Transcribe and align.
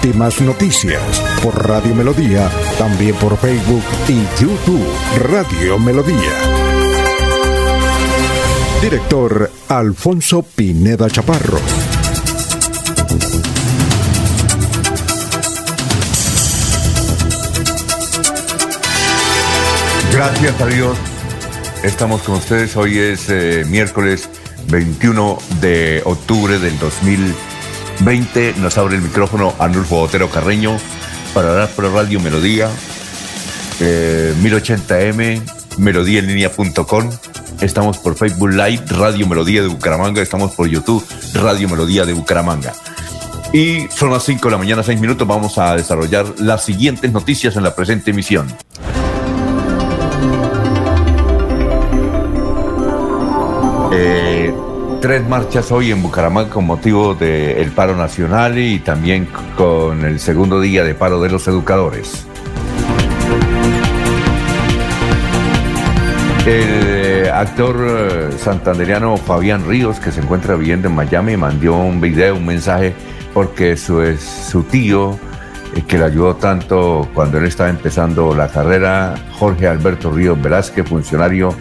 Últimas 0.00 0.40
noticias 0.40 1.02
por 1.42 1.66
Radio 1.66 1.92
Melodía, 1.92 2.48
también 2.78 3.16
por 3.16 3.36
Facebook 3.36 3.82
y 4.06 4.22
YouTube 4.40 4.86
Radio 5.18 5.76
Melodía. 5.80 6.16
Director 8.80 9.50
Alfonso 9.66 10.44
Pineda 10.44 11.10
Chaparro. 11.10 11.58
Gracias 20.12 20.60
a 20.60 20.66
Dios. 20.66 20.96
Estamos 21.82 22.22
con 22.22 22.36
ustedes. 22.36 22.76
Hoy 22.76 22.98
es 22.98 23.28
eh, 23.30 23.64
miércoles 23.66 24.30
21 24.68 25.38
de 25.60 26.02
octubre 26.04 26.60
del 26.60 26.78
2020. 26.78 27.47
Nos 28.00 28.78
abre 28.78 28.96
el 28.96 29.02
micrófono 29.02 29.54
Arnulfo 29.58 29.96
Botero 29.96 30.30
Carreño 30.30 30.78
para 31.34 31.50
hablar 31.50 31.68
por 31.70 31.92
Radio 31.92 32.20
Melodía, 32.20 32.70
1080m, 33.80 35.20
eh, 35.20 35.42
melodíaenlínea.com. 35.76 37.10
Estamos 37.60 37.98
por 37.98 38.14
Facebook 38.16 38.50
Live, 38.50 38.84
Radio 38.88 39.26
Melodía 39.26 39.62
de 39.62 39.68
Bucaramanga. 39.68 40.22
Estamos 40.22 40.54
por 40.54 40.68
YouTube, 40.68 41.04
Radio 41.34 41.68
Melodía 41.68 42.06
de 42.06 42.14
Bucaramanga. 42.14 42.72
Y 43.52 43.88
son 43.88 44.10
las 44.10 44.22
5 44.24 44.48
de 44.48 44.52
la 44.52 44.58
mañana, 44.58 44.82
6 44.82 45.00
minutos. 45.00 45.26
Vamos 45.26 45.58
a 45.58 45.74
desarrollar 45.76 46.26
las 46.38 46.64
siguientes 46.64 47.12
noticias 47.12 47.56
en 47.56 47.64
la 47.64 47.74
presente 47.74 48.12
emisión. 48.12 48.46
Tres 55.08 55.26
marchas 55.26 55.72
hoy 55.72 55.90
en 55.90 56.02
Bucaramanga 56.02 56.50
con 56.50 56.66
motivo 56.66 57.14
del 57.14 57.70
paro 57.70 57.96
nacional 57.96 58.58
y 58.58 58.78
también 58.78 59.26
con 59.56 60.04
el 60.04 60.20
segundo 60.20 60.60
día 60.60 60.84
de 60.84 60.94
paro 60.94 61.18
de 61.22 61.30
los 61.30 61.48
educadores. 61.48 62.26
El 66.44 67.24
eh, 67.24 67.30
actor 67.32 67.76
eh, 67.88 68.28
santanderiano 68.36 69.16
Fabián 69.16 69.66
Ríos, 69.66 69.98
que 69.98 70.12
se 70.12 70.20
encuentra 70.20 70.56
viviendo 70.56 70.88
en 70.88 70.94
Miami, 70.94 71.38
mandó 71.38 71.76
un 71.76 72.02
video, 72.02 72.36
un 72.36 72.44
mensaje, 72.44 72.92
porque 73.32 73.78
su, 73.78 74.14
su 74.18 74.62
tío, 74.64 75.18
que 75.86 75.96
le 75.96 76.04
ayudó 76.04 76.36
tanto 76.36 77.08
cuando 77.14 77.38
él 77.38 77.46
estaba 77.46 77.70
empezando 77.70 78.34
la 78.34 78.48
carrera, 78.48 79.14
Jorge 79.38 79.68
Alberto 79.68 80.10
Ríos 80.10 80.38
Velázquez, 80.42 80.86
funcionario 80.86 81.54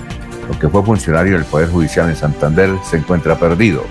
que 0.59 0.69
fue 0.69 0.83
funcionario 0.83 1.33
del 1.33 1.45
Poder 1.45 1.69
Judicial 1.69 2.09
en 2.09 2.15
Santander, 2.15 2.69
se 2.83 2.97
encuentra 2.97 3.37
perdido. 3.37 3.83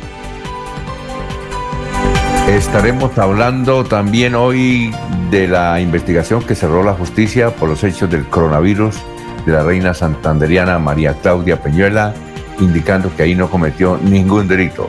Estaremos 2.49 3.19
hablando 3.19 3.85
también 3.85 4.35
hoy 4.35 4.95
de 5.31 5.49
la 5.49 5.81
investigación 5.81 6.43
que 6.43 6.55
cerró 6.55 6.85
la 6.85 6.95
justicia 6.95 7.51
por 7.51 7.69
los 7.69 7.83
hechos 7.83 8.09
del 8.09 8.27
coronavirus 8.27 8.97
de 9.45 9.53
la 9.53 9.63
reina 9.63 9.95
santanderiana 9.95 10.79
María 10.79 11.15
Claudia 11.15 11.61
Peñuela, 11.61 12.15
indicando 12.61 13.15
que 13.15 13.25
ahí 13.25 13.35
no 13.35 13.51
cometió 13.51 13.99
ningún 14.03 14.47
delito. 14.47 14.89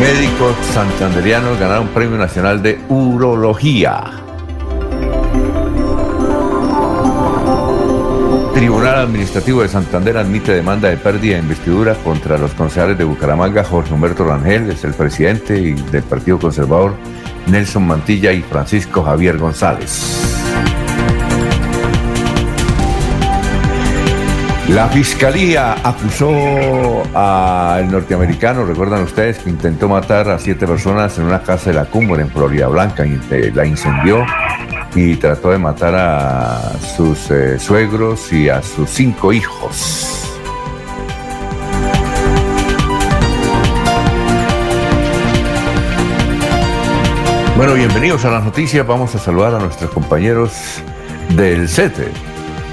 Médicos 0.00 0.56
santanderianos 0.72 1.58
ganaron 1.58 1.88
Premio 1.88 2.16
Nacional 2.16 2.62
de 2.62 2.80
Urología. 2.88 4.29
Tribunal 8.60 8.96
Administrativo 8.96 9.62
de 9.62 9.68
Santander 9.68 10.18
admite 10.18 10.52
demanda 10.52 10.90
de 10.90 10.98
pérdida 10.98 11.36
de 11.36 11.40
investidura 11.40 11.94
contra 11.94 12.36
los 12.36 12.52
concejales 12.52 12.98
de 12.98 13.04
Bucaramanga, 13.04 13.64
Jorge 13.64 13.94
Humberto 13.94 14.22
Rangel, 14.22 14.68
es 14.68 14.84
el 14.84 14.92
presidente 14.92 15.58
y 15.58 15.72
del 15.72 16.02
Partido 16.02 16.38
Conservador, 16.38 16.94
Nelson 17.46 17.86
Mantilla 17.86 18.32
y 18.32 18.42
Francisco 18.42 19.02
Javier 19.02 19.38
González. 19.38 20.20
La 24.68 24.88
fiscalía 24.88 25.76
acusó 25.82 26.30
al 27.14 27.90
norteamericano, 27.90 28.66
recuerdan 28.66 29.04
ustedes, 29.04 29.38
que 29.38 29.48
intentó 29.48 29.88
matar 29.88 30.28
a 30.28 30.38
siete 30.38 30.66
personas 30.66 31.16
en 31.16 31.24
una 31.24 31.42
casa 31.42 31.70
de 31.70 31.76
la 31.76 31.86
Cumbre 31.86 32.20
en 32.20 32.28
Florida 32.28 32.68
Blanca 32.68 33.06
la 33.54 33.64
incendió 33.64 34.22
y 34.94 35.16
trató 35.16 35.50
de 35.50 35.58
matar 35.58 35.94
a 35.94 36.72
sus 36.96 37.30
eh, 37.30 37.58
suegros 37.58 38.32
y 38.32 38.48
a 38.48 38.62
sus 38.62 38.90
cinco 38.90 39.32
hijos. 39.32 40.16
Bueno, 47.56 47.74
bienvenidos 47.74 48.24
a 48.24 48.30
las 48.30 48.42
noticias. 48.42 48.86
Vamos 48.86 49.14
a 49.14 49.18
saludar 49.18 49.54
a 49.54 49.58
nuestros 49.58 49.90
compañeros 49.90 50.52
del 51.36 51.68
CETE 51.68 52.08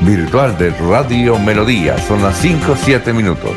virtual 0.02 0.58
de 0.58 0.70
Radio 0.72 1.38
Melodía. 1.40 1.98
Son 2.08 2.22
las 2.22 2.38
5 2.38 2.76
7 2.84 3.12
minutos. 3.14 3.54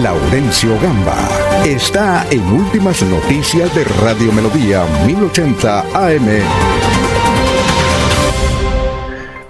Laurencio 0.00 0.78
Gamba 0.80 1.45
está 1.64 2.26
en 2.30 2.42
Últimas 2.52 3.02
Noticias 3.02 3.74
de 3.74 3.84
Radio 4.02 4.32
Melodía 4.32 4.84
1080 5.06 5.80
AM. 5.80 6.28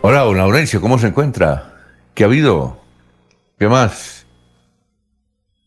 Hola, 0.02 0.20
don 0.20 0.36
Laurencio, 0.36 0.80
¿cómo 0.80 0.98
se 0.98 1.08
encuentra? 1.08 1.74
¿Qué 2.14 2.24
ha 2.24 2.26
habido? 2.26 2.80
¿Qué 3.58 3.68
más? 3.68 4.26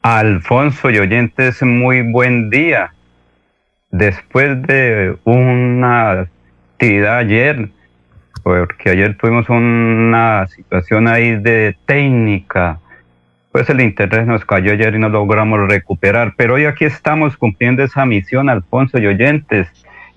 Alfonso 0.01 0.89
y 0.89 0.99
oyentes, 0.99 1.61
muy 1.61 2.01
buen 2.01 2.49
día. 2.49 2.93
Después 3.91 4.61
de 4.63 5.17
una 5.25 6.27
actividad 6.73 7.17
ayer, 7.17 7.69
porque 8.43 8.91
ayer 8.91 9.17
tuvimos 9.17 9.49
una 9.49 10.47
situación 10.47 11.07
ahí 11.07 11.35
de 11.35 11.75
técnica, 11.85 12.79
pues 13.59 13.69
el 13.71 13.81
internet 13.81 14.25
nos 14.25 14.45
cayó 14.45 14.71
ayer 14.71 14.95
y 14.95 14.99
no 14.99 15.09
logramos 15.09 15.67
recuperar. 15.67 16.33
Pero 16.37 16.53
hoy 16.53 16.63
aquí 16.63 16.85
estamos 16.85 17.35
cumpliendo 17.35 17.83
esa 17.83 18.05
misión, 18.05 18.47
Alfonso 18.47 18.99
y 18.99 19.05
oyentes. 19.05 19.67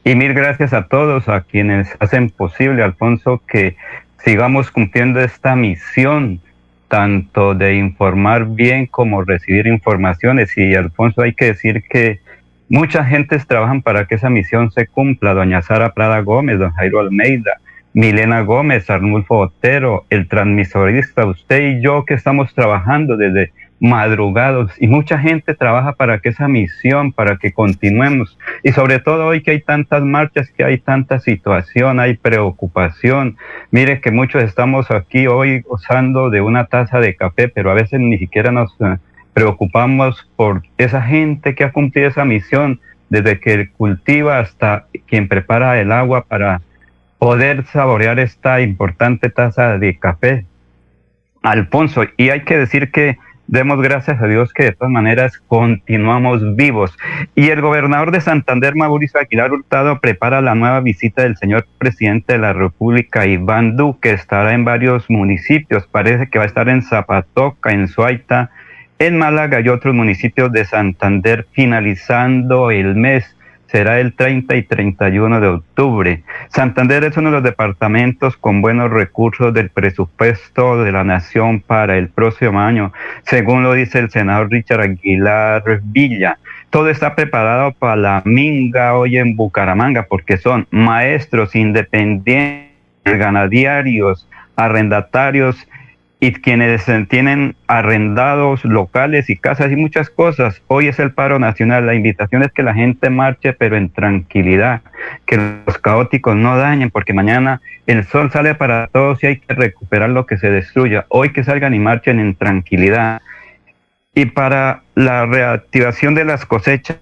Y 0.04 0.14
mil 0.14 0.32
gracias 0.32 0.72
a 0.72 0.86
todos, 0.86 1.28
a 1.28 1.40
quienes 1.40 1.88
hacen 1.98 2.30
posible, 2.30 2.84
Alfonso, 2.84 3.42
que 3.48 3.74
sigamos 4.18 4.70
cumpliendo 4.70 5.20
esta 5.20 5.56
misión, 5.56 6.38
tanto 6.86 7.56
de 7.56 7.74
informar 7.74 8.46
bien 8.46 8.86
como 8.86 9.24
recibir 9.24 9.66
informaciones. 9.66 10.56
Y 10.56 10.76
Alfonso, 10.76 11.22
hay 11.22 11.34
que 11.34 11.46
decir 11.46 11.82
que 11.90 12.20
muchas 12.68 13.08
gentes 13.08 13.44
trabajan 13.48 13.82
para 13.82 14.06
que 14.06 14.14
esa 14.14 14.30
misión 14.30 14.70
se 14.70 14.86
cumpla. 14.86 15.34
Doña 15.34 15.62
Sara 15.62 15.94
Prada 15.94 16.20
Gómez, 16.20 16.60
don 16.60 16.70
Jairo 16.74 17.00
Almeida, 17.00 17.58
Milena 17.94 18.40
Gómez, 18.40 18.88
Arnulfo 18.88 19.38
Otero, 19.38 20.06
el 20.08 20.28
transmisorista, 20.28 21.26
usted 21.26 21.76
y 21.76 21.82
yo 21.82 22.04
que 22.04 22.14
estamos 22.14 22.54
trabajando 22.54 23.16
desde 23.16 23.52
madrugados 23.82 24.70
y 24.78 24.86
mucha 24.86 25.18
gente 25.18 25.54
trabaja 25.54 25.94
para 25.94 26.20
que 26.20 26.28
esa 26.28 26.46
misión, 26.46 27.12
para 27.12 27.36
que 27.36 27.52
continuemos 27.52 28.38
y 28.62 28.70
sobre 28.70 29.00
todo 29.00 29.26
hoy 29.26 29.42
que 29.42 29.50
hay 29.50 29.60
tantas 29.60 30.04
marchas, 30.04 30.50
que 30.56 30.64
hay 30.64 30.78
tanta 30.78 31.18
situación, 31.18 31.98
hay 31.98 32.16
preocupación. 32.16 33.36
Mire 33.72 34.00
que 34.00 34.12
muchos 34.12 34.44
estamos 34.44 34.90
aquí 34.92 35.26
hoy 35.26 35.62
gozando 35.62 36.30
de 36.30 36.40
una 36.40 36.66
taza 36.66 37.00
de 37.00 37.16
café, 37.16 37.48
pero 37.48 37.72
a 37.72 37.74
veces 37.74 37.98
ni 37.98 38.18
siquiera 38.18 38.52
nos 38.52 38.72
eh, 38.80 38.98
preocupamos 39.34 40.30
por 40.36 40.62
esa 40.78 41.02
gente 41.02 41.56
que 41.56 41.64
ha 41.64 41.72
cumplido 41.72 42.08
esa 42.08 42.24
misión, 42.24 42.80
desde 43.10 43.40
que 43.40 43.68
cultiva 43.70 44.38
hasta 44.38 44.86
quien 45.06 45.28
prepara 45.28 45.80
el 45.80 45.90
agua 45.90 46.24
para 46.24 46.62
poder 47.22 47.64
saborear 47.66 48.18
esta 48.18 48.60
importante 48.62 49.30
taza 49.30 49.78
de 49.78 49.96
café. 49.96 50.44
Alfonso, 51.44 52.02
y 52.16 52.30
hay 52.30 52.40
que 52.40 52.58
decir 52.58 52.90
que 52.90 53.16
demos 53.46 53.80
gracias 53.80 54.20
a 54.20 54.26
Dios 54.26 54.52
que 54.52 54.64
de 54.64 54.72
todas 54.72 54.90
maneras 54.90 55.38
continuamos 55.46 56.56
vivos. 56.56 56.98
Y 57.36 57.50
el 57.50 57.60
gobernador 57.60 58.10
de 58.10 58.20
Santander, 58.20 58.74
Mauricio 58.74 59.20
Aguilar 59.20 59.52
Hurtado, 59.52 60.00
prepara 60.00 60.40
la 60.40 60.56
nueva 60.56 60.80
visita 60.80 61.22
del 61.22 61.36
señor 61.36 61.64
presidente 61.78 62.32
de 62.32 62.40
la 62.40 62.54
República, 62.54 63.24
Iván 63.24 63.76
Duque, 63.76 64.10
estará 64.10 64.52
en 64.52 64.64
varios 64.64 65.08
municipios, 65.08 65.86
parece 65.86 66.26
que 66.28 66.38
va 66.38 66.44
a 66.44 66.48
estar 66.48 66.68
en 66.68 66.82
Zapatoca, 66.82 67.70
en 67.70 67.86
Suaita, 67.86 68.50
en 68.98 69.16
Málaga 69.16 69.60
y 69.60 69.68
otros 69.68 69.94
municipios 69.94 70.50
de 70.50 70.64
Santander 70.64 71.46
finalizando 71.52 72.72
el 72.72 72.96
mes 72.96 73.36
será 73.72 74.00
el 74.00 74.12
30 74.12 74.54
y 74.54 74.62
31 74.64 75.40
de 75.40 75.48
octubre. 75.48 76.22
Santander 76.50 77.04
es 77.04 77.16
uno 77.16 77.30
de 77.30 77.36
los 77.36 77.42
departamentos 77.42 78.36
con 78.36 78.60
buenos 78.60 78.90
recursos 78.90 79.54
del 79.54 79.70
presupuesto 79.70 80.84
de 80.84 80.92
la 80.92 81.04
nación 81.04 81.60
para 81.60 81.96
el 81.96 82.10
próximo 82.10 82.60
año, 82.60 82.92
según 83.24 83.62
lo 83.62 83.72
dice 83.72 83.98
el 83.98 84.10
senador 84.10 84.50
Richard 84.50 84.82
Aguilar 84.82 85.80
Villa. 85.84 86.38
Todo 86.68 86.90
está 86.90 87.14
preparado 87.14 87.72
para 87.72 87.96
la 87.96 88.22
minga 88.26 88.94
hoy 88.94 89.16
en 89.16 89.36
Bucaramanga 89.36 90.02
porque 90.02 90.36
son 90.36 90.66
maestros 90.70 91.54
independientes, 91.54 92.68
ganadarios, 93.04 94.28
arrendatarios, 94.54 95.66
y 96.22 96.30
quienes 96.34 96.86
tienen 97.08 97.56
arrendados 97.66 98.64
locales 98.64 99.28
y 99.28 99.34
casas 99.34 99.72
y 99.72 99.76
muchas 99.76 100.08
cosas. 100.08 100.62
Hoy 100.68 100.86
es 100.86 101.00
el 101.00 101.10
paro 101.10 101.40
nacional. 101.40 101.84
La 101.84 101.96
invitación 101.96 102.44
es 102.44 102.52
que 102.52 102.62
la 102.62 102.74
gente 102.74 103.10
marche, 103.10 103.52
pero 103.54 103.76
en 103.76 103.90
tranquilidad, 103.90 104.82
que 105.26 105.36
los 105.66 105.78
caóticos 105.78 106.36
no 106.36 106.56
dañen, 106.56 106.92
porque 106.92 107.12
mañana 107.12 107.60
el 107.88 108.04
sol 108.04 108.30
sale 108.30 108.54
para 108.54 108.86
todos 108.86 109.20
y 109.24 109.26
hay 109.26 109.40
que 109.40 109.52
recuperar 109.52 110.10
lo 110.10 110.24
que 110.26 110.38
se 110.38 110.48
destruya. 110.48 111.06
Hoy 111.08 111.30
que 111.30 111.42
salgan 111.42 111.74
y 111.74 111.80
marchen 111.80 112.20
en 112.20 112.36
tranquilidad. 112.36 113.20
Y 114.14 114.26
para 114.26 114.82
la 114.94 115.26
reactivación 115.26 116.14
de 116.14 116.24
las 116.24 116.46
cosechas, 116.46 116.98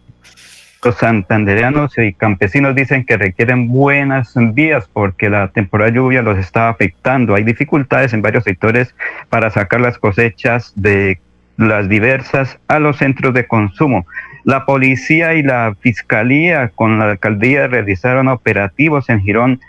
los 0.82 0.96
santandereanos 0.96 1.96
y 1.98 2.12
campesinos 2.14 2.74
dicen 2.74 3.04
que 3.04 3.18
requieren 3.18 3.68
buenas 3.68 4.34
vías 4.54 4.88
porque 4.92 5.28
la 5.28 5.48
temporada 5.48 5.90
de 5.90 5.96
lluvia 5.96 6.22
los 6.22 6.38
está 6.38 6.68
afectando. 6.68 7.34
Hay 7.34 7.44
dificultades 7.44 8.12
en 8.14 8.22
varios 8.22 8.44
sectores 8.44 8.94
para 9.28 9.50
sacar 9.50 9.80
las 9.80 9.98
cosechas 9.98 10.72
de 10.76 11.18
las 11.58 11.88
diversas 11.88 12.58
a 12.68 12.78
los 12.78 12.96
centros 12.96 13.34
de 13.34 13.46
consumo. 13.46 14.06
La 14.44 14.64
policía 14.64 15.34
y 15.34 15.42
la 15.42 15.74
fiscalía 15.80 16.70
con 16.74 16.98
la 16.98 17.10
alcaldía 17.10 17.66
realizaron 17.66 18.28
operativos 18.28 19.10
en 19.10 19.20
Girón. 19.20 19.60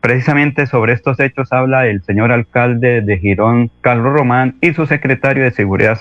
Precisamente 0.00 0.66
sobre 0.66 0.92
estos 0.92 1.18
hechos 1.18 1.50
habla 1.50 1.86
el 1.86 2.02
señor 2.02 2.30
alcalde 2.30 3.00
de 3.00 3.18
Girón, 3.18 3.70
Carlos 3.80 4.12
Román, 4.12 4.56
y 4.60 4.74
su 4.74 4.86
secretario 4.86 5.44
de 5.44 5.50
Seguridad 5.50 5.98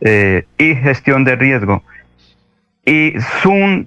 eh, 0.00 0.44
y 0.58 0.74
Gestión 0.74 1.22
de 1.22 1.36
Riesgo. 1.36 1.84
Y 2.84 3.14
son 3.42 3.86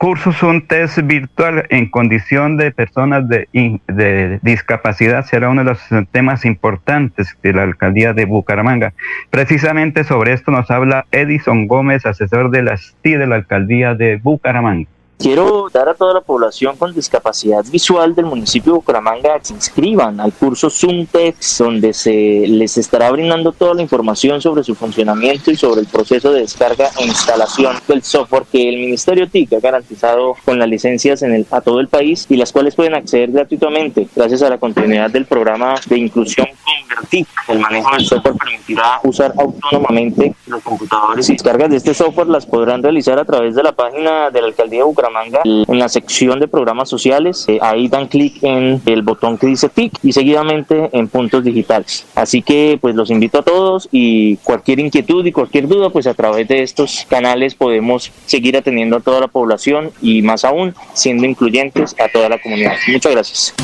cursos, 0.00 0.42
un 0.42 0.66
test 0.66 0.98
virtual 1.02 1.66
en 1.68 1.90
condición 1.90 2.56
de 2.56 2.72
personas 2.72 3.28
de, 3.28 4.40
discapacidad 4.42 5.26
será 5.26 5.50
uno 5.50 5.62
de 5.62 5.70
los 5.72 6.08
temas 6.10 6.46
importantes 6.46 7.36
de 7.42 7.52
la 7.52 7.64
alcaldía 7.64 8.14
de 8.14 8.24
Bucaramanga. 8.24 8.94
Precisamente 9.28 10.04
sobre 10.04 10.32
esto 10.32 10.52
nos 10.52 10.70
habla 10.70 11.04
Edison 11.12 11.66
Gómez, 11.66 12.06
asesor 12.06 12.50
de 12.50 12.62
la 12.62 12.78
STI 12.78 13.16
de 13.16 13.26
la 13.26 13.34
alcaldía 13.34 13.94
de 13.94 14.16
Bucaramanga. 14.16 14.88
Quiero 15.20 15.68
dar 15.70 15.86
a 15.86 15.92
toda 15.92 16.14
la 16.14 16.22
población 16.22 16.78
con 16.78 16.94
discapacidad 16.94 17.62
visual 17.70 18.14
del 18.14 18.24
municipio 18.24 18.72
de 18.72 18.78
Bucaramanga 18.78 19.38
que 19.38 19.44
se 19.44 19.52
inscriban 19.52 20.18
al 20.18 20.32
curso 20.32 20.70
Zoomtex, 20.70 21.58
donde 21.58 21.92
se 21.92 22.46
les 22.48 22.78
estará 22.78 23.10
brindando 23.10 23.52
toda 23.52 23.74
la 23.74 23.82
información 23.82 24.40
sobre 24.40 24.64
su 24.64 24.74
funcionamiento 24.74 25.50
y 25.50 25.56
sobre 25.56 25.82
el 25.82 25.88
proceso 25.88 26.32
de 26.32 26.40
descarga 26.40 26.88
e 26.98 27.04
instalación 27.04 27.76
del 27.86 28.02
software 28.02 28.44
que 28.50 28.66
el 28.66 28.76
Ministerio 28.76 29.28
TIC 29.28 29.52
ha 29.52 29.60
garantizado 29.60 30.36
con 30.42 30.58
las 30.58 30.66
licencias 30.70 31.20
en 31.20 31.34
el, 31.34 31.46
a 31.50 31.60
todo 31.60 31.80
el 31.80 31.88
país 31.88 32.24
y 32.30 32.36
las 32.36 32.50
cuales 32.50 32.74
pueden 32.74 32.94
acceder 32.94 33.30
gratuitamente 33.30 34.08
gracias 34.16 34.40
a 34.40 34.48
la 34.48 34.56
continuidad 34.56 35.10
del 35.10 35.26
programa 35.26 35.74
de 35.86 35.98
inclusión 35.98 36.46
Convertir. 36.64 37.26
El 37.46 37.58
manejo 37.58 37.94
del 37.94 38.06
software 38.06 38.36
permitirá 38.36 39.00
usar 39.04 39.34
autónomamente 39.36 40.34
los 40.46 40.62
computadores 40.62 41.28
y 41.28 41.34
descargas 41.34 41.68
de 41.68 41.76
este 41.76 41.92
software 41.92 42.28
las 42.28 42.46
podrán 42.46 42.82
realizar 42.82 43.18
a 43.18 43.24
través 43.26 43.54
de 43.54 43.62
la 43.62 43.72
página 43.72 44.30
de 44.30 44.40
la 44.40 44.46
alcaldía 44.46 44.78
de 44.78 44.84
Bucaramanga 44.84 45.09
Manga 45.10 45.40
en 45.44 45.78
la 45.78 45.88
sección 45.88 46.40
de 46.40 46.48
programas 46.48 46.88
sociales. 46.88 47.44
Eh, 47.48 47.58
ahí 47.60 47.88
dan 47.88 48.08
clic 48.08 48.42
en 48.42 48.80
el 48.86 49.02
botón 49.02 49.38
que 49.38 49.46
dice 49.46 49.68
TIC 49.68 49.98
y 50.02 50.12
seguidamente 50.12 50.90
en 50.92 51.08
puntos 51.08 51.44
digitales. 51.44 52.06
Así 52.14 52.42
que 52.42 52.78
pues 52.80 52.94
los 52.94 53.10
invito 53.10 53.40
a 53.40 53.42
todos 53.42 53.88
y 53.92 54.36
cualquier 54.38 54.80
inquietud 54.80 55.24
y 55.26 55.32
cualquier 55.32 55.68
duda 55.68 55.90
pues 55.90 56.06
a 56.06 56.14
través 56.14 56.48
de 56.48 56.62
estos 56.62 57.06
canales 57.08 57.54
podemos 57.54 58.12
seguir 58.26 58.56
atendiendo 58.56 58.96
a 58.96 59.00
toda 59.00 59.20
la 59.20 59.28
población 59.28 59.90
y 60.00 60.22
más 60.22 60.44
aún 60.44 60.74
siendo 60.94 61.26
incluyentes 61.26 61.94
a 61.98 62.08
toda 62.08 62.28
la 62.28 62.40
comunidad. 62.40 62.74
Muchas 62.88 63.12
gracias. 63.12 63.54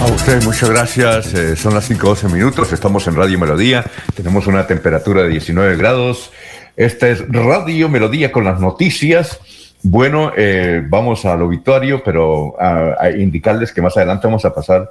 A 0.00 0.04
usted, 0.12 0.42
muchas 0.44 0.68
gracias. 0.68 1.32
Eh, 1.32 1.56
son 1.56 1.74
las 1.74 1.90
5.12 1.90 2.30
minutos. 2.30 2.72
Estamos 2.72 3.06
en 3.06 3.14
Radio 3.14 3.38
Melodía. 3.38 3.84
Tenemos 4.14 4.46
una 4.46 4.66
temperatura 4.66 5.22
de 5.22 5.30
19 5.30 5.76
grados. 5.76 6.32
Esta 6.76 7.08
es 7.08 7.26
Radio 7.28 7.88
Melodía 7.88 8.30
con 8.30 8.44
las 8.44 8.60
noticias. 8.60 9.40
Bueno, 9.82 10.32
eh, 10.36 10.82
vamos 10.88 11.24
al 11.24 11.42
obituario, 11.42 12.02
pero 12.02 12.56
a, 12.60 13.10
indicarles 13.10 13.72
que 13.72 13.82
más 13.82 13.96
adelante 13.96 14.26
vamos 14.26 14.44
a 14.44 14.54
pasar 14.54 14.90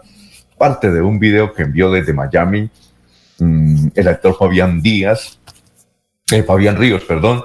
parte 0.57 0.91
de 0.91 1.01
un 1.01 1.19
video 1.19 1.53
que 1.53 1.63
envió 1.63 1.91
desde 1.91 2.13
Miami 2.13 2.69
mm, 3.39 3.87
el 3.93 4.07
actor 4.07 4.37
Fabián 4.37 4.81
Díaz, 4.81 5.39
eh, 6.31 6.43
Fabián 6.43 6.77
Ríos, 6.77 7.03
perdón, 7.03 7.43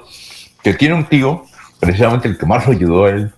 que 0.62 0.74
tiene 0.74 0.94
un 0.94 1.06
tío, 1.06 1.44
precisamente 1.80 2.28
el 2.28 2.38
que 2.38 2.46
más 2.46 2.66
lo 2.66 2.72
ayudó 2.72 3.06
a 3.06 3.10
él, 3.10 3.32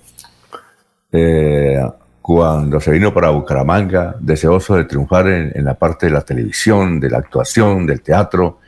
eh, 1.12 1.80
cuando 2.22 2.80
se 2.80 2.92
vino 2.92 3.12
para 3.12 3.30
Bucaramanga, 3.30 4.14
deseoso 4.20 4.76
de 4.76 4.84
triunfar 4.84 5.26
en, 5.28 5.64
la 5.64 5.74
parte 5.74 6.06
de 6.06 6.12
la 6.12 6.22
televisión, 6.22 7.00
de 7.00 7.10
la 7.10 7.18
actuación, 7.18 7.84
del 7.84 8.00
teatro. 8.00 8.60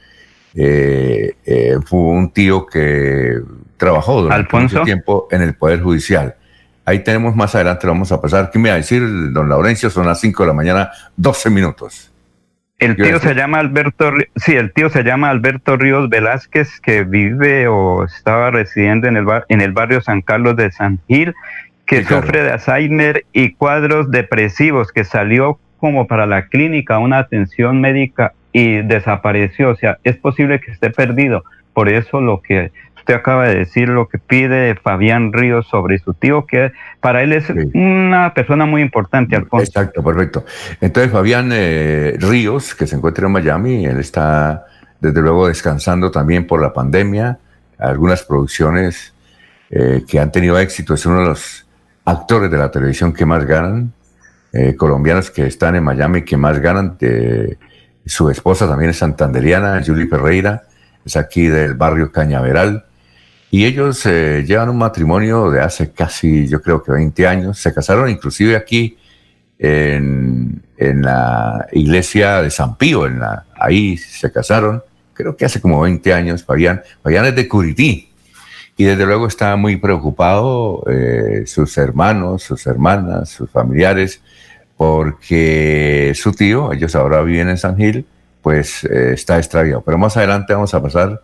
Fue 0.55 1.99
un 1.99 2.31
tío 2.33 2.67
que 2.67 3.41
trabajó 3.77 4.23
durante 4.23 4.57
mucho 4.57 4.83
tiempo 4.83 5.29
en 5.31 5.43
el 5.43 5.55
Poder 5.55 5.81
Judicial. 5.81 6.37
Ahí 6.87 7.01
tenemos 7.01 7.35
más 7.35 7.55
adelante, 7.55 7.87
vamos 7.87 8.13
a 8.13 8.21
pasar. 8.21 8.51
¿Qué 8.51 8.59
me 8.59 8.69
va 8.69 8.75
a 8.75 8.79
decir, 8.79 9.03
don 9.33 9.49
Laurencio? 9.49 9.89
Son 9.89 10.07
las 10.07 10.21
5 10.21 10.43
de 10.43 10.47
la 10.47 10.53
mañana, 10.53 10.91
12 11.17 11.51
minutos. 11.51 12.13
El 12.79 12.97
tío 12.97 13.19
se 13.21 13.35
llama 13.35 13.61
Alberto, 13.61 14.13
sí, 14.37 14.55
el 14.57 14.73
tío 14.73 14.91
se 14.91 15.05
llama 15.05 15.31
Alberto 15.31 15.77
Ríos 15.77 16.11
Velázquez, 16.11 16.81
que 16.81 17.05
vive 17.05 17.69
o 17.69 18.05
estaba 18.05 18.51
residiendo 18.51 19.07
en 19.07 19.17
el, 19.17 19.27
en 19.49 19.61
el 19.61 19.73
barrio 19.73 20.03
San 20.03 20.21
Carlos 20.21 20.57
de 20.57 20.71
San 20.73 20.99
Gil, 21.09 21.35
que 21.87 22.05
sufre 22.05 22.43
de 22.43 22.51
Alzheimer 22.51 23.25
y 23.33 23.53
cuadros 23.53 24.11
depresivos, 24.11 24.93
que 24.93 25.05
salió 25.05 25.59
como 25.79 26.07
para 26.07 26.27
la 26.27 26.49
clínica 26.49 26.99
una 26.99 27.19
atención 27.19 27.81
médica 27.81 28.35
y 28.55 28.83
desapareció. 28.83 29.71
O 29.71 29.77
sea, 29.77 29.99
es 30.05 30.17
posible 30.17 30.61
que 30.61 30.71
esté 30.71 30.89
perdido. 30.89 31.45
Por 31.75 31.91
eso 31.91 32.21
lo 32.21 32.41
que 32.41 32.71
usted 32.97 33.15
acaba 33.15 33.49
de 33.49 33.57
decir 33.57 33.89
lo 33.89 34.09
que 34.09 34.19
pide 34.19 34.77
Fabián 34.77 35.33
Ríos 35.33 35.67
sobre 35.67 35.99
su 35.99 36.15
tío, 36.15 36.47
que 36.47 36.73
para 37.01 37.23
él 37.23 37.33
es 37.33 37.51
una 37.75 38.33
persona 38.33 38.65
muy 38.65 38.81
importante, 38.81 39.37
Alfonso. 39.37 39.67
Exacto, 39.67 40.03
perfecto. 40.03 40.47
Entonces, 40.81 41.13
Fabián 41.13 41.51
eh, 41.53 42.17
Ríos, 42.19 42.75
que 42.75 42.87
se 42.87 42.97
encuentra 42.97 43.27
en 43.27 43.33
Miami, 43.33 43.85
él 43.85 43.99
está 43.99 44.65
desde 45.01 45.21
luego 45.21 45.49
descansando 45.49 46.11
también 46.11 46.47
por 46.47 46.63
la 46.63 46.73
pandemia, 46.73 47.39
algunas 47.77 48.23
producciones 48.23 49.13
eh, 49.69 50.05
que 50.09 50.21
han 50.21 50.31
tenido 50.31 50.59
éxito, 50.59 50.95
es 50.95 51.05
uno 51.05 51.21
de 51.21 51.27
los 51.27 51.67
actores 52.05 52.51
de 52.51 52.57
la 52.57 52.71
televisión 52.71 53.13
que 53.13 53.27
más 53.27 53.45
ganan, 53.45 53.93
eh, 54.53 54.77
colombianos 54.77 55.31
que 55.31 55.45
están 55.47 55.75
en 55.75 55.83
Miami 55.83 56.23
que 56.23 56.37
más 56.37 56.61
ganan, 56.61 56.97
su 58.07 58.31
esposa 58.31 58.67
también 58.69 58.91
es 58.91 58.99
santanderiana, 58.99 59.83
Julie 59.85 60.07
Ferreira, 60.07 60.65
es 61.05 61.17
aquí 61.17 61.47
del 61.47 61.75
barrio 61.75 62.13
Cañaveral. 62.13 62.85
Y 63.51 63.67
ellos 63.67 64.05
eh, 64.07 64.45
llevan 64.47 64.69
un 64.69 64.79
matrimonio 64.79 65.51
de 65.51 65.61
hace 65.61 65.93
casi, 65.93 66.49
yo 66.49 66.61
creo 66.61 66.83
que 66.83 66.93
20 66.93 67.27
años. 67.27 67.59
Se 67.59 67.73
casaron 67.73 68.09
inclusive 68.11 68.57
aquí 68.57 68.99
en, 69.59 70.63
la 70.77 71.67
iglesia 71.73 72.43
de 72.43 72.51
San 72.51 72.77
Pío, 72.77 73.07
en 73.07 73.21
la, 73.21 73.45
ahí 73.59 73.97
se 73.97 74.31
casaron, 74.31 74.83
creo 75.13 75.37
que 75.37 75.45
hace 75.45 75.61
como 75.61 75.81
20 75.81 76.13
años, 76.13 76.45
Fabián. 76.45 76.83
Fabián 77.03 77.27
es 77.27 77.37
de 77.37 77.49
Curití. 77.49 78.11
Y 78.77 78.85
desde 78.85 79.07
luego 79.07 79.29
está 79.29 79.55
muy 79.55 79.77
preocupado 79.77 80.83
eh, 80.91 81.45
sus 81.47 81.79
hermanos, 81.79 82.43
sus 82.43 82.67
hermanas, 82.67 83.31
sus 83.31 83.49
familiares, 83.49 84.21
porque 84.77 86.13
su 86.15 86.33
tío, 86.33 86.73
ellos 86.73 86.95
ahora 86.95 87.23
viven 87.23 87.49
en 87.49 87.59
San 87.59 87.77
Gil, 87.77 88.07
pues 88.43 88.85
eh, 88.85 89.13
está 89.15 89.39
extraviado. 89.39 89.83
Pero 89.83 89.99
más 89.99 90.17
adelante 90.17 90.53
vamos 90.53 90.75
a 90.75 90.83
pasar 90.83 91.23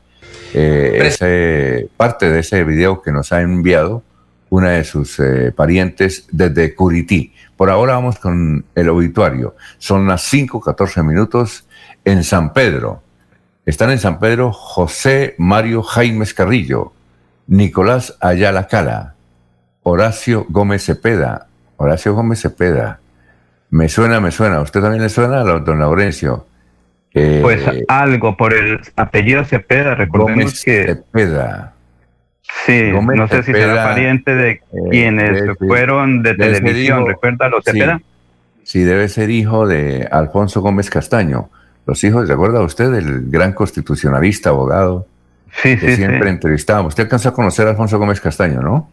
eh, 0.55 1.01
ese, 1.05 1.89
parte 1.97 2.31
de 2.31 2.41
ese 2.41 2.65
video 2.65 3.03
que 3.03 3.13
nos 3.13 3.33
ha 3.33 3.41
enviado 3.41 4.03
una 4.49 4.71
de 4.71 4.85
sus 4.85 5.19
eh, 5.21 5.53
parientes 5.55 6.27
desde 6.31 6.75
Curití. 6.75 7.33
Por 7.57 7.71
ahora 7.71 7.95
vamos 7.95 8.19
con 8.19 8.65
el 8.75 8.89
obituario. 8.89 9.55
Son 9.79 10.07
las 10.09 10.33
5.14 10.33 11.05
minutos 11.05 11.65
en 12.05 12.25
San 12.25 12.53
Pedro. 12.53 13.03
Están 13.67 13.91
en 13.91 13.99
San 13.99 14.19
Pedro 14.19 14.53
José 14.53 15.35
Mario 15.39 15.83
Jaimes 15.83 16.35
Carrillo, 16.35 16.93
Nicolás 17.47 18.17
Ayala 18.21 18.67
Cala, 18.67 19.15
Horacio 19.83 20.47
Gómez 20.49 20.85
Cepeda. 20.85 21.47
Horacio 21.77 22.15
Gómez 22.15 22.41
Cepeda. 22.41 23.00
Me 23.71 23.89
suena, 23.89 24.21
me 24.21 24.31
suena. 24.31 24.61
¿Usted 24.61 24.81
también 24.81 25.03
le 25.03 25.09
suena, 25.09 25.43
don 25.43 25.79
Laurencio? 25.79 26.47
pues 27.13 27.61
algo 27.89 28.37
por 28.37 28.55
el 28.55 28.81
apellido 28.97 29.45
Cepeda, 29.45 29.95
recordemos 29.95 30.63
que... 30.63 30.87
Cepeda. 30.87 31.75
Sí, 32.67 32.93
no 32.93 33.29
sé 33.29 33.43
si 33.43 33.53
será 33.53 33.85
pariente 33.85 34.35
de 34.35 34.51
eh, 34.51 34.63
quienes 34.91 35.57
fueron 35.59 36.23
de 36.23 36.35
televisión, 36.35 37.07
¿recuerda 37.07 37.49
los 37.49 37.65
Cepeda? 37.65 38.01
Sí, 38.65 38.81
debe 38.81 39.09
ser 39.09 39.31
hijo 39.31 39.67
de 39.67 40.09
Alfonso 40.11 40.61
Gómez 40.61 40.91
Castaño. 40.91 41.49
Los 41.87 42.05
hijos, 42.05 42.29
¿recuerda 42.29 42.61
usted 42.63 42.91
del 42.91 43.31
gran 43.31 43.53
constitucionalista, 43.53 44.51
abogado? 44.51 45.07
Sí, 45.53 45.77
que 45.77 45.97
siempre 45.97 46.31
entrevistábamos. 46.31 46.91
Usted 46.91 47.05
alcanzó 47.05 47.31
a 47.31 47.35
conocer 47.35 47.67
a 47.67 47.71
Alfonso 47.71 47.99
Gómez 47.99 48.21
Castaño, 48.21 48.61
¿no? 48.61 48.91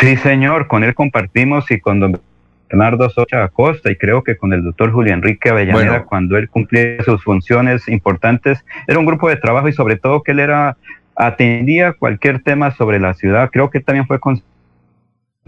Sí, 0.00 0.16
señor, 0.16 0.68
con 0.68 0.84
él 0.84 0.94
compartimos 0.94 1.70
y 1.70 1.80
con 1.80 2.00
don 2.00 2.20
Bernardo 2.68 3.08
Socha 3.10 3.44
Acosta 3.44 3.90
y 3.90 3.96
creo 3.96 4.22
que 4.22 4.36
con 4.36 4.52
el 4.52 4.64
doctor 4.64 4.92
Julio 4.92 5.12
Enrique 5.12 5.50
Avellaneda 5.50 6.04
cuando 6.04 6.36
él 6.36 6.48
cumplía 6.48 7.02
sus 7.04 7.22
funciones 7.22 7.88
importantes. 7.88 8.64
Era 8.86 8.98
un 8.98 9.06
grupo 9.06 9.28
de 9.28 9.36
trabajo 9.36 9.68
y 9.68 9.72
sobre 9.72 9.96
todo 9.96 10.22
que 10.22 10.32
él 10.32 10.40
era 10.40 10.76
atendía 11.14 11.92
cualquier 11.92 12.42
tema 12.42 12.74
sobre 12.74 13.00
la 13.00 13.14
ciudad. 13.14 13.50
Creo 13.50 13.70
que 13.70 13.80
también 13.80 14.06
fue 14.06 14.20
con, 14.20 14.42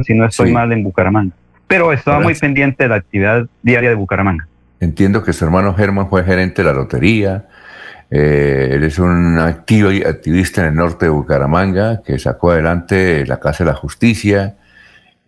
si 0.01 0.15
no 0.15 0.25
estoy 0.25 0.53
mal, 0.53 0.73
en 0.73 0.83
Bucaramanga. 0.83 1.35
Pero 1.67 1.93
estaba 1.93 2.21
muy 2.21 2.35
pendiente 2.35 2.85
de 2.85 2.89
la 2.89 2.97
actividad 2.97 3.47
diaria 3.63 3.91
de 3.91 3.95
Bucaramanga. 3.95 4.49
Entiendo 4.81 5.23
que 5.23 5.33
su 5.33 5.45
hermano 5.45 5.75
Germán 5.75 6.09
fue 6.09 6.25
gerente 6.25 6.63
de 6.63 6.69
la 6.69 6.75
lotería. 6.75 7.47
Eh, 8.11 8.71
él 8.73 8.85
es 8.85 8.99
un 8.99 9.39
activo 9.39 9.93
y 9.93 10.03
activista 10.03 10.63
en 10.63 10.69
el 10.69 10.75
norte 10.77 11.07
de 11.07 11.11
Bucaramanga 11.11 12.03
que 12.03 12.19
sacó 12.19 12.53
adelante 12.53 13.27
la 13.27 13.39
Casa 13.39 13.65
de 13.65 13.71
la 13.71 13.77
Justicia 13.77 14.57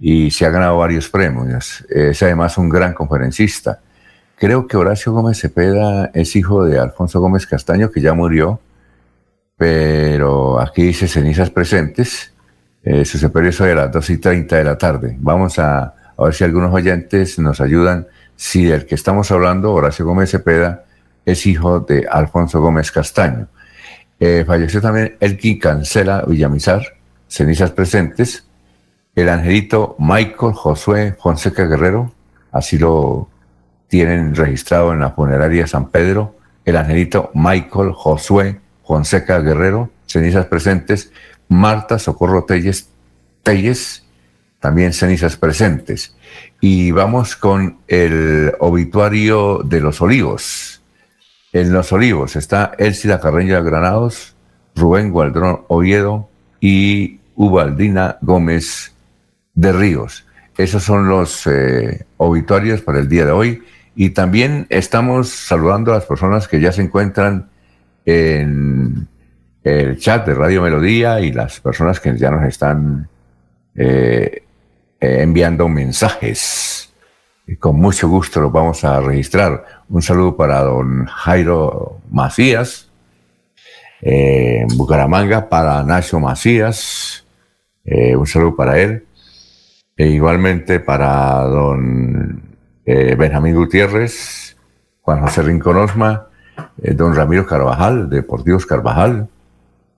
y 0.00 0.30
se 0.30 0.47
ha 0.47 0.50
ganado 0.50 0.78
varios 0.78 1.09
premios. 1.11 1.85
Es 1.90 2.23
además 2.23 2.57
un 2.57 2.71
gran 2.71 2.95
conferencista. 2.95 3.80
Creo 4.35 4.66
que 4.66 4.78
Horacio 4.78 5.12
Gómez 5.12 5.38
Cepeda 5.38 6.11
es 6.14 6.35
hijo 6.35 6.64
de 6.64 6.78
Alfonso 6.78 7.21
Gómez 7.21 7.47
Castaño, 7.47 7.90
que 7.90 8.00
ya 8.00 8.14
murió, 8.14 8.59
pero 9.59 10.59
aquí 10.59 10.83
dice 10.85 11.07
cenizas 11.07 11.50
presentes. 11.50 12.33
Eh, 12.83 13.04
su 13.04 13.19
sepelio 13.19 13.50
es 13.50 13.61
hoy 13.61 13.75
las 13.75 13.92
2 13.92 14.11
y 14.11 14.16
30 14.16 14.57
de 14.57 14.64
la 14.64 14.78
tarde. 14.78 15.14
Vamos 15.21 15.59
a, 15.59 15.95
ver 16.19 16.33
si 16.33 16.45
algunos 16.45 16.73
oyentes 16.73 17.38
nos 17.38 17.61
ayudan. 17.61 18.07
Si 18.35 18.64
del 18.64 18.87
que 18.87 18.95
estamos 18.95 19.30
hablando, 19.30 19.75
Horacio 19.75 20.07
Gómez 20.07 20.30
Cepeda, 20.30 20.87
es 21.26 21.45
hijo 21.45 21.80
de 21.80 22.07
Alfonso 22.11 22.62
Gómez 22.62 22.90
Castaño. 22.90 23.49
Eh, 24.19 24.45
falleció 24.47 24.80
también 24.80 25.16
Elkin 25.21 25.59
Cancela 25.59 26.25
Villamizar, 26.26 26.83
cenizas 27.28 27.71
presentes. 27.73 28.50
El 29.20 29.28
angelito 29.28 29.96
Michael 29.98 30.54
Josué 30.54 31.14
Fonseca 31.20 31.66
Guerrero, 31.66 32.10
así 32.52 32.78
lo 32.78 33.28
tienen 33.86 34.34
registrado 34.34 34.94
en 34.94 35.00
la 35.00 35.10
funeraria 35.10 35.66
San 35.66 35.90
Pedro. 35.90 36.36
El 36.64 36.78
angelito 36.78 37.30
Michael 37.34 37.92
Josué 37.92 38.60
Fonseca 38.82 39.40
Guerrero, 39.40 39.90
cenizas 40.06 40.46
presentes, 40.46 41.12
Marta 41.50 41.98
Socorro 41.98 42.46
Telles, 42.46 42.88
Telles, 43.42 44.06
también 44.58 44.94
cenizas 44.94 45.36
presentes. 45.36 46.16
Y 46.58 46.90
vamos 46.90 47.36
con 47.36 47.80
el 47.88 48.54
obituario 48.58 49.58
de 49.62 49.80
los 49.80 50.00
olivos. 50.00 50.80
En 51.52 51.74
los 51.74 51.92
olivos 51.92 52.36
está 52.36 52.72
Elcida 52.78 53.20
Carreño 53.20 53.62
Granados, 53.62 54.34
Rubén 54.74 55.12
Gualdrón 55.12 55.60
Oviedo 55.68 56.30
y 56.58 57.20
Ubaldina 57.34 58.16
Gómez 58.22 58.89
de 59.60 59.72
Ríos. 59.72 60.26
Esos 60.56 60.82
son 60.82 61.08
los 61.08 61.46
eh, 61.46 62.06
obituarios 62.16 62.80
para 62.80 62.98
el 62.98 63.08
día 63.08 63.26
de 63.26 63.32
hoy. 63.32 63.62
Y 63.94 64.10
también 64.10 64.66
estamos 64.70 65.28
saludando 65.28 65.92
a 65.92 65.96
las 65.96 66.06
personas 66.06 66.48
que 66.48 66.60
ya 66.60 66.72
se 66.72 66.82
encuentran 66.82 67.50
en 68.06 69.06
el 69.62 69.98
chat 69.98 70.26
de 70.26 70.34
Radio 70.34 70.62
Melodía 70.62 71.20
y 71.20 71.32
las 71.32 71.60
personas 71.60 72.00
que 72.00 72.16
ya 72.16 72.30
nos 72.30 72.44
están 72.44 73.08
eh, 73.74 74.42
eh, 74.98 75.16
enviando 75.20 75.68
mensajes. 75.68 76.92
Con 77.58 77.76
mucho 77.76 78.08
gusto 78.08 78.40
los 78.40 78.52
vamos 78.52 78.82
a 78.84 79.00
registrar. 79.00 79.64
Un 79.90 80.00
saludo 80.00 80.36
para 80.36 80.60
don 80.60 81.04
Jairo 81.04 81.98
Macías, 82.10 82.90
en 84.00 84.68
Bucaramanga, 84.68 85.48
para 85.48 85.82
Nacho 85.82 86.18
Macías, 86.18 87.26
eh, 87.84 88.14
un 88.16 88.26
saludo 88.26 88.56
para 88.56 88.78
él. 88.78 89.04
E 90.00 90.07
igualmente 90.07 90.80
para 90.80 91.42
don 91.42 92.40
Benjamín 92.87 93.54
Gutiérrez, 93.54 94.57
Juan 95.02 95.21
José 95.21 95.42
Rincón 95.42 95.76
Osma, 95.76 96.28
eh, 96.83 96.95
don 96.95 97.14
Ramiro 97.14 97.45
Carvajal, 97.45 98.09
Deportivos 98.09 98.64
Carvajal. 98.64 99.28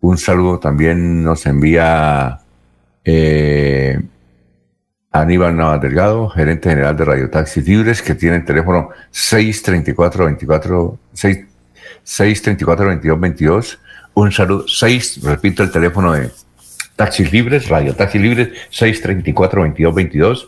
Un 0.01 0.19
saludo 0.19 0.59
también 0.59 1.23
nos 1.23 1.47
envía 1.47 2.41
eh, 3.05 3.97
Aníbal 5.13 5.57
Navas 5.57 5.81
Delgado, 5.81 6.29
gerente 6.31 6.71
general 6.71 6.97
de 6.97 7.05
Radio 7.05 7.31
Taxis 7.31 7.65
Libres, 7.65 8.03
que 8.03 8.17
tiene 8.17 8.39
el 8.39 8.45
teléfono 8.45 8.89
634-24, 9.13 10.99
634-2222. 12.05 13.79
Un 14.15 14.33
saludo, 14.33 14.67
6, 14.67 15.23
repito 15.23 15.63
el 15.63 15.71
teléfono 15.71 16.13
de 16.15 16.29
Taxis 17.03 17.33
Libres, 17.33 17.69
Radio 17.69 17.97
Taxis 17.97 18.23
Libres, 18.23 18.51
634-2222. 18.71 20.47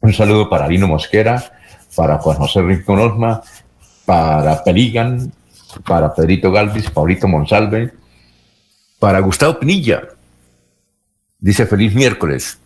Un 0.00 0.12
saludo 0.12 0.48
para 0.48 0.68
Lino 0.68 0.86
Mosquera, 0.86 1.42
para 1.96 2.18
Juan 2.18 2.36
José 2.36 2.62
Rincón 2.62 3.00
Osma, 3.00 3.42
para 4.06 4.62
Peligan, 4.62 5.32
para 5.84 6.14
Pedrito 6.14 6.52
Galvis, 6.52 6.88
Paulito 6.88 7.26
Monsalve, 7.26 7.90
para 9.00 9.18
Gustavo 9.18 9.58
Pinilla, 9.58 10.10
dice 11.40 11.66
feliz 11.66 11.96
miércoles, 11.96 12.60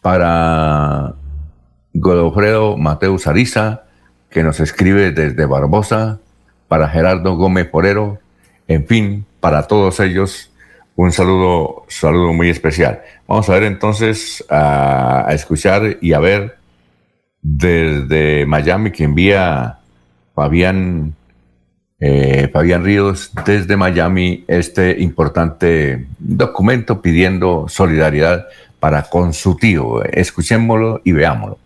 para 0.00 1.16
Godofredo 1.92 2.76
Mateus 2.76 3.26
Ariza, 3.26 3.82
que 4.30 4.44
nos 4.44 4.60
escribe 4.60 5.10
desde 5.10 5.44
Barbosa, 5.44 6.20
para 6.68 6.88
Gerardo 6.88 7.34
Gómez 7.34 7.66
Porero, 7.66 8.20
en 8.68 8.86
fin, 8.86 9.26
para 9.40 9.66
todos 9.66 9.98
ellos, 9.98 10.49
un 10.96 11.12
saludo, 11.12 11.84
saludo 11.88 12.32
muy 12.32 12.50
especial. 12.50 13.02
Vamos 13.26 13.48
a 13.48 13.54
ver 13.54 13.64
entonces, 13.64 14.44
a, 14.48 15.28
escuchar 15.30 15.98
y 16.00 16.12
a 16.12 16.18
ver 16.18 16.56
desde 17.40 18.44
Miami 18.46 18.90
que 18.90 19.04
envía 19.04 19.78
Fabián, 20.34 21.14
eh, 21.98 22.50
Fabián 22.52 22.84
Ríos 22.84 23.30
desde 23.46 23.76
Miami 23.76 24.44
este 24.46 25.00
importante 25.00 26.06
documento 26.18 27.00
pidiendo 27.00 27.66
solidaridad 27.68 28.46
para 28.78 29.02
con 29.04 29.32
su 29.32 29.56
tío. 29.56 30.04
Escuchémoslo 30.04 31.02
y 31.04 31.12
veámoslo. 31.12 31.58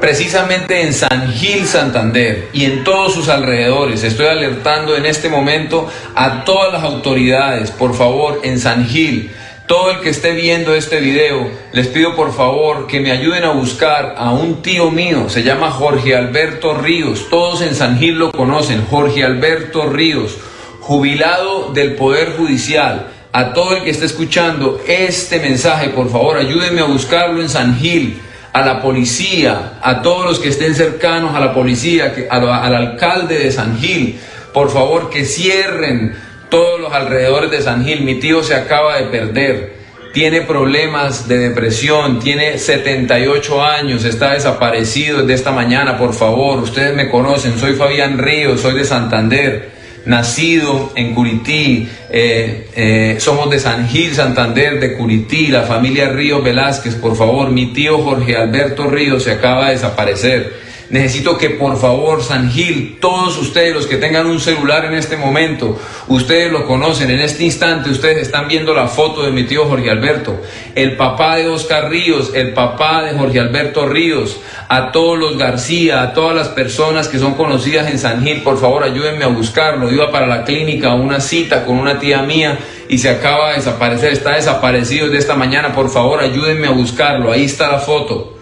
Precisamente 0.00 0.82
en 0.82 0.92
San 0.92 1.32
Gil, 1.32 1.66
Santander 1.66 2.48
y 2.52 2.64
en 2.64 2.84
todos 2.84 3.14
sus 3.14 3.28
alrededores. 3.28 4.04
Estoy 4.04 4.26
alertando 4.26 4.96
en 4.96 5.06
este 5.06 5.28
momento 5.28 5.88
a 6.14 6.44
todas 6.44 6.72
las 6.72 6.82
autoridades, 6.82 7.70
por 7.70 7.94
favor, 7.94 8.40
en 8.44 8.58
San 8.58 8.86
Gil, 8.86 9.30
todo 9.66 9.90
el 9.90 10.00
que 10.00 10.08
esté 10.08 10.32
viendo 10.32 10.74
este 10.74 10.98
video, 10.98 11.50
les 11.72 11.88
pido 11.88 12.16
por 12.16 12.32
favor 12.32 12.86
que 12.86 13.00
me 13.00 13.12
ayuden 13.12 13.44
a 13.44 13.50
buscar 13.50 14.14
a 14.16 14.32
un 14.32 14.62
tío 14.62 14.90
mío, 14.90 15.28
se 15.28 15.42
llama 15.42 15.70
Jorge 15.70 16.16
Alberto 16.16 16.72
Ríos, 16.72 17.28
todos 17.28 17.60
en 17.60 17.74
San 17.74 17.98
Gil 17.98 18.18
lo 18.18 18.32
conocen, 18.32 18.86
Jorge 18.86 19.24
Alberto 19.24 19.90
Ríos, 19.90 20.38
jubilado 20.80 21.72
del 21.74 21.96
Poder 21.96 22.34
Judicial. 22.38 23.08
A 23.30 23.52
todo 23.52 23.76
el 23.76 23.82
que 23.82 23.90
esté 23.90 24.06
escuchando 24.06 24.80
este 24.88 25.38
mensaje, 25.38 25.90
por 25.90 26.10
favor, 26.10 26.38
ayúdenme 26.38 26.80
a 26.80 26.84
buscarlo 26.84 27.42
en 27.42 27.50
San 27.50 27.78
Gil, 27.78 28.18
a 28.52 28.62
la 28.62 28.80
policía, 28.80 29.74
a 29.82 30.02
todos 30.02 30.26
los 30.26 30.38
que 30.38 30.48
estén 30.48 30.74
cercanos 30.74 31.34
a 31.34 31.40
la 31.40 31.52
policía, 31.52 32.14
al 32.30 32.74
alcalde 32.74 33.38
de 33.38 33.52
San 33.52 33.78
Gil, 33.78 34.18
por 34.52 34.70
favor 34.70 35.10
que 35.10 35.24
cierren 35.24 36.16
todos 36.48 36.80
los 36.80 36.92
alrededores 36.92 37.50
de 37.50 37.62
San 37.62 37.84
Gil. 37.84 38.02
Mi 38.02 38.16
tío 38.16 38.42
se 38.42 38.54
acaba 38.54 38.96
de 38.96 39.04
perder, 39.04 39.78
tiene 40.12 40.40
problemas 40.42 41.28
de 41.28 41.38
depresión, 41.38 42.18
tiene 42.18 42.58
78 42.58 43.62
años, 43.62 44.04
está 44.04 44.32
desaparecido 44.32 45.20
desde 45.20 45.34
esta 45.34 45.52
mañana, 45.52 45.98
por 45.98 46.14
favor, 46.14 46.58
ustedes 46.60 46.94
me 46.94 47.10
conocen, 47.10 47.58
soy 47.58 47.74
Fabián 47.74 48.18
Ríos, 48.18 48.60
soy 48.60 48.74
de 48.74 48.84
Santander. 48.84 49.77
Nacido 50.08 50.90
en 50.96 51.14
Curití, 51.14 51.86
eh, 52.08 52.66
eh, 52.74 53.16
somos 53.20 53.50
de 53.50 53.60
San 53.60 53.86
Gil, 53.90 54.14
Santander, 54.14 54.80
de 54.80 54.96
Curití, 54.96 55.48
la 55.48 55.64
familia 55.64 56.08
Ríos 56.08 56.42
Velázquez, 56.42 56.94
por 56.94 57.14
favor, 57.14 57.50
mi 57.50 57.74
tío 57.74 57.98
Jorge 57.98 58.34
Alberto 58.34 58.88
Ríos 58.88 59.24
se 59.24 59.32
acaba 59.32 59.66
de 59.66 59.72
desaparecer 59.72 60.67
Necesito 60.90 61.36
que 61.36 61.50
por 61.50 61.78
favor, 61.78 62.22
San 62.22 62.50
Gil, 62.50 62.96
todos 62.98 63.36
ustedes, 63.36 63.74
los 63.74 63.86
que 63.86 63.98
tengan 63.98 64.26
un 64.26 64.40
celular 64.40 64.86
en 64.86 64.94
este 64.94 65.18
momento, 65.18 65.78
ustedes 66.06 66.50
lo 66.50 66.66
conocen, 66.66 67.10
en 67.10 67.20
este 67.20 67.44
instante 67.44 67.90
ustedes 67.90 68.18
están 68.18 68.48
viendo 68.48 68.72
la 68.72 68.88
foto 68.88 69.22
de 69.22 69.30
mi 69.30 69.44
tío 69.44 69.66
Jorge 69.66 69.90
Alberto, 69.90 70.40
el 70.74 70.96
papá 70.96 71.36
de 71.36 71.48
Oscar 71.48 71.90
Ríos, 71.90 72.32
el 72.34 72.54
papá 72.54 73.02
de 73.02 73.18
Jorge 73.18 73.38
Alberto 73.38 73.86
Ríos, 73.86 74.40
a 74.68 74.90
todos 74.90 75.18
los 75.18 75.36
García, 75.36 76.00
a 76.00 76.14
todas 76.14 76.34
las 76.34 76.48
personas 76.48 77.08
que 77.08 77.18
son 77.18 77.34
conocidas 77.34 77.90
en 77.90 77.98
San 77.98 78.24
Gil, 78.24 78.42
por 78.42 78.58
favor 78.58 78.82
ayúdenme 78.82 79.24
a 79.24 79.28
buscarlo. 79.28 79.92
Iba 79.92 80.10
para 80.10 80.26
la 80.26 80.44
clínica 80.44 80.92
a 80.92 80.94
una 80.94 81.20
cita 81.20 81.66
con 81.66 81.76
una 81.76 81.98
tía 81.98 82.22
mía 82.22 82.58
y 82.88 82.96
se 82.96 83.10
acaba 83.10 83.50
de 83.50 83.56
desaparecer, 83.56 84.14
está 84.14 84.36
desaparecido 84.36 85.06
desde 85.06 85.18
esta 85.18 85.34
mañana, 85.34 85.74
por 85.74 85.90
favor 85.90 86.20
ayúdenme 86.20 86.66
a 86.66 86.70
buscarlo, 86.70 87.30
ahí 87.30 87.44
está 87.44 87.70
la 87.70 87.78
foto. 87.78 88.38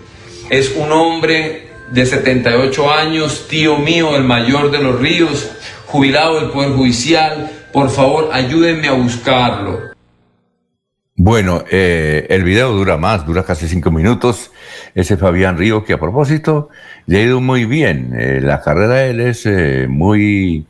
Es 0.49 0.73
un 0.77 0.93
hombre 0.93 1.66
de 1.91 2.05
78 2.05 2.93
años, 2.93 3.47
tío 3.49 3.79
mío, 3.79 4.17
el 4.17 4.25
mayor 4.25 4.71
de 4.71 4.79
los 4.79 5.01
ríos, 5.01 5.51
jubilado 5.87 6.41
del 6.41 6.51
Poder 6.51 6.73
Judicial, 6.73 7.51
por 7.73 7.91
favor 7.91 8.31
ayúdenme 8.33 8.89
a 8.89 8.93
buscarlo. 8.93 9.97
Bueno, 11.19 11.65
eh, 11.71 12.27
el 12.29 12.45
video 12.45 12.73
dura 12.73 12.99
más, 12.99 13.25
dura 13.25 13.43
casi 13.43 13.69
cinco 13.69 13.91
minutos. 13.91 14.51
Ese 14.95 15.17
Fabián 15.17 15.57
Río, 15.57 15.83
que 15.83 15.95
a 15.95 15.99
propósito, 15.99 16.69
le 17.07 17.19
ha 17.19 17.23
ido 17.23 17.41
muy 17.41 17.65
bien. 17.65 18.13
Eh, 18.19 18.41
la 18.43 18.61
carrera 18.61 18.97
de 18.97 19.11
él 19.11 19.21
es 19.21 19.47
eh, 19.47 19.87
muy, 19.89 20.67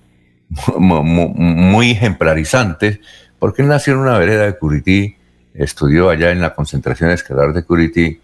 muy, 0.79 1.91
ejemplarizante 1.91 3.01
porque 3.41 3.63
él 3.63 3.69
nació 3.69 3.95
en 3.95 4.01
una 4.01 4.19
vereda 4.19 4.47
de 4.47 4.57
Curití, 4.57 5.17
estudió 5.53 6.11
allá 6.11 6.31
en 6.31 6.41
la 6.41 6.55
concentración 6.55 7.11
escolar 7.11 7.53
de 7.53 7.65
Curití 7.65 8.21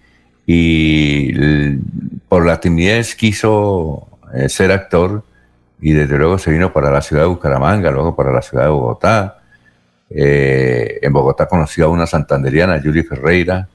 y 0.47 1.77
por 2.29 2.45
la 2.47 2.61
timidez 2.61 3.15
quiso 3.15 4.09
eh, 4.35 4.49
ser 4.49 4.73
actor 4.73 5.23
y 5.81 5.93
desde 5.93 6.19
luego 6.19 6.39
se 6.39 6.51
vino 6.51 6.73
para 6.73 6.91
la 6.91 7.03
ciudad 7.03 7.23
de 7.23 7.29
Bucaramanga, 7.29 7.91
luego 7.91 8.15
para 8.15 8.33
la 8.33 8.43
ciudad 8.43 8.65
de 8.65 8.71
Bogotá. 8.71 9.39
Eh, 10.11 10.99
en 11.03 11.13
Bogotá 11.13 11.47
conoció 11.47 11.87
a 11.87 11.89
una 11.89 12.07
santanderiana, 12.07 12.81
Yuri 12.83 13.03
Ferreira, 13.03 13.69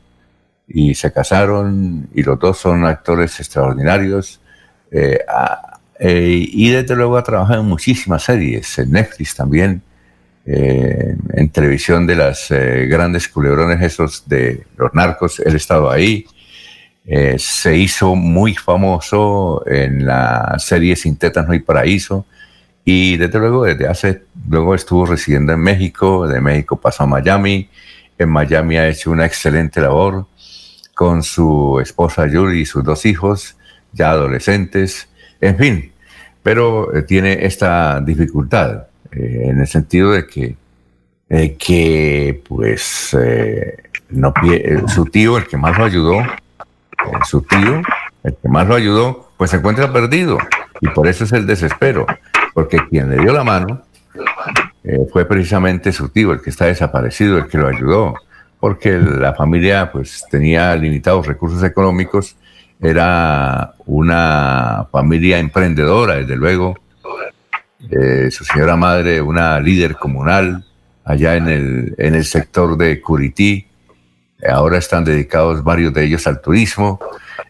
y 0.68 0.94
se 0.96 1.12
casaron 1.12 2.10
y 2.14 2.24
los 2.24 2.40
dos 2.40 2.58
son 2.58 2.86
actores 2.86 3.40
extraordinarios. 3.40 4.40
Eh, 6.00 6.46
y 6.52 6.70
desde 6.70 6.96
luego 6.96 7.18
ha 7.18 7.24
trabajado 7.24 7.62
en 7.62 7.68
muchísimas 7.68 8.24
series, 8.24 8.78
en 8.80 8.92
Netflix 8.92 9.36
también, 9.36 9.82
eh, 10.46 11.18
en 11.34 11.50
televisión 11.50 12.08
de 12.08 12.16
las 12.16 12.52
eh, 12.52 12.86
grandes 12.86 13.28
culebrones 13.28 13.82
esos 13.82 14.30
de 14.30 14.64
los 14.78 14.94
narcos, 14.94 15.40
él 15.40 15.56
estaba 15.56 15.94
ahí. 15.94 16.26
Eh, 17.08 17.38
se 17.40 17.78
hizo 17.78 18.16
muy 18.16 18.54
famoso 18.54 19.64
en 19.66 20.06
la 20.06 20.56
serie 20.60 20.96
Sin 20.98 21.16
Tetas 21.16 21.48
No 21.48 21.54
hay 21.54 21.60
Paraíso. 21.60 22.26
Y 22.84 23.18
desde 23.18 23.40
luego 23.40 23.64
desde 23.64 23.88
hace, 23.88 24.24
luego 24.50 24.76
estuvo 24.76 25.06
residiendo 25.06 25.54
en 25.54 25.60
México, 25.60 26.28
de 26.28 26.40
México 26.40 26.78
pasó 26.78 27.04
a 27.04 27.08
Miami, 27.08 27.70
en 28.18 28.30
Miami 28.30 28.78
ha 28.78 28.88
hecho 28.88 29.12
una 29.12 29.26
excelente 29.26 29.82
labor 29.82 30.26
con 30.96 31.22
su 31.22 31.80
esposa 31.82 32.28
Yuri 32.28 32.62
y 32.62 32.66
sus 32.66 32.84
dos 32.84 33.06
hijos, 33.06 33.58
ya 33.92 34.12
adolescentes, 34.12 35.08
en 35.42 35.58
fin, 35.58 35.92
pero 36.42 36.90
tiene 37.06 37.46
esta 37.46 38.02
dificultad 38.02 38.88
eh, 39.12 39.50
en 39.50 39.60
el 39.60 39.68
sentido 39.68 40.12
de 40.12 40.26
que, 40.26 40.56
eh, 41.30 41.56
que 41.58 42.42
pues, 42.48 43.16
eh, 43.20 43.78
no, 44.10 44.34
su 44.88 45.06
tío, 45.06 45.38
el 45.38 45.48
que 45.48 45.58
más 45.58 45.78
lo 45.78 45.86
ayudó, 45.86 46.22
su 47.26 47.42
tío, 47.42 47.82
el 48.24 48.36
que 48.42 48.50
más 48.50 48.68
lo 48.68 48.76
ayudó, 48.76 49.30
pues 49.38 49.52
se 49.52 49.58
encuentra 49.58 49.92
perdido. 49.92 50.38
Y 50.82 50.88
por 50.90 51.08
eso 51.08 51.24
es 51.24 51.34
el 51.34 51.48
desespero, 51.48 52.06
porque 52.54 52.78
quien 52.90 53.10
le 53.10 53.18
dio 53.18 53.34
la 53.34 53.44
mano 53.44 53.82
fue 55.12 55.26
precisamente 55.26 55.92
su 55.92 56.10
tío, 56.10 56.32
el 56.32 56.42
que 56.42 56.50
está 56.50 56.66
desaparecido, 56.66 57.38
el 57.38 57.48
que 57.48 57.58
lo 57.58 57.68
ayudó, 57.68 58.16
porque 58.60 58.98
la 58.98 59.34
familia 59.34 59.92
pues 59.92 60.26
tenía 60.30 60.76
limitados 60.76 61.28
recursos 61.28 61.64
económicos, 61.64 62.36
era 62.82 63.74
una 63.86 64.88
familia 64.92 65.40
emprendedora, 65.40 66.16
desde 66.16 66.36
luego, 66.36 66.78
eh, 67.90 68.30
su 68.32 68.44
señora 68.44 68.76
madre, 68.76 69.22
una 69.22 69.60
líder 69.60 69.96
comunal 69.96 70.66
allá 71.04 71.36
en 71.36 71.48
el, 71.48 71.96
en 71.98 72.16
el 72.16 72.26
sector 72.26 72.78
de 72.78 73.02
Curití. 73.02 73.67
Ahora 74.48 74.78
están 74.78 75.04
dedicados 75.04 75.64
varios 75.64 75.94
de 75.94 76.06
ellos 76.06 76.28
al 76.28 76.42
turismo. 76.42 77.00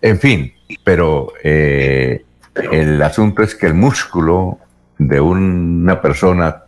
En 0.02 0.19
fin, 0.19 0.54
pero 0.84 1.34
eh, 1.43 2.23
el 2.71 3.02
asunto 3.02 3.43
es 3.43 3.56
que 3.56 3.67
el 3.67 3.73
músculo 3.73 4.60
de 4.97 5.19
una 5.19 6.02
persona 6.02 6.63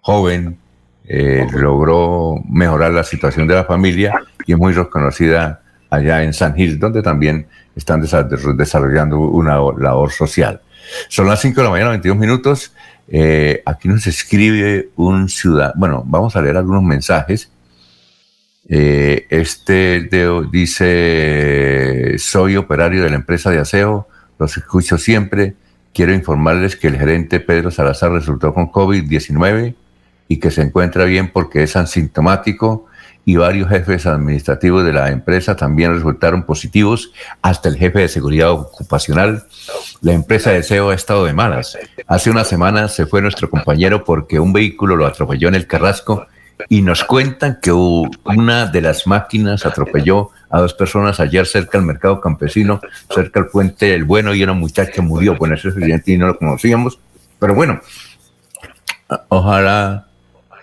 joven 0.00 0.58
eh, 1.06 1.46
logró 1.52 2.42
mejorar 2.48 2.92
la 2.92 3.04
situación 3.04 3.46
de 3.46 3.54
la 3.54 3.64
familia 3.64 4.14
y 4.46 4.52
es 4.52 4.58
muy 4.58 4.72
reconocida 4.72 5.60
allá 5.90 6.22
en 6.22 6.32
San 6.32 6.54
Gil, 6.54 6.78
donde 6.78 7.02
también 7.02 7.46
están 7.76 8.02
desarrollando 8.02 9.18
una 9.18 9.54
labor 9.78 10.10
social. 10.10 10.60
Son 11.08 11.26
las 11.26 11.40
5 11.40 11.60
de 11.60 11.64
la 11.64 11.70
mañana, 11.70 11.90
22 11.90 12.16
minutos. 12.16 12.72
Eh, 13.08 13.62
aquí 13.64 13.88
nos 13.88 14.06
escribe 14.06 14.90
un 14.96 15.28
ciudadano. 15.28 15.74
Bueno, 15.76 16.02
vamos 16.06 16.36
a 16.36 16.42
leer 16.42 16.56
algunos 16.56 16.82
mensajes. 16.82 17.50
Eh, 18.68 19.26
este 19.30 20.08
dice: 20.50 22.18
Soy 22.18 22.56
operario 22.56 23.02
de 23.02 23.10
la 23.10 23.16
empresa 23.16 23.50
de 23.50 23.58
aseo, 23.58 24.08
los 24.38 24.56
escucho 24.56 24.98
siempre. 24.98 25.54
Quiero 25.92 26.12
informarles 26.12 26.76
que 26.76 26.88
el 26.88 26.98
gerente 26.98 27.40
Pedro 27.40 27.70
Salazar 27.70 28.10
resultó 28.10 28.52
con 28.52 28.70
COVID-19 28.70 29.74
y 30.28 30.38
que 30.38 30.50
se 30.50 30.62
encuentra 30.62 31.04
bien 31.04 31.30
porque 31.30 31.62
es 31.62 31.76
asintomático 31.76 32.86
y 33.24 33.36
varios 33.36 33.68
jefes 33.68 34.06
administrativos 34.06 34.84
de 34.84 34.92
la 34.92 35.10
empresa 35.10 35.56
también 35.56 35.94
resultaron 35.94 36.42
positivos, 36.44 37.12
hasta 37.40 37.68
el 37.68 37.76
jefe 37.76 38.00
de 38.00 38.08
seguridad 38.08 38.50
ocupacional. 38.50 39.44
La 40.02 40.12
empresa 40.12 40.50
de 40.50 40.62
SEO 40.62 40.90
ha 40.90 40.94
estado 40.94 41.24
de 41.24 41.32
malas. 41.32 41.78
Hace 42.06 42.30
una 42.30 42.44
semana 42.44 42.88
se 42.88 43.06
fue 43.06 43.22
nuestro 43.22 43.48
compañero 43.48 44.04
porque 44.04 44.38
un 44.40 44.52
vehículo 44.52 44.96
lo 44.96 45.06
atropelló 45.06 45.48
en 45.48 45.54
el 45.54 45.66
Carrasco 45.66 46.26
y 46.68 46.82
nos 46.82 47.04
cuentan 47.04 47.58
que 47.60 47.72
una 47.72 48.66
de 48.66 48.80
las 48.80 49.06
máquinas 49.06 49.66
atropelló 49.66 50.30
a 50.50 50.60
dos 50.60 50.74
personas 50.74 51.20
ayer 51.20 51.46
cerca 51.46 51.78
del 51.78 51.86
mercado 51.86 52.20
campesino, 52.20 52.80
cerca 53.10 53.40
del 53.40 53.48
puente 53.48 53.94
El 53.94 54.04
Bueno 54.04 54.34
y 54.34 54.42
una 54.42 54.52
muchacha 54.52 55.02
murió. 55.02 55.36
Bueno, 55.36 55.54
ese 55.54 55.68
accidente 55.68 56.12
y 56.12 56.18
no 56.18 56.28
lo 56.28 56.38
conocíamos, 56.38 56.98
pero 57.38 57.54
bueno, 57.54 57.80
ojalá, 59.28 60.06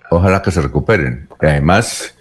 ojalá 0.10 0.42
que 0.42 0.52
se 0.52 0.62
recuperen. 0.62 1.28
Además, 1.40 2.16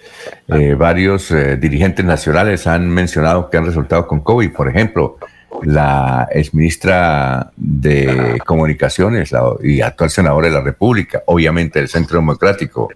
eh, 0.49 0.75
varios 0.75 1.31
eh, 1.31 1.57
dirigentes 1.57 2.05
nacionales 2.05 2.67
han 2.67 2.89
mencionado 2.89 3.49
que 3.49 3.57
han 3.57 3.67
resultado 3.67 4.07
con 4.07 4.21
COVID. 4.21 4.53
Por 4.53 4.69
ejemplo, 4.69 5.19
la 5.63 6.29
exministra 6.31 7.51
de 7.57 8.41
Comunicaciones 8.45 9.33
y 9.63 9.81
actual 9.81 10.11
senadora 10.11 10.49
de 10.49 10.55
la 10.55 10.63
República, 10.63 11.23
obviamente 11.27 11.79
del 11.79 11.89
Centro 11.89 12.19
Democrático, 12.19 12.89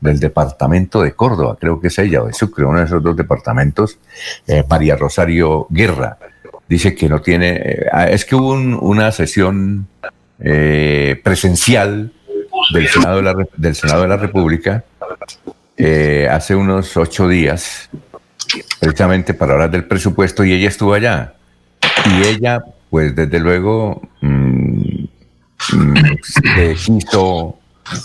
del 0.00 0.20
departamento 0.20 1.02
de 1.02 1.12
Córdoba, 1.12 1.56
creo 1.58 1.80
que 1.80 1.88
es 1.88 1.98
ella, 1.98 2.22
o 2.22 2.26
de 2.26 2.32
Sucre, 2.32 2.64
uno 2.64 2.78
de 2.78 2.86
esos 2.86 3.02
dos 3.02 3.16
departamentos, 3.16 3.98
eh, 4.46 4.64
María 4.68 4.96
Rosario 4.96 5.66
Guerra, 5.70 6.18
dice 6.68 6.94
que 6.94 7.08
no 7.08 7.20
tiene, 7.20 7.86
es 8.10 8.24
que 8.24 8.36
hubo 8.36 8.52
una 8.52 9.10
sesión 9.10 9.88
presencial 10.38 12.12
del 12.72 12.88
Senado 12.88 13.46
del 13.56 13.74
Senado 13.74 14.02
de 14.02 14.08
la 14.08 14.16
República 14.16 14.84
eh, 15.80 16.26
hace 16.28 16.56
unos 16.56 16.96
ocho 16.96 17.28
días, 17.28 17.88
precisamente 18.80 19.32
para 19.32 19.52
hablar 19.52 19.70
del 19.70 19.84
presupuesto, 19.84 20.44
y 20.44 20.52
ella 20.52 20.68
estuvo 20.68 20.92
allá. 20.92 21.34
Y 22.04 22.26
ella, 22.26 22.60
pues 22.90 23.14
desde 23.14 23.38
luego, 23.38 24.02
mm, 24.20 25.04
mm, 25.72 25.94
quiso 26.84 27.57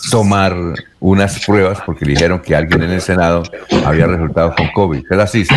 tomar 0.09 0.55
unas 0.99 1.45
pruebas 1.45 1.79
porque 1.85 2.05
dijeron 2.05 2.39
que 2.39 2.55
alguien 2.55 2.83
en 2.83 2.91
el 2.91 3.01
Senado 3.01 3.43
había 3.85 4.07
resultado 4.07 4.55
con 4.55 4.69
COVID. 4.69 5.05
Se 5.07 5.15
las 5.15 5.33
hizo 5.35 5.55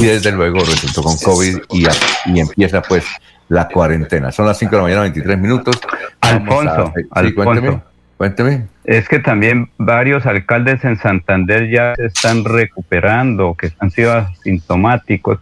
y 0.00 0.04
desde 0.06 0.32
luego 0.32 0.58
resultó 0.60 1.02
con 1.02 1.16
COVID 1.16 1.58
y, 1.70 1.86
y 2.26 2.40
empieza 2.40 2.82
pues 2.82 3.04
la 3.48 3.68
cuarentena. 3.68 4.32
Son 4.32 4.46
las 4.46 4.58
5 4.58 4.70
de 4.70 4.76
la 4.76 4.82
mañana, 4.82 5.00
23 5.02 5.38
minutos. 5.38 5.80
Alfonso, 6.20 6.92
Alfonso. 7.10 7.82
Cuénteme. 8.16 8.66
Es 8.84 9.08
que 9.08 9.18
también 9.18 9.68
varios 9.76 10.24
alcaldes 10.24 10.82
en 10.84 10.96
Santander 10.96 11.68
ya 11.68 11.94
se 11.96 12.06
están 12.06 12.44
recuperando, 12.44 13.54
que 13.54 13.72
han 13.78 13.90
sido 13.90 14.14
asintomáticos. 14.14 15.38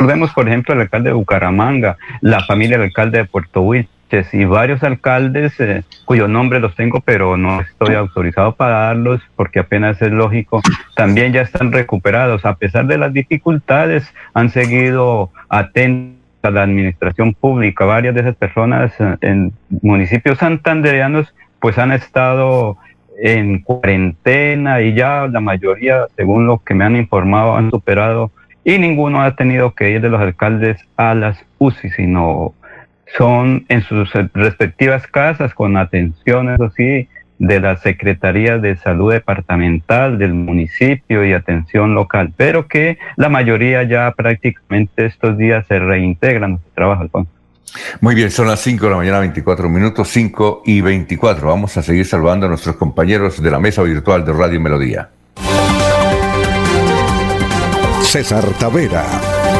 Vemos, 0.00 0.32
por 0.32 0.48
ejemplo, 0.48 0.74
el 0.74 0.82
alcalde 0.82 1.10
de 1.10 1.14
Bucaramanga, 1.14 1.96
la 2.20 2.44
familia 2.44 2.76
del 2.76 2.88
alcalde 2.88 3.18
de 3.18 3.24
Puerto 3.24 3.62
Wilches 3.62 3.97
y 4.32 4.44
varios 4.44 4.82
alcaldes 4.82 5.58
eh, 5.60 5.84
cuyos 6.04 6.28
nombres 6.28 6.62
los 6.62 6.74
tengo, 6.74 7.00
pero 7.00 7.36
no 7.36 7.60
estoy 7.60 7.94
autorizado 7.94 8.54
para 8.54 8.80
darlos 8.80 9.20
porque 9.36 9.60
apenas 9.60 10.00
es 10.00 10.10
lógico, 10.10 10.62
también 10.96 11.32
ya 11.32 11.42
están 11.42 11.72
recuperados. 11.72 12.44
A 12.44 12.56
pesar 12.56 12.86
de 12.86 12.98
las 12.98 13.12
dificultades, 13.12 14.12
han 14.34 14.50
seguido 14.50 15.30
atentos 15.48 16.18
a 16.42 16.50
la 16.50 16.62
administración 16.62 17.34
pública. 17.34 17.84
Varias 17.84 18.14
de 18.14 18.20
esas 18.22 18.36
personas 18.36 18.92
eh, 18.98 19.16
en 19.20 19.52
municipios 19.82 20.38
santandereanos 20.38 21.34
pues 21.60 21.76
han 21.76 21.92
estado 21.92 22.78
en 23.20 23.60
cuarentena 23.62 24.80
y 24.80 24.94
ya 24.94 25.26
la 25.26 25.40
mayoría, 25.40 26.06
según 26.16 26.46
lo 26.46 26.58
que 26.58 26.74
me 26.74 26.84
han 26.84 26.96
informado, 26.96 27.56
han 27.56 27.70
superado 27.70 28.30
y 28.64 28.78
ninguno 28.78 29.22
ha 29.22 29.34
tenido 29.34 29.74
que 29.74 29.90
ir 29.90 30.00
de 30.00 30.08
los 30.08 30.20
alcaldes 30.20 30.78
a 30.96 31.14
las 31.14 31.44
UCI, 31.58 31.90
sino 31.90 32.54
son 33.16 33.64
en 33.68 33.82
sus 33.82 34.12
respectivas 34.34 35.06
casas 35.06 35.54
con 35.54 35.76
atención, 35.76 36.50
eso 36.50 36.70
sí, 36.76 37.08
de 37.38 37.60
la 37.60 37.76
Secretaría 37.76 38.58
de 38.58 38.76
Salud 38.76 39.12
Departamental 39.12 40.18
del 40.18 40.34
municipio 40.34 41.24
y 41.24 41.32
atención 41.32 41.94
local, 41.94 42.32
pero 42.36 42.66
que 42.66 42.98
la 43.16 43.28
mayoría 43.28 43.84
ya 43.84 44.12
prácticamente 44.12 45.06
estos 45.06 45.38
días 45.38 45.64
se 45.68 45.78
reintegran 45.78 46.54
a 46.54 46.56
su 46.56 46.70
trabajo, 46.74 47.02
Alfonso. 47.02 47.30
Muy 48.00 48.14
bien, 48.14 48.30
son 48.30 48.48
las 48.48 48.60
5 48.60 48.84
de 48.84 48.90
la 48.90 48.96
mañana, 48.96 49.20
24 49.20 49.68
minutos, 49.68 50.08
5 50.08 50.62
y 50.64 50.80
24. 50.80 51.46
Vamos 51.46 51.76
a 51.76 51.82
seguir 51.82 52.06
saludando 52.06 52.46
a 52.46 52.48
nuestros 52.48 52.76
compañeros 52.76 53.42
de 53.42 53.50
la 53.50 53.60
mesa 53.60 53.82
virtual 53.82 54.24
de 54.24 54.32
Radio 54.32 54.60
Melodía. 54.60 55.10
César 58.08 58.42
Tavera 58.58 59.04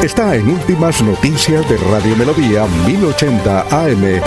está 0.03 0.35
en 0.35 0.49
Últimas 0.49 1.03
Noticias 1.03 1.69
de 1.69 1.77
Radio 1.77 2.15
Melodía 2.15 2.65
1080 2.87 3.61
AM. 3.69 4.21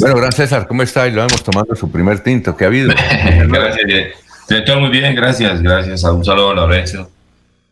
Bueno, 0.00 0.16
gran 0.16 0.32
César, 0.32 0.66
¿cómo 0.66 0.82
está? 0.82 1.08
Y 1.08 1.12
lo 1.12 1.22
hemos 1.22 1.42
tomando 1.42 1.74
su 1.74 1.90
primer 1.90 2.20
tinto. 2.20 2.54
¿Qué 2.54 2.64
ha 2.64 2.66
habido? 2.66 2.88
gracias, 3.48 4.14
director, 4.46 4.80
muy 4.80 4.90
bien, 4.90 5.14
gracias, 5.14 5.62
gracias. 5.62 6.04
Un 6.04 6.22
saludo 6.22 6.50
a 6.50 6.54
Lorenzo 6.56 7.10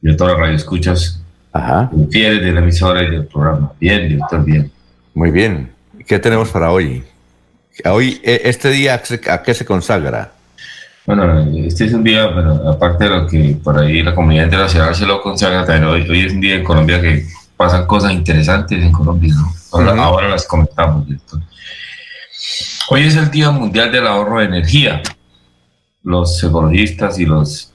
y 0.01 0.13
a 0.13 0.17
todas 0.17 0.33
las 0.33 0.41
radioescuchas. 0.41 1.23
Ajá. 1.53 1.91
Fieles 2.11 2.43
de 2.43 2.53
la 2.53 2.61
emisora 2.61 3.03
y 3.03 3.11
del 3.11 3.27
programa. 3.27 3.71
Bien, 3.79 4.09
director, 4.09 4.43
bien. 4.43 4.73
Muy 5.13 5.31
bien. 5.31 5.71
¿Qué 6.07 6.19
tenemos 6.19 6.49
para 6.49 6.71
hoy? 6.71 7.05
Hoy, 7.85 8.19
e, 8.25 8.41
este 8.45 8.71
día, 8.71 9.03
¿a 9.29 9.43
qué 9.43 9.53
se 9.53 9.67
consagra? 9.67 10.33
Bueno, 11.05 11.41
este 11.67 11.87
es 11.87 11.93
un 11.95 12.05
día, 12.05 12.29
bueno, 12.29 12.71
aparte 12.71 13.05
de 13.05 13.11
lo 13.11 13.27
que 13.27 13.59
por 13.63 13.77
ahí 13.77 14.03
la 14.03 14.15
comunidad 14.15 14.45
internacional 14.45 14.95
se 14.95 15.05
lo 15.05 15.21
consagra, 15.21 15.67
también 15.67 15.85
hoy, 15.85 16.09
hoy 16.09 16.21
es 16.27 16.33
un 16.33 16.41
día 16.41 16.55
en 16.55 16.65
Colombia 16.65 17.01
que 17.01 17.27
pasan 17.57 17.87
cosas 17.87 18.13
interesantes 18.13 18.81
en 18.81 18.93
Colombia, 18.93 19.35
¿no? 19.35 19.53
Ahora, 19.73 20.05
ahora 20.05 20.29
las 20.29 20.47
comentamos. 20.47 21.07
Hoy 22.89 23.03
es 23.03 23.17
el 23.17 23.31
Día 23.31 23.51
Mundial 23.51 23.91
del 23.91 24.07
Ahorro 24.07 24.39
de 24.39 24.45
Energía. 24.45 25.03
Los 26.05 26.43
ecologistas 26.43 27.19
y 27.19 27.27
los, 27.27 27.73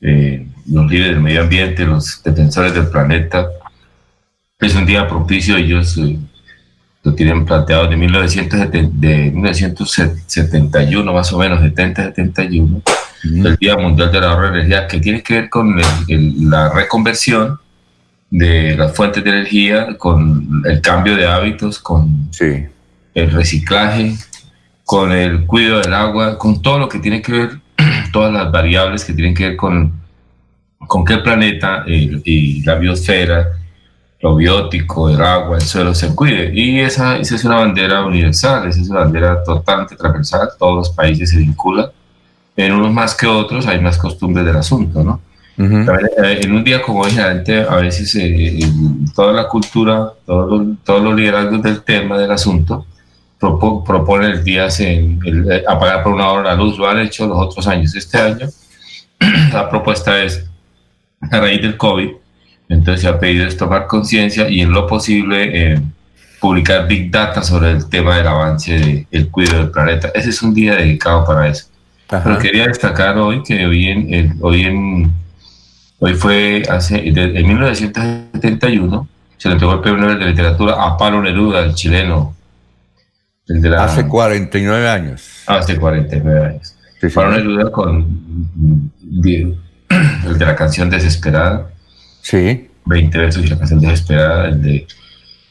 eh, 0.00 0.46
los 0.66 0.90
líderes 0.90 1.14
del 1.14 1.22
medio 1.22 1.42
ambiente, 1.42 1.84
los 1.84 2.22
defensores 2.22 2.74
del 2.74 2.88
planeta, 2.88 3.48
es 4.60 4.74
un 4.74 4.86
día 4.86 5.08
propicio. 5.08 5.56
Ellos 5.56 5.96
eh, 5.98 6.18
lo 7.02 7.14
tienen 7.14 7.44
planteado 7.44 7.88
de, 7.88 7.96
1970, 7.96 8.90
de 8.94 9.30
1971, 9.32 11.12
más 11.12 11.32
o 11.32 11.38
menos, 11.38 11.60
70-71, 11.60 12.82
el 13.24 13.56
Día 13.56 13.76
Mundial 13.76 14.12
del 14.12 14.24
Ahorro 14.24 14.50
de 14.50 14.60
Energía, 14.60 14.86
que 14.86 15.00
tiene 15.00 15.22
que 15.22 15.34
ver 15.34 15.50
con 15.50 15.76
la 15.78 16.72
reconversión 16.72 17.58
de 18.30 18.76
las 18.76 18.94
fuentes 18.94 19.22
de 19.24 19.30
energía, 19.30 19.96
con 19.98 20.62
el 20.64 20.80
cambio 20.80 21.16
de 21.16 21.26
hábitos, 21.26 21.78
con 21.78 22.28
sí. 22.30 22.66
el 23.14 23.30
reciclaje, 23.30 24.14
con 24.84 25.12
el 25.12 25.44
cuidado 25.44 25.80
del 25.80 25.94
agua, 25.94 26.38
con 26.38 26.62
todo 26.62 26.78
lo 26.78 26.88
que 26.88 27.00
tiene 27.00 27.20
que 27.20 27.32
ver, 27.32 27.50
todas 28.12 28.32
las 28.32 28.50
variables 28.52 29.04
que 29.04 29.12
tienen 29.12 29.34
que 29.34 29.48
ver 29.48 29.56
con, 29.56 29.92
con 30.78 31.10
el 31.10 31.22
planeta 31.22 31.84
y 31.86 32.62
la 32.62 32.76
biosfera, 32.76 33.48
lo 34.22 34.36
biótico, 34.36 35.10
el 35.10 35.20
agua, 35.20 35.56
el 35.56 35.62
suelo 35.62 35.94
se 35.94 36.14
cuide. 36.14 36.52
Y 36.54 36.78
esa, 36.80 37.18
esa 37.18 37.34
es 37.34 37.44
una 37.44 37.56
bandera 37.56 38.04
universal, 38.04 38.68
esa 38.68 38.80
es 38.80 38.88
una 38.88 39.00
bandera 39.00 39.42
totalmente 39.42 39.96
transversal, 39.96 40.48
todos 40.58 40.76
los 40.76 40.90
países 40.90 41.30
se 41.30 41.38
vinculan. 41.38 41.86
En 42.56 42.72
unos 42.72 42.92
más 42.92 43.16
que 43.16 43.26
otros 43.26 43.66
hay 43.66 43.80
más 43.80 43.98
costumbres 43.98 44.46
del 44.46 44.56
asunto, 44.56 45.02
¿no? 45.02 45.20
Eh, 45.58 46.40
en 46.42 46.52
un 46.52 46.64
día 46.64 46.80
como 46.80 47.00
hoy, 47.00 47.12
a 47.18 47.76
veces 47.76 48.14
eh, 48.14 48.58
toda 49.14 49.32
la 49.32 49.48
cultura, 49.48 50.12
todos 50.24 50.66
todos 50.82 51.02
los 51.02 51.14
liderazgos 51.14 51.62
del 51.62 51.82
tema, 51.82 52.16
del 52.16 52.30
asunto, 52.30 52.86
propone 53.38 54.26
el 54.26 54.44
día 54.44 54.68
en, 54.78 55.20
eh, 55.24 55.62
apagar 55.66 56.02
por 56.02 56.12
una 56.12 56.30
hora 56.30 56.50
la 56.50 56.54
luz, 56.54 56.78
lo 56.78 56.88
han 56.88 57.00
hecho 57.00 57.26
los 57.26 57.38
otros 57.38 57.66
años. 57.66 57.94
Este 57.94 58.18
año 58.18 58.48
la 59.52 59.68
propuesta 59.68 60.22
es, 60.22 60.44
a 61.30 61.40
raíz 61.40 61.60
del 61.60 61.76
COVID, 61.76 62.10
entonces 62.72 63.02
se 63.02 63.08
ha 63.08 63.18
pedido 63.18 63.46
es 63.46 63.56
tomar 63.56 63.86
conciencia 63.86 64.48
y 64.48 64.60
en 64.60 64.72
lo 64.72 64.86
posible 64.86 65.72
eh, 65.74 65.80
publicar 66.40 66.86
Big 66.88 67.10
Data 67.10 67.42
sobre 67.42 67.70
el 67.70 67.88
tema 67.88 68.16
del 68.16 68.26
avance 68.26 69.06
del 69.10 69.28
cuidado 69.28 69.58
del 69.58 69.70
planeta. 69.70 70.10
Ese 70.14 70.30
es 70.30 70.42
un 70.42 70.54
día 70.54 70.76
dedicado 70.76 71.24
para 71.24 71.48
eso. 71.48 71.66
Pero 72.08 72.38
quería 72.38 72.66
destacar 72.66 73.16
hoy 73.16 73.42
que 73.42 73.64
hoy 73.64 73.86
en, 73.86 74.36
hoy 74.40 74.62
en 74.62 75.12
hoy 75.98 76.14
fue 76.14 76.62
hace 76.68 77.08
en 77.08 77.46
1971 77.46 79.08
se 79.38 79.48
le 79.48 79.54
entregó 79.54 79.74
el 79.74 79.80
premio 79.80 80.02
Nobel 80.02 80.18
de 80.18 80.26
literatura 80.26 80.74
a 80.84 80.96
Pablo 80.96 81.22
Neruda, 81.22 81.60
el 81.60 81.74
chileno 81.74 82.34
Hace 83.78 84.06
49 84.06 84.88
años. 84.88 85.42
Hace 85.46 85.76
49 85.76 86.46
años. 86.46 86.74
Sí, 87.00 87.08
Para 87.08 87.28
una 87.28 87.38
ayuda 87.38 87.70
con 87.72 88.06
el 89.24 90.38
de 90.38 90.46
la 90.46 90.54
canción 90.54 90.88
Desesperada. 90.88 91.71
Sí. 92.22 92.68
20 92.84 93.18
versos 93.18 93.44
y 93.44 93.48
la 93.48 93.58
canción 93.58 93.80
Desesperada, 93.80 94.48
el 94.48 94.62
de 94.62 94.86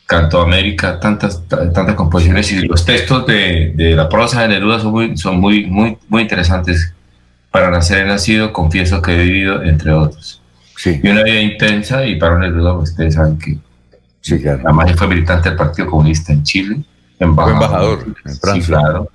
Canto 0.05 0.41
América, 0.41 0.99
tantas, 0.99 1.47
tantas 1.47 1.95
composiciones 1.95 2.51
y 2.51 2.65
los 2.65 2.83
textos 2.83 3.25
de, 3.27 3.73
de 3.75 3.95
la 3.95 4.09
prosa 4.09 4.41
de 4.41 4.49
Neruda 4.49 4.79
son 4.79 4.91
muy, 4.91 5.17
son 5.17 5.39
muy, 5.39 5.65
muy, 5.65 5.97
muy 6.09 6.23
interesantes. 6.23 6.93
Para 7.51 7.69
nacer 7.69 7.99
he 7.99 8.07
nacido, 8.07 8.51
confieso 8.51 9.01
que 9.01 9.13
he 9.13 9.23
vivido, 9.23 9.61
entre 9.61 9.91
otros. 9.91 10.41
Sí. 10.75 10.99
Y 11.01 11.07
una 11.09 11.23
vida 11.23 11.41
intensa, 11.41 12.05
y 12.05 12.15
para 12.15 12.39
Neruda, 12.39 12.75
pues, 12.75 12.89
ustedes 12.89 13.13
saben 13.13 13.37
que 13.37 13.57
sí, 14.21 14.41
claro. 14.41 14.61
además 14.65 14.93
fue 14.95 15.07
militante 15.07 15.49
del 15.49 15.57
Partido 15.57 15.89
Comunista 15.89 16.33
en 16.33 16.43
Chile 16.43 16.83
embajador, 17.21 18.05
en 18.25 18.35
Francia. 18.37 18.77
claro. 18.77 19.09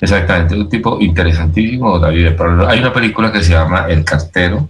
Exactamente, 0.00 0.54
un 0.54 0.68
tipo 0.68 0.98
interesantísimo, 1.00 1.98
David. 1.98 2.34
Hay 2.68 2.80
una 2.80 2.92
película 2.92 3.32
que 3.32 3.42
se 3.42 3.52
llama 3.52 3.86
El 3.88 4.04
Cartero, 4.04 4.68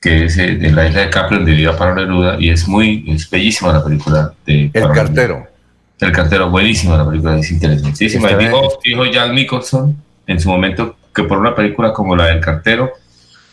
que 0.00 0.26
es 0.26 0.38
eh, 0.38 0.56
de 0.56 0.70
la 0.70 0.88
isla 0.88 1.02
de 1.02 1.10
Capri, 1.10 1.36
donde 1.36 1.52
vive 1.52 1.72
Pablo 1.72 1.96
Neruda, 1.96 2.36
y 2.38 2.50
es 2.50 2.68
muy, 2.68 3.04
es 3.08 3.28
bellísima 3.28 3.72
la 3.72 3.84
película. 3.84 4.32
De 4.46 4.70
El 4.72 4.88
Cartero. 4.90 5.46
El 6.00 6.12
Cartero, 6.12 6.50
buenísima 6.50 6.96
la 6.96 7.08
película, 7.08 7.38
es 7.38 7.50
interesantísima. 7.50 8.28
Dijo, 8.34 8.78
dijo 8.84 9.06
Jack 9.06 9.32
Nicholson 9.32 9.96
en 10.26 10.40
su 10.40 10.48
momento 10.48 10.96
que 11.14 11.24
por 11.24 11.38
una 11.38 11.54
película 11.54 11.92
como 11.92 12.14
la 12.14 12.26
del 12.26 12.40
Cartero 12.40 12.92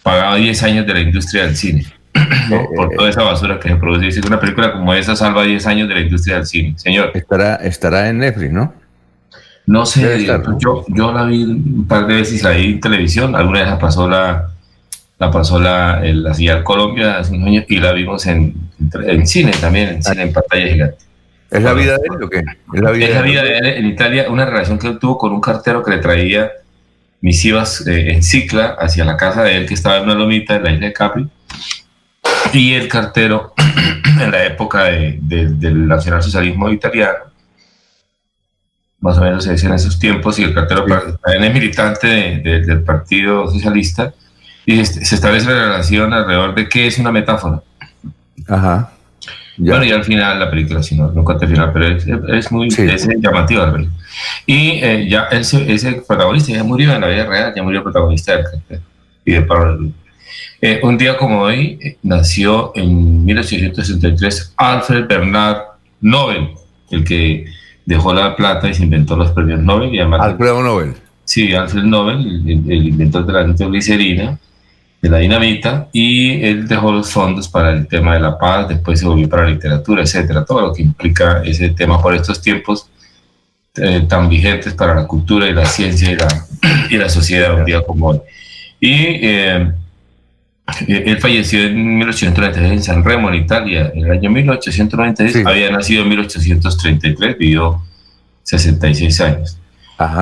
pagaba 0.03 0.35
10 0.35 0.63
años 0.63 0.85
de 0.85 0.93
la 0.93 0.99
industria 0.99 1.45
del 1.45 1.55
cine. 1.55 1.85
por 2.75 2.89
toda 2.95 3.09
esa 3.09 3.23
basura 3.23 3.59
que 3.59 3.69
se 3.69 3.75
produce. 3.75 4.11
Si 4.11 4.25
una 4.25 4.39
película 4.39 4.71
como 4.71 4.93
esa 4.93 5.15
salva 5.15 5.43
10 5.43 5.65
años 5.67 5.89
de 5.89 5.95
la 5.95 6.01
industria 6.01 6.35
del 6.37 6.45
cine, 6.45 6.73
señor. 6.77 7.11
Estará, 7.13 7.55
estará 7.55 8.09
en 8.09 8.19
Netflix, 8.19 8.51
¿no? 8.51 8.73
No 9.67 9.85
sé, 9.85 10.27
yo, 10.59 10.85
yo 10.87 11.11
la 11.11 11.23
vi 11.25 11.43
un 11.43 11.87
par 11.87 12.05
de 12.05 12.15
veces, 12.15 12.43
la 12.43 12.51
vi 12.51 12.73
en 12.73 12.79
televisión, 12.79 13.35
alguna 13.35 13.61
vez 13.61 13.69
la 13.69 13.79
pasó 13.79 14.07
la, 14.07 14.51
la 15.17 15.31
pasó 15.31 15.59
la, 15.59 16.01
la 16.03 16.33
Ciudad 16.33 16.63
Colombia 16.63 17.19
hace 17.19 17.33
unos 17.33 17.47
años 17.47 17.65
y 17.69 17.77
la 17.77 17.93
vimos 17.93 18.25
en, 18.25 18.53
en, 19.05 19.27
cine 19.27 19.51
también, 19.59 19.89
en 19.89 20.03
cine 20.03 20.23
en 20.23 20.33
pantalla 20.33 20.67
gigante. 20.67 20.97
¿Es 21.51 21.63
la 21.63 21.73
vida 21.73 21.97
de 21.97 22.03
él 22.03 22.23
o 22.23 22.29
qué? 22.29 22.39
Es 22.39 22.81
la 22.81 22.91
vida, 22.91 23.43
de, 23.43 23.57
él 23.57 23.65
en 23.65 23.85
Italia, 23.85 24.25
una 24.29 24.45
relación 24.45 24.77
que 24.77 24.87
él 24.87 24.99
tuvo 24.99 25.17
con 25.17 25.31
un 25.31 25.39
cartero 25.39 25.83
que 25.83 25.91
le 25.91 25.97
traía 25.99 26.51
misivas 27.21 27.85
eh, 27.87 28.11
en 28.13 28.23
cicla 28.23 28.75
hacia 28.77 29.05
la 29.05 29.15
casa 29.15 29.43
de 29.43 29.57
él 29.57 29.65
que 29.65 29.73
estaba 29.73 29.97
en 29.97 30.03
una 30.03 30.15
lomita 30.15 30.55
en 30.55 30.63
la 30.63 30.71
isla 30.71 30.87
de 30.87 30.93
Capri 30.93 31.29
y 32.53 32.73
el 32.73 32.87
cartero 32.87 33.53
en 34.19 34.31
la 34.31 34.45
época 34.45 34.83
del 34.83 35.87
nacionalsocialismo 35.87 36.69
italiano, 36.69 37.25
más 38.99 39.17
o 39.17 39.21
menos 39.21 39.43
se 39.43 39.53
dice 39.53 39.67
en 39.67 39.73
esos 39.73 39.99
tiempos, 39.99 40.39
y 40.39 40.43
el 40.43 40.53
cartero 40.53 40.85
también 40.85 41.43
es 41.43 41.53
militante 41.53 42.07
del 42.07 42.83
Partido 42.83 43.49
Socialista, 43.49 44.13
y 44.65 44.85
se 44.85 45.15
establece 45.15 45.49
la 45.49 45.65
relación 45.65 46.13
alrededor 46.13 46.55
de 46.55 46.67
qué 46.67 46.87
es 46.87 46.97
una 46.97 47.11
metáfora. 47.11 47.61
Ajá. 48.47 48.91
Bueno, 49.57 49.85
y 49.85 49.91
al 49.91 50.03
final 50.03 50.37
la 50.39 50.49
película, 50.49 50.83
si 50.83 50.95
no, 50.95 51.13
cuenta 51.23 51.45
el 51.45 51.51
final, 51.51 51.71
pero 51.71 51.87
es, 52.35 52.51
muy 52.51 52.67
es 52.67 53.07
llamativa 53.19 53.67
la 53.67 53.85
Y 54.45 54.79
eh, 54.83 55.07
ya 55.09 55.23
ese, 55.31 55.71
ese, 55.71 56.03
protagonista 56.05 56.51
ya 56.51 56.63
murió 56.63 56.93
en 56.93 57.01
la 57.01 57.07
vida 57.07 57.25
real, 57.25 57.53
ya 57.55 57.63
murió 57.63 57.79
el 57.79 57.83
protagonista 57.83 58.35
del 58.35 58.81
y 59.23 59.33
de 59.33 59.41
Pablo 59.41 59.91
eh, 60.61 60.79
un 60.83 60.97
día 60.97 61.17
como 61.17 61.41
hoy 61.41 61.77
eh, 61.81 61.97
nació 62.03 62.71
en 62.75 63.25
1863 63.25 64.53
Alfred 64.57 65.07
Bernard 65.07 65.57
Nobel, 66.01 66.49
el 66.91 67.03
que 67.03 67.45
dejó 67.85 68.13
la 68.13 68.35
plata 68.35 68.69
y 68.69 68.73
se 68.73 68.83
inventó 68.83 69.15
los 69.15 69.31
premios 69.31 69.59
Nobel. 69.59 69.93
Y 69.93 69.99
Alfred 69.99 70.37
Nobel. 70.39 70.93
Sí, 71.23 71.53
Alfred 71.53 71.83
Nobel, 71.83 72.19
el, 72.47 72.87
inventor 72.87 73.25
de 73.25 73.33
la 73.33 73.45
nitroglicerina, 73.45 74.39
de 75.05 75.11
la 75.11 75.19
dinamita 75.19 75.87
y 75.93 76.43
él 76.43 76.67
dejó 76.67 76.91
los 76.91 77.11
fondos 77.11 77.47
para 77.47 77.71
el 77.71 77.87
tema 77.87 78.15
de 78.15 78.19
la 78.19 78.39
paz, 78.39 78.67
después 78.67 78.99
se 78.99 79.05
volvió 79.05 79.29
para 79.29 79.43
la 79.43 79.51
literatura, 79.51 80.01
etcétera, 80.01 80.43
todo 80.43 80.61
lo 80.61 80.73
que 80.73 80.81
implica 80.81 81.43
ese 81.43 81.69
tema 81.69 82.01
por 82.01 82.15
estos 82.15 82.41
tiempos 82.41 82.89
eh, 83.75 84.03
tan 84.09 84.27
vigentes 84.27 84.73
para 84.73 84.95
la 84.95 85.05
cultura 85.05 85.47
y 85.47 85.53
la 85.53 85.65
ciencia 85.65 86.11
y 86.11 86.15
la, 86.15 86.27
y 86.89 86.97
la 86.97 87.07
sociedad 87.07 87.53
un 87.53 87.65
día 87.65 87.83
como 87.83 88.07
hoy. 88.07 88.21
Y 88.79 88.93
eh, 88.93 89.71
él 90.87 91.17
falleció 91.19 91.61
en 91.61 91.97
1833 91.99 92.71
en 92.71 92.81
San 92.81 93.03
Remo, 93.03 93.29
en 93.29 93.35
Italia, 93.35 93.91
en 93.93 94.05
el 94.05 94.11
año 94.11 94.31
1896, 94.31 95.45
había 95.45 95.69
nacido 95.69 96.01
en 96.01 96.09
1833, 96.09 97.37
vivió 97.37 97.79
66 98.41 99.21
años. 99.21 99.59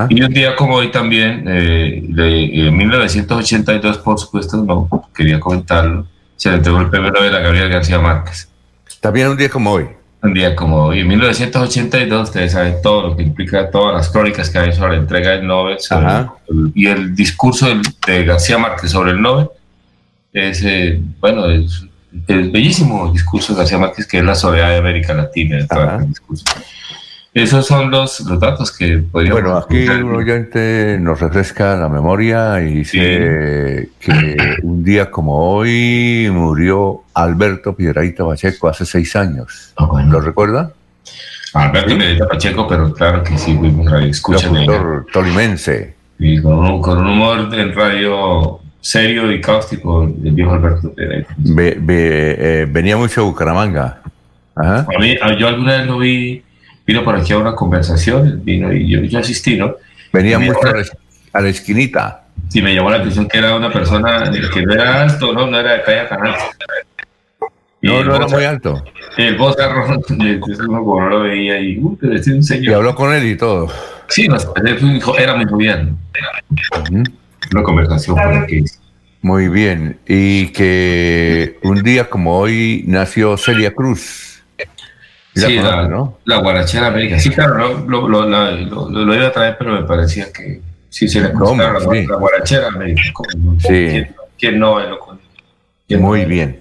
Y 0.10 0.22
un 0.22 0.34
día 0.34 0.56
como 0.56 0.76
hoy 0.76 0.92
también, 0.92 1.46
eh, 1.48 2.04
en 2.06 2.78
1982, 2.78 3.98
por 4.00 4.20
supuesto, 4.20 4.58
no 4.58 4.88
quería 5.16 5.40
comentarlo, 5.40 6.06
se 6.36 6.50
le 6.50 6.58
entregó 6.58 6.80
el 6.80 6.90
premio 6.90 7.12
Nobel 7.12 7.36
a 7.36 7.40
Gabriel 7.40 7.70
García 7.70 8.00
Márquez. 8.00 8.50
También 9.00 9.30
un 9.30 9.38
día 9.38 9.50
como 9.50 9.72
hoy. 9.72 9.88
Un 10.22 10.34
día 10.34 10.56
como 10.56 10.86
hoy. 10.86 11.00
En 11.00 11.08
1982, 11.08 12.30
ustedes 12.30 12.52
saben 12.52 12.76
todo 12.82 13.10
lo 13.10 13.18
que 13.18 13.24
implica, 13.24 13.70
todas 13.70 13.96
las 13.96 14.10
crónicas 14.10 14.50
que 14.50 14.60
hay 14.60 14.74
sobre 14.74 14.94
la 14.94 14.98
entrega 15.00 15.32
del 15.32 15.48
Nobel 15.48 15.78
y 16.74 16.88
el 16.88 17.16
discurso 17.16 17.68
de 18.08 18.26
García 18.26 18.58
Márquez 18.58 18.92
sobre 18.92 19.12
el 19.12 19.22
Nobel. 19.22 19.50
Es, 20.32 20.64
eh, 20.64 21.02
bueno, 21.20 21.50
es, 21.50 21.86
el 22.28 22.52
bellísimo 22.52 23.12
discurso 23.12 23.54
de 23.54 23.60
García 23.60 23.78
Márquez, 23.78 24.08
que 24.08 24.20
es 24.20 24.24
la 24.24 24.36
soledad 24.36 24.70
de 24.70 24.78
América 24.78 25.14
Latina. 25.14 25.58
El 25.58 26.08
discurso. 26.08 26.46
Esos 27.34 27.66
son 27.66 27.90
los, 27.90 28.20
los 28.22 28.40
datos 28.40 28.72
que 28.72 29.00
podríamos... 29.12 29.42
Bueno, 29.42 29.58
aquí 29.58 29.88
un 29.88 30.16
oyente 30.16 30.98
nos 31.00 31.20
refresca 31.20 31.76
la 31.76 31.90
memoria 31.90 32.62
y 32.62 32.76
dice 32.76 33.90
que 34.00 34.58
un 34.62 34.84
día 34.84 35.10
como 35.10 35.40
hoy 35.40 36.30
murió 36.32 37.02
Alberto 37.16 37.76
Piedraíta 37.76 38.24
Pacheco 38.24 38.70
hace 38.70 38.86
seis 38.86 39.16
años. 39.16 39.74
Ah, 39.78 39.88
¿Lo 40.08 40.22
recuerda? 40.22 40.74
Alberto 41.56 41.88
Piedraíta 41.88 42.28
Pacheco, 42.28 42.68
pero 42.68 42.94
claro 42.94 43.24
que 43.24 43.36
sí, 43.36 43.58
fuimos 43.58 43.92
radio 43.92 44.08
escuchan. 44.12 44.54
tolimense. 45.12 45.96
Y 46.20 46.40
con 46.40 46.60
un, 46.60 46.82
con 46.84 47.00
un 47.00 47.08
humor 47.08 47.50
en 47.52 47.74
radio 47.74 48.60
serio 48.80 49.32
y 49.32 49.42
cáustico 49.42 50.04
el 50.04 50.32
viejo 50.34 50.52
Alberto 50.54 50.94
Piedraíta. 50.94 51.36
Eh, 51.58 52.68
venía 52.70 52.96
mucho 52.96 53.22
a 53.22 53.24
Bucaramanga. 53.24 54.02
Ajá. 54.56 54.86
A 54.96 55.00
mí, 55.00 55.18
yo 55.40 55.48
alguna 55.48 55.78
vez 55.78 55.88
lo 55.88 55.98
vi 55.98 56.44
vino 56.86 57.04
por 57.04 57.16
aquí 57.16 57.34
a 57.34 57.38
una 57.38 57.56
conversación, 57.56 58.42
vino 58.44 58.72
y 58.72 58.90
yo, 58.90 59.02
yo 59.02 59.20
asistí, 59.20 59.58
¿no? 59.58 59.76
Venía 60.12 60.38
mucho 60.40 60.60
a 61.34 61.42
la, 61.42 61.50
esquinita. 61.50 62.26
Sí, 62.50 62.62
me 62.62 62.76
llamó 62.76 62.92
la 62.92 62.98
atención 62.98 63.28
que 63.28 63.38
era 63.38 63.56
una 63.56 63.72
persona 63.72 64.32
que 64.54 64.62
no 64.62 64.74
era 64.74 65.04
alto, 65.04 65.34
¿no? 65.34 65.48
No 65.48 65.60
era 65.60 65.74
de 65.74 65.84
calle 65.84 66.06
tan 66.08 66.26
alto. 66.26 66.44
No, 67.82 68.04
no 68.04 68.16
era 68.16 68.28
muy 68.28 68.44
alto. 68.44 68.84
El 69.18 69.38
voz 69.38 69.56
como 69.58 71.02
no 71.02 71.10
lo 71.10 71.24
veía 71.24 71.60
y, 71.60 71.80
uh, 71.80 71.98
un 72.02 72.44
señor. 72.44 72.66
Y 72.66 72.74
habló 72.74 72.96
con 72.96 73.14
él 73.14 73.26
y 73.28 73.36
todo. 73.36 73.70
Sí, 74.08 74.28
no, 74.28 74.38
era 75.18 75.36
muy 75.36 75.46
bien. 75.58 75.98
Una 77.52 77.64
conversación 77.64 78.16
por 78.16 78.34
aquí. 78.34 78.64
Muy 79.22 79.50
bien. 79.50 80.00
Y 80.08 80.48
que 80.50 81.58
un 81.64 81.82
día 81.84 82.10
como 82.10 82.38
hoy 82.38 82.84
nació 82.88 83.38
Celia 83.38 83.74
Cruz 83.74 84.33
sí, 85.34 85.56
la, 85.56 85.88
¿no? 85.88 86.20
la 86.26 86.38
guarachera 86.38 86.88
América. 86.88 87.20
Sí, 87.20 87.30
claro, 87.30 87.86
lo, 87.88 88.08
lo, 88.08 88.28
lo, 88.28 88.90
lo, 88.90 89.16
iba 89.16 89.28
a 89.28 89.32
traer, 89.32 89.58
pero 89.58 89.74
me 89.74 89.84
parecía 89.84 90.32
que 90.32 90.62
sí 90.90 91.08
se 91.08 91.22
le 91.22 91.34
la, 91.34 91.80
sí. 91.80 92.06
la 92.08 92.16
guarachera 92.16 92.68
América. 92.68 93.02
Sí. 93.60 94.04
¿Quién, 94.38 94.60
no 94.60 94.80
es 94.80 94.90
lo 94.90 96.00
Muy 96.00 96.26
bien. 96.26 96.60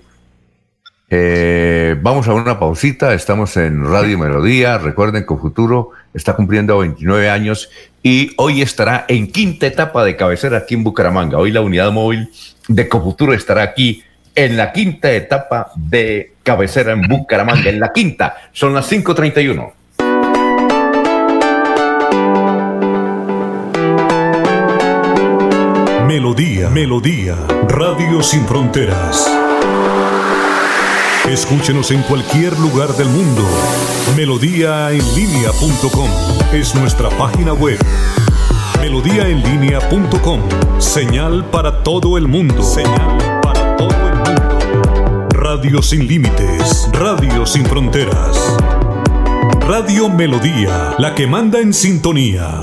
Eh, 1.14 1.94
vamos 2.00 2.26
a 2.26 2.32
una 2.32 2.58
pausita, 2.58 3.12
estamos 3.12 3.58
en 3.58 3.84
Radio 3.84 4.18
Melodía, 4.18 4.78
recuerden 4.78 5.26
que 5.26 5.36
Futuro 5.36 5.90
está 6.14 6.34
cumpliendo 6.34 6.78
29 6.78 7.28
años 7.28 7.68
y 8.02 8.32
hoy 8.38 8.62
estará 8.62 9.04
en 9.08 9.30
quinta 9.30 9.66
etapa 9.66 10.04
de 10.04 10.16
cabecera 10.16 10.58
aquí 10.58 10.74
en 10.74 10.84
Bucaramanga. 10.84 11.36
Hoy 11.36 11.50
la 11.52 11.60
unidad 11.60 11.92
móvil 11.92 12.30
de 12.68 12.88
Cofuturo 12.88 13.34
estará 13.34 13.62
aquí 13.62 14.02
en 14.34 14.56
la 14.56 14.72
quinta 14.72 15.10
etapa 15.12 15.70
de 15.76 16.34
cabecera 16.42 16.92
en 16.92 17.02
Bucaramanga. 17.02 17.70
En 17.70 17.80
la 17.80 17.92
quinta, 17.92 18.36
son 18.52 18.74
las 18.74 18.90
5.31. 18.90 19.72
Melodía, 26.06 26.68
Melodía, 26.68 27.36
Radio 27.68 28.22
Sin 28.22 28.46
Fronteras. 28.46 29.30
Escúchenos 31.28 31.90
en 31.90 32.02
cualquier 32.02 32.58
lugar 32.58 32.90
del 32.96 33.08
mundo. 33.08 33.42
Melodíaenlínea.com 34.16 36.10
es 36.52 36.74
nuestra 36.74 37.08
página 37.10 37.54
web. 37.54 37.78
Melodíaenlínea.com, 38.80 40.40
señal 40.78 41.44
para 41.46 41.82
todo 41.82 42.18
el 42.18 42.28
mundo. 42.28 42.62
Radio 45.30 45.82
sin 45.82 46.06
límites, 46.06 46.88
Radio 46.92 47.46
sin 47.46 47.64
fronteras. 47.64 48.56
Radio 49.60 50.08
Melodía, 50.08 50.94
la 50.98 51.14
que 51.14 51.26
manda 51.26 51.60
en 51.60 51.72
sintonía. 51.72 52.62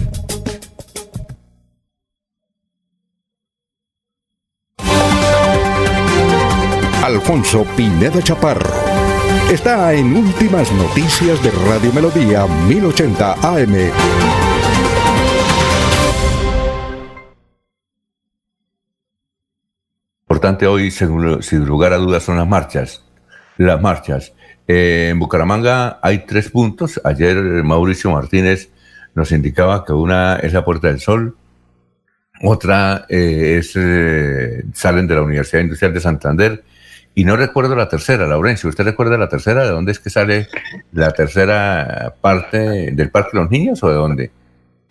Alfonso 7.11 7.65
Pineda 7.75 8.21
Chaparro. 8.21 8.71
Está 9.51 9.93
en 9.93 10.15
Últimas 10.15 10.71
Noticias 10.71 11.43
de 11.43 11.51
Radio 11.67 11.91
Melodía 11.91 12.45
1080 12.47 13.33
AM. 13.33 13.75
Importante 20.21 20.65
hoy, 20.67 20.89
sin 20.89 21.65
lugar 21.65 21.91
a 21.91 21.97
dudas, 21.97 22.23
son 22.23 22.37
las 22.37 22.47
marchas. 22.47 23.03
Las 23.57 23.81
marchas. 23.81 24.33
Eh, 24.65 25.09
en 25.11 25.19
Bucaramanga 25.19 25.99
hay 26.01 26.19
tres 26.19 26.49
puntos. 26.49 27.01
Ayer 27.03 27.35
Mauricio 27.35 28.09
Martínez 28.11 28.69
nos 29.15 29.33
indicaba 29.33 29.83
que 29.83 29.91
una 29.91 30.37
es 30.37 30.53
la 30.53 30.63
Puerta 30.63 30.87
del 30.87 31.01
Sol, 31.01 31.35
otra 32.43 33.05
eh, 33.09 33.57
es 33.59 33.73
eh, 33.75 34.63
salen 34.73 35.07
de 35.07 35.15
la 35.15 35.21
Universidad 35.21 35.61
Industrial 35.61 35.93
de 35.93 35.99
Santander 35.99 36.63
y 37.15 37.23
no 37.25 37.35
recuerdo 37.35 37.75
la 37.75 37.89
tercera, 37.89 38.25
Laurencio. 38.27 38.69
¿Usted 38.69 38.85
recuerda 38.85 39.17
la 39.17 39.27
tercera? 39.29 39.63
¿De 39.63 39.69
dónde 39.71 39.91
es 39.91 39.99
que 39.99 40.09
sale 40.09 40.47
la 40.93 41.11
tercera 41.11 42.13
parte 42.21 42.91
del 42.91 43.09
Parque 43.11 43.31
de 43.33 43.39
los 43.41 43.51
Niños 43.51 43.83
o 43.83 43.89
de 43.89 43.95
dónde? 43.95 44.31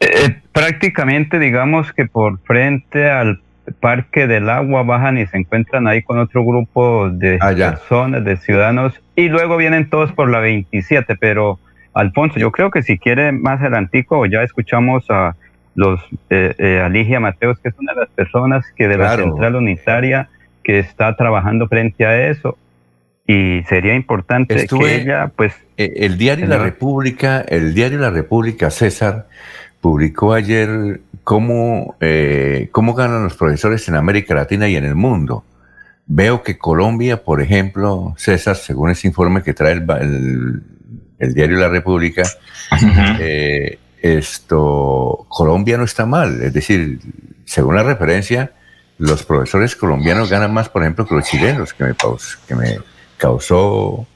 Eh, 0.00 0.40
prácticamente, 0.52 1.38
digamos 1.38 1.92
que 1.92 2.06
por 2.06 2.38
frente 2.40 3.10
al 3.10 3.40
Parque 3.80 4.26
del 4.26 4.48
Agua 4.50 4.82
bajan 4.82 5.18
y 5.18 5.26
se 5.26 5.36
encuentran 5.36 5.86
ahí 5.86 6.02
con 6.02 6.18
otro 6.18 6.44
grupo 6.44 7.08
de 7.10 7.38
Ah, 7.40 7.52
personas, 7.54 8.24
de 8.24 8.36
ciudadanos, 8.36 9.00
y 9.14 9.28
luego 9.28 9.56
vienen 9.56 9.88
todos 9.88 10.12
por 10.12 10.28
la 10.30 10.40
27, 10.40 11.16
pero 11.16 11.58
Alfonso, 11.94 12.38
yo 12.38 12.50
creo 12.52 12.70
que 12.70 12.82
si 12.82 12.98
quiere 12.98 13.32
más 13.32 13.60
adelantico, 13.60 14.24
ya 14.26 14.42
escuchamos 14.42 15.04
a 15.10 15.36
los 15.74 16.00
eh, 16.30 16.54
eh, 16.58 16.80
a 16.84 16.88
Ligia 16.88 17.20
Mateos, 17.20 17.58
que 17.60 17.68
es 17.68 17.74
una 17.78 17.92
de 17.94 18.00
las 18.00 18.08
personas 18.10 18.64
que 18.76 18.88
de 18.88 18.96
Claro. 18.96 19.22
la 19.26 19.30
central 19.32 19.56
unitaria 19.56 20.28
que 20.70 20.78
está 20.78 21.16
trabajando 21.16 21.66
frente 21.68 22.06
a 22.06 22.28
eso, 22.30 22.56
y 23.26 23.62
sería 23.68 23.94
importante 23.94 24.54
Estuve- 24.54 24.84
que 24.86 25.02
ella, 25.02 25.30
pues, 25.34 25.52
Eh, 25.76 25.92
El 26.06 26.18
diario 26.18 26.46
La. 26.46 26.58
República, 26.58 27.40
el 27.40 27.74
diario 27.74 27.98
La 27.98 28.10
República, 28.10 28.70
César, 28.70 29.26
publicó 29.80 30.32
ayer 30.34 31.00
cómo, 31.24 31.96
eh, 32.00 32.68
cómo 32.70 32.92
ganan 32.94 33.24
los 33.24 33.34
profesores 33.36 33.88
en 33.88 33.94
América 33.94 34.34
Latina 34.34 34.68
y 34.68 34.76
en 34.76 34.84
el 34.84 34.94
mundo. 34.94 35.42
Veo 36.06 36.42
que 36.42 36.58
Colombia, 36.58 37.22
por 37.22 37.40
ejemplo, 37.40 38.14
César, 38.18 38.56
según 38.56 38.90
ese 38.90 39.08
informe 39.08 39.42
que 39.42 39.54
trae 39.54 39.72
el, 39.72 39.80
ba- 39.80 39.98
el- 40.00 40.62
el 41.18 41.34
diario 41.34 41.56
La 41.58 41.68
República, 41.68 42.22
eh, 43.20 43.78
esto, 44.02 45.24
Colombia 45.28 45.78
no 45.78 45.84
está 45.84 46.04
mal. 46.06 46.42
Es 46.42 46.52
decir, 46.52 46.98
según 47.44 47.74
la 47.76 47.82
referencia, 47.84 48.52
los 49.00 49.24
profesores 49.24 49.74
colombianos 49.74 50.28
ganan 50.28 50.52
más, 50.52 50.68
por 50.68 50.82
ejemplo, 50.82 51.06
que 51.06 51.14
los 51.14 51.24
chilenos, 51.24 51.72
que 51.72 51.84
me, 51.84 51.94
que 52.46 52.54
me 52.54 52.78
causó 53.16 54.06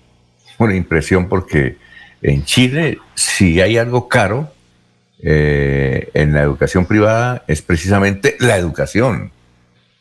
una 0.58 0.76
impresión 0.76 1.26
porque 1.26 1.78
en 2.20 2.44
Chile, 2.44 2.98
si 3.14 3.62
hay 3.62 3.78
algo 3.78 4.08
caro 4.08 4.52
eh, 5.22 6.10
en 6.12 6.34
la 6.34 6.42
educación 6.42 6.84
privada, 6.84 7.44
es 7.46 7.62
precisamente 7.62 8.36
la 8.40 8.58
educación. 8.58 9.32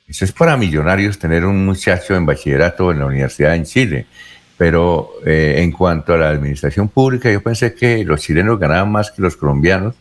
Eso 0.06 0.26
es 0.26 0.34
para 0.34 0.58
millonarios 0.58 1.18
tener 1.18 1.46
un 1.46 1.66
muchacho 1.66 2.14
en 2.14 2.26
bachillerato 2.26 2.92
en 2.92 3.00
la 3.00 3.06
universidad 3.06 3.56
en 3.56 3.64
Chile. 3.64 4.06
Pero 4.58 5.12
eh, 5.26 5.56
en 5.60 5.72
cuanto 5.72 6.14
a 6.14 6.18
la 6.18 6.30
administración 6.30 6.90
pública, 6.90 7.32
yo 7.32 7.42
pensé 7.42 7.74
que 7.74 8.04
los 8.04 8.20
chilenos 8.20 8.60
ganaban 8.60 8.92
más 8.92 9.12
que 9.12 9.22
los 9.22 9.38
colombianos. 9.38 9.96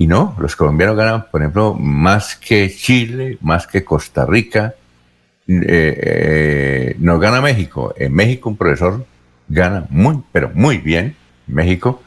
Y 0.00 0.06
no, 0.06 0.34
los 0.40 0.56
colombianos 0.56 0.96
ganan, 0.96 1.26
por 1.30 1.42
ejemplo, 1.42 1.74
más 1.74 2.34
que 2.34 2.70
Chile, 2.74 3.36
más 3.42 3.66
que 3.66 3.84
Costa 3.84 4.24
Rica. 4.24 4.74
Eh, 5.46 5.62
eh, 5.68 6.96
nos 7.00 7.20
gana 7.20 7.42
México. 7.42 7.92
En 7.98 8.14
México 8.14 8.48
un 8.48 8.56
profesor 8.56 9.04
gana 9.46 9.84
muy, 9.90 10.22
pero 10.32 10.50
muy 10.54 10.78
bien. 10.78 11.14
En 11.46 11.54
México. 11.54 12.02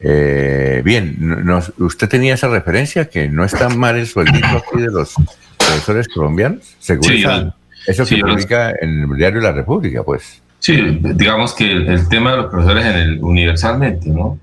Eh, 0.00 0.80
bien, 0.82 1.16
nos- 1.18 1.70
¿usted 1.78 2.08
tenía 2.08 2.32
esa 2.32 2.48
referencia 2.48 3.10
que 3.10 3.28
no 3.28 3.44
está 3.44 3.68
mal 3.68 3.96
el 3.98 4.06
sueldito 4.06 4.46
aquí 4.46 4.80
de 4.80 4.90
los 4.90 5.12
profesores 5.58 6.08
colombianos? 6.08 6.76
Según 6.78 7.04
Sí, 7.04 7.18
esa- 7.20 7.54
eso 7.88 8.06
sí, 8.06 8.14
que 8.14 8.20
los- 8.22 8.30
publica 8.36 8.70
en 8.80 9.02
el 9.02 9.16
diario 9.18 9.42
La 9.42 9.52
República, 9.52 10.02
pues. 10.02 10.40
Sí, 10.60 10.98
digamos 11.14 11.52
que 11.54 11.70
el, 11.72 11.88
el 11.88 12.08
tema 12.08 12.30
de 12.30 12.36
los 12.38 12.46
profesores 12.46 12.86
en 12.86 12.92
el, 12.96 13.18
universalmente, 13.22 14.08
¿no? 14.08 14.38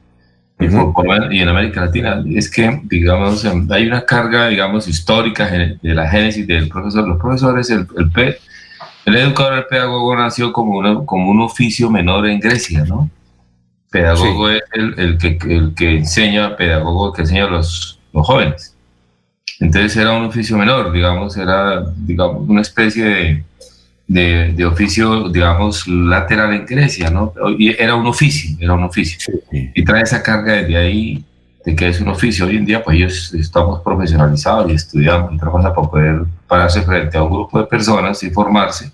Y, 1.31 1.39
en 1.41 1.49
América 1.49 1.81
Latina 1.85 2.23
es 2.33 2.49
que, 2.49 2.81
digamos, 2.85 3.43
em, 3.45 3.67
hay 3.71 3.87
una 3.87 4.05
carga, 4.05 4.47
digamos, 4.47 4.87
histórica 4.87 5.47
de 5.49 5.77
la 5.93 6.07
génesis 6.09 6.47
del 6.47 6.69
profesor. 6.69 7.07
Los 7.07 7.19
profesores, 7.19 7.69
el, 7.69 7.85
el, 7.97 8.09
pe- 8.11 8.37
el 9.05 9.15
educador, 9.17 9.53
el 9.59 9.65
pedagogo 9.65 10.15
nació 10.15 10.53
como, 10.53 10.77
una- 10.79 11.05
como 11.05 11.29
un 11.29 11.41
oficio 11.41 11.89
menor 11.89 12.27
en 12.27 12.39
Grecia, 12.39 12.85
¿no? 12.85 13.09
Pedagogo 13.91 14.49
es 14.49 14.61
el, 14.73 14.93
el 14.99 15.17
que, 15.17 15.37
el 15.49 15.73
que 15.75 15.97
enseña, 15.97 16.55
pedagogo 16.55 17.13
que 17.13 17.21
enseña 17.21 17.45
a 17.45 17.49
los, 17.49 17.99
los 18.13 18.25
jóvenes. 18.25 18.75
Entonces 19.59 19.95
era 19.95 20.11
un 20.13 20.25
oficio 20.25 20.57
menor, 20.57 20.91
digamos, 20.91 21.37
era 21.37 21.85
digamos, 21.95 22.47
una 22.49 22.61
especie 22.61 23.05
de, 23.05 23.43
de, 24.07 24.53
de 24.53 24.65
oficio, 24.65 25.29
digamos, 25.29 25.87
lateral 25.87 26.53
en 26.53 26.65
Grecia, 26.65 27.09
¿no? 27.09 27.33
Y 27.57 27.69
era 27.81 27.95
un 27.95 28.05
oficio, 28.05 28.55
era 28.59 28.73
un 28.73 28.83
oficio. 28.83 29.33
Y 29.51 29.83
trae 29.83 30.03
esa 30.03 30.21
carga 30.21 30.53
desde 30.53 30.77
ahí 30.77 31.23
de 31.65 31.75
que 31.75 31.87
es 31.87 31.99
un 31.99 32.09
oficio. 32.09 32.45
Hoy 32.45 32.57
en 32.57 32.65
día, 32.65 32.83
pues 32.83 32.97
ellos 32.97 33.33
estamos 33.33 33.81
profesionalizados 33.81 34.71
y 34.71 34.75
estudiamos 34.75 35.33
y 35.33 35.37
trabajamos 35.37 35.75
para 35.75 35.89
poder 35.89 36.25
pararse 36.47 36.81
frente 36.83 37.17
a 37.17 37.23
un 37.23 37.31
grupo 37.31 37.59
de 37.59 37.65
personas 37.65 38.21
y 38.23 38.29
formarse. 38.29 38.91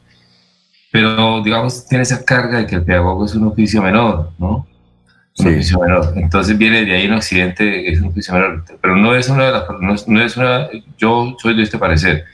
Pero, 0.92 1.42
digamos, 1.44 1.86
tiene 1.88 2.04
esa 2.04 2.24
carga 2.24 2.60
de 2.60 2.66
que 2.66 2.76
el 2.76 2.84
pedagogo 2.84 3.26
es 3.26 3.36
un 3.36 3.48
oficio 3.48 3.82
menor, 3.82 4.32
¿no? 4.38 4.68
Un 5.38 5.48
oficio 5.48 5.80
menor. 5.80 6.14
Entonces 6.16 6.58
viene 6.58 6.86
de 6.86 6.94
ahí 6.94 7.06
en 7.06 7.14
Occidente, 7.14 7.92
es 7.92 8.02
un 8.02 8.10
oficio 8.10 8.34
menor. 8.34 8.64
Pero 8.82 8.96
no 8.96 9.16
es 9.16 9.30
una 9.30 9.46
de 9.46 9.52
las, 9.52 9.64
no 9.80 9.94
es, 9.94 10.08
no 10.08 10.22
es 10.22 10.38
una, 10.38 10.68
yo 10.98 11.36
soy 11.42 11.56
de 11.56 11.64
este 11.64 11.78
parecer. 11.78 12.26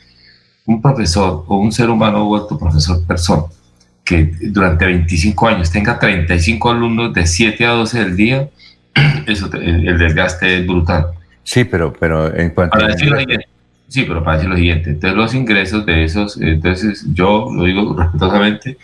Un 0.68 0.82
profesor 0.82 1.44
o 1.48 1.58
un 1.58 1.72
ser 1.72 1.90
humano 1.90 2.26
vuelto 2.26 2.60
profesor 2.60 3.04
persona 3.06 3.44
que 4.08 4.24
durante 4.42 4.86
25 4.86 5.48
años 5.50 5.70
tenga 5.70 6.00
35 6.00 6.72
alumnos 6.72 7.14
de 7.14 7.28
7 7.28 7.66
a 7.66 7.72
12 7.72 8.00
del 8.00 8.16
día, 8.16 8.50
eso, 9.28 9.50
el, 9.54 9.86
el 9.86 9.98
desgaste 9.98 10.60
es 10.60 10.66
brutal. 10.66 11.08
Sí, 11.44 11.66
pero, 11.66 11.92
pero 11.92 12.34
en 12.34 12.52
cuanto 12.52 12.78
Para 12.78 12.86
a... 12.86 12.92
decir 12.92 13.10
lo 13.10 13.20
siguiente, 13.20 13.48
sí, 13.90 14.06
pero 14.08 14.24
para 14.24 14.38
decir 14.38 14.50
lo 14.50 14.56
siguiente, 14.56 14.90
entonces 14.92 15.18
los 15.18 15.34
ingresos 15.34 15.86
de 15.86 16.06
esos, 16.06 16.40
entonces 16.40 17.06
yo 17.14 17.50
lo 17.54 17.66
digo 17.66 17.94
respetuosamente, 17.98 18.78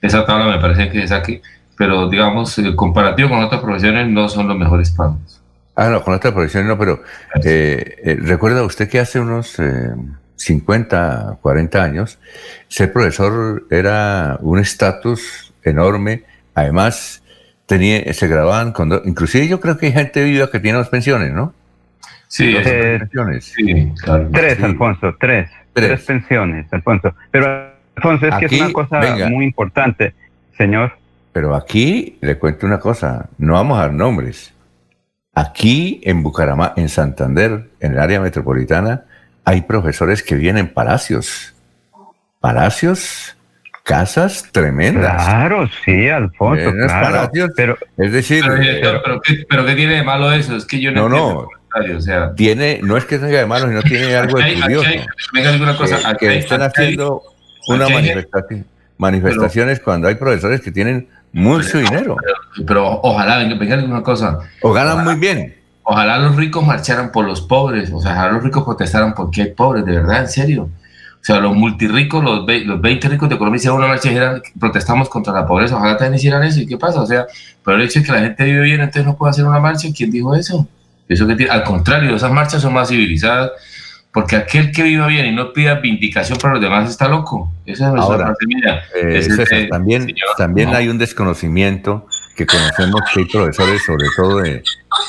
esa 0.00 0.24
tabla 0.24 0.46
me 0.46 0.60
parece 0.60 0.88
que 0.88 1.00
se 1.00 1.08
saque, 1.08 1.42
pero 1.76 2.08
digamos, 2.08 2.56
eh, 2.58 2.76
comparativo 2.76 3.30
con 3.30 3.40
otras 3.40 3.60
profesiones 3.60 4.08
no 4.08 4.28
son 4.28 4.46
los 4.46 4.56
mejores 4.56 4.92
pagos. 4.92 5.40
Ah, 5.74 5.88
no, 5.88 6.04
con 6.04 6.14
otra 6.14 6.32
profesión 6.32 6.68
no, 6.68 6.78
pero 6.78 7.02
eh, 7.42 7.96
eh, 8.04 8.18
recuerda 8.20 8.62
usted 8.62 8.88
que 8.88 9.00
hace 9.00 9.18
unos 9.18 9.58
eh, 9.58 9.94
50, 10.40 11.38
40 11.42 11.82
años, 11.82 12.18
ser 12.68 12.92
profesor 12.92 13.66
era 13.70 14.38
un 14.40 14.58
estatus 14.58 15.52
enorme. 15.62 16.22
Además, 16.54 17.22
tenía, 17.66 18.10
se 18.14 18.26
grababan 18.26 18.72
con 18.72 18.88
dos, 18.88 19.02
inclusive 19.04 19.46
yo 19.48 19.60
creo 19.60 19.76
que 19.76 19.86
hay 19.86 19.92
gente 19.92 20.24
viva 20.24 20.50
que 20.50 20.58
tiene 20.58 20.78
dos 20.78 20.88
pensiones, 20.88 21.32
¿no? 21.32 21.52
Sí, 22.26 22.52
Dos 22.54 22.62
eh, 22.66 22.96
pensiones. 23.00 23.44
sí, 23.54 23.92
claro. 24.02 24.28
Tres, 24.32 24.56
Sí. 24.58 24.64
Alfonso, 24.64 25.14
tres. 25.20 25.50
Tres. 25.74 25.88
tres. 25.88 26.04
pensiones, 26.04 26.72
Alfonso. 26.72 27.14
Pero, 27.30 27.46
Alfonso, 27.96 28.26
es 28.26 28.34
que 28.36 28.46
Aquí, 28.46 28.54
es 28.56 28.62
una 28.62 28.72
cosa 28.72 28.98
venga. 28.98 29.28
muy 29.28 29.44
importante, 29.44 30.14
señor. 30.56 30.92
Pero 31.32 31.54
aquí 31.54 32.16
le 32.22 32.38
cuento 32.38 32.66
una 32.66 32.80
cosa, 32.80 33.28
no 33.36 33.52
vamos 33.54 33.78
a 33.78 33.82
dar 33.82 33.92
nombres. 33.92 34.54
Aquí 35.34 36.00
en 36.04 36.22
Bucaramanga, 36.22 36.72
en 36.76 36.88
Santander, 36.88 37.68
en 37.78 37.92
el 37.92 37.98
área 37.98 38.20
metropolitana, 38.20 39.04
hay 39.44 39.62
profesores 39.62 40.22
que 40.22 40.34
viven 40.34 40.58
en 40.58 40.68
palacios. 40.72 41.54
Palacios, 42.40 43.36
casas 43.84 44.48
tremendas. 44.52 45.24
Claro, 45.26 45.68
sí, 45.84 46.08
Alfonso, 46.08 46.72
claro. 46.72 47.06
palacios, 47.06 47.50
Pero, 47.54 47.76
es 47.98 48.12
decir, 48.12 48.42
Pero, 48.46 48.62
eh, 48.62 48.78
pero, 48.82 49.02
pero 49.02 49.20
¿qué, 49.20 49.44
pero 49.48 49.66
¿qué 49.66 49.74
tiene 49.74 49.94
de 49.96 50.02
malo 50.02 50.32
eso? 50.32 50.56
Es 50.56 50.64
que 50.64 50.80
yo 50.80 50.90
no, 50.92 51.08
No, 51.08 51.32
no. 51.32 51.48
O 51.96 52.00
sea, 52.00 52.34
tiene, 52.34 52.80
no 52.82 52.96
es 52.96 53.04
que 53.04 53.18
tenga 53.18 53.38
de 53.38 53.46
malo, 53.46 53.68
sino 53.68 53.82
tiene 53.82 54.14
algo 54.16 54.38
de 54.38 54.54
curioso. 54.54 54.88
hay- 54.88 55.04
venga, 55.32 55.76
cosa, 55.76 56.16
que, 56.16 56.28
hay- 56.28 56.38
están 56.38 56.62
hay- 56.62 56.66
haciendo 56.68 57.22
una 57.68 57.88
manifestación, 57.88 58.66
manifestaciones 58.98 59.78
cuando 59.80 60.08
hay 60.08 60.16
profesores 60.16 60.60
que 60.62 60.72
tienen 60.72 61.08
mucho 61.32 61.78
dinero 61.78 62.16
pero 62.66 63.00
ojalá, 63.02 63.38
venga, 63.38 63.54
venga, 63.54 63.76
digo 63.76 63.88
una 63.88 64.02
cosa, 64.02 64.38
o 64.62 64.72
ganan 64.72 64.94
Ojalá. 64.94 65.10
muy 65.12 65.20
bien. 65.20 65.54
Ojalá 65.82 66.18
los 66.18 66.36
ricos 66.36 66.64
marcharan 66.64 67.10
por 67.10 67.24
los 67.24 67.40
pobres, 67.40 67.90
o 67.92 68.00
sea, 68.00 68.12
ojalá 68.12 68.32
los 68.32 68.44
ricos 68.44 68.64
protestaran 68.64 69.14
porque 69.14 69.42
hay 69.42 69.52
pobres, 69.52 69.84
de 69.84 69.92
verdad, 69.92 70.20
en 70.22 70.28
serio. 70.28 70.68
O 71.20 71.24
sea, 71.24 71.38
los 71.40 71.54
multirricos, 71.54 72.22
los, 72.24 72.46
ve- 72.46 72.64
los 72.64 72.80
20 72.80 73.08
ricos 73.08 73.28
de 73.28 73.36
Colombia 73.36 73.58
hicieron 73.58 73.78
una 73.78 73.88
marcha 73.88 74.08
y 74.08 74.12
dijeran, 74.14 74.40
protestamos 74.58 75.08
contra 75.08 75.32
la 75.32 75.46
pobreza, 75.46 75.76
ojalá 75.76 75.96
también 75.96 76.14
hicieran 76.14 76.42
eso, 76.44 76.60
¿y 76.60 76.66
qué 76.66 76.76
pasa? 76.78 77.02
O 77.02 77.06
sea, 77.06 77.26
pero 77.64 77.76
el 77.76 77.82
hecho 77.82 78.00
de 78.00 78.06
que 78.06 78.12
la 78.12 78.20
gente 78.20 78.44
vive 78.44 78.62
bien, 78.62 78.80
entonces 78.80 79.04
no 79.04 79.16
puede 79.16 79.30
hacer 79.30 79.44
una 79.44 79.58
marcha, 79.58 79.88
¿quién 79.94 80.10
dijo 80.10 80.34
eso? 80.34 80.66
Eso 81.08 81.26
que 81.26 81.34
tiene- 81.34 81.52
al 81.52 81.62
contrario, 81.64 82.14
esas 82.14 82.30
marchas 82.32 82.62
son 82.62 82.72
más 82.72 82.88
civilizadas, 82.88 83.50
porque 84.12 84.34
aquel 84.36 84.72
que 84.72 84.82
viva 84.82 85.06
bien 85.08 85.26
y 85.26 85.32
no 85.32 85.52
pida 85.52 85.74
vindicación 85.74 86.38
para 86.38 86.54
los 86.54 86.62
demás 86.62 86.88
está 86.90 87.06
loco. 87.08 87.52
Esa 87.66 87.88
es 87.88 87.92
nuestra 87.94 88.16
parte 88.26 88.46
mía. 88.46 88.80
Eh, 88.96 89.18
Es 89.18 89.26
César, 89.26 89.66
también 89.70 90.02
señor, 90.02 90.28
también 90.36 90.70
no. 90.70 90.76
hay 90.76 90.88
un 90.88 90.98
desconocimiento 90.98 92.06
que 92.34 92.44
conocemos 92.46 93.02
que 93.12 93.20
hay 93.20 93.26
profesores, 93.26 93.82
sobre 93.84 94.06
todo 94.16 94.38
de 94.38 94.62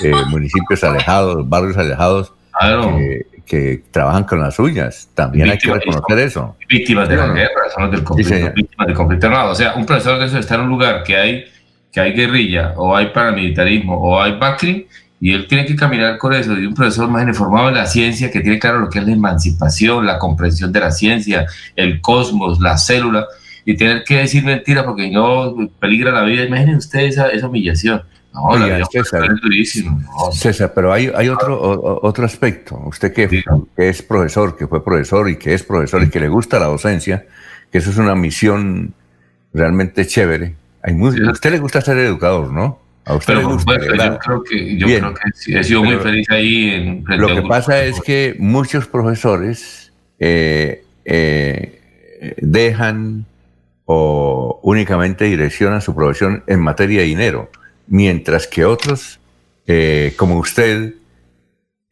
eh, 0.04 0.12
municipios 0.30 0.84
alejados, 0.84 1.47
barrios 1.47 1.77
alejados, 1.77 2.34
Claro. 2.60 2.96
que, 2.98 3.25
que 3.46 3.83
trabajan 3.92 4.23
con 4.25 4.39
las 4.39 4.60
uñas. 4.60 5.10
También 5.15 5.50
hay 5.50 5.58
que 5.58 5.73
reconocer 5.73 6.19
eso. 6.19 6.56
víctimas 6.69 7.08
de 7.10 7.15
la 7.15 7.27
guerra, 7.27 7.50
son 7.73 7.83
los 7.83 7.92
del 7.92 8.04
conflicto, 8.04 8.52
víctimas 8.56 8.87
del 8.87 8.96
conflicto 8.96 9.27
armado. 9.27 9.52
O 9.52 9.56
sea, 9.56 9.73
un 9.75 9.85
profesor 9.85 10.19
de 10.19 10.25
eso 10.25 10.37
está 10.37 10.56
en 10.56 10.62
un 10.62 10.69
lugar 10.69 11.04
que 11.04 11.15
hay, 11.17 11.46
que 11.92 12.00
hay 12.00 12.13
guerrilla, 12.13 12.73
o 12.77 12.96
hay 12.96 13.08
paramilitarismo, 13.08 13.96
o 13.98 14.21
hay 14.21 14.37
BACRI, 14.37 14.87
y 15.19 15.33
él 15.33 15.48
tiene 15.48 15.65
que 15.65 15.75
caminar 15.75 16.17
con 16.17 16.33
eso. 16.33 16.58
Y 16.58 16.65
un 16.65 16.73
profesor 16.73 17.08
más 17.10 17.27
informado 17.27 17.69
en 17.69 17.75
la 17.75 17.85
ciencia, 17.85 18.31
que 18.31 18.42
tiene 18.42 18.60
claro 18.60 18.79
lo 18.79 18.89
que 18.89 19.00
es 19.00 19.06
la 19.06 19.12
emancipación, 19.13 20.06
la 20.06 20.17
comprensión 20.19 20.71
de 20.71 20.79
la 20.79 20.92
ciencia, 20.92 21.46
el 21.75 22.02
cosmos, 22.02 22.60
la 22.60 22.77
célula, 22.77 23.25
y 23.65 23.75
tener 23.77 24.04
que 24.04 24.17
decir 24.17 24.44
mentiras 24.44 24.83
porque 24.83 25.10
no 25.12 25.56
peligra 25.79 26.12
la 26.12 26.23
vida. 26.23 26.44
Imaginen 26.44 26.77
ustedes 26.77 27.13
esa, 27.13 27.29
esa 27.29 27.48
humillación. 27.48 28.02
No, 28.34 30.32
César, 30.32 30.71
pero 30.73 30.94
hay, 30.94 31.12
hay 31.13 31.27
otro, 31.27 32.00
otro 32.02 32.25
aspecto. 32.25 32.82
Usted 32.86 33.12
que, 33.12 33.27
que, 33.27 33.90
es 33.90 34.02
profesor, 34.02 34.58
que 34.58 34.67
fue 34.67 34.84
profesor 34.84 35.29
y 35.29 35.36
que 35.36 35.54
es 35.54 35.63
profesor 35.63 36.04
y 36.04 36.10
que 36.10 36.19
le 36.19 36.29
gusta 36.29 36.58
la 36.60 36.67
docencia, 36.67 37.25
que 37.71 37.79
eso 37.79 37.90
es 37.90 37.98
una 37.98 38.15
misión 38.15 38.94
realmente 39.54 40.08
chévere. 40.08 40.56
Hay 40.84 40.94
a 40.94 41.32
usted 41.32 41.52
le 41.52 41.60
gusta 41.60 41.82
ser 41.82 41.98
educador, 41.98 42.52
¿no? 42.52 42.79
A 43.06 43.15
usted 43.15 43.36
le 43.36 43.44
gusta. 43.44 43.73
yo 43.77 44.19
creo 44.19 44.44
que, 44.44 44.77
yo 44.77 44.88
creo 44.88 45.13
que 45.13 45.60
he 45.60 45.63
sido 45.63 45.84
muy 45.84 45.98
feliz 45.98 46.29
ahí. 46.29 46.69
En, 46.69 47.04
lo 47.19 47.27
que 47.27 47.42
pasa 47.42 47.84
es 47.84 48.00
que 48.02 48.36
muchos 48.40 48.88
profesores 48.88 49.92
eh, 50.19 50.84
eh, 51.06 52.36
dejan 52.38 53.25
o 53.86 54.60
únicamente 54.63 55.25
direccionan 55.25 55.82
su 55.82 55.94
profesión 55.94 56.44
en 56.48 56.60
materia 56.62 57.02
de 57.02 57.08
dinero, 57.08 57.50
mientras 57.88 58.48
que 58.48 58.65
otros, 58.65 59.19
eh, 59.67 60.13
como 60.17 60.38
usted, 60.38 60.96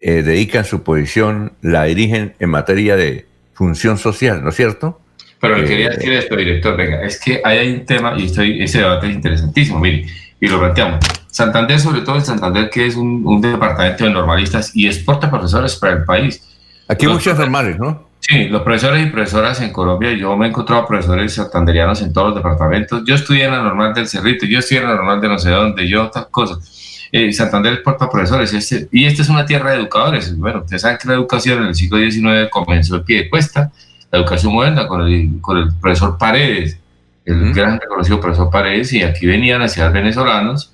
dedican 0.02 0.64
su 0.64 0.82
posición, 0.82 1.52
la 1.62 1.84
dirigen 1.84 2.34
en 2.40 2.50
materia 2.50 2.96
de 2.96 3.26
función 3.54 3.98
social, 3.98 4.42
¿no 4.42 4.50
es 4.50 4.56
cierto? 4.56 5.02
Pero 5.40 5.58
le 5.58 5.66
quería 5.66 5.90
decir 5.90 6.12
esto, 6.14 6.36
director, 6.36 6.76
venga, 6.76 7.02
es 7.02 7.20
que 7.20 7.42
hay 7.44 7.74
un 7.74 7.86
tema, 7.86 8.14
y 8.18 8.26
estoy, 8.26 8.62
ese 8.62 8.80
debate 8.80 9.08
es 9.08 9.14
interesantísimo, 9.14 9.80
mire, 9.80 10.06
y 10.40 10.48
lo 10.48 10.60
planteamos. 10.60 11.00
Santander, 11.28 11.80
sobre 11.80 12.02
todo 12.02 12.18
el 12.18 12.24
Santander, 12.24 12.70
que 12.70 12.88
es 12.88 12.96
un, 12.96 13.40
departamento 13.40 14.04
de 14.04 14.10
normalistas 14.12 14.76
y 14.76 14.88
exporta 14.88 15.30
profesores 15.30 15.76
para 15.78 15.94
el 15.94 16.04
país. 16.04 16.44
Aquí 16.88 17.06
hay 17.06 17.14
muchos 17.14 17.38
normales, 17.38 17.78
¿no? 17.80 18.09
Sí, 18.20 18.48
los 18.50 18.62
profesores 18.62 19.08
y 19.08 19.10
profesoras 19.10 19.62
en 19.62 19.72
Colombia, 19.72 20.12
yo 20.12 20.36
me 20.36 20.46
he 20.46 20.50
encontrado 20.50 20.86
profesores 20.86 21.34
santanderianos 21.34 22.02
en 22.02 22.12
todos 22.12 22.28
los 22.28 22.36
departamentos. 22.36 23.04
Yo 23.06 23.16
estudié 23.16 23.46
en 23.46 23.52
la 23.52 23.64
normal 23.64 23.94
del 23.94 24.08
Cerrito, 24.08 24.46
yo 24.46 24.60
estudié 24.60 24.82
en 24.82 24.90
la 24.90 24.96
normal 24.96 25.22
de 25.22 25.30
no 25.30 25.40
sé 25.40 25.50
dónde, 25.50 25.88
yo 25.88 26.04
otras 26.04 26.28
cosas. 26.28 27.08
Eh, 27.12 27.32
Santander 27.34 27.74
exporta 27.74 28.10
profesores 28.10 28.54
este, 28.54 28.88
y 28.92 29.06
esta 29.06 29.24
es 29.24 29.30
una 29.30 29.46
tierra 29.46 29.72
de 29.72 29.78
educadores. 29.78 30.38
Bueno, 30.38 30.60
ustedes 30.60 30.82
saben 30.84 30.98
que 31.02 31.08
la 31.08 31.16
educación 31.16 31.64
en 31.64 31.70
el 31.70 31.76
siglo 31.76 31.98
XIX 31.98 32.50
comenzó 32.52 32.98
el 32.98 33.04
pie 33.04 33.24
de 33.24 33.30
cuesta 33.30 33.72
la 34.12 34.20
educación 34.20 34.54
moderna 34.54 34.88
con 34.88 35.02
el, 35.02 35.40
con 35.42 35.58
el 35.58 35.74
profesor 35.76 36.18
Paredes, 36.18 36.80
el 37.26 37.54
gran 37.54 37.80
reconocido 37.80 38.20
profesor 38.20 38.50
Paredes, 38.50 38.92
y 38.94 39.04
aquí 39.04 39.26
venían 39.28 39.62
hacia 39.62 39.90
venezolanos, 39.90 40.74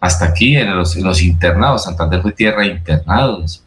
hasta 0.00 0.26
aquí 0.26 0.56
en 0.56 0.76
los, 0.76 0.96
en 0.96 1.04
los, 1.04 1.20
internados. 1.22 1.84
Santander 1.84 2.22
fue 2.22 2.32
tierra 2.32 2.62
de 2.62 2.68
internados. 2.68 3.64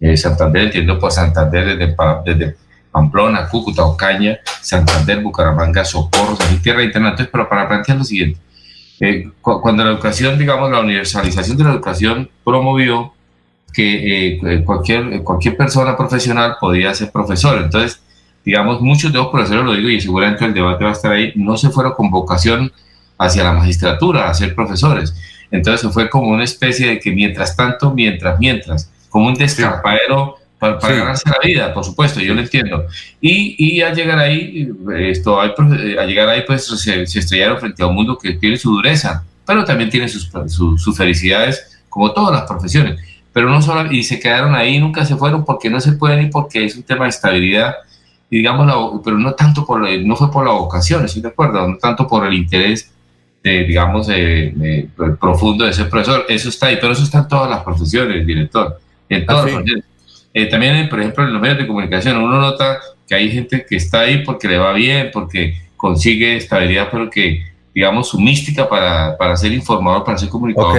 Eh, 0.00 0.16
Santander, 0.16 0.64
entiendo 0.64 0.98
por 0.98 1.12
Santander 1.12 1.76
desde, 1.76 1.94
desde 2.24 2.56
Pamplona, 2.94 3.48
Cúcuta, 3.48 3.84
Ocaña, 3.84 4.38
Santander, 4.60 5.20
Bucaramanga, 5.20 5.84
Socorro, 5.84 6.38
aquí 6.40 6.58
tierra 6.58 6.78
de 6.78 6.84
internados. 6.86 7.28
pero 7.32 7.48
para 7.48 7.66
plantear 7.66 7.98
lo 7.98 8.04
siguiente, 8.04 8.38
eh, 9.00 9.32
cuando 9.40 9.84
la 9.84 9.90
educación, 9.90 10.38
digamos, 10.38 10.70
la 10.70 10.78
universalización 10.78 11.56
de 11.56 11.64
la 11.64 11.72
educación 11.72 12.30
promovió 12.44 13.12
que 13.72 14.36
eh, 14.36 14.62
cualquier, 14.64 15.24
cualquier 15.24 15.56
persona 15.56 15.96
profesional 15.96 16.54
podía 16.60 16.94
ser 16.94 17.10
profesor. 17.10 17.60
Entonces, 17.60 18.00
digamos, 18.44 18.80
muchos 18.80 19.12
de 19.12 19.18
los 19.18 19.26
profesores, 19.26 19.64
lo 19.64 19.72
digo 19.72 19.88
y 19.88 20.00
seguramente 20.00 20.44
el 20.44 20.54
debate 20.54 20.84
va 20.84 20.90
a 20.90 20.92
estar 20.92 21.10
ahí, 21.10 21.32
no 21.34 21.56
se 21.56 21.70
fueron 21.70 21.94
con 21.94 22.12
vocación 22.12 22.72
hacia 23.18 23.42
la 23.42 23.54
magistratura, 23.54 24.30
a 24.30 24.34
ser 24.34 24.54
profesores. 24.54 25.16
Entonces 25.50 25.92
fue 25.92 26.08
como 26.08 26.28
una 26.28 26.44
especie 26.44 26.90
de 26.90 27.00
que 27.00 27.10
mientras 27.10 27.56
tanto, 27.56 27.92
mientras, 27.92 28.38
mientras, 28.38 28.88
como 29.08 29.26
un 29.26 29.34
descarpadero 29.34 30.36
para, 30.80 30.96
ganarse 30.96 31.28
la 31.28 31.38
vida, 31.42 31.74
por 31.74 31.84
supuesto, 31.84 32.20
yo 32.20 32.34
lo 32.34 32.40
entiendo. 32.40 32.86
Y, 33.20 33.56
y 33.58 33.82
al 33.82 33.94
llegar 33.94 34.18
ahí, 34.18 34.68
esto, 34.98 35.40
al 35.40 35.54
llegar 36.06 36.28
ahí, 36.28 36.42
pues 36.46 36.66
se, 36.66 37.02
estrellaron 37.02 37.58
frente 37.58 37.82
a 37.82 37.86
un 37.86 37.94
mundo 37.94 38.18
que 38.18 38.32
tiene 38.34 38.56
su 38.56 38.72
dureza, 38.72 39.24
pero 39.46 39.64
también 39.64 39.90
tiene 39.90 40.08
sus, 40.08 40.30
sus, 40.48 40.96
felicidades, 40.96 41.80
como 41.88 42.12
todas 42.12 42.32
las 42.32 42.48
profesiones. 42.48 43.00
Pero 43.32 43.48
no 43.50 43.60
solo, 43.60 43.90
y 43.90 44.02
se 44.02 44.20
quedaron 44.20 44.54
ahí, 44.54 44.78
nunca 44.78 45.04
se 45.04 45.16
fueron 45.16 45.44
porque 45.44 45.68
no 45.68 45.80
se 45.80 45.92
pueden 45.92 46.26
ir 46.26 46.30
porque 46.30 46.64
es 46.64 46.76
un 46.76 46.82
tema 46.82 47.04
de 47.04 47.10
estabilidad 47.10 47.74
digamos, 48.30 49.00
pero 49.04 49.18
no 49.18 49.32
tanto 49.34 49.64
por, 49.64 49.88
no 49.88 50.16
fue 50.16 50.30
por 50.30 50.44
la 50.44 50.52
vocación, 50.52 51.04
estoy 51.04 51.22
de 51.22 51.28
acuerdo, 51.28 51.68
no 51.68 51.76
tanto 51.78 52.06
por 52.06 52.26
el 52.26 52.34
interés, 52.34 52.92
de, 53.42 53.64
digamos, 53.64 54.08
profundo 55.20 55.64
de 55.64 55.70
ese 55.70 55.84
profesor, 55.84 56.24
eso 56.28 56.48
está 56.48 56.66
ahí, 56.66 56.78
pero 56.80 56.92
eso 56.92 57.04
está 57.04 57.18
en 57.18 57.28
todas 57.28 57.50
las 57.50 57.62
profesiones, 57.62 58.26
director, 58.26 58.80
en 59.08 59.26
todas 59.26 59.52
las 59.52 59.64
eh, 60.34 60.46
también, 60.46 60.88
por 60.88 60.98
ejemplo, 60.98 61.22
en 61.22 61.32
los 61.32 61.40
medios 61.40 61.58
de 61.58 61.66
comunicación, 61.68 62.16
uno 62.16 62.40
nota 62.40 62.80
que 63.06 63.14
hay 63.14 63.30
gente 63.30 63.64
que 63.68 63.76
está 63.76 64.00
ahí 64.00 64.24
porque 64.24 64.48
le 64.48 64.58
va 64.58 64.72
bien, 64.72 65.10
porque 65.12 65.54
consigue 65.76 66.36
estabilidad, 66.36 66.88
pero 66.90 67.08
que, 67.08 67.44
digamos, 67.72 68.08
su 68.08 68.18
mística 68.18 68.68
para, 68.68 69.16
para 69.16 69.36
ser 69.36 69.52
informador, 69.52 70.02
para 70.02 70.18
ser 70.18 70.28
comunicador. 70.28 70.72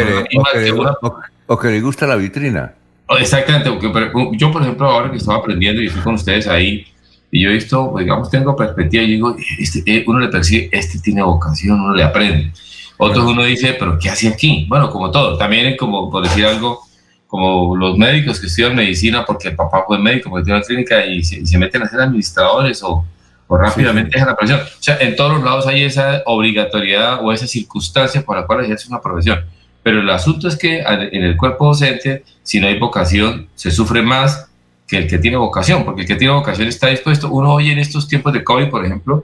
O 1.48 1.58
que, 1.58 1.70
le, 1.70 1.80
gusta 1.80 2.06
la 2.06 2.18
vitrina. 2.18 2.74
Exactamente, 3.18 3.72
porque 3.72 4.12
yo, 4.34 4.52
por 4.52 4.62
ejemplo, 4.62 4.88
ahora 4.88 5.10
que 5.10 5.18
estaba 5.18 5.38
aprendiendo 5.38 5.82
y 5.82 5.88
estoy 5.88 6.02
con 6.02 6.16
ustedes 6.16 6.48
ahí, 6.48 6.86
y 7.32 7.44
yo 7.44 7.50
he 7.50 7.54
visto, 7.54 7.94
digamos, 7.98 8.30
tengo 8.30 8.58
perspectiva 8.58 9.04
y 9.04 9.12
digo, 9.12 9.38
este, 9.58 9.84
eh, 9.86 10.04
uno 10.06 10.20
le 10.20 10.28
percibe, 10.28 10.70
este 10.74 11.00
tiene 11.00 11.22
vocación, 11.22 11.80
uno 11.80 11.96
le 11.96 12.04
aprende. 12.04 12.52
Otros 12.98 13.26
uno 13.26 13.44
dice, 13.44 13.76
pero 13.80 13.98
¿qué 14.00 14.10
hace 14.10 14.28
aquí? 14.28 14.66
Bueno, 14.68 14.90
como 14.90 15.12
todo, 15.12 15.38
también 15.38 15.78
como 15.78 16.10
por 16.10 16.24
decir 16.24 16.46
algo, 16.46 16.82
como 17.28 17.76
los 17.76 17.98
médicos 17.98 18.40
que 18.40 18.48
estudian 18.48 18.76
medicina 18.76 19.26
porque 19.26 19.50
el 19.50 19.56
papá 19.56 19.84
fue 19.86 19.98
médico, 19.98 20.30
porque 20.30 20.46
tiene 20.46 20.60
una 20.60 20.66
clínica 20.66 21.06
y 21.06 21.24
se, 21.24 21.58
meten 21.58 21.84
a 21.84 21.88
ser 21.88 22.02
administradores 22.02 22.84
o, 22.84 23.06
o 23.48 23.58
rápidamente 23.58 24.12
dejan 24.14 24.30
la 24.30 24.36
profesión. 24.36 24.62
O 24.62 24.84
sea, 24.84 24.98
en 25.00 25.16
todos 25.16 25.34
los 25.34 25.44
lados 25.44 25.68
hay 25.68 25.84
esa 25.84 26.22
obligatoriedad 26.26 27.20
o 27.24 27.32
esa 27.32 27.48
circunstancia 27.48 28.22
por 28.22 28.38
la 28.38 28.46
cual 28.46 28.64
ejerce 28.64 28.88
una 28.88 29.02
profesión. 29.02 29.40
Pero 29.84 30.00
el 30.00 30.10
asunto 30.10 30.48
es 30.48 30.56
que 30.56 30.80
en 30.80 31.24
el 31.24 31.38
cuerpo 31.38 31.68
docente, 31.68 32.24
si 32.42 32.60
no 32.60 32.68
hay 32.68 32.80
vocación, 32.80 33.50
se 33.54 33.70
sufre 33.70 34.02
más 34.02 34.50
que 34.88 34.98
el 34.98 35.08
que 35.08 35.18
tiene 35.18 35.38
vocación, 35.38 35.84
porque 35.86 36.02
el 36.02 36.08
que 36.08 36.16
tiene 36.16 36.34
vocación 36.34 36.68
está 36.68 36.88
dispuesto. 36.88 37.30
Uno 37.30 37.54
oye 37.54 37.72
en 37.72 37.80
estos 37.80 38.08
tiempos 38.08 38.34
de 38.34 38.44
COVID, 38.44 38.70
por 38.70 38.84
ejemplo, 38.84 39.24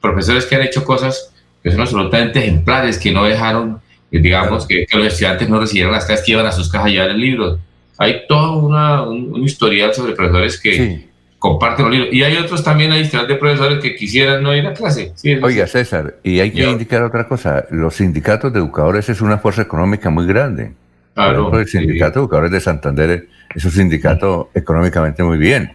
profesores 0.00 0.46
que 0.46 0.54
han 0.54 0.62
hecho 0.62 0.84
cosas 0.84 1.32
que 1.62 1.72
son 1.72 1.80
absolutamente 1.80 2.38
ejemplares, 2.38 2.98
que 2.98 3.10
no 3.10 3.24
dejaron, 3.24 3.80
digamos, 4.10 4.66
que, 4.66 4.86
los 4.92 5.06
estudiantes 5.06 5.48
no 5.48 5.60
recibieran 5.60 5.92
las 5.92 6.04
clases 6.04 6.24
que 6.24 6.32
iban 6.32 6.46
a 6.46 6.52
sus 6.52 6.70
cajas 6.70 6.92
ya 6.92 7.04
el 7.04 7.20
libro. 7.20 7.58
Hay 7.98 8.26
toda 8.28 8.56
una, 8.56 9.02
un, 9.02 9.42
historial 9.42 9.94
sobre 9.94 10.12
profesores 10.12 10.60
que 10.60 11.06
comparten 11.38 11.86
los 11.86 11.94
libros. 11.94 12.12
Y 12.12 12.22
hay 12.22 12.36
otros 12.36 12.62
también, 12.62 12.92
hay 12.92 13.02
historial 13.02 13.28
de 13.28 13.36
profesores 13.36 13.78
que 13.80 13.94
quisieran 13.94 14.42
no 14.42 14.54
ir 14.54 14.66
a 14.66 14.74
clase. 14.74 15.12
Oiga, 15.42 15.66
César, 15.66 16.16
y 16.22 16.40
hay 16.40 16.50
que 16.50 16.64
indicar 16.64 17.02
otra 17.02 17.26
cosa. 17.26 17.64
Los 17.70 17.96
sindicatos 17.96 18.52
de 18.52 18.58
educadores 18.58 19.08
es 19.08 19.20
una 19.20 19.38
fuerza 19.38 19.62
económica 19.62 20.10
muy 20.10 20.26
grande. 20.26 20.72
Claro, 21.14 21.58
el 21.58 21.66
sindicato 21.66 22.20
de 22.20 22.24
educadores 22.24 22.50
de 22.50 22.60
Santander 22.60 23.28
es 23.54 23.64
un 23.64 23.70
sindicato 23.70 24.50
económicamente 24.54 25.22
muy 25.22 25.38
bien. 25.38 25.72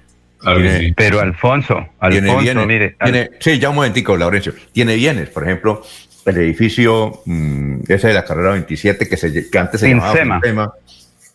Pero 0.96 1.20
Alfonso, 1.20 1.88
Alfonso, 2.00 2.66
mire. 2.66 2.96
sí, 3.40 3.60
ya 3.60 3.70
un 3.70 3.76
momentico, 3.76 4.18
Laurencio. 4.18 4.54
Tiene 4.72 4.96
bienes, 4.96 5.30
por 5.30 5.44
ejemplo, 5.44 5.84
el 6.26 6.38
edificio 6.38 7.22
mm, 7.26 7.82
ese 7.88 8.10
de 8.10 8.14
la 8.14 8.26
carrera 8.26 8.52
27 8.52 9.08
que, 9.08 9.18
se, 9.18 9.50
que 9.50 9.60
antes 9.60 9.82
se 9.82 9.90
llamaba 9.90 10.14
Finsema. 10.14 10.74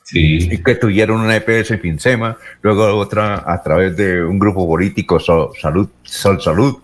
Sí. 0.04 0.48
Y 0.52 0.58
que 0.62 0.76
tuvieron 0.76 1.20
una 1.20 1.34
EPS 1.34 1.72
en 1.72 1.80
Finsema, 1.80 2.36
luego 2.62 2.84
otra 2.96 3.42
a 3.44 3.60
través 3.62 3.96
de 3.96 4.22
un 4.22 4.38
grupo 4.38 4.66
político, 4.66 5.18
Sol 5.18 5.50
Salud, 5.60 5.88
Sol 6.02 6.40
Salud. 6.40 6.76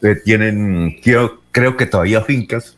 Eh, 0.00 0.16
tienen, 0.24 0.98
creo, 1.02 1.42
creo 1.50 1.76
que 1.76 1.86
todavía 1.86 2.22
fincas 2.22 2.76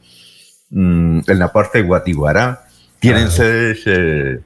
mm, 0.71 1.21
en 1.29 1.39
la 1.39 1.53
parte 1.53 1.79
de 1.79 1.85
Guatiguará 1.85 2.65
tienen 2.99 3.31
sedes 3.31 3.83
eh, 3.87 4.41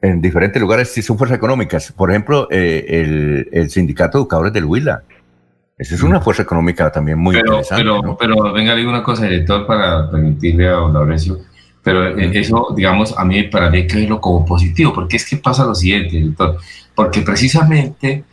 en 0.00 0.20
diferentes 0.20 0.60
lugares, 0.60 0.90
si 0.90 1.02
son 1.02 1.18
fuerzas 1.18 1.38
económicas. 1.38 1.90
Por 1.92 2.10
ejemplo, 2.10 2.46
eh, 2.50 3.48
el, 3.52 3.70
Sindicato 3.70 4.18
de 4.18 4.22
Educadores 4.22 4.52
del 4.52 4.64
Huila. 4.64 5.02
Esa 5.76 5.94
es 5.94 6.02
una 6.02 6.20
fuerza 6.20 6.42
económica 6.42 6.90
también 6.90 7.18
muy 7.18 7.36
interesante. 7.36 7.82
Pero, 7.82 8.16
pero 8.16 8.52
venga, 8.52 8.74
le 8.74 8.80
digo 8.80 8.90
una 8.90 9.02
cosa, 9.02 9.24
director, 9.24 9.66
para 9.66 10.10
permitirle 10.10 10.68
a 10.68 10.78
Laurencio. 10.80 11.38
Pero 11.82 12.16
eh, 12.18 12.30
eso, 12.34 12.68
digamos, 12.76 13.16
a 13.18 13.24
mí, 13.24 13.42
para 13.44 13.68
mí 13.70 13.78
hay 13.78 13.86
que 13.86 13.96
verlo 13.96 14.20
como 14.20 14.44
positivo, 14.46 14.92
porque 14.92 15.16
es 15.16 15.28
que 15.28 15.36
pasa 15.36 15.64
lo 15.64 15.74
siguiente, 15.74 16.16
director. 16.16 16.58
Porque 16.94 17.20
precisamente 17.22 18.24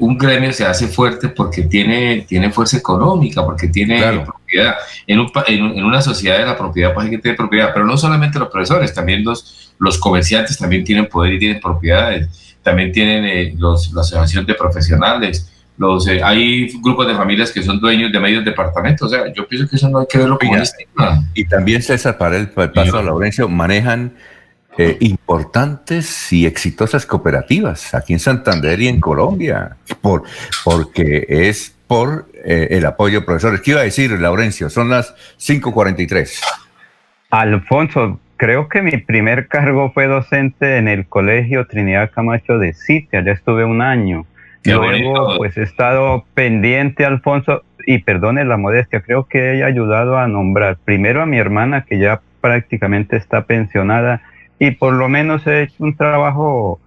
un 0.00 0.18
gremio 0.18 0.52
se 0.52 0.64
hace 0.64 0.88
fuerte 0.88 1.28
porque 1.28 1.62
tiene, 1.62 2.24
tiene 2.28 2.50
fuerza 2.50 2.76
económica, 2.76 3.44
porque 3.44 3.68
tiene 3.68 4.00
propiedad. 4.24 4.74
En, 5.06 5.20
en, 5.46 5.84
una 5.84 6.00
sociedad 6.00 6.38
de 6.38 6.46
la 6.46 6.56
propiedad, 6.56 6.92
pues 6.94 7.04
hay 7.04 7.10
que 7.10 7.18
tener 7.18 7.36
propiedad, 7.36 7.70
pero 7.72 7.86
no 7.86 7.96
solamente 7.96 8.38
los 8.38 8.48
profesores, 8.48 8.92
también 8.94 9.24
los, 9.24 9.74
los 9.78 9.98
comerciantes 9.98 10.58
también 10.58 10.84
tienen 10.84 11.06
poder 11.06 11.34
y 11.34 11.38
tienen 11.38 11.60
propiedades, 11.60 12.56
también 12.62 12.92
tienen 12.92 13.24
eh, 13.24 13.54
los, 13.56 13.92
la 13.92 14.00
asociación 14.00 14.46
de 14.46 14.54
profesionales. 14.54 15.50
Los, 15.80 16.06
eh, 16.08 16.20
hay 16.22 16.70
grupos 16.82 17.06
de 17.06 17.14
familias 17.14 17.50
que 17.50 17.62
son 17.62 17.80
dueños 17.80 18.12
de 18.12 18.20
medios 18.20 18.44
departamentos. 18.44 19.06
O 19.06 19.08
sea, 19.08 19.32
yo 19.32 19.48
pienso 19.48 19.66
que 19.66 19.76
eso 19.76 19.88
no 19.88 20.00
hay 20.00 20.06
que 20.06 20.18
verlo 20.18 20.38
como 20.38 20.52
un 20.52 20.58
estigma. 20.58 21.24
Y 21.32 21.46
también, 21.46 21.80
César, 21.80 22.18
para 22.18 22.36
el, 22.36 22.48
paso 22.48 22.98
a 22.98 23.02
Laurencio, 23.02 23.48
manejan 23.48 24.12
eh, 24.76 24.98
importantes 25.00 26.30
y 26.34 26.44
exitosas 26.44 27.06
cooperativas 27.06 27.94
aquí 27.94 28.12
en 28.12 28.18
Santander 28.18 28.78
y 28.78 28.88
en 28.88 29.00
Colombia, 29.00 29.78
por, 30.02 30.24
porque 30.64 31.24
es 31.26 31.74
por 31.86 32.26
eh, 32.44 32.68
el 32.72 32.84
apoyo 32.84 33.20
de 33.20 33.24
profesores. 33.24 33.62
¿Qué 33.62 33.70
iba 33.70 33.80
a 33.80 33.84
decir, 33.84 34.10
Laurencio? 34.10 34.68
Son 34.68 34.90
las 34.90 35.14
5.43. 35.38 36.42
Alfonso, 37.30 38.20
creo 38.36 38.68
que 38.68 38.82
mi 38.82 38.98
primer 38.98 39.48
cargo 39.48 39.92
fue 39.94 40.08
docente 40.08 40.76
en 40.76 40.88
el 40.88 41.06
Colegio 41.06 41.66
Trinidad 41.66 42.10
Camacho 42.10 42.58
de 42.58 42.74
Citia, 42.74 43.24
ya 43.24 43.32
estuve 43.32 43.64
un 43.64 43.80
año. 43.80 44.26
Luego, 44.64 45.36
pues 45.38 45.56
he 45.56 45.62
estado 45.62 46.24
pendiente, 46.34 47.04
Alfonso, 47.04 47.62
y 47.86 47.98
perdone 47.98 48.44
la 48.44 48.56
modestia, 48.56 49.00
creo 49.00 49.24
que 49.24 49.54
he 49.54 49.64
ayudado 49.64 50.18
a 50.18 50.28
nombrar 50.28 50.76
primero 50.84 51.22
a 51.22 51.26
mi 51.26 51.38
hermana, 51.38 51.84
que 51.84 51.98
ya 51.98 52.20
prácticamente 52.40 53.16
está 53.16 53.44
pensionada, 53.44 54.22
y 54.58 54.72
por 54.72 54.92
lo 54.92 55.08
menos 55.08 55.46
he 55.46 55.62
hecho 55.62 55.82
un 55.82 55.96
trabajo, 55.96 56.80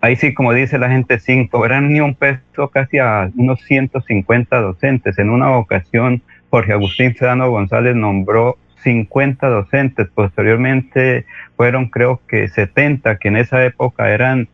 ahí 0.00 0.16
sí, 0.16 0.34
como 0.34 0.52
dice 0.52 0.78
la 0.78 0.90
gente, 0.90 1.20
sin 1.20 1.46
cobrar 1.46 1.82
ni 1.82 2.00
un 2.00 2.14
peso, 2.14 2.68
casi 2.68 2.98
a 2.98 3.30
unos 3.36 3.60
150 3.62 4.60
docentes. 4.60 5.18
En 5.18 5.30
una 5.30 5.56
ocasión, 5.56 6.22
Jorge 6.50 6.72
Agustín 6.72 7.14
Sedano 7.14 7.50
González 7.50 7.94
nombró 7.94 8.58
50 8.82 9.48
docentes, 9.48 10.08
posteriormente 10.12 11.24
fueron 11.56 11.86
creo 11.88 12.20
que 12.26 12.48
70, 12.48 13.18
que 13.18 13.28
en 13.28 13.36
esa 13.36 13.64
época 13.64 14.10
eran 14.10 14.48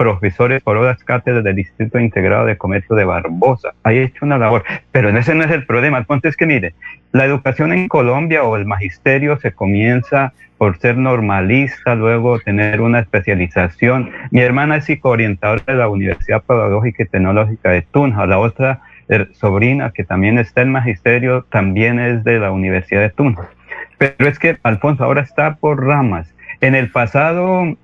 profesores 0.00 0.62
por 0.62 0.78
horas 0.78 1.04
cátedras 1.04 1.44
del 1.44 1.56
Distrito 1.56 1.98
Integrado 1.98 2.46
de 2.46 2.56
Comercio 2.56 2.96
de 2.96 3.04
Barbosa. 3.04 3.74
He 3.84 4.02
hecho 4.02 4.24
una 4.24 4.38
labor, 4.38 4.64
pero 4.92 5.10
ese 5.10 5.34
no 5.34 5.44
es 5.44 5.50
el 5.50 5.66
problema. 5.66 5.98
El 5.98 6.06
punto 6.06 6.26
es 6.26 6.38
que, 6.38 6.46
mire, 6.46 6.72
la 7.12 7.26
educación 7.26 7.70
en 7.74 7.86
Colombia 7.86 8.42
o 8.44 8.56
el 8.56 8.64
magisterio 8.64 9.38
se 9.40 9.52
comienza 9.52 10.32
por 10.56 10.78
ser 10.78 10.96
normalista, 10.96 11.94
luego 11.94 12.38
tener 12.38 12.80
una 12.80 13.00
especialización. 13.00 14.10
Mi 14.30 14.40
hermana 14.40 14.76
es 14.76 14.86
psicoorientadora 14.86 15.64
de 15.66 15.74
la 15.74 15.90
Universidad 15.90 16.42
Pedagógica 16.44 17.02
y 17.02 17.06
Tecnológica 17.06 17.70
de 17.70 17.82
Tunja, 17.82 18.24
la 18.24 18.38
otra 18.38 18.80
eh, 19.10 19.26
sobrina 19.32 19.92
que 19.94 20.04
también 20.04 20.38
está 20.38 20.62
en 20.62 20.72
magisterio 20.72 21.44
también 21.50 22.00
es 22.00 22.24
de 22.24 22.38
la 22.38 22.52
Universidad 22.52 23.02
de 23.02 23.10
Tunja. 23.10 23.50
Pero 23.98 24.30
es 24.30 24.38
que 24.38 24.56
Alfonso 24.62 25.04
ahora 25.04 25.20
está 25.20 25.56
por 25.56 25.84
ramas. 25.84 26.34
En 26.62 26.74
el 26.74 26.90
pasado 26.90 27.76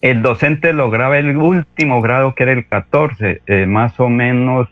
el 0.00 0.22
docente 0.22 0.72
lograba 0.72 1.18
el 1.18 1.36
último 1.36 2.00
grado 2.00 2.34
que 2.34 2.44
era 2.44 2.52
el 2.52 2.66
14, 2.66 3.42
eh, 3.46 3.66
más 3.66 3.98
o 4.00 4.08
menos 4.08 4.68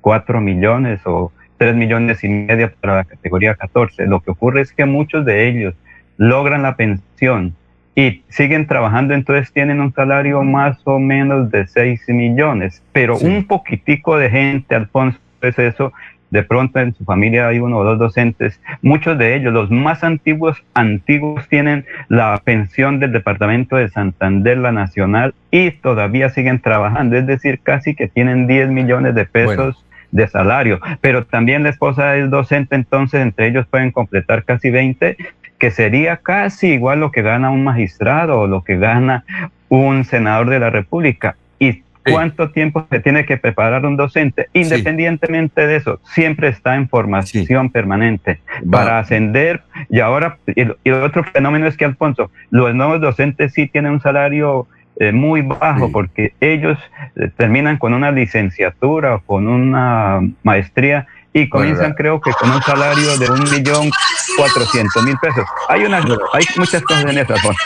4 0.00 0.38
eh, 0.38 0.40
millones 0.40 1.00
o 1.06 1.32
3 1.56 1.74
millones 1.74 2.22
y 2.22 2.28
medio 2.28 2.70
para 2.80 2.96
la 2.96 3.04
categoría 3.04 3.54
14. 3.54 4.06
Lo 4.06 4.20
que 4.20 4.32
ocurre 4.32 4.60
es 4.60 4.72
que 4.72 4.84
muchos 4.84 5.24
de 5.24 5.48
ellos 5.48 5.74
logran 6.18 6.62
la 6.62 6.76
pensión 6.76 7.54
y 7.94 8.22
siguen 8.28 8.66
trabajando, 8.66 9.14
entonces 9.14 9.52
tienen 9.52 9.80
un 9.80 9.92
salario 9.92 10.42
más 10.42 10.78
o 10.84 10.98
menos 10.98 11.50
de 11.50 11.66
6 11.66 12.08
millones, 12.08 12.82
pero 12.92 13.18
un 13.18 13.46
poquitico 13.46 14.16
de 14.16 14.30
gente, 14.30 14.74
Alfonso, 14.74 15.18
es 15.42 15.58
eso, 15.58 15.92
de 16.32 16.42
pronto 16.42 16.80
en 16.80 16.94
su 16.94 17.04
familia 17.04 17.46
hay 17.46 17.58
uno 17.58 17.76
o 17.76 17.84
dos 17.84 17.98
docentes, 17.98 18.58
muchos 18.80 19.18
de 19.18 19.36
ellos, 19.36 19.52
los 19.52 19.70
más 19.70 20.02
antiguos, 20.02 20.56
antiguos 20.72 21.46
tienen 21.48 21.84
la 22.08 22.40
pensión 22.42 23.00
del 23.00 23.12
departamento 23.12 23.76
de 23.76 23.90
Santander, 23.90 24.56
la 24.56 24.72
nacional, 24.72 25.34
y 25.50 25.72
todavía 25.72 26.30
siguen 26.30 26.58
trabajando, 26.60 27.16
es 27.16 27.26
decir, 27.26 27.60
casi 27.62 27.94
que 27.94 28.08
tienen 28.08 28.46
10 28.46 28.70
millones 28.70 29.14
de 29.14 29.26
pesos. 29.26 29.84
de 30.10 30.28
salario, 30.28 30.78
pero 31.00 31.24
también 31.24 31.62
la 31.62 31.70
esposa 31.70 32.16
es 32.18 32.28
docente, 32.28 32.74
entonces 32.74 33.22
entre 33.22 33.46
ellos 33.46 33.66
pueden 33.66 33.92
completar 33.92 34.44
casi 34.44 34.68
20, 34.70 35.16
que 35.58 35.70
sería 35.70 36.18
casi 36.18 36.74
igual 36.74 37.00
lo 37.00 37.10
que 37.10 37.22
gana 37.22 37.48
un 37.48 37.64
magistrado 37.64 38.40
o 38.40 38.46
lo 38.46 38.62
que 38.62 38.76
gana 38.76 39.24
un 39.70 40.04
senador 40.04 40.50
de 40.50 40.58
la 40.58 40.68
República. 40.68 41.36
Y 41.58 41.82
cuánto 42.04 42.50
tiempo 42.50 42.86
se 42.90 43.00
tiene 43.00 43.24
que 43.24 43.36
preparar 43.36 43.84
un 43.86 43.96
docente. 43.96 44.48
Independientemente 44.52 45.66
de 45.66 45.76
eso, 45.76 46.00
siempre 46.04 46.48
está 46.48 46.76
en 46.76 46.88
formación 46.88 47.70
permanente 47.70 48.40
para 48.70 48.98
ascender. 48.98 49.62
Y 49.88 50.00
ahora, 50.00 50.38
y, 50.46 50.62
el 50.62 50.94
otro 50.94 51.24
fenómeno 51.24 51.66
es 51.66 51.76
que, 51.76 51.84
Alfonso, 51.84 52.30
los 52.50 52.74
nuevos 52.74 53.00
docentes 53.00 53.52
sí 53.52 53.66
tienen 53.66 53.92
un 53.92 54.00
salario 54.00 54.66
eh, 54.96 55.12
muy 55.12 55.42
bajo 55.42 55.90
porque 55.90 56.34
ellos 56.40 56.78
eh, 57.16 57.30
terminan 57.36 57.78
con 57.78 57.94
una 57.94 58.10
licenciatura 58.10 59.14
o 59.16 59.20
con 59.20 59.48
una 59.48 60.20
maestría 60.42 61.06
y 61.32 61.48
comienzan 61.48 61.94
creo 61.94 62.20
que 62.20 62.30
con 62.32 62.50
un 62.50 62.60
salario 62.62 63.16
de 63.18 63.30
un 63.30 63.42
millón 63.50 63.90
cuatrocientos 64.36 65.02
mil 65.04 65.16
pesos. 65.18 65.44
Hay, 65.68 65.84
una, 65.84 65.98
hay 66.32 66.44
muchas 66.56 66.82
cosas 66.82 67.06
en 67.06 67.18
eso, 67.18 67.32
Alfonso. 67.32 67.62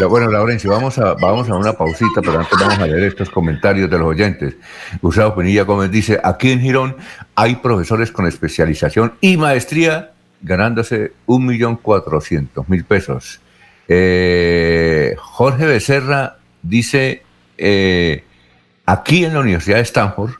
Bueno, 0.00 0.30
Laurencio, 0.30 0.70
vamos 0.70 0.98
a, 0.98 1.14
vamos 1.14 1.50
a 1.50 1.54
una 1.54 1.74
pausita, 1.74 2.22
pero 2.22 2.38
antes 2.38 2.58
vamos 2.58 2.78
a 2.78 2.86
leer 2.86 3.04
estos 3.04 3.28
comentarios 3.28 3.90
de 3.90 3.98
los 3.98 4.08
oyentes. 4.08 4.56
Gustavo 5.02 5.36
Pinilla 5.36 5.64
Gómez 5.64 5.90
dice, 5.90 6.18
aquí 6.24 6.50
en 6.50 6.60
Girón 6.60 6.96
hay 7.34 7.56
profesores 7.56 8.10
con 8.10 8.26
especialización 8.26 9.12
y 9.20 9.36
maestría 9.36 10.12
ganándose 10.40 11.12
un 11.26 11.44
millón 11.44 11.76
cuatrocientos 11.76 12.68
mil 12.70 12.84
pesos. 12.84 13.40
Eh, 13.86 15.14
Jorge 15.18 15.66
Becerra 15.66 16.38
dice, 16.62 17.22
eh, 17.58 18.24
aquí 18.86 19.26
en 19.26 19.34
la 19.34 19.40
Universidad 19.40 19.76
de 19.76 19.82
Stanford 19.82 20.32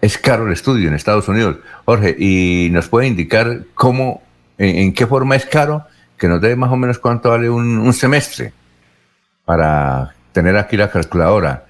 es 0.00 0.18
caro 0.18 0.46
el 0.46 0.52
estudio 0.52 0.88
en 0.88 0.94
Estados 0.94 1.28
Unidos. 1.28 1.58
Jorge, 1.84 2.16
¿y 2.18 2.68
nos 2.72 2.88
puede 2.88 3.06
indicar 3.06 3.62
cómo, 3.74 4.20
en, 4.58 4.92
qué 4.92 5.06
forma 5.06 5.36
es 5.36 5.46
caro? 5.46 5.86
Que 6.18 6.26
nos 6.26 6.40
dé 6.40 6.56
más 6.56 6.72
o 6.72 6.76
menos 6.76 6.98
cuánto 6.98 7.30
vale 7.30 7.48
un 7.48 7.92
semestre 7.92 8.52
para 9.50 10.14
tener 10.30 10.56
aquí 10.56 10.76
la 10.76 10.92
calculadora. 10.92 11.66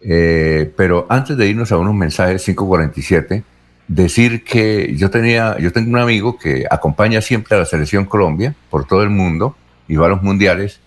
Eh, 0.00 0.72
pero 0.76 1.04
antes 1.08 1.36
de 1.36 1.48
irnos 1.48 1.72
a 1.72 1.78
unos 1.78 1.92
mensajes 1.92 2.44
547, 2.44 3.42
decir 3.88 4.44
que 4.44 4.94
yo 4.96 5.10
tenía, 5.10 5.58
yo 5.58 5.72
tengo 5.72 5.90
un 5.90 5.98
amigo 5.98 6.38
que 6.38 6.64
acompaña 6.70 7.20
siempre 7.20 7.56
a 7.56 7.58
la 7.58 7.64
selección 7.64 8.04
Colombia 8.04 8.54
por 8.70 8.86
todo 8.86 9.02
el 9.02 9.10
mundo 9.10 9.56
y 9.88 9.96
va 9.96 10.06
a 10.06 10.10
los 10.10 10.22
mundiales. 10.22 10.78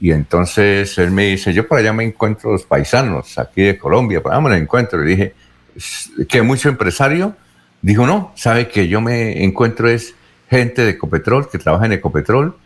Y 0.00 0.10
entonces 0.10 0.98
él 0.98 1.12
me 1.12 1.26
dice, 1.26 1.52
yo 1.52 1.68
por 1.68 1.78
allá 1.78 1.92
me 1.92 2.02
encuentro 2.02 2.50
los 2.50 2.64
paisanos 2.64 3.38
aquí 3.38 3.62
de 3.62 3.78
Colombia, 3.78 4.20
por 4.20 4.32
allá 4.32 4.40
me 4.40 4.56
encuentro. 4.56 4.98
Le 5.04 5.08
dije, 5.08 5.34
que 6.28 6.42
mucho 6.42 6.68
empresario. 6.68 7.36
Dijo, 7.80 8.08
no, 8.08 8.32
sabe 8.34 8.66
que 8.66 8.88
yo 8.88 9.00
me 9.00 9.44
encuentro 9.44 9.88
es 9.88 10.16
gente 10.50 10.82
de 10.82 10.90
Ecopetrol, 10.90 11.48
que 11.48 11.58
trabaja 11.58 11.86
en 11.86 11.92
Ecopetrol, 11.92 12.56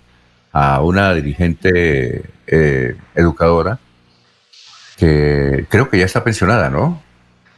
a 0.51 0.82
una 0.82 1.13
dirigente 1.13 2.23
eh, 2.47 2.95
educadora 3.15 3.79
que 4.97 5.65
creo 5.69 5.89
que 5.89 5.97
ya 5.97 6.05
está 6.05 6.23
pensionada, 6.23 6.69
¿no? 6.69 7.01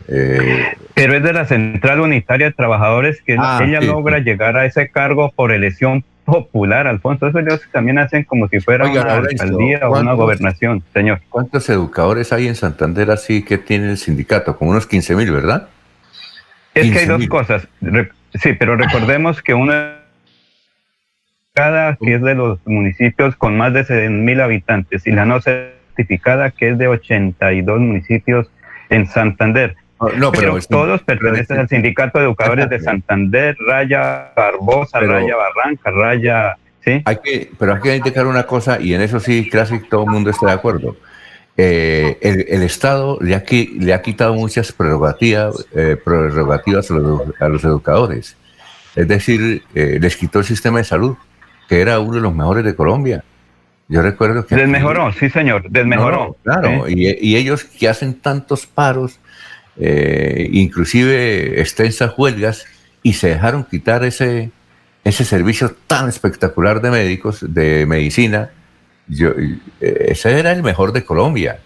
Pero 0.07 1.13
es 1.13 1.23
de 1.23 1.33
la 1.33 1.45
Central 1.45 2.01
Unitaria 2.01 2.47
de 2.47 2.53
Trabajadores 2.53 3.21
que 3.21 3.35
ah, 3.39 3.61
ella 3.63 3.81
logra 3.81 4.19
llegar 4.19 4.57
a 4.57 4.65
ese 4.65 4.89
cargo 4.89 5.31
por 5.35 5.51
elección 5.51 6.03
popular, 6.25 6.87
Alfonso. 6.87 7.27
Eso 7.27 7.39
ellos 7.39 7.61
también 7.71 7.99
hacen 7.99 8.23
como 8.23 8.47
si 8.47 8.59
fuera 8.59 8.87
una 8.87 9.15
alcaldía 9.15 9.87
o 9.87 9.99
una 9.99 10.13
gobernación, 10.13 10.83
señor. 10.93 11.21
¿Cuántos 11.29 11.69
educadores 11.69 12.31
hay 12.33 12.47
en 12.47 12.55
Santander 12.55 13.11
así 13.11 13.43
que 13.43 13.57
tiene 13.57 13.89
el 13.91 13.97
sindicato? 13.97 14.57
Como 14.57 14.71
unos 14.71 14.87
15 14.87 15.15
mil, 15.15 15.31
¿verdad? 15.31 15.69
Es 16.73 16.91
que 16.91 16.99
hay 16.99 17.05
dos 17.05 17.27
cosas. 17.27 17.67
sí, 18.33 18.53
pero 18.53 18.75
recordemos 18.75 19.41
que 19.41 19.53
una 19.53 19.99
cada 21.53 21.95
que 21.97 22.15
es 22.15 22.21
de 22.21 22.33
los 22.33 22.59
municipios 22.65 23.35
con 23.35 23.55
más 23.55 23.73
de 23.73 23.83
100 23.83 24.25
mil 24.25 24.41
habitantes 24.41 25.05
y 25.05 25.11
la 25.11 25.25
no 25.25 25.39
certificada 25.39 26.49
que 26.49 26.69
es 26.69 26.77
de 26.79 26.87
82 26.87 27.79
municipios 27.79 28.49
en 28.89 29.05
Santander. 29.05 29.75
No, 30.17 30.31
pero, 30.31 30.59
todos 30.69 31.01
pertenecen 31.03 31.59
al 31.59 31.69
Sindicato 31.69 32.19
de 32.19 32.25
Educadores 32.25 32.69
de 32.69 32.79
Santander, 32.79 33.55
Raya 33.65 34.31
Barbosa, 34.35 34.99
Raya 34.99 35.35
Barranca, 35.35 35.91
Raya... 35.91 36.57
¿sí? 36.83 37.01
Hay 37.05 37.17
que, 37.23 37.51
pero 37.57 37.75
hay 37.75 37.81
que 37.81 37.95
indicar 37.95 38.27
una 38.27 38.43
cosa, 38.43 38.81
y 38.81 38.93
en 38.93 39.01
eso 39.01 39.19
sí, 39.19 39.47
casi 39.49 39.79
todo 39.79 40.03
el 40.03 40.09
mundo 40.09 40.29
está 40.29 40.47
de 40.47 40.51
acuerdo. 40.53 40.97
Eh, 41.55 42.17
el, 42.21 42.63
Estado 42.63 43.19
le 43.21 43.35
ha, 43.35 43.43
le 43.49 43.93
ha 43.93 44.01
quitado 44.01 44.33
muchas 44.33 44.71
prerrogativas, 44.71 45.65
eh, 45.75 45.97
prerrogativas 46.03 46.89
a 46.89 47.47
los, 47.47 47.63
educadores. 47.63 48.35
Es 48.95 49.07
decir, 49.07 49.63
eh, 49.75 49.99
les 50.01 50.17
quitó 50.17 50.39
el 50.39 50.45
sistema 50.45 50.79
de 50.79 50.83
salud, 50.83 51.15
que 51.69 51.79
era 51.79 51.99
uno 51.99 52.15
de 52.15 52.21
los 52.21 52.33
mejores 52.33 52.65
de 52.65 52.75
Colombia. 52.75 53.23
Yo 53.87 54.01
recuerdo 54.01 54.45
que... 54.45 54.55
Desmejoró, 54.55 55.11
sí 55.13 55.29
señor, 55.29 55.69
desmejoró. 55.69 56.35
claro, 56.43 56.89
y, 56.89 57.15
y, 57.21 57.35
ellos 57.35 57.65
que 57.65 57.87
hacen 57.87 58.15
tantos 58.15 58.65
paros, 58.65 59.19
eh, 59.79 60.49
inclusive 60.51 61.61
extensas 61.61 62.13
huelgas, 62.17 62.65
y 63.01 63.13
se 63.13 63.29
dejaron 63.29 63.65
quitar 63.65 64.03
ese, 64.05 64.51
ese 65.03 65.25
servicio 65.25 65.75
tan 65.87 66.07
espectacular 66.09 66.81
de 66.81 66.91
médicos, 66.91 67.45
de 67.53 67.85
medicina. 67.85 68.49
Yo, 69.07 69.31
eh, 69.81 70.05
ese 70.07 70.39
era 70.39 70.51
el 70.51 70.63
mejor 70.63 70.93
de 70.93 71.03
Colombia. 71.03 71.59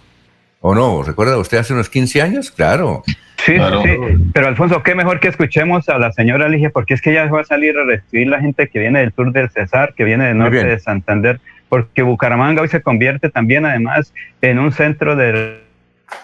¿O 0.60 0.74
no? 0.74 1.04
¿Recuerda 1.04 1.38
usted 1.38 1.60
hace 1.60 1.74
unos 1.74 1.90
15 1.90 2.22
años? 2.22 2.52
Claro. 2.52 3.04
Sí, 3.46 3.56
sí, 3.56 4.32
pero 4.34 4.48
Alfonso, 4.48 4.82
qué 4.82 4.96
mejor 4.96 5.20
que 5.20 5.28
escuchemos 5.28 5.88
a 5.88 6.00
la 6.00 6.12
señora 6.12 6.50
Ligia, 6.50 6.72
porque 6.72 6.96
es 6.96 7.02
que 7.02 7.12
ella 7.12 7.28
va 7.28 7.42
a 7.42 7.46
salir 7.46 7.78
a 7.78 7.86
recibir 7.86 8.28
la 8.28 8.42
gente 8.42 8.68
que 8.68 8.80
viene 8.80 9.00
del 9.00 9.14
sur 9.14 9.32
del 9.32 9.50
Cesar, 9.52 9.94
que 9.94 10.04
viene 10.04 10.26
del 10.26 10.40
norte 10.40 10.66
de 10.66 10.80
Santander, 10.80 11.40
porque 11.70 12.02
Bucaramanga 12.02 12.64
hoy 12.64 12.68
se 12.68 12.82
convierte 12.82 13.30
también 13.30 13.66
además 13.66 14.14
en 14.42 14.60
un 14.60 14.72
centro 14.72 15.16
de 15.16 15.62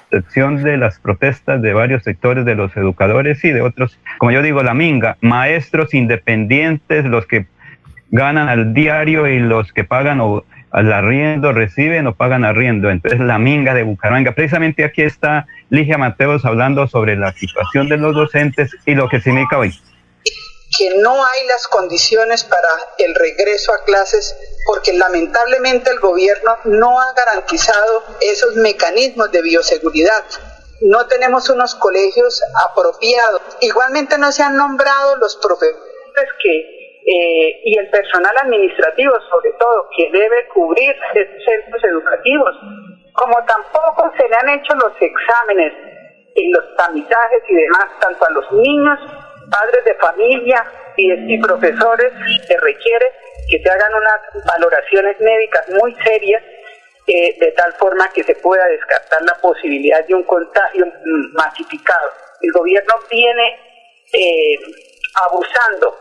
excepción 0.06 0.64
de 0.64 0.78
las 0.78 1.00
protestas 1.00 1.62
de 1.62 1.74
varios 1.74 2.04
sectores 2.04 2.46
de 2.46 2.56
los 2.56 2.76
educadores 2.78 3.44
y 3.44 3.50
de 3.50 3.62
otros, 3.62 4.00
como 4.18 4.32
yo 4.32 4.42
digo, 4.42 4.64
la 4.64 4.74
minga, 4.74 5.18
maestros 5.22 5.94
independientes, 5.94 7.06
los 7.06 7.26
que 7.26 7.48
ganan 8.12 8.48
al 8.48 8.74
diario 8.74 9.28
y 9.28 9.40
los 9.40 9.74
que 9.74 9.84
pagan 9.84 10.22
o 10.22 10.46
al 10.72 10.92
arriendo, 10.92 11.52
reciben 11.52 12.08
o 12.08 12.16
pagan 12.16 12.44
arriendo. 12.44 12.90
Entonces, 12.90 13.20
la 13.20 13.38
minga 13.38 13.74
de 13.74 13.84
Bucaramanga. 13.84 14.32
Precisamente 14.32 14.84
aquí 14.84 15.04
está 15.04 15.46
Ligia 15.70 15.98
Mateos 15.98 16.46
hablando 16.46 16.88
sobre 16.88 17.16
la 17.16 17.32
situación 17.32 17.90
de 17.90 17.98
los 17.98 18.16
docentes 18.16 18.76
y 18.86 18.96
lo 18.96 19.08
que 19.08 19.20
significa 19.22 19.58
hoy 19.58 19.74
que 20.78 20.98
no 20.98 21.26
hay 21.26 21.46
las 21.48 21.68
condiciones 21.68 22.44
para 22.44 22.70
el 22.98 23.14
regreso 23.16 23.74
a 23.74 23.84
clases 23.84 24.36
porque 24.66 24.94
lamentablemente 24.94 25.92
el 25.92 26.00
gobierno 26.00 26.58
no 26.66 27.00
ha 27.00 27.14
garantizado 27.14 28.04
esos 28.22 28.56
mecanismos 28.56 29.32
de 29.32 29.42
bioseguridad. 29.42 30.24
No 30.82 31.06
tenemos 31.08 31.50
unos 31.50 31.76
colegios 31.76 32.42
apropiados. 32.66 33.42
Igualmente 33.62 34.18
no 34.18 34.32
se 34.32 34.44
han 34.44 34.56
nombrado 34.56 35.18
los 35.18 35.36
profesores 35.38 36.30
que 36.42 36.84
eh, 37.06 37.62
y 37.66 37.78
el 37.78 37.90
personal 37.90 38.34
administrativo, 38.44 39.14
sobre 39.30 39.52
todo, 39.60 39.90
que 39.96 40.10
debe 40.12 40.48
cubrir 40.54 40.96
centros 41.14 41.84
educativos. 41.84 42.56
Como 43.12 43.36
tampoco 43.46 44.10
se 44.18 44.28
le 44.28 44.36
han 44.36 44.50
hecho 44.58 44.74
los 44.76 44.94
exámenes 45.02 45.74
y 46.36 46.50
los 46.52 46.76
tamizajes 46.78 47.44
y 47.50 47.56
demás, 47.56 47.88
tanto 48.00 48.26
a 48.26 48.30
los 48.32 48.52
niños 48.54 49.00
padres 49.50 49.86
de 49.86 49.96
familia 49.96 50.66
y, 50.96 51.42
profesores 51.42 52.12
se 52.48 52.58
requiere 52.58 53.12
que 53.50 53.60
se 53.60 53.70
hagan 53.70 53.94
unas 53.94 54.46
valoraciones 54.46 55.20
médicas 55.20 55.68
muy 55.70 55.96
serias 56.04 56.44
eh, 57.08 57.36
de 57.40 57.52
tal 57.52 57.74
forma 57.74 58.10
que 58.14 58.24
se 58.24 58.36
pueda 58.36 58.66
descartar 58.68 59.22
la 59.24 59.36
posibilidad 59.36 60.06
de 60.06 60.16
un 60.16 60.24
contagio 60.24 60.86
masificado. 61.34 62.12
El 62.42 62.52
gobierno 62.52 62.94
viene 63.10 63.60
eh, 64.14 64.56
abusando 65.26 65.98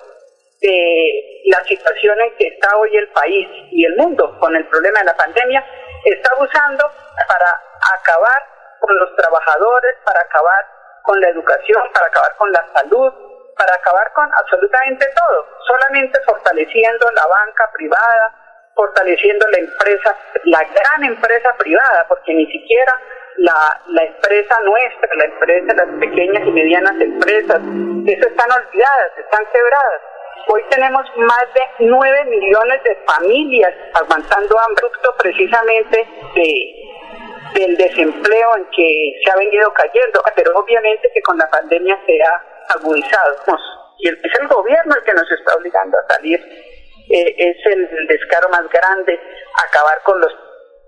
de 0.60 1.42
la 1.46 1.64
situación 1.64 2.20
en 2.20 2.36
que 2.36 2.46
está 2.46 2.76
hoy 2.76 2.96
el 2.96 3.08
país 3.08 3.48
y 3.72 3.84
el 3.84 3.96
mundo 3.96 4.38
con 4.38 4.54
el 4.54 4.64
problema 4.66 5.00
de 5.00 5.06
la 5.06 5.16
pandemia, 5.16 5.64
está 6.04 6.30
abusando 6.36 6.90
para 7.26 7.60
acabar 7.98 8.42
con 8.80 8.96
los 8.96 9.14
trabajadores, 9.16 9.96
para 10.04 10.20
acabar 10.20 10.66
con 11.02 11.20
la 11.20 11.28
educación, 11.28 11.82
para 11.92 12.06
acabar 12.06 12.36
con 12.36 12.52
la 12.52 12.64
salud, 12.74 13.12
para 13.56 13.74
acabar 13.74 14.12
con 14.12 14.28
absolutamente 14.34 15.06
todo, 15.16 15.46
solamente 15.66 16.18
fortaleciendo 16.26 17.10
la 17.12 17.26
banca 17.26 17.70
privada, 17.74 18.34
fortaleciendo 18.74 19.46
la 19.48 19.58
empresa, 19.58 20.16
la 20.44 20.64
gran 20.64 21.04
empresa 21.04 21.54
privada, 21.58 22.06
porque 22.08 22.34
ni 22.34 22.46
siquiera 22.46 22.98
la, 23.36 23.80
la 23.88 24.04
empresa 24.04 24.60
nuestra, 24.64 25.08
la 25.16 25.24
empresa, 25.24 25.74
las 25.74 25.98
pequeñas 26.00 26.46
y 26.46 26.50
medianas 26.50 27.00
empresas, 27.00 27.60
eso 28.06 28.28
están 28.28 28.50
olvidadas, 28.50 29.18
están 29.18 29.44
quebradas. 29.52 30.00
Hoy 30.48 30.62
tenemos 30.70 31.06
más 31.16 31.46
de 31.54 31.86
9 31.86 32.24
millones 32.24 32.82
de 32.82 32.96
familias 33.06 33.74
aguantando 33.94 34.58
hambre, 34.58 34.86
precisamente 35.18 36.08
de, 36.34 36.82
del 37.54 37.76
desempleo 37.76 38.56
en 38.56 38.64
que 38.74 39.20
se 39.22 39.30
ha 39.30 39.36
venido 39.36 39.72
cayendo, 39.72 40.22
pero 40.34 40.58
obviamente 40.58 41.10
que 41.14 41.22
con 41.22 41.38
la 41.38 41.48
pandemia 41.48 41.98
se 42.06 42.18
ha 42.22 42.51
agudizado. 42.68 43.36
Y 43.98 44.08
es 44.08 44.40
el 44.40 44.48
gobierno 44.48 44.94
el 44.96 45.02
que 45.04 45.14
nos 45.14 45.30
está 45.30 45.54
obligando 45.54 45.98
a 45.98 46.14
salir. 46.14 46.40
Eh, 47.10 47.34
es 47.36 47.56
el, 47.66 48.06
descaro 48.06 48.48
más 48.50 48.68
grande, 48.68 49.20
acabar 49.68 50.02
con 50.04 50.20
los... 50.20 50.32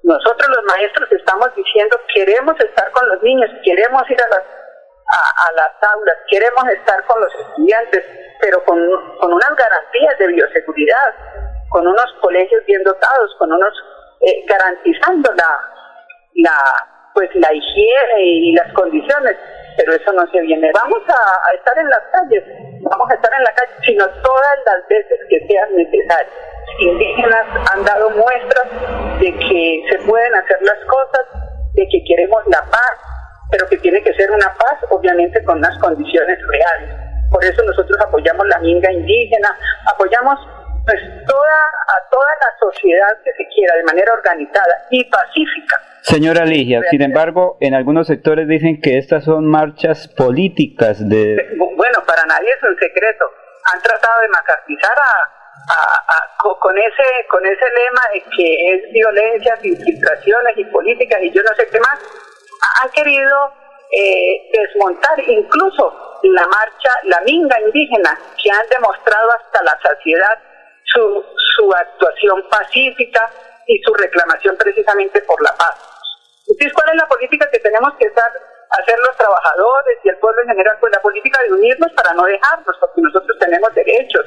Nosotros 0.02 0.48
los 0.48 0.64
maestros 0.64 1.10
estamos 1.12 1.54
diciendo, 1.54 1.98
queremos 2.12 2.58
estar 2.60 2.90
con 2.92 3.08
los 3.08 3.22
niños, 3.22 3.50
queremos 3.64 4.02
ir 4.10 4.20
a 4.22 4.28
las, 4.28 4.42
a, 4.42 5.52
las 5.56 5.90
aulas, 5.92 6.16
queremos 6.28 6.64
estar 6.68 7.04
con 7.06 7.20
los 7.20 7.34
estudiantes, 7.34 8.04
pero 8.40 8.62
con, 8.64 8.78
con 9.18 9.32
unas 9.32 9.56
garantías 9.56 10.18
de 10.18 10.26
bioseguridad, 10.28 11.14
con 11.70 11.86
unos 11.86 12.12
colegios 12.20 12.64
bien 12.66 12.82
dotados, 12.84 13.34
con 13.38 13.50
unos 13.50 13.72
eh, 14.20 14.44
garantizando 14.46 15.32
la, 15.34 15.60
la 16.34 16.88
pues 17.14 17.30
la 17.34 17.52
higiene 17.52 18.22
y 18.22 18.52
las 18.54 18.72
condiciones 18.72 19.36
pero 19.76 19.92
eso 19.92 20.12
no 20.12 20.26
se 20.30 20.40
viene. 20.40 20.70
Vamos 20.72 21.02
a, 21.08 21.54
estar 21.54 21.78
en 21.78 21.88
las 21.88 22.02
calles, 22.12 22.44
vamos 22.82 23.10
a 23.10 23.14
estar 23.14 23.32
en 23.34 23.44
la 23.44 23.52
calle, 23.54 23.72
sino 23.84 24.08
todas 24.22 24.56
las 24.66 24.88
veces 24.88 25.18
que 25.28 25.46
sean 25.46 25.76
necesarias. 25.76 26.32
Indígenas 26.78 27.46
han 27.72 27.84
dado 27.84 28.10
muestras 28.10 28.66
de 29.20 29.32
que 29.32 29.84
se 29.90 29.98
pueden 30.06 30.34
hacer 30.34 30.58
las 30.62 30.78
cosas, 30.86 31.26
de 31.74 31.88
que 31.88 32.04
queremos 32.04 32.42
la 32.46 32.62
paz, 32.70 32.98
pero 33.50 33.68
que 33.68 33.78
tiene 33.78 34.02
que 34.02 34.14
ser 34.14 34.30
una 34.30 34.52
paz, 34.54 34.78
obviamente 34.90 35.42
con 35.44 35.58
unas 35.58 35.78
condiciones 35.78 36.38
reales. 36.48 36.90
Por 37.30 37.44
eso 37.44 37.62
nosotros 37.62 37.98
apoyamos 38.00 38.46
la 38.48 38.58
minga 38.58 38.92
indígena, 38.92 39.56
apoyamos 39.86 40.38
pues 40.84 41.00
toda 41.26 41.56
a 41.88 42.10
toda 42.10 42.28
la 42.40 42.58
sociedad 42.58 43.08
que 43.24 43.32
se 43.32 43.48
quiera 43.54 43.74
de 43.76 43.84
manera 43.84 44.12
organizada 44.12 44.86
y 44.90 45.04
pacífica. 45.04 45.80
Señora 46.04 46.44
Ligia, 46.44 46.82
sin 46.90 47.00
embargo, 47.00 47.56
en 47.60 47.72
algunos 47.72 48.06
sectores 48.06 48.46
dicen 48.46 48.78
que 48.82 48.98
estas 48.98 49.24
son 49.24 49.46
marchas 49.46 50.06
políticas 50.08 51.00
de... 51.08 51.56
Bueno, 51.56 52.04
para 52.06 52.26
nadie 52.26 52.50
es 52.50 52.62
un 52.62 52.78
secreto. 52.78 53.24
Han 53.72 53.80
tratado 53.80 54.20
de 54.20 54.28
macartizar 54.28 54.92
a, 54.98 55.30
con 56.60 56.76
ese 56.76 57.26
con 57.30 57.46
ese 57.46 57.64
lema 57.64 58.02
de 58.12 58.22
que 58.36 58.74
es 58.74 58.92
violencia, 58.92 59.58
infiltraciones 59.62 60.58
y 60.58 60.64
políticas 60.66 61.22
y 61.22 61.30
yo 61.32 61.42
no 61.42 61.56
sé 61.56 61.66
qué 61.68 61.80
más. 61.80 61.98
Han 62.82 62.90
querido 62.90 63.52
eh, 63.90 64.50
desmontar 64.52 65.18
incluso 65.26 66.20
la 66.22 66.46
marcha, 66.48 66.90
la 67.04 67.22
minga 67.22 67.58
indígena, 67.62 68.18
que 68.42 68.50
han 68.50 68.68
demostrado 68.68 69.30
hasta 69.32 69.62
la 69.62 69.78
saciedad 69.80 70.38
su, 70.84 71.24
su 71.56 71.72
actuación 71.72 72.46
pacífica 72.50 73.30
y 73.66 73.80
su 73.82 73.94
reclamación 73.94 74.54
precisamente 74.58 75.22
por 75.22 75.42
la 75.42 75.54
paz. 75.56 75.93
Entonces, 76.46 76.72
¿cuál 76.74 76.90
es 76.90 76.96
la 76.96 77.08
política 77.08 77.48
que 77.50 77.58
tenemos 77.58 77.94
que 77.98 78.06
hacer 78.06 78.98
los 78.98 79.16
trabajadores 79.16 79.98
y 80.04 80.08
el 80.08 80.18
pueblo 80.18 80.42
en 80.42 80.48
general? 80.48 80.76
Pues 80.80 80.92
la 80.92 81.00
política 81.00 81.42
de 81.42 81.52
unirnos 81.52 81.92
para 81.92 82.12
no 82.12 82.24
dejarnos, 82.24 82.76
porque 82.78 83.00
nosotros 83.00 83.38
tenemos 83.38 83.74
derechos, 83.74 84.26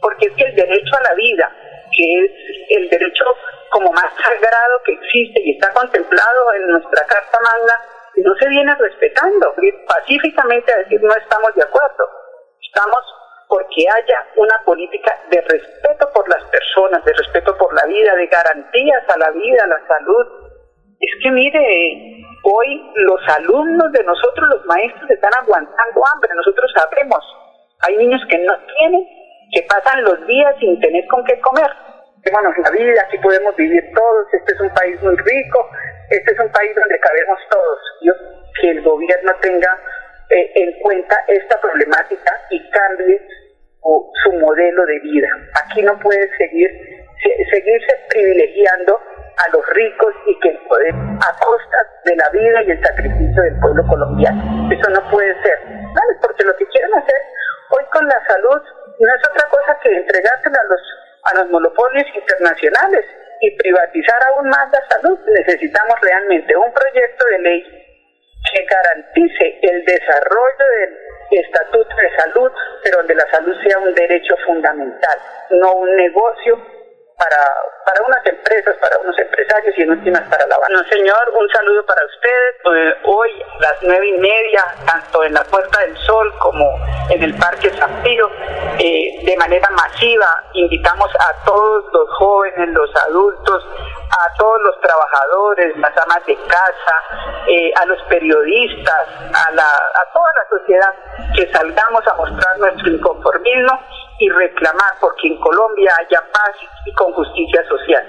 porque 0.00 0.26
es 0.26 0.32
que 0.34 0.44
el 0.44 0.54
derecho 0.54 0.96
a 0.96 1.02
la 1.02 1.14
vida, 1.14 1.50
que 1.90 2.24
es 2.24 2.30
el 2.70 2.88
derecho 2.88 3.24
como 3.70 3.92
más 3.92 4.14
sagrado 4.14 4.82
que 4.84 4.92
existe 4.92 5.40
y 5.42 5.52
está 5.52 5.72
contemplado 5.72 6.54
en 6.54 6.68
nuestra 6.68 7.04
Carta 7.06 7.38
Magna, 7.42 7.74
no 8.16 8.34
se 8.36 8.48
viene 8.48 8.74
respetando. 8.76 9.54
Pacíficamente 9.86 10.72
a 10.72 10.78
decir 10.78 11.02
no 11.02 11.14
estamos 11.14 11.54
de 11.54 11.62
acuerdo. 11.62 12.08
Estamos 12.62 13.00
porque 13.48 13.86
haya 13.88 14.26
una 14.36 14.62
política 14.64 15.18
de 15.30 15.40
respeto 15.40 16.10
por 16.12 16.28
las 16.28 16.42
personas, 16.44 17.04
de 17.04 17.12
respeto 17.12 17.56
por 17.56 17.72
la 17.74 17.86
vida, 17.86 18.14
de 18.14 18.26
garantías 18.26 19.08
a 19.08 19.18
la 19.18 19.30
vida, 19.30 19.64
a 19.64 19.66
la 19.66 19.86
salud. 19.86 20.45
Es 21.00 21.10
que 21.22 21.30
mire, 21.30 22.24
hoy 22.42 22.92
los 22.94 23.20
alumnos 23.38 23.92
de 23.92 24.02
nosotros, 24.04 24.48
los 24.48 24.66
maestros, 24.66 25.10
están 25.10 25.32
aguantando 25.42 26.02
hambre, 26.12 26.30
nosotros 26.34 26.72
sabemos. 26.74 27.20
Hay 27.80 27.96
niños 27.96 28.20
que 28.28 28.38
no 28.38 28.54
tienen, 28.78 29.06
que 29.52 29.62
pasan 29.62 30.04
los 30.04 30.26
días 30.26 30.54
sin 30.58 30.80
tener 30.80 31.06
con 31.08 31.24
qué 31.24 31.38
comer. 31.40 31.70
Bueno, 32.32 32.50
la 32.62 32.70
vida, 32.70 33.02
aquí 33.06 33.18
podemos 33.18 33.54
vivir 33.56 33.84
todos, 33.94 34.26
este 34.32 34.52
es 34.52 34.60
un 34.60 34.70
país 34.70 35.00
muy 35.02 35.16
rico, 35.16 35.70
este 36.10 36.32
es 36.32 36.40
un 36.40 36.50
país 36.50 36.74
donde 36.74 36.98
cabemos 36.98 37.38
todos. 37.50 37.78
Yo, 38.02 38.12
que 38.60 38.70
el 38.70 38.82
gobierno 38.82 39.32
tenga 39.42 39.78
eh, 40.30 40.52
en 40.54 40.72
cuenta 40.80 41.16
esta 41.28 41.60
problemática 41.60 42.32
y 42.50 42.70
cambie 42.70 43.20
su 44.24 44.32
modelo 44.32 44.84
de 44.86 44.98
vida. 45.00 45.28
Aquí 45.62 45.82
no 45.82 45.96
puede 46.00 46.28
seguir 46.36 46.96
seguirse 47.50 47.98
privilegiando 48.10 49.00
a 49.36 49.50
los 49.52 49.66
ricos 49.70 50.14
y 50.26 50.38
que 50.40 50.48
el 50.48 50.58
poder 50.66 50.94
a 50.94 51.44
costa 51.44 51.78
de 52.04 52.16
la 52.16 52.28
vida 52.30 52.62
y 52.62 52.70
el 52.70 52.82
sacrificio 52.82 53.42
del 53.42 53.58
pueblo 53.60 53.86
colombiano. 53.86 54.72
Eso 54.72 54.90
no 54.90 55.10
puede 55.10 55.34
ser. 55.42 55.58
Porque 56.20 56.44
lo 56.44 56.56
que 56.56 56.66
quieren 56.66 56.94
hacer 56.94 57.20
hoy 57.70 57.84
con 57.92 58.06
la 58.06 58.26
salud 58.26 58.62
no 58.98 59.14
es 59.14 59.28
otra 59.28 59.48
cosa 59.48 59.78
que 59.82 59.94
entregársela 59.94 60.58
a 60.60 60.64
los, 60.64 60.80
a 61.24 61.34
los 61.38 61.50
monopolios 61.50 62.06
internacionales 62.14 63.04
y 63.40 63.56
privatizar 63.56 64.22
aún 64.24 64.48
más 64.48 64.70
la 64.72 64.82
salud. 64.88 65.18
Necesitamos 65.26 66.00
realmente 66.00 66.56
un 66.56 66.72
proyecto 66.72 67.24
de 67.26 67.38
ley 67.40 67.86
que 68.52 68.64
garantice 68.64 69.58
el 69.62 69.84
desarrollo 69.84 70.64
del 70.78 70.98
estatuto 71.38 71.96
de 71.96 72.16
salud, 72.16 72.52
pero 72.82 72.98
donde 72.98 73.14
la 73.14 73.28
salud 73.30 73.54
sea 73.66 73.78
un 73.78 73.94
derecho 73.94 74.36
fundamental, 74.46 75.18
no 75.50 75.74
un 75.74 75.96
negocio 75.96 76.58
para, 77.16 77.42
para 77.84 78.02
unas 78.06 78.26
empresas, 78.26 78.76
para 78.76 78.98
unos 78.98 79.18
empresarios 79.18 79.74
y 79.78 79.82
en 79.82 79.90
últimas 79.90 80.22
para 80.28 80.46
la 80.46 80.58
Bueno, 80.58 80.82
señor, 80.90 81.32
un 81.34 81.48
saludo 81.48 81.84
para 81.86 82.04
ustedes. 82.04 82.56
Eh, 82.64 82.94
hoy 83.04 83.30
a 83.42 83.62
las 83.62 83.76
nueve 83.82 84.06
y 84.08 84.18
media, 84.18 84.64
tanto 84.84 85.24
en 85.24 85.32
la 85.32 85.44
Puerta 85.44 85.80
del 85.80 85.96
Sol 85.98 86.32
como 86.38 86.78
en 87.08 87.22
el 87.22 87.34
Parque 87.36 87.70
San 87.78 88.02
Pío, 88.02 88.30
eh, 88.78 89.20
de 89.24 89.36
manera 89.36 89.68
masiva 89.70 90.44
invitamos 90.52 91.08
a 91.18 91.44
todos 91.44 91.84
los 91.92 92.08
jóvenes, 92.18 92.68
los 92.70 92.90
adultos, 93.08 93.64
a 94.10 94.36
todos 94.36 94.60
los 94.62 94.80
trabajadores, 94.80 95.76
las 95.78 95.96
amas 95.96 96.24
de 96.26 96.36
casa, 96.46 97.46
eh, 97.48 97.72
a 97.76 97.86
los 97.86 98.02
periodistas, 98.04 99.08
a, 99.32 99.52
la, 99.52 99.68
a 99.68 100.12
toda 100.12 100.30
la 100.36 100.58
sociedad, 100.58 100.94
que 101.34 101.50
salgamos 101.50 102.06
a 102.06 102.14
mostrar 102.14 102.58
nuestro 102.58 102.90
inconformismo 102.90 103.80
y 104.18 104.28
reclamar 104.30 104.94
porque 105.00 105.28
en 105.28 105.38
Colombia 105.40 105.92
haya 105.98 106.20
paz 106.32 106.54
y 106.86 106.92
con 106.94 107.12
justicia 107.12 107.62
social. 107.68 108.04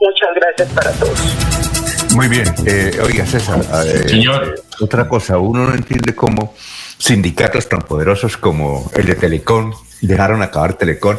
Muchas 0.00 0.28
gracias 0.34 0.72
para 0.72 0.92
todos. 0.92 2.14
Muy 2.14 2.28
bien. 2.28 2.46
Eh, 2.66 2.98
oiga, 3.02 3.26
César. 3.26 3.60
Eh, 3.86 4.08
Señor. 4.08 4.54
Otra 4.80 5.08
cosa, 5.08 5.38
uno 5.38 5.66
no 5.66 5.74
entiende 5.74 6.14
cómo 6.14 6.54
sindicatos 6.98 7.68
tan 7.68 7.82
poderosos 7.82 8.36
como 8.36 8.90
el 8.94 9.06
de 9.06 9.14
Telecom 9.14 9.72
dejaron 10.00 10.42
acabar 10.42 10.74
Telecom. 10.74 11.16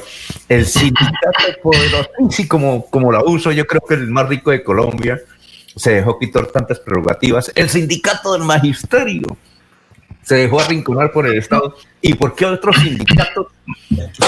El 0.48 0.66
sindicato 0.66 1.44
poderosísimo 1.64 2.50
como, 2.50 2.90
como 2.90 3.12
la 3.12 3.24
uso, 3.24 3.52
yo 3.52 3.66
creo 3.66 3.82
que 3.82 3.96
el 3.96 4.08
más 4.08 4.28
rico 4.28 4.52
de 4.52 4.64
Colombia, 4.64 5.20
se 5.76 5.94
dejó 5.94 6.18
quitar 6.20 6.48
tantas 6.48 6.80
prerrogativas. 6.80 7.52
El 7.56 7.70
sindicato 7.70 8.34
del 8.34 8.44
magisterio 8.44 9.38
se 10.28 10.36
dejó 10.36 10.60
arrinconar 10.60 11.14
por 11.14 11.26
el 11.26 11.38
Estado. 11.38 11.74
¿Y 12.02 12.14
por 12.14 12.36
qué 12.36 12.46
otros 12.46 12.76
sindicatos? 12.76 13.48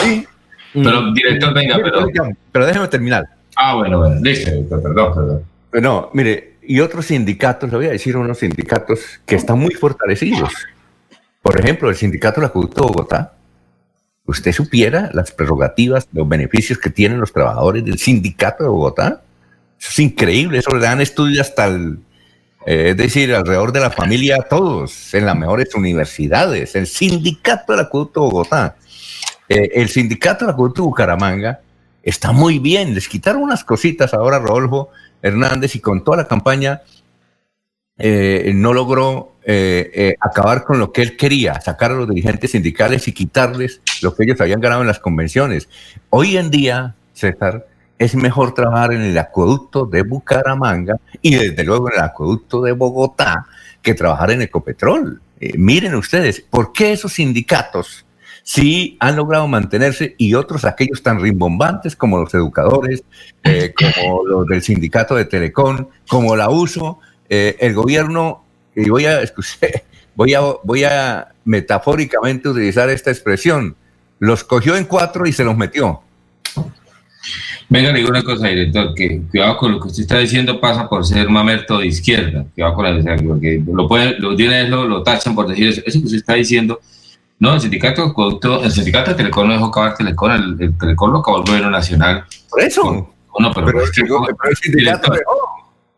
Sí. 0.02 0.26
Pero, 0.74 1.12
director, 1.12 1.54
venga, 1.54 1.78
pero... 1.84 2.08
Pero 2.54 2.66
déjeme 2.66 2.88
terminar. 2.88 3.26
Ah, 3.58 3.76
bueno, 3.76 4.00
bueno, 4.00 4.22
listo, 4.22 4.50
perdón, 4.70 5.14
perdón. 5.14 5.44
No, 5.84 6.10
mire, 6.14 6.54
y 6.62 6.80
otros 6.80 7.08
sindicatos, 7.08 7.70
le 7.70 7.76
voy 7.76 7.88
a 7.88 7.90
decir 7.90 8.16
unos 8.16 8.40
sindicatos 8.40 9.20
que 9.26 9.36
están 9.36 9.60
muy 9.60 9.74
fortalecidos. 9.74 10.54
Por 11.42 11.60
ejemplo, 11.60 11.90
el 11.90 11.98
sindicato 11.98 12.40
de 12.40 12.44
la 12.44 12.48
Acueducto 12.48 12.84
de 12.84 12.88
Bogotá. 12.88 13.34
Usted 14.24 14.54
supiera 14.54 15.10
las 15.14 15.34
prerrogativas, 15.34 16.08
los 16.14 16.30
beneficios 16.30 16.80
que 16.80 16.92
tienen 16.92 17.20
los 17.20 17.34
trabajadores 17.34 17.84
del 17.84 17.98
sindicato 17.98 18.64
de 18.64 18.70
Bogotá. 18.70 19.22
Eso 19.78 19.90
es 19.92 20.00
increíble, 20.00 20.60
eso 20.60 20.74
le 20.74 20.80
dan 20.80 21.02
estudios 21.02 21.50
hasta 21.50 21.66
el 21.66 22.00
eh, 22.72 22.92
es 22.92 22.98
decir, 22.98 23.34
alrededor 23.34 23.72
de 23.72 23.80
la 23.80 23.90
familia, 23.90 24.46
todos, 24.48 25.16
en 25.16 25.26
las 25.26 25.36
mejores 25.36 25.74
universidades, 25.74 26.76
el 26.76 26.86
sindicato 26.86 27.72
del 27.74 27.86
acueducto 27.86 28.22
Bogotá, 28.22 28.76
eh, 29.48 29.72
el 29.74 29.90
sindicato 29.90 30.46
del 30.46 30.54
acueducto 30.54 30.84
Bucaramanga, 30.84 31.62
está 32.04 32.32
muy 32.32 32.60
bien, 32.60 32.94
les 32.94 33.10
quitaron 33.10 33.42
unas 33.42 33.64
cositas 33.64 34.14
ahora 34.14 34.38
Rodolfo 34.38 34.90
Hernández 35.20 35.76
y 35.78 35.80
con 35.80 36.04
toda 36.04 36.18
la 36.18 36.28
campaña 36.28 36.84
eh, 37.98 38.52
no 38.54 38.72
logró 38.72 39.34
acabar 40.20 40.64
con 40.64 40.78
lo 40.78 40.92
que 40.92 41.02
él 41.02 41.18
quería, 41.18 41.60
sacar 41.60 41.90
a 41.90 41.96
los 41.96 42.08
dirigentes 42.08 42.52
sindicales 42.52 43.08
y 43.08 43.14
quitarles 43.14 43.82
lo 44.04 44.14
que 44.14 44.26
ellos 44.26 44.40
habían 44.42 44.62
ganado 44.62 44.82
en 44.82 44.88
las 44.88 45.00
convenciones. 45.00 45.68
Hoy 46.12 46.38
en 46.38 46.52
día, 46.52 46.94
César, 47.14 47.66
es 48.00 48.16
mejor 48.16 48.54
trabajar 48.54 48.94
en 48.94 49.02
el 49.02 49.18
acueducto 49.18 49.86
de 49.86 50.04
Bucaramanga 50.04 50.96
y 51.22 51.36
desde 51.36 51.66
luego 51.66 51.90
en 51.90 51.98
el 51.98 52.04
acueducto 52.04 52.62
de 52.62 52.72
Bogotá 52.72 53.46
que 53.82 53.94
trabajar 53.94 54.32
en 54.32 54.42
Ecopetrol. 54.42 55.22
Eh, 55.42 55.58
miren 55.58 55.94
ustedes, 55.96 56.40
¿por 56.40 56.72
qué 56.72 56.94
esos 56.94 57.14
sindicatos 57.14 58.06
sí 58.42 58.98
han 59.02 59.18
logrado 59.18 59.48
mantenerse 59.48 60.16
y 60.18 60.34
otros 60.34 60.64
aquellos 60.64 61.04
tan 61.04 61.20
rimbombantes 61.20 61.96
como 61.96 62.18
los 62.18 62.34
educadores, 62.34 63.04
eh, 63.44 63.74
como 63.76 64.26
los 64.26 64.48
del 64.48 64.64
sindicato 64.64 65.16
de 65.16 65.26
Telecom, 65.26 65.88
como 66.08 66.38
la 66.38 66.50
USO, 66.50 67.00
eh, 67.28 67.58
el 67.60 67.74
gobierno, 67.74 68.46
y 68.76 68.90
voy 68.90 69.08
a, 69.08 69.20
voy 70.16 70.34
a, 70.34 70.42
voy 70.64 70.86
a 70.86 71.34
metafóricamente 71.44 72.48
utilizar 72.48 72.90
esta 72.90 73.12
expresión, 73.12 73.76
los 74.20 74.46
cogió 74.46 74.78
en 74.78 74.86
cuatro 74.86 75.28
y 75.28 75.34
se 75.34 75.44
los 75.44 75.58
metió. 75.58 76.02
Venga, 77.70 77.92
le 77.92 78.00
digo 78.00 78.10
una 78.10 78.24
cosa, 78.24 78.48
director, 78.48 78.96
que 78.96 79.22
cuidado 79.30 79.58
con 79.58 79.72
lo 79.74 79.80
que 79.80 79.90
usted 79.90 80.02
está 80.02 80.18
diciendo 80.18 80.60
pasa 80.60 80.90
por 80.90 81.06
ser 81.06 81.30
mamerto 81.30 81.78
de 81.78 81.86
izquierda, 81.86 82.44
cuidado 82.56 82.74
con 82.74 83.06
la 83.06 83.18
porque 83.18 83.64
lo 83.72 83.88
pueden, 83.88 84.16
los 84.20 84.36
días 84.36 84.68
lo, 84.70 84.86
lo 84.86 85.04
tachan 85.04 85.36
por 85.36 85.48
decir 85.48 85.68
eso, 85.68 85.82
eso 85.86 86.00
que 86.00 86.06
usted 86.06 86.18
está 86.18 86.34
diciendo, 86.34 86.80
no, 87.38 87.54
el 87.54 87.62
sindicato, 87.62 88.14
el 88.64 88.72
sindicato 88.72 89.12
de 89.12 89.18
Telecom 89.18 89.48
no 89.48 89.54
dejó 89.54 89.68
acabar 89.68 89.96
Telecom, 89.96 90.32
el, 90.32 90.58
el 90.60 90.78
Telecom 90.80 91.12
lo 91.12 91.20
acabó 91.20 91.38
el 91.38 91.44
gobierno 91.44 91.70
nacional. 91.70 92.26
Por 92.50 92.62
eso. 92.62 93.14
No, 93.40 93.54
pero, 93.54 93.68
pero, 93.68 93.82
el 93.82 94.58
sindicato 94.58 95.14
dejó. 95.14 95.38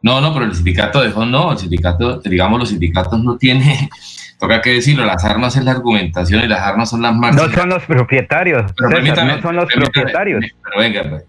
No, 0.04 0.20
no, 0.20 0.34
pero 0.34 0.46
el 0.46 0.54
sindicato 0.54 1.02
dejó, 1.02 1.26
no, 1.26 1.54
el 1.54 1.58
sindicato, 1.58 2.20
digamos, 2.20 2.60
los 2.60 2.70
sindicatos 2.70 3.24
no 3.24 3.38
tienen, 3.38 3.90
toca 4.40 4.62
que 4.62 4.74
decirlo, 4.74 5.06
las 5.06 5.24
armas 5.24 5.56
es 5.56 5.64
la 5.64 5.72
argumentación 5.72 6.44
y 6.44 6.48
las 6.48 6.60
armas 6.60 6.90
son 6.90 7.02
las 7.02 7.16
marcas. 7.16 7.48
No 7.48 7.54
son 7.54 7.70
los 7.70 7.84
propietarios, 7.86 8.72
no 8.80 9.42
son 9.42 9.56
los 9.56 9.74
propietarios. 9.74 10.46
Pero 10.64 10.80
venga, 10.80 11.24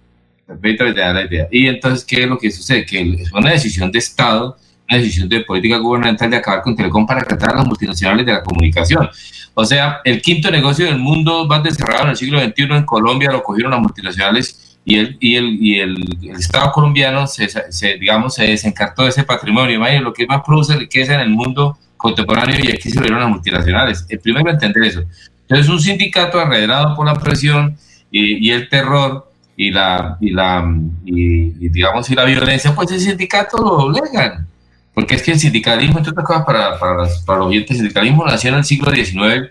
pues. 0.47 1.49
Y 1.51 1.67
entonces, 1.67 2.05
¿qué 2.05 2.23
es 2.23 2.29
lo 2.29 2.39
que 2.39 2.51
sucede? 2.51 2.85
Que 2.85 3.01
es 3.01 3.33
una 3.33 3.51
decisión 3.51 3.91
de 3.91 3.99
Estado, 3.99 4.57
una 4.89 4.99
decisión 4.99 5.29
de 5.29 5.41
política 5.41 5.79
gubernamental 5.79 6.31
de 6.31 6.37
acabar 6.37 6.63
con 6.63 6.77
Telecom 6.77 7.07
para 7.07 7.23
tratar 7.23 7.55
a 7.55 7.57
las 7.59 7.67
multinacionales 7.67 8.27
de 8.27 8.33
la 8.33 8.43
comunicación. 8.43 9.09
O 9.55 9.65
sea, 9.65 10.01
el 10.05 10.21
quinto 10.23 10.51
negocio 10.51 10.87
del 10.87 10.99
mundo 10.99 11.47
más 11.47 11.63
desarrollado 11.63 12.05
en 12.05 12.11
el 12.11 12.17
siglo 12.17 12.41
XXI 12.41 12.63
en 12.71 12.85
Colombia 12.85 13.31
lo 13.31 13.43
cogieron 13.43 13.73
las 13.73 13.81
multinacionales 13.81 14.79
y 14.85 14.99
el, 14.99 15.17
y 15.21 15.37
el, 15.37 15.59
y 15.61 15.79
el, 15.79 15.97
Estado 16.39 16.73
colombiano 16.73 17.27
se, 17.27 17.49
se, 17.49 17.99
digamos, 17.99 18.35
se 18.35 18.45
desencartó 18.45 19.03
de 19.03 19.11
ese 19.11 19.25
patrimonio. 19.25 19.77
Imagínense 19.77 20.05
lo 20.05 20.13
que 20.13 20.27
más 20.27 20.43
produce 20.45 20.77
riqueza 20.77 21.15
en 21.15 21.21
el 21.21 21.31
mundo 21.31 21.79
contemporáneo 21.97 22.57
y 22.63 22.73
aquí 22.73 22.91
se 22.91 23.01
vieron 23.01 23.21
las 23.21 23.29
multinacionales. 23.29 24.07
El 24.09 24.19
primero 24.19 24.51
entender 24.51 24.85
eso. 24.85 25.03
Entonces, 25.43 25.69
un 25.69 25.81
sindicato 25.81 26.41
arredrado 26.41 26.97
por 26.97 27.07
la 27.07 27.15
presión 27.15 27.77
y 28.11 28.51
el 28.51 28.69
terror 28.69 29.32
y 29.63 29.71
la, 29.71 30.17
y 30.21 30.31
la 30.31 30.69
y, 31.05 31.69
digamos, 31.69 32.11
y 32.11 32.15
la 32.15 32.25
violencia, 32.25 32.75
pues 32.75 32.91
el 32.91 33.01
sindicato 33.01 33.59
lo 33.59 33.71
obligan. 33.85 34.47
Porque 34.93 35.15
es 35.15 35.23
que 35.23 35.33
el 35.33 35.39
sindicalismo, 35.39 35.99
entre 35.99 36.11
otras 36.11 36.27
cosas, 36.27 36.45
para, 36.45 36.79
para, 36.79 37.09
para 37.25 37.39
los 37.39 37.49
oyentes, 37.49 37.71
el 37.71 37.77
sindicalismo 37.77 38.27
nació 38.27 38.51
en 38.51 38.57
el 38.57 38.65
siglo 38.65 38.91
XIX 38.91 39.51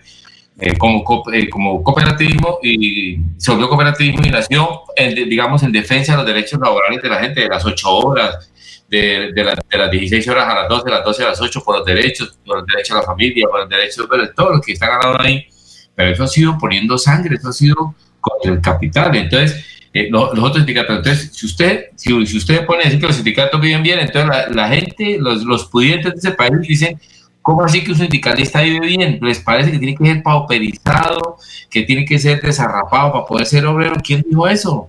eh, 0.58 0.76
como, 0.76 1.02
eh, 1.32 1.48
como 1.48 1.82
cooperativismo 1.82 2.58
y 2.62 3.18
se 3.38 3.50
volvió 3.50 3.70
cooperativismo 3.70 4.20
y 4.24 4.30
nació, 4.30 4.82
en, 4.96 5.14
digamos, 5.28 5.62
en 5.62 5.72
defensa 5.72 6.12
de 6.12 6.18
los 6.18 6.26
derechos 6.26 6.60
laborales 6.60 7.02
de 7.02 7.08
la 7.08 7.18
gente, 7.20 7.40
de 7.40 7.48
las 7.48 7.64
ocho 7.64 7.90
horas, 7.90 8.50
de, 8.88 9.32
de, 9.32 9.56
de, 9.70 9.78
las 9.78 9.90
16 9.90 10.28
horas 10.28 10.46
a 10.46 10.54
las 10.54 10.68
12, 10.68 10.84
de 10.84 10.90
las 10.90 11.04
12 11.04 11.24
a 11.24 11.28
las 11.28 11.40
8, 11.40 11.62
por 11.64 11.78
los 11.78 11.86
derechos, 11.86 12.38
por 12.44 12.58
los 12.58 12.66
derechos 12.66 12.96
a 12.96 13.00
la 13.00 13.06
familia, 13.06 13.46
por 13.50 13.60
los 13.60 13.68
derechos, 13.68 14.06
de 14.08 14.28
todo 14.28 14.52
lo 14.52 14.60
que 14.60 14.72
está 14.72 14.88
ganado 14.88 15.18
ahí. 15.20 15.46
Pero 15.94 16.10
eso 16.10 16.24
ha 16.24 16.28
sido 16.28 16.58
poniendo 16.58 16.98
sangre, 16.98 17.36
eso 17.36 17.48
ha 17.48 17.52
sido 17.52 17.94
contra 18.20 18.52
el 18.52 18.60
capital. 18.60 19.16
Entonces, 19.16 19.64
eh, 19.92 20.08
los, 20.10 20.30
otros 20.30 20.58
sindicatos. 20.58 20.96
Entonces, 20.96 21.30
si 21.32 21.46
usted, 21.46 21.86
si, 21.96 22.12
usted 22.12 22.66
pone 22.66 22.82
a 22.82 22.84
decir 22.84 23.00
que 23.00 23.06
los 23.06 23.16
sindicatos 23.16 23.60
viven 23.60 23.82
bien, 23.82 23.98
entonces 23.98 24.26
la, 24.26 24.48
la 24.48 24.68
gente, 24.68 25.18
los, 25.18 25.44
los 25.44 25.66
pudientes 25.66 26.12
de 26.12 26.18
ese 26.18 26.30
país 26.32 26.60
dicen, 26.62 26.98
¿Cómo 27.42 27.64
así 27.64 27.82
que 27.82 27.90
un 27.90 27.98
sindicalista 27.98 28.62
vive 28.62 28.86
bien? 28.86 29.18
¿Les 29.20 29.40
parece 29.40 29.72
que 29.72 29.78
tiene 29.78 29.96
que 29.96 30.06
ser 30.06 30.22
pauperizado, 30.22 31.36
que 31.68 31.82
tiene 31.82 32.04
que 32.04 32.18
ser 32.20 32.40
desarrapado 32.40 33.12
para 33.12 33.26
poder 33.26 33.46
ser 33.46 33.66
obrero? 33.66 33.96
¿Quién 34.02 34.24
dijo 34.28 34.46
eso? 34.46 34.88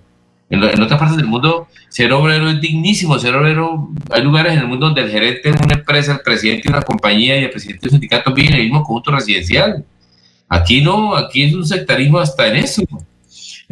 En, 0.51 0.61
otras 0.61 0.99
partes 0.99 1.17
del 1.17 1.25
mundo, 1.25 1.67
ser 1.89 2.13
obrero 2.13 2.47
es 2.51 2.61
dignísimo. 2.61 3.17
Ser 3.17 3.35
obrero, 3.35 3.89
hay 4.11 4.21
lugares 4.21 4.53
en 4.53 4.59
el 4.59 4.67
mundo 4.67 4.85
donde 4.85 5.01
el 5.01 5.09
gerente 5.09 5.51
de 5.51 5.57
una 5.63 5.73
empresa, 5.73 6.13
el 6.13 6.19
presidente 6.19 6.69
de 6.69 6.75
una 6.75 6.83
compañía 6.83 7.39
y 7.39 7.45
el 7.45 7.49
presidente 7.49 7.81
de 7.81 7.87
un 7.87 7.91
sindicato 7.93 8.33
viven 8.33 8.53
en 8.53 8.59
el 8.59 8.65
mismo 8.65 8.83
conjunto 8.83 9.11
residencial. 9.11 9.83
Aquí 10.47 10.81
no, 10.81 11.15
aquí 11.15 11.43
es 11.45 11.55
un 11.55 11.65
sectarismo 11.65 12.19
hasta 12.19 12.47
en 12.47 12.57
eso. 12.57 12.83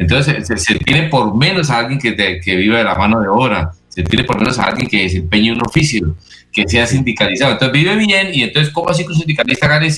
Entonces 0.02 0.62
se, 0.62 0.74
tiene 0.76 1.08
por 1.08 1.36
menos 1.36 1.70
a 1.70 1.78
alguien 1.78 1.98
que, 1.98 2.40
que 2.40 2.56
viva 2.56 2.78
de 2.78 2.84
la 2.84 2.94
mano 2.94 3.20
de 3.20 3.28
obra, 3.28 3.70
se 3.88 4.02
tiene 4.02 4.24
por 4.24 4.38
menos 4.38 4.58
a 4.58 4.64
alguien 4.64 4.88
que 4.88 5.02
desempeñe 5.02 5.52
un 5.52 5.62
oficio 5.64 6.16
que 6.52 6.66
sea 6.66 6.86
sindicalizado. 6.86 7.52
Entonces 7.52 7.72
vive 7.72 7.96
bien 7.96 8.28
y 8.32 8.42
entonces, 8.42 8.72
¿cómo 8.72 8.90
así 8.90 9.04
que 9.04 9.10
un 9.10 9.18
sindicalista 9.18 9.68
gane, 9.68 9.88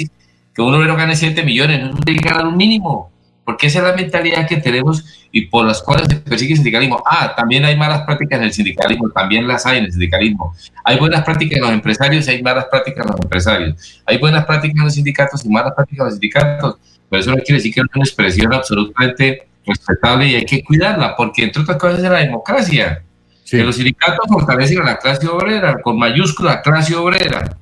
que 0.54 0.62
un 0.62 0.74
obrero 0.74 0.96
gane 0.96 1.16
7 1.16 1.42
millones? 1.42 1.82
No 1.82 1.96
tiene 2.00 2.20
que 2.20 2.28
ganar 2.28 2.46
un 2.46 2.56
mínimo, 2.56 3.10
porque 3.44 3.66
esa 3.66 3.78
es 3.78 3.84
la 3.84 3.94
mentalidad 3.94 4.46
que 4.46 4.58
tenemos 4.58 5.28
y 5.32 5.46
por 5.46 5.66
las 5.66 5.82
cuales 5.82 6.06
se 6.08 6.16
persigue 6.16 6.52
el 6.52 6.58
sindicalismo. 6.58 7.02
Ah, 7.04 7.34
también 7.36 7.64
hay 7.64 7.76
malas 7.76 8.02
prácticas 8.02 8.38
en 8.38 8.44
el 8.44 8.52
sindicalismo, 8.52 9.10
también 9.10 9.48
las 9.48 9.64
hay 9.64 9.78
en 9.78 9.84
el 9.86 9.92
sindicalismo. 9.92 10.54
Hay 10.84 10.98
buenas 10.98 11.24
prácticas 11.24 11.56
en 11.56 11.62
los 11.62 11.72
empresarios 11.72 12.28
y 12.28 12.30
hay 12.30 12.42
malas 12.42 12.66
prácticas 12.70 13.04
en 13.04 13.12
los 13.12 13.20
empresarios. 13.20 14.02
Hay 14.06 14.18
buenas 14.18 14.44
prácticas 14.44 14.76
en 14.76 14.84
los 14.84 14.94
sindicatos 14.94 15.44
y 15.44 15.48
malas 15.48 15.72
prácticas 15.74 16.00
en 16.00 16.06
los 16.06 16.14
sindicatos, 16.14 16.76
pero 17.08 17.20
eso 17.20 17.30
no 17.30 17.36
quiere 17.36 17.54
decir 17.54 17.74
que 17.74 17.80
es 17.80 17.86
una 17.94 18.04
expresión 18.04 18.52
absolutamente 18.52 19.46
respetable 19.66 20.26
y 20.26 20.34
hay 20.36 20.44
que 20.44 20.62
cuidarla, 20.62 21.16
porque 21.16 21.44
entre 21.44 21.62
otras 21.62 21.78
cosas 21.78 21.98
es 21.98 22.10
la 22.10 22.18
democracia. 22.18 23.02
Que 23.48 23.62
los 23.62 23.76
sindicatos 23.76 24.26
fortalecen 24.28 24.80
a 24.80 24.84
la 24.84 24.98
clase 24.98 25.28
obrera, 25.28 25.80
con 25.80 25.98
mayúscula 25.98 26.60
clase 26.62 26.96
obrera. 26.96 27.56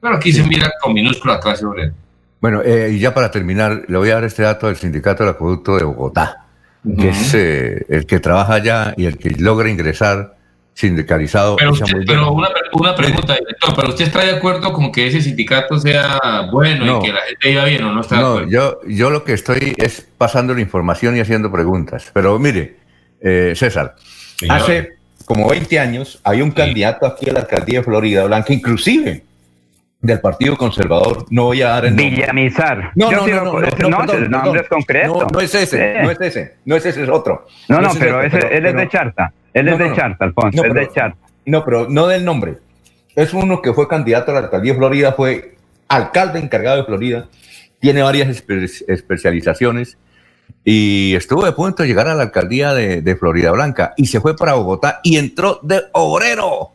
Pero 0.00 0.16
aquí 0.16 0.32
se 0.32 0.42
mira 0.44 0.70
con 0.80 0.94
minúscula 0.94 1.40
clase 1.40 1.66
obrera. 1.66 1.92
Bueno, 2.40 2.62
eh, 2.62 2.92
y 2.92 2.98
ya 2.98 3.12
para 3.12 3.30
terminar, 3.30 3.84
le 3.88 3.98
voy 3.98 4.10
a 4.10 4.14
dar 4.14 4.24
este 4.24 4.42
dato 4.42 4.66
del 4.68 4.76
Sindicato 4.76 5.22
del 5.22 5.32
Acueducto 5.32 5.76
de 5.76 5.84
Bogotá, 5.84 6.46
que 6.98 7.08
es 7.08 7.34
eh, 7.34 7.86
el 7.88 8.06
que 8.06 8.20
trabaja 8.20 8.54
allá 8.54 8.94
y 8.96 9.06
el 9.06 9.18
que 9.18 9.30
logra 9.30 9.68
ingresar 9.68 10.36
sindicalizado. 10.74 11.56
Pero, 11.56 12.32
una, 12.32 12.48
pregunta, 12.94 13.34
director, 13.34 13.74
¿pero 13.76 13.88
usted 13.88 14.06
está 14.06 14.24
de 14.24 14.32
acuerdo 14.32 14.72
con 14.72 14.90
que 14.90 15.06
ese 15.06 15.22
sindicato 15.22 15.78
sea 15.78 16.48
bueno 16.52 16.98
y 16.98 17.06
que 17.06 17.12
la 17.12 17.20
gente 17.22 17.50
iba 17.50 17.64
bien 17.64 17.84
o 17.84 17.92
no 17.92 18.00
está 18.00 18.16
de 18.16 18.22
acuerdo? 18.22 18.50
Yo, 18.50 18.80
yo 18.86 19.10
lo 19.10 19.24
que 19.24 19.32
estoy 19.32 19.74
es 19.76 20.06
pasando 20.18 20.52
la 20.52 20.60
información 20.60 21.16
y 21.16 21.20
haciendo 21.20 21.50
preguntas. 21.50 22.10
Pero 22.12 22.38
mire, 22.38 22.76
eh, 23.20 23.52
César, 23.54 23.94
hace 24.48 24.94
como 25.24 25.48
20 25.48 25.78
años, 25.78 26.20
hay 26.24 26.42
un 26.42 26.50
candidato 26.50 27.06
aquí 27.06 27.30
a 27.30 27.32
la 27.32 27.40
alcaldía 27.40 27.78
de 27.78 27.84
Florida 27.84 28.24
Blanca, 28.24 28.52
inclusive 28.52 29.22
del 30.00 30.20
Partido 30.20 30.56
Conservador. 30.56 31.24
No 31.30 31.44
voy 31.44 31.62
a 31.62 31.68
dar 31.68 31.86
el 31.86 31.96
nombre. 31.96 32.10
Villamizar. 32.10 32.90
No, 32.94 33.10
no, 33.10 33.26
no, 33.26 33.44
no, 33.44 33.52
no, 33.52 34.04
no, 34.04 34.12
es 34.12 34.28
nombre 34.28 34.66
concreto. 34.68 35.26
No, 35.32 35.40
es 35.40 35.54
ese, 35.54 36.02
no 36.02 36.10
es 36.10 36.20
ese, 36.20 36.56
no 36.64 36.76
es 36.76 36.84
ese, 36.84 37.04
es 37.04 37.08
otro. 37.08 37.46
No, 37.68 37.80
no, 37.80 37.90
pero, 37.98 38.22
ese, 38.22 38.38
él 38.54 38.66
es 38.66 38.74
de 38.74 38.88
Charta. 38.88 39.32
Él 39.54 39.68
es 39.68 39.78
de 39.78 39.94
Charta, 39.94 40.24
Alfonso, 40.24 40.64
es 40.64 40.74
de 40.74 40.90
Charta. 40.92 41.16
No, 41.46 41.64
pero 41.64 41.88
no 41.88 42.08
del 42.08 42.24
nombre. 42.24 42.58
Es 43.14 43.32
uno 43.32 43.62
que 43.62 43.72
fue 43.72 43.86
candidato 43.86 44.32
a 44.32 44.34
la 44.34 44.40
alcaldía 44.40 44.72
de 44.72 44.78
Florida, 44.78 45.12
fue 45.12 45.56
alcalde 45.88 46.40
encargado 46.40 46.78
de 46.78 46.84
Florida, 46.84 47.28
tiene 47.78 48.02
varias 48.02 48.42
especializaciones 48.88 49.96
y 50.64 51.14
estuvo 51.14 51.44
de 51.44 51.52
punto 51.52 51.82
de 51.82 51.88
llegar 51.88 52.08
a 52.08 52.14
la 52.14 52.24
alcaldía 52.24 52.74
de, 52.74 53.16
Florida 53.16 53.52
Blanca 53.52 53.94
y 53.96 54.06
se 54.06 54.20
fue 54.20 54.36
para 54.36 54.54
Bogotá 54.54 55.00
y 55.04 55.18
entró 55.18 55.60
de 55.62 55.82
obrero, 55.92 56.72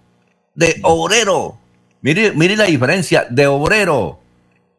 de 0.56 0.80
obrero. 0.84 1.58
Mire, 2.02 2.32
mire 2.32 2.56
la 2.56 2.66
diferencia, 2.66 3.28
de 3.30 3.48
obrero. 3.48 4.20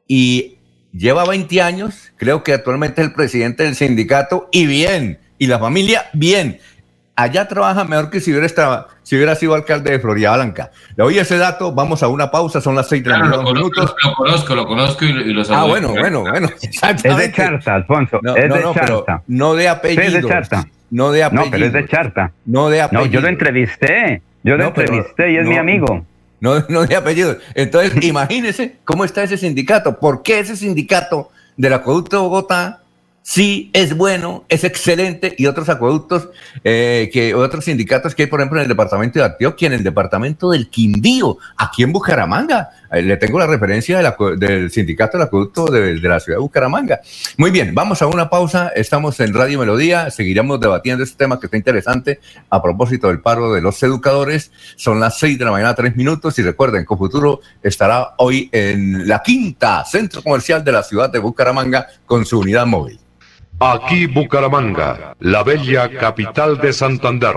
Y 0.09 0.57
lleva 0.93 1.27
20 1.27 1.61
años, 1.61 2.13
creo 2.17 2.43
que 2.43 2.55
actualmente 2.55 3.03
es 3.03 3.09
el 3.09 3.13
presidente 3.13 3.65
del 3.65 3.75
sindicato 3.75 4.49
y 4.51 4.67
bien, 4.67 5.19
y 5.39 5.47
la 5.47 5.59
familia 5.59 6.07
bien 6.15 6.59
allá 7.23 7.49
trabaja 7.49 7.85
mejor 7.85 8.11
que 8.11 8.21
si 8.21 8.31
hubiera, 8.31 8.47
estado, 8.47 8.89
si 9.03 9.17
hubiera 9.17 9.35
sido 9.35 9.55
alcalde 9.55 9.91
de 9.91 10.01
Florida 10.01 10.35
Blanca. 10.35 10.71
Le 10.97 11.05
oí 11.05 11.19
ese 11.19 11.39
dato, 11.39 11.73
vamos 11.73 12.03
a 12.03 12.09
una 12.09 12.31
pausa, 12.31 12.61
son 12.61 12.75
las 12.75 12.89
seis 12.89 13.03
de 13.03 13.11
la 13.11 13.19
mañana. 13.19 13.37
Lo, 13.43 13.55
minutos. 13.55 13.95
Lo, 14.05 14.15
conozco, 14.15 14.55
lo 14.55 14.67
conozco 14.67 15.05
y, 15.05 15.13
lo 15.13 15.43
Ah, 15.51 15.65
bueno, 15.65 15.89
bueno, 15.89 16.21
bueno. 16.23 16.49
Es 16.61 17.17
de 17.17 17.33
Charta, 17.33 17.75
Alfonso. 17.75 18.21
No, 18.23 18.37
es 18.37 18.49
no, 18.49 18.55
de 18.55 18.63
no, 18.63 18.75
Charta. 18.75 19.23
no 19.27 19.55
de 19.55 19.69
apellido. 19.69 20.03
Es 20.03 20.13
de 20.13 20.29
Charta. 20.29 20.67
No 20.91 21.13
de 21.13 21.25
apellido. 21.25 21.45
No, 21.45 21.51
pero 21.51 21.67
es 21.67 21.73
de 21.73 21.89
Charta. 21.89 22.33
No 22.47 22.69
de 22.69 22.83
apellido. 22.83 23.07
No, 23.07 23.13
yo 23.13 23.21
lo 23.21 23.29
entrevisté. 23.29 24.23
Yo 24.43 24.57
lo 24.57 24.65
entrevisté 24.65 25.33
y 25.33 25.37
es 25.37 25.47
mi 25.47 25.57
amigo. 25.57 26.05
No, 26.41 26.65
no 26.69 26.87
de 26.87 26.97
apellido. 26.97 27.37
Entonces, 27.55 27.93
imagínese 28.05 28.79
cómo 28.85 29.05
está 29.05 29.23
ese 29.23 29.37
sindicato. 29.37 29.99
¿Por 29.99 30.23
qué 30.23 30.39
ese 30.41 30.57
sindicato 30.57 31.31
del 31.57 31.75
acueducto 31.75 32.17
de 32.17 32.23
Bogotá 32.23 32.81
sí 33.23 33.71
es 33.73 33.97
bueno, 33.97 34.45
es 34.49 34.65
excelente, 34.65 35.35
y 35.39 35.47
otros 35.47 35.69
acueductos, 35.69 36.29
eh, 36.65 37.11
que 37.13 37.35
otros 37.35 37.65
sindicatos 37.65 38.15
que 38.15 38.25
hay, 38.25 38.29
por 38.29 38.41
ejemplo, 38.41 38.59
en 38.59 38.65
el 38.65 38.69
departamento 38.69 39.19
de 39.19 39.25
Antioquia, 39.27 39.67
en 39.67 39.75
el 39.75 39.85
departamento 39.85 40.51
del 40.51 40.69
Quindío, 40.69 41.39
aquí 41.57 41.83
en 41.83 41.93
Bucaramanga. 41.93 42.71
Le 42.91 43.17
tengo 43.17 43.39
la 43.39 43.47
referencia 43.47 44.03
del 44.37 44.71
sindicato 44.71 45.17
del 45.17 45.27
acueducto 45.27 45.67
de, 45.67 45.97
la 46.01 46.19
ciudad 46.19 46.39
de 46.39 46.43
Bucaramanga. 46.43 47.01
Muy 47.37 47.51
bien, 47.51 47.75
vamos 47.75 48.03
a 48.03 48.07
una 48.07 48.29
pausa. 48.29 48.73
Estamos 48.75 49.21
en 49.21 49.33
Radio 49.33 49.61
Melodía, 49.61 50.11
seguiremos 50.11 50.61
debatiendo 50.61 51.05
este 51.05 51.17
tema 51.17 51.39
que 51.39 51.47
está 51.47 51.57
interesante 51.57 52.21
a 52.49 52.61
propósito 52.61 53.09
del 53.09 53.21
paro 53.21 53.53
de 53.53 53.61
los 53.61 53.81
educadores. 53.83 54.51
Son 54.77 54.99
las 54.99 55.19
seis 55.19 55.39
de 55.39 55.45
la 55.45 55.53
mañana, 55.53 55.75
tres 55.75 55.95
minutos, 55.95 56.39
y 56.39 56.43
recuerden, 56.43 56.85
Cofuturo 56.85 57.41
estará 57.63 58.15
hoy 58.19 58.49
en 58.53 59.07
la 59.07 59.23
quinta 59.23 59.85
centro 59.85 60.23
comercial 60.23 60.65
de 60.65 60.73
la 60.73 60.83
ciudad 60.83 61.11
de 61.11 61.21
Bucaramanga 61.21 61.87
con 62.07 62.25
su 62.25 62.41
unidad 62.41 62.67
móvil. 62.67 62.99
Aquí 63.61 64.07
Bucaramanga, 64.07 65.15
la 65.21 65.43
bella 65.43 65.91
capital 65.91 66.59
de 66.59 66.73
Santander. 66.73 67.37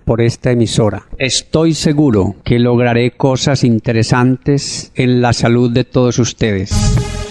por 0.11 0.19
esta 0.19 0.51
emisora. 0.51 1.05
Estoy 1.19 1.73
seguro 1.73 2.35
que 2.43 2.59
lograré 2.59 3.11
cosas 3.11 3.63
interesantes 3.63 4.91
en 4.95 5.21
la 5.21 5.31
salud 5.31 5.71
de 5.71 5.85
todos 5.85 6.19
ustedes. 6.19 7.30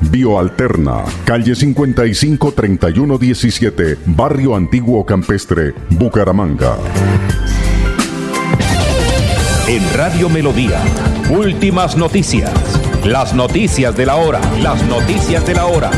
Bioalterna, 0.00 1.04
calle 1.24 1.54
55 1.54 2.52
3117, 2.52 3.98
Barrio 4.06 4.54
Antiguo 4.54 5.04
Campestre, 5.04 5.74
Bucaramanga. 5.90 6.76
En 9.66 9.82
Radio 9.94 10.28
Melodía, 10.28 10.80
últimas 11.30 11.96
noticias. 11.96 12.50
Las 13.04 13.34
noticias 13.34 13.96
de 13.96 14.06
la 14.06 14.16
hora, 14.16 14.40
las 14.62 14.82
noticias 14.84 15.44
de 15.46 15.54
la 15.54 15.66
hora. 15.66 15.90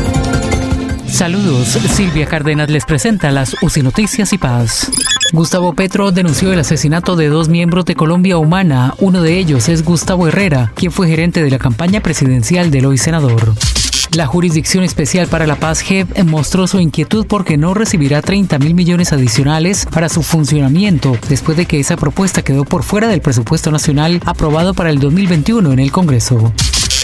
Saludos, 1.07 1.67
Silvia 1.67 2.25
Cárdenas 2.25 2.69
les 2.69 2.85
presenta 2.85 3.31
las 3.31 3.55
UCI 3.61 3.83
Noticias 3.83 4.33
y 4.33 4.37
Paz. 4.37 4.91
Gustavo 5.33 5.73
Petro 5.73 6.11
denunció 6.11 6.51
el 6.51 6.59
asesinato 6.59 7.15
de 7.15 7.29
dos 7.29 7.47
miembros 7.47 7.85
de 7.85 7.95
Colombia 7.95 8.37
Humana. 8.37 8.95
Uno 8.97 9.21
de 9.21 9.37
ellos 9.37 9.69
es 9.69 9.85
Gustavo 9.85 10.27
Herrera, 10.27 10.73
quien 10.75 10.91
fue 10.91 11.07
gerente 11.07 11.43
de 11.43 11.51
la 11.51 11.59
campaña 11.59 12.01
presidencial 12.01 12.71
del 12.71 12.85
hoy 12.85 12.97
senador. 12.97 13.53
La 14.13 14.27
Jurisdicción 14.27 14.83
Especial 14.83 15.27
para 15.27 15.47
la 15.47 15.55
Paz 15.55 15.79
JEP 15.81 16.23
mostró 16.25 16.67
su 16.67 16.81
inquietud 16.81 17.25
porque 17.25 17.55
no 17.55 17.73
recibirá 17.73 18.21
30 18.21 18.59
mil 18.59 18.73
millones 18.73 19.13
adicionales 19.13 19.87
para 19.89 20.09
su 20.09 20.21
funcionamiento 20.21 21.17
después 21.29 21.55
de 21.55 21.65
que 21.65 21.79
esa 21.79 21.95
propuesta 21.95 22.41
quedó 22.41 22.65
por 22.65 22.83
fuera 22.83 23.07
del 23.07 23.21
presupuesto 23.21 23.71
nacional 23.71 24.19
aprobado 24.25 24.73
para 24.73 24.89
el 24.89 24.99
2021 24.99 25.71
en 25.71 25.79
el 25.79 25.93
Congreso. 25.93 26.53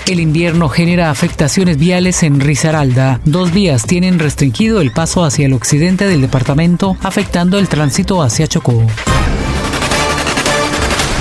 El 0.06 0.20
invierno 0.20 0.68
genera 0.68 1.10
afectaciones 1.10 1.78
viales 1.78 2.24
en 2.24 2.42
Risaralda. 2.42 3.22
Dos 3.24 3.54
vías 3.54 3.86
tienen 3.86 4.20
restringido 4.20 4.82
el 4.82 4.92
paso 4.92 5.24
hacia 5.24 5.46
el 5.46 5.54
occidente 5.54 6.08
del 6.08 6.20
departamento, 6.20 6.98
afectando 7.02 7.58
el 7.58 7.70
tránsito 7.70 8.22
hacia 8.22 8.48
Chocó. 8.48 8.86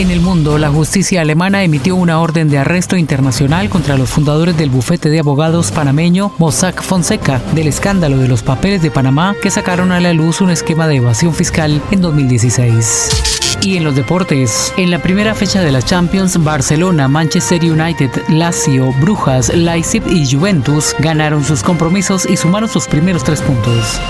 En 0.00 0.10
el 0.10 0.20
mundo, 0.20 0.56
la 0.56 0.70
justicia 0.70 1.20
alemana 1.20 1.62
emitió 1.62 1.94
una 1.94 2.20
orden 2.20 2.48
de 2.48 2.56
arresto 2.56 2.96
internacional 2.96 3.68
contra 3.68 3.98
los 3.98 4.08
fundadores 4.08 4.56
del 4.56 4.70
bufete 4.70 5.10
de 5.10 5.18
abogados 5.18 5.72
panameño 5.72 6.32
Mossack 6.38 6.82
Fonseca 6.82 7.42
del 7.54 7.66
escándalo 7.66 8.16
de 8.16 8.26
los 8.26 8.42
papeles 8.42 8.80
de 8.80 8.90
Panamá 8.90 9.36
que 9.42 9.50
sacaron 9.50 9.92
a 9.92 10.00
la 10.00 10.14
luz 10.14 10.40
un 10.40 10.48
esquema 10.48 10.88
de 10.88 10.96
evasión 10.96 11.34
fiscal 11.34 11.82
en 11.90 12.00
2016. 12.00 13.58
Y 13.60 13.76
en 13.76 13.84
los 13.84 13.94
deportes, 13.94 14.72
en 14.78 14.90
la 14.90 15.00
primera 15.00 15.34
fecha 15.34 15.60
de 15.60 15.70
la 15.70 15.82
Champions, 15.82 16.42
Barcelona, 16.42 17.06
Manchester 17.06 17.62
United, 17.62 18.10
Lazio, 18.30 18.94
Brujas, 19.02 19.54
Leipzig 19.54 20.02
y 20.06 20.24
Juventus 20.34 20.96
ganaron 21.00 21.44
sus 21.44 21.62
compromisos 21.62 22.24
y 22.24 22.38
sumaron 22.38 22.70
sus 22.70 22.86
primeros 22.86 23.22
tres 23.22 23.42
puntos. 23.42 24.00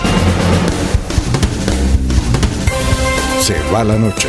Se 3.41 3.57
va 3.72 3.82
la 3.82 3.99
noche 3.99 4.28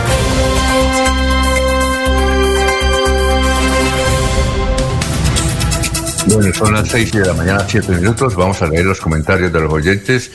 Bueno, 6.33 6.53
son 6.53 6.73
las 6.73 6.87
6 6.87 7.11
de 7.11 7.25
la 7.25 7.33
mañana, 7.33 7.65
7 7.67 7.91
minutos. 7.93 8.35
Vamos 8.35 8.61
a 8.61 8.67
leer 8.67 8.85
los 8.85 9.01
comentarios 9.01 9.51
de 9.51 9.59
los 9.59 9.71
oyentes. 9.71 10.31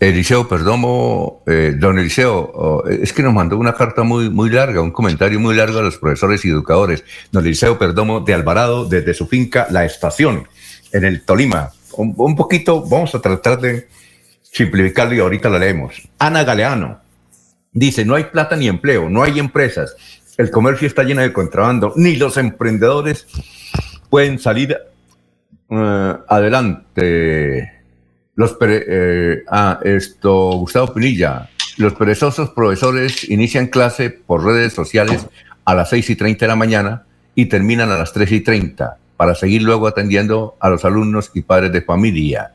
Eliseo 0.00 0.48
Perdomo, 0.48 1.42
eh, 1.46 1.74
don 1.76 1.98
Eliseo, 1.98 2.50
oh, 2.54 2.88
es 2.88 3.12
que 3.12 3.22
nos 3.22 3.34
mandó 3.34 3.58
una 3.58 3.74
carta 3.74 4.04
muy, 4.04 4.30
muy 4.30 4.48
larga, 4.48 4.80
un 4.80 4.90
comentario 4.90 5.38
muy 5.38 5.54
largo 5.54 5.80
a 5.80 5.82
los 5.82 5.98
profesores 5.98 6.44
y 6.46 6.48
educadores. 6.48 7.04
Don 7.30 7.44
Eliseo 7.44 7.78
Perdomo 7.78 8.20
de 8.20 8.32
Alvarado, 8.32 8.86
desde 8.86 9.12
su 9.12 9.26
finca 9.26 9.66
La 9.70 9.84
Estación, 9.84 10.48
en 10.92 11.04
el 11.04 11.22
Tolima. 11.26 11.72
Un, 11.92 12.14
un 12.16 12.36
poquito, 12.36 12.82
vamos 12.82 13.14
a 13.14 13.20
tratar 13.20 13.60
de 13.60 13.88
simplificarlo 14.42 15.14
y 15.14 15.20
ahorita 15.20 15.50
la 15.50 15.58
leemos. 15.58 16.08
Ana 16.18 16.44
Galeano 16.44 17.00
dice: 17.70 18.06
No 18.06 18.14
hay 18.14 18.24
plata 18.24 18.56
ni 18.56 18.66
empleo, 18.68 19.10
no 19.10 19.22
hay 19.22 19.38
empresas. 19.38 19.94
El 20.38 20.50
comercio 20.50 20.88
está 20.88 21.02
lleno 21.02 21.20
de 21.20 21.34
contrabando, 21.34 21.92
ni 21.96 22.16
los 22.16 22.38
emprendedores 22.38 23.26
pueden 24.08 24.38
salir 24.38 24.78
Uh, 25.74 26.22
adelante. 26.28 27.72
Los 28.36 28.56
eh, 28.60 29.42
ah, 29.50 29.80
esto, 29.82 30.52
Gustavo 30.52 30.94
Pinilla. 30.94 31.50
Los 31.78 31.94
perezosos 31.94 32.50
profesores 32.50 33.28
inician 33.28 33.66
clase 33.66 34.10
por 34.10 34.44
redes 34.44 34.72
sociales 34.72 35.26
a 35.64 35.74
las 35.74 35.90
6 35.90 36.10
y 36.10 36.16
30 36.16 36.44
de 36.44 36.48
la 36.48 36.54
mañana 36.54 37.06
y 37.34 37.46
terminan 37.46 37.90
a 37.90 37.98
las 37.98 38.12
3 38.12 38.30
y 38.30 38.40
30 38.40 38.98
para 39.16 39.34
seguir 39.34 39.62
luego 39.62 39.88
atendiendo 39.88 40.56
a 40.60 40.70
los 40.70 40.84
alumnos 40.84 41.32
y 41.34 41.42
padres 41.42 41.72
de 41.72 41.82
familia. 41.82 42.52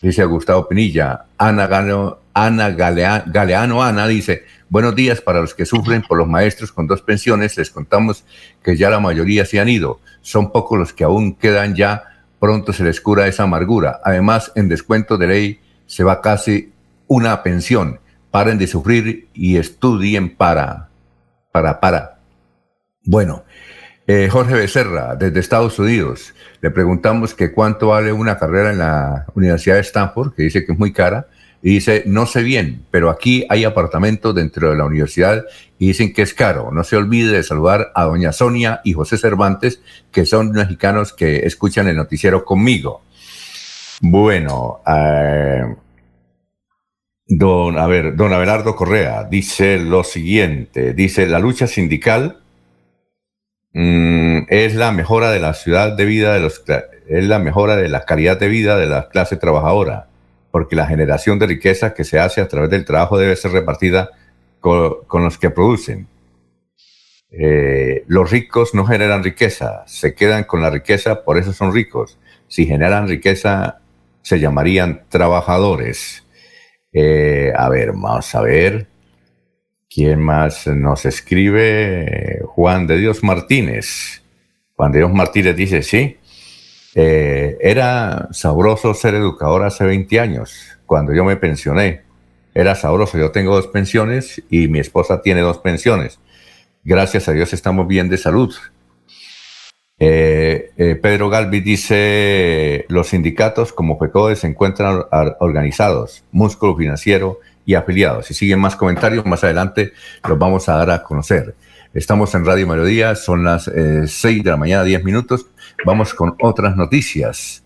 Dice 0.00 0.24
Gustavo 0.24 0.66
Pinilla. 0.66 1.26
Ana, 1.36 1.66
Gano, 1.66 2.20
Ana 2.32 2.70
Galeano 2.70 3.82
Ana 3.82 4.06
dice, 4.06 4.44
buenos 4.70 4.94
días 4.94 5.20
para 5.20 5.42
los 5.42 5.54
que 5.54 5.66
sufren 5.66 6.00
por 6.00 6.16
los 6.16 6.26
maestros 6.26 6.72
con 6.72 6.86
dos 6.86 7.02
pensiones. 7.02 7.58
Les 7.58 7.68
contamos 7.68 8.24
que 8.62 8.78
ya 8.78 8.88
la 8.88 9.00
mayoría 9.00 9.44
se 9.44 9.60
han 9.60 9.68
ido. 9.68 10.00
Son 10.22 10.52
pocos 10.52 10.78
los 10.78 10.94
que 10.94 11.04
aún 11.04 11.34
quedan 11.34 11.74
ya 11.74 12.15
pronto 12.38 12.72
se 12.72 12.84
les 12.84 13.00
cura 13.00 13.26
esa 13.26 13.44
amargura. 13.44 14.00
Además, 14.04 14.52
en 14.54 14.68
descuento 14.68 15.18
de 15.18 15.26
ley 15.26 15.60
se 15.86 16.04
va 16.04 16.20
casi 16.20 16.72
una 17.06 17.42
pensión. 17.42 18.00
Paren 18.30 18.58
de 18.58 18.66
sufrir 18.66 19.28
y 19.32 19.56
estudien 19.56 20.36
para, 20.36 20.88
para, 21.52 21.80
para. 21.80 22.18
Bueno, 23.04 23.44
Eh, 24.08 24.28
Jorge 24.30 24.54
Becerra, 24.54 25.16
desde 25.16 25.40
Estados 25.40 25.80
Unidos. 25.80 26.32
Le 26.60 26.70
preguntamos 26.70 27.34
que 27.34 27.50
cuánto 27.50 27.88
vale 27.88 28.12
una 28.12 28.38
carrera 28.38 28.70
en 28.70 28.78
la 28.78 29.26
Universidad 29.34 29.74
de 29.74 29.80
Stanford, 29.80 30.32
que 30.32 30.44
dice 30.44 30.64
que 30.64 30.74
es 30.74 30.78
muy 30.78 30.92
cara, 30.92 31.26
y 31.62 31.74
dice, 31.74 32.02
no 32.06 32.26
sé 32.26 32.42
bien, 32.42 32.84
pero 32.90 33.10
aquí 33.10 33.44
hay 33.48 33.64
apartamentos 33.64 34.34
dentro 34.34 34.70
de 34.70 34.76
la 34.76 34.84
universidad 34.84 35.44
y 35.78 35.88
dicen 35.88 36.12
que 36.12 36.22
es 36.22 36.34
caro. 36.34 36.70
No 36.72 36.84
se 36.84 36.96
olvide 36.96 37.32
de 37.32 37.42
saludar 37.42 37.92
a 37.94 38.04
doña 38.04 38.32
Sonia 38.32 38.80
y 38.84 38.92
José 38.92 39.18
Cervantes, 39.18 39.80
que 40.12 40.26
son 40.26 40.52
mexicanos 40.52 41.12
que 41.12 41.46
escuchan 41.46 41.88
el 41.88 41.96
noticiero 41.96 42.44
conmigo. 42.44 43.02
Bueno, 44.00 44.80
eh, 44.86 45.62
don, 47.26 47.78
a 47.78 47.86
ver, 47.86 48.14
don 48.14 48.32
Abelardo 48.32 48.76
Correa 48.76 49.24
dice 49.24 49.78
lo 49.78 50.04
siguiente, 50.04 50.92
dice, 50.92 51.26
la 51.26 51.38
lucha 51.38 51.66
sindical 51.66 52.40
Mm, 53.78 54.46
es 54.48 54.74
la 54.74 54.90
mejora 54.90 55.30
de 55.30 55.38
la 55.38 55.52
ciudad 55.52 55.94
de 55.94 56.06
vida 56.06 56.32
de 56.32 56.40
los 56.40 56.64
es 57.08 57.24
la 57.26 57.38
mejora 57.38 57.76
de 57.76 57.90
la 57.90 58.06
calidad 58.06 58.40
de 58.40 58.48
vida 58.48 58.78
de 58.78 58.86
la 58.86 59.10
clase 59.10 59.36
trabajadora, 59.36 60.06
porque 60.56 60.74
la 60.74 60.86
generación 60.86 61.38
de 61.38 61.46
riqueza 61.46 61.92
que 61.92 62.02
se 62.02 62.18
hace 62.18 62.40
a 62.40 62.48
través 62.48 62.70
del 62.70 62.86
trabajo 62.86 63.18
debe 63.18 63.36
ser 63.36 63.52
repartida 63.52 64.12
con, 64.58 65.22
los 65.22 65.36
que 65.36 65.50
producen. 65.50 66.08
Eh, 67.30 68.04
los 68.06 68.30
ricos 68.30 68.74
no 68.74 68.86
generan 68.86 69.22
riqueza, 69.22 69.84
se 69.86 70.14
quedan 70.14 70.44
con 70.44 70.62
la 70.62 70.70
riqueza, 70.70 71.24
por 71.24 71.36
eso 71.36 71.52
son 71.52 71.74
ricos. 71.74 72.18
Si 72.48 72.64
generan 72.64 73.06
riqueza, 73.06 73.80
se 74.22 74.40
llamarían 74.40 75.04
trabajadores. 75.10 76.24
Eh, 76.90 77.52
a 77.54 77.68
ver, 77.68 77.92
vamos 77.92 78.34
a 78.34 78.40
ver. 78.40 78.86
¿Quién 79.90 80.22
más 80.22 80.66
nos 80.68 81.04
escribe? 81.04 82.40
Juan 82.46 82.86
de 82.86 82.96
Dios 82.96 83.22
Martínez. 83.22 84.22
Juan 84.74 84.90
de 84.90 85.00
Dios 85.00 85.12
Martínez 85.12 85.54
dice, 85.54 85.82
sí, 85.82 86.16
eh, 86.98 87.58
era 87.60 88.28
sabroso 88.32 88.94
ser 88.94 89.14
educador 89.14 89.64
hace 89.64 89.84
20 89.84 90.18
años, 90.18 90.78
cuando 90.86 91.12
yo 91.12 91.24
me 91.24 91.36
pensioné. 91.36 92.04
Era 92.54 92.74
sabroso, 92.74 93.18
yo 93.18 93.32
tengo 93.32 93.54
dos 93.54 93.66
pensiones 93.66 94.42
y 94.48 94.68
mi 94.68 94.78
esposa 94.78 95.20
tiene 95.20 95.42
dos 95.42 95.58
pensiones. 95.58 96.18
Gracias 96.84 97.28
a 97.28 97.32
Dios 97.32 97.52
estamos 97.52 97.86
bien 97.86 98.08
de 98.08 98.16
salud. 98.16 98.54
Eh, 99.98 100.70
eh, 100.78 100.94
Pedro 100.94 101.28
Galvi 101.28 101.60
dice, 101.60 102.86
los 102.88 103.08
sindicatos 103.08 103.74
como 103.74 103.98
FECODE 103.98 104.36
se 104.36 104.46
encuentran 104.46 105.02
organizados, 105.40 106.24
músculo 106.32 106.76
financiero 106.76 107.40
y 107.66 107.74
afiliados. 107.74 108.24
Si 108.24 108.32
siguen 108.32 108.58
más 108.58 108.74
comentarios, 108.74 109.26
más 109.26 109.44
adelante 109.44 109.92
los 110.26 110.38
vamos 110.38 110.66
a 110.70 110.76
dar 110.76 110.90
a 110.90 111.02
conocer. 111.02 111.54
Estamos 111.92 112.34
en 112.34 112.44
Radio 112.44 112.66
Melodía, 112.66 113.14
son 113.16 113.44
las 113.44 113.64
6 113.64 113.74
eh, 113.74 114.42
de 114.42 114.50
la 114.50 114.56
mañana, 114.56 114.84
10 114.84 115.04
minutos. 115.04 115.46
Vamos 115.84 116.14
con 116.14 116.34
otras 116.40 116.76
noticias. 116.76 117.62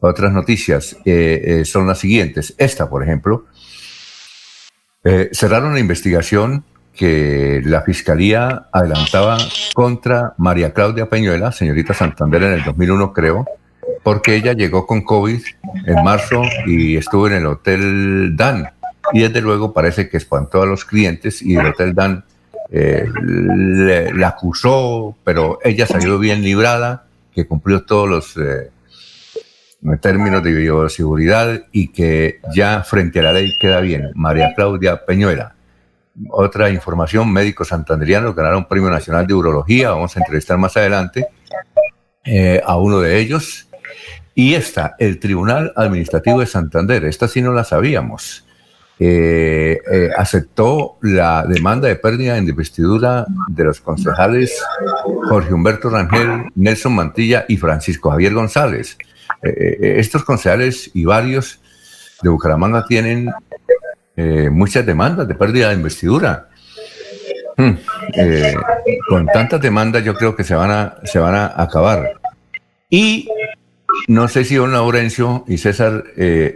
Otras 0.00 0.32
noticias 0.32 0.96
eh, 1.04 1.42
eh, 1.44 1.64
son 1.64 1.86
las 1.86 1.98
siguientes. 1.98 2.54
Esta, 2.56 2.88
por 2.88 3.02
ejemplo, 3.02 3.46
cerraron 5.32 5.72
la 5.72 5.80
investigación 5.80 6.64
que 6.94 7.62
la 7.64 7.80
Fiscalía 7.82 8.66
adelantaba 8.72 9.38
contra 9.74 10.34
María 10.36 10.74
Claudia 10.74 11.08
Peñuela, 11.08 11.52
señorita 11.52 11.94
Santander, 11.94 12.42
en 12.42 12.52
el 12.52 12.64
2001, 12.64 13.12
creo, 13.14 13.46
porque 14.02 14.34
ella 14.34 14.52
llegó 14.52 14.86
con 14.86 15.02
COVID 15.02 15.40
en 15.86 16.04
marzo 16.04 16.42
y 16.66 16.96
estuvo 16.96 17.26
en 17.28 17.34
el 17.34 17.46
Hotel 17.46 18.36
Dan 18.36 18.70
y 19.12 19.20
desde 19.20 19.40
luego 19.40 19.72
parece 19.72 20.08
que 20.08 20.16
espantó 20.16 20.62
a 20.62 20.66
los 20.66 20.84
clientes 20.84 21.42
y 21.42 21.56
el 21.56 21.66
Hotel 21.66 21.94
Dan 21.94 22.24
eh, 22.70 23.08
le, 23.24 24.24
acusó, 24.24 25.16
pero 25.24 25.58
ella 25.64 25.86
salió 25.86 26.18
bien 26.18 26.42
librada, 26.42 27.04
que 27.32 27.46
cumplió 27.46 27.84
todos 27.84 28.08
los 28.08 28.36
eh, 28.36 28.70
términos 30.00 30.42
de 30.42 30.52
bioseguridad 30.52 31.62
y 31.72 31.88
que 31.88 32.40
ya 32.54 32.82
frente 32.82 33.20
a 33.20 33.24
la 33.24 33.32
ley 33.32 33.52
queda 33.60 33.80
bien. 33.80 34.10
María 34.14 34.52
Claudia 34.54 35.04
Peñuela. 35.04 35.54
Otra 36.28 36.70
información, 36.70 37.32
médicos 37.32 37.68
santanderianos 37.68 38.34
ganaron 38.34 38.66
premio 38.66 38.90
nacional 38.90 39.26
de 39.26 39.34
urología, 39.34 39.90
vamos 39.90 40.16
a 40.16 40.20
entrevistar 40.20 40.58
más 40.58 40.76
adelante 40.76 41.28
eh, 42.24 42.60
a 42.64 42.76
uno 42.76 43.00
de 43.00 43.18
ellos. 43.18 43.68
Y 44.34 44.54
esta, 44.54 44.96
el 44.98 45.18
Tribunal 45.18 45.72
Administrativo 45.76 46.40
de 46.40 46.46
Santander, 46.46 47.04
esta 47.04 47.28
sí 47.28 47.40
no 47.40 47.52
la 47.52 47.64
sabíamos. 47.64 48.44
Eh, 49.02 49.80
eh, 49.90 50.10
aceptó 50.14 50.98
la 51.00 51.46
demanda 51.46 51.88
de 51.88 51.96
pérdida 51.96 52.36
en 52.36 52.46
investidura 52.46 53.24
de 53.48 53.64
los 53.64 53.80
concejales 53.80 54.62
Jorge 55.26 55.54
Humberto 55.54 55.88
Rangel, 55.88 56.50
Nelson 56.54 56.94
Mantilla 56.94 57.46
y 57.48 57.56
Francisco 57.56 58.10
Javier 58.10 58.34
González. 58.34 58.98
Eh, 59.42 59.94
estos 59.96 60.22
concejales 60.22 60.90
y 60.92 61.06
varios 61.06 61.62
de 62.22 62.28
Bucaramanga 62.28 62.84
tienen 62.86 63.30
muchas 64.50 64.84
demandas 64.84 65.26
de 65.26 65.34
pérdida 65.34 65.70
de 65.70 65.76
investidura. 65.76 66.50
Hmm, 67.56 67.72
con 69.08 69.24
tantas 69.28 69.62
demandas 69.62 70.04
yo 70.04 70.14
creo 70.14 70.36
que 70.36 70.44
se 70.44 70.54
van 70.54 70.70
a, 70.70 70.96
se 71.04 71.18
van 71.18 71.36
a 71.36 71.54
acabar. 71.56 72.20
Y 72.90 73.30
no 74.08 74.28
sé 74.28 74.44
si 74.44 74.56
don 74.56 74.72
Laurencio 74.72 75.44
y 75.48 75.56
César 75.56 76.04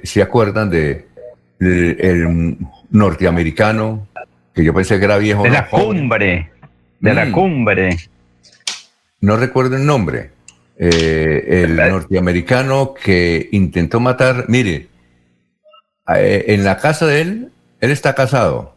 se 0.02 0.20
acuerdan 0.20 0.68
de 0.68 1.13
el, 1.58 2.56
norteamericano, 2.90 4.06
que 4.54 4.64
yo 4.64 4.72
pensé 4.74 4.98
que 4.98 5.04
era 5.04 5.18
viejo. 5.18 5.42
De 5.42 5.50
la 5.50 5.68
cumbre, 5.68 6.50
de 7.00 7.14
la 7.14 7.26
mm. 7.26 7.32
cumbre. 7.32 7.96
No 9.20 9.36
recuerdo 9.36 9.76
el 9.76 9.86
nombre. 9.86 10.30
Eh, 10.76 11.62
el 11.64 11.76
norteamericano 11.76 12.94
que 12.94 13.48
intentó 13.52 14.00
matar, 14.00 14.46
mire, 14.48 14.88
eh, 16.14 16.44
en 16.48 16.64
la 16.64 16.78
casa 16.78 17.06
de 17.06 17.20
él, 17.20 17.52
él 17.80 17.90
está 17.90 18.14
casado, 18.14 18.74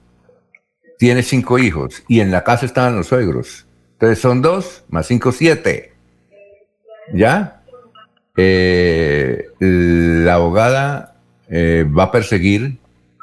tiene 0.98 1.24
cinco 1.24 1.60
hijos 1.60 2.04
y 2.08 2.20
en 2.20 2.32
la 2.32 2.44
casa 2.44 2.66
estaban 2.66 2.96
los 2.96 3.08
suegros. 3.08 3.66
Entonces 3.94 4.20
son 4.20 4.42
dos 4.42 4.84
más 4.90 5.08
cinco, 5.08 5.32
siete. 5.32 5.94
¿Ya? 7.14 7.64
Eh, 8.36 9.48
la 9.60 10.36
abogada 10.36 11.16
eh, 11.50 11.86
va 11.86 12.04
a 12.04 12.12
perseguir, 12.12 12.78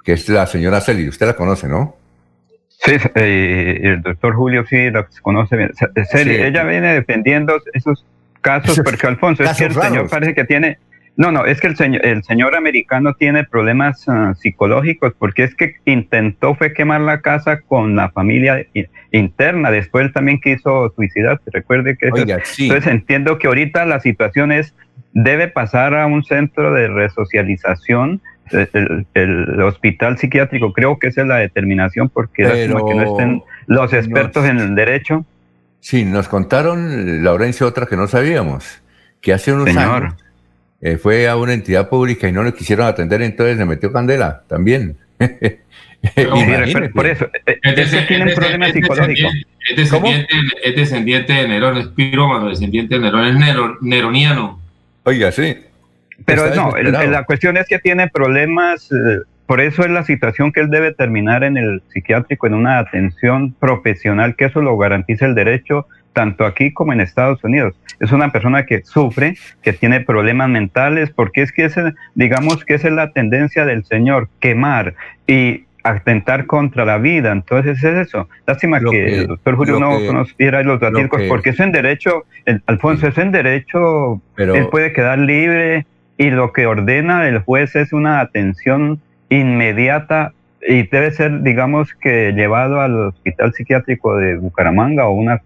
que 0.04 0.12
es 0.12 0.28
la 0.28 0.46
señora 0.46 0.80
Celi. 0.80 1.08
Usted 1.08 1.26
la 1.26 1.36
conoce, 1.36 1.68
¿no? 1.68 1.96
Sí, 2.68 2.96
eh, 3.14 3.80
el 3.82 4.02
doctor 4.02 4.34
Julio 4.34 4.64
sí 4.68 4.90
la 4.90 5.06
conoce 5.22 5.56
bien. 5.56 5.70
Celi, 6.10 6.36
ella 6.36 6.64
viene 6.64 6.92
defendiendo 6.92 7.60
esos 7.72 8.04
casos, 8.40 8.78
porque 8.84 9.06
Alfonso, 9.06 9.42
es 9.42 9.56
que 9.56 9.64
el 9.64 9.74
señor 9.74 10.08
parece 10.08 10.34
que 10.34 10.44
tiene... 10.44 10.78
No, 11.16 11.30
no, 11.30 11.46
es 11.46 11.60
que 11.60 11.68
el 11.68 11.76
señor, 11.76 12.04
el 12.04 12.24
señor 12.24 12.56
americano 12.56 13.14
tiene 13.14 13.44
problemas 13.44 14.04
ah, 14.08 14.34
psicológicos 14.36 15.14
porque 15.16 15.44
es 15.44 15.54
que 15.54 15.76
intentó 15.84 16.56
fue 16.56 16.72
quemar 16.72 17.02
la 17.02 17.20
casa 17.20 17.60
con 17.60 17.94
la 17.94 18.10
familia 18.10 18.66
interna, 19.12 19.70
después 19.70 20.06
él 20.06 20.12
también 20.12 20.40
quiso 20.40 20.92
suicidarse, 20.96 21.44
recuerde 21.52 21.96
que... 21.96 22.08
Entonces 22.08 22.86
entiendo 22.88 23.38
que 23.38 23.46
ahorita 23.46 23.86
la 23.86 24.00
situación 24.00 24.50
es 24.50 24.74
debe 25.14 25.48
pasar 25.48 25.94
a 25.94 26.06
un 26.06 26.22
centro 26.24 26.74
de 26.74 26.88
resocialización. 26.88 28.20
El, 28.50 29.62
hospital 29.62 30.18
psiquiátrico, 30.18 30.74
creo 30.74 30.98
que 30.98 31.06
esa 31.06 31.22
es 31.22 31.26
la 31.26 31.36
determinación, 31.36 32.10
porque 32.10 32.44
que 32.44 32.68
no 32.68 33.02
estén 33.02 33.42
los 33.66 33.92
expertos 33.94 34.44
en 34.44 34.58
el 34.58 34.74
derecho. 34.74 35.24
Sí, 35.80 36.04
nos 36.04 36.28
contaron, 36.28 37.24
Laurencio, 37.24 37.66
otra 37.66 37.86
que 37.86 37.96
no 37.96 38.06
sabíamos, 38.06 38.82
que 39.22 39.32
hace 39.32 39.52
unos 39.52 39.74
años 39.74 40.14
eh, 40.82 40.98
fue 40.98 41.26
a 41.28 41.36
una 41.36 41.54
entidad 41.54 41.88
pública 41.88 42.28
y 42.28 42.32
no 42.32 42.42
le 42.42 42.52
quisieron 42.52 42.86
atender, 42.86 43.22
entonces 43.22 43.56
le 43.56 43.64
metió 43.64 43.90
candela 43.92 44.42
también. 44.46 44.98
por 46.94 47.06
eso, 47.06 47.30
eh, 47.46 47.58
es, 47.64 48.06
tienen 48.06 48.34
problemas 48.34 48.72
psicológicos. 48.72 49.32
Es 49.70 49.76
descendiente, 49.76 50.34
es 50.62 50.76
descendiente 50.76 51.32
de 51.32 51.48
Nerón, 51.48 51.78
es 51.78 51.86
pirómano, 51.88 52.50
descendiente 52.50 52.96
de 52.96 53.00
Nerón, 53.00 53.26
es 53.26 53.78
neroniano. 53.80 54.63
Oiga, 55.04 55.32
sí. 55.32 55.56
Pero 56.24 56.54
no, 56.54 56.76
la 56.76 57.24
cuestión 57.24 57.56
es 57.56 57.66
que 57.66 57.78
tiene 57.78 58.08
problemas, 58.08 58.90
eh, 58.92 59.20
por 59.46 59.60
eso 59.60 59.82
es 59.82 59.90
la 59.90 60.04
situación 60.04 60.52
que 60.52 60.60
él 60.60 60.70
debe 60.70 60.92
terminar 60.92 61.44
en 61.44 61.56
el 61.56 61.82
psiquiátrico, 61.88 62.46
en 62.46 62.54
una 62.54 62.78
atención 62.78 63.52
profesional, 63.52 64.36
que 64.36 64.46
eso 64.46 64.60
lo 64.60 64.76
garantiza 64.76 65.26
el 65.26 65.34
derecho 65.34 65.86
tanto 66.12 66.46
aquí 66.46 66.72
como 66.72 66.92
en 66.92 67.00
Estados 67.00 67.42
Unidos. 67.44 67.74
Es 68.00 68.12
una 68.12 68.32
persona 68.32 68.64
que 68.64 68.82
sufre, 68.84 69.36
que 69.62 69.72
tiene 69.72 70.00
problemas 70.00 70.48
mentales, 70.48 71.10
porque 71.10 71.42
es 71.42 71.52
que 71.52 71.66
ese, 71.66 71.92
digamos 72.14 72.64
que 72.64 72.74
esa 72.74 72.88
es 72.88 72.94
la 72.94 73.10
tendencia 73.10 73.66
del 73.66 73.84
Señor, 73.84 74.28
quemar 74.40 74.94
y 75.26 75.64
atentar 75.84 76.46
contra 76.46 76.84
la 76.84 76.98
vida. 76.98 77.30
Entonces 77.30 77.82
es 77.84 78.08
eso. 78.08 78.28
Lástima 78.46 78.80
que, 78.80 79.20
el 79.20 79.26
doctor 79.28 79.54
Julio 79.54 79.78
no 79.78 79.98
conociera 80.04 80.62
los 80.64 80.80
datos, 80.80 81.02
porque 81.28 81.50
es 81.50 81.60
en 81.60 81.70
derecho, 81.70 82.24
Alfonso, 82.66 83.06
es 83.06 83.18
en 83.18 83.30
derecho, 83.30 84.20
él 84.36 84.66
puede 84.70 84.92
quedar 84.92 85.18
libre 85.18 85.86
y 86.16 86.30
lo 86.30 86.52
que 86.52 86.66
ordena 86.66 87.28
el 87.28 87.38
juez 87.38 87.76
es 87.76 87.92
una 87.92 88.20
atención 88.20 89.00
inmediata 89.28 90.32
y 90.66 90.84
debe 90.84 91.10
ser, 91.10 91.42
digamos, 91.42 91.92
que 91.94 92.32
llevado 92.32 92.80
al 92.80 93.08
hospital 93.08 93.52
psiquiátrico 93.52 94.16
de 94.16 94.36
Bucaramanga 94.36 95.06
o 95.06 95.12
una 95.12 95.42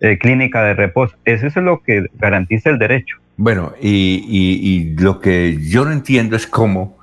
eh, 0.00 0.18
clínica 0.18 0.62
de 0.62 0.74
reposo. 0.74 1.16
Eso 1.24 1.46
es 1.46 1.56
lo 1.56 1.82
que 1.82 2.06
garantiza 2.18 2.70
el 2.70 2.78
derecho. 2.78 3.16
Bueno, 3.36 3.72
y, 3.80 4.94
lo 4.98 5.20
que 5.20 5.56
yo 5.58 5.84
no 5.84 5.92
entiendo 5.92 6.36
es 6.36 6.46
cómo 6.46 6.98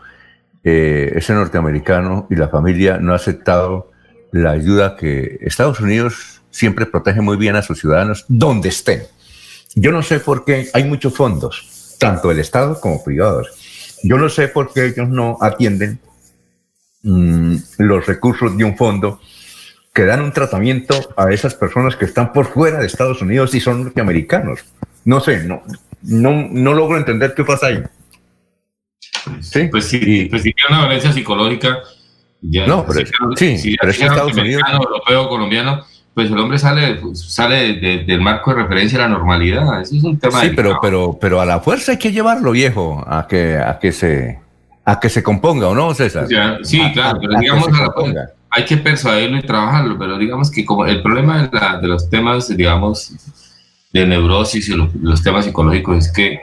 eh, 0.63 1.13
ese 1.15 1.33
norteamericano 1.33 2.27
y 2.29 2.35
la 2.35 2.49
familia 2.49 2.97
no 2.97 3.13
ha 3.13 3.15
aceptado 3.15 3.91
la 4.31 4.51
ayuda 4.51 4.95
que 4.95 5.39
Estados 5.41 5.79
Unidos 5.79 6.41
siempre 6.51 6.85
protege 6.85 7.21
muy 7.21 7.37
bien 7.37 7.55
a 7.55 7.61
sus 7.61 7.79
ciudadanos 7.79 8.25
donde 8.27 8.69
estén. 8.69 9.03
Yo 9.75 9.91
no 9.91 10.01
sé 10.01 10.19
por 10.19 10.45
qué 10.45 10.67
hay 10.73 10.83
muchos 10.83 11.13
fondos, 11.13 11.95
tanto 11.99 12.29
del 12.29 12.39
Estado 12.39 12.79
como 12.79 13.03
privados. 13.03 13.49
Yo 14.03 14.17
no 14.17 14.29
sé 14.29 14.47
por 14.47 14.73
qué 14.73 14.87
ellos 14.87 15.09
no 15.09 15.37
atienden 15.41 15.99
mm, 17.03 17.55
los 17.77 18.05
recursos 18.05 18.57
de 18.57 18.63
un 18.63 18.77
fondo 18.77 19.19
que 19.93 20.05
dan 20.05 20.21
un 20.21 20.31
tratamiento 20.31 20.95
a 21.17 21.31
esas 21.31 21.55
personas 21.55 21.95
que 21.95 22.05
están 22.05 22.31
por 22.31 22.47
fuera 22.47 22.79
de 22.79 22.87
Estados 22.87 23.21
Unidos 23.21 23.53
y 23.53 23.59
son 23.59 23.83
norteamericanos. 23.83 24.65
No 25.05 25.19
sé, 25.19 25.43
no, 25.43 25.63
no, 26.01 26.47
no 26.49 26.73
logro 26.73 26.97
entender 26.97 27.33
qué 27.33 27.43
pasa 27.43 27.67
ahí. 27.67 27.83
Sí, 29.41 29.67
pues 29.69 29.85
sí, 29.85 30.27
pues 30.29 30.43
si 30.43 30.53
tiene 30.53 30.69
una 30.69 30.79
violencia 30.81 31.11
psicológica, 31.11 31.79
ya, 32.41 32.65
no, 32.67 32.85
pero, 32.85 33.05
sí, 33.35 33.57
si 33.57 33.75
pero 33.75 33.91
es 33.91 34.01
Estados 34.01 34.33
Unidos. 34.35 34.63
europeo, 34.71 35.27
colombiano, 35.27 35.83
pues 36.13 36.31
el 36.31 36.39
hombre 36.39 36.57
sale, 36.57 36.99
sale 37.13 37.73
del 38.05 38.21
marco 38.21 38.53
de 38.53 38.63
referencia 38.63 38.99
a 38.99 39.01
la 39.03 39.09
normalidad. 39.09 39.81
Eso 39.81 39.95
es 39.95 40.03
un 40.03 40.17
tema. 40.19 40.41
Sí, 40.41 40.51
pero, 40.55 40.79
pero, 40.81 41.17
pero 41.19 41.41
a 41.41 41.45
la 41.45 41.59
fuerza 41.59 41.93
hay 41.93 41.97
que 41.97 42.11
llevarlo, 42.11 42.51
viejo, 42.51 43.03
a 43.07 43.27
que, 43.27 43.57
a 43.57 43.77
que 43.79 43.91
se, 43.91 44.39
a 44.85 44.99
que 44.99 45.09
se 45.09 45.21
componga, 45.21 45.67
¿o 45.67 45.75
no, 45.75 45.93
César? 45.93 46.27
sí, 46.63 46.81
claro, 46.93 47.19
pero 47.21 47.39
digamos 47.39 47.67
a 47.67 47.71
la, 47.71 48.29
hay 48.51 48.65
que 48.65 48.77
persuadirlo 48.77 49.37
y 49.37 49.41
trabajarlo, 49.43 49.97
pero 49.97 50.17
digamos 50.17 50.49
que 50.49 50.65
como 50.65 50.85
el 50.85 51.01
problema 51.01 51.43
de, 51.43 51.49
la, 51.57 51.77
de 51.79 51.87
los 51.87 52.09
temas, 52.09 52.55
digamos, 52.55 53.13
de 53.93 54.05
neurosis 54.05 54.69
y 54.69 54.75
los, 54.75 55.23
temas 55.23 55.45
psicológicos 55.45 56.05
es 56.05 56.11
que 56.11 56.41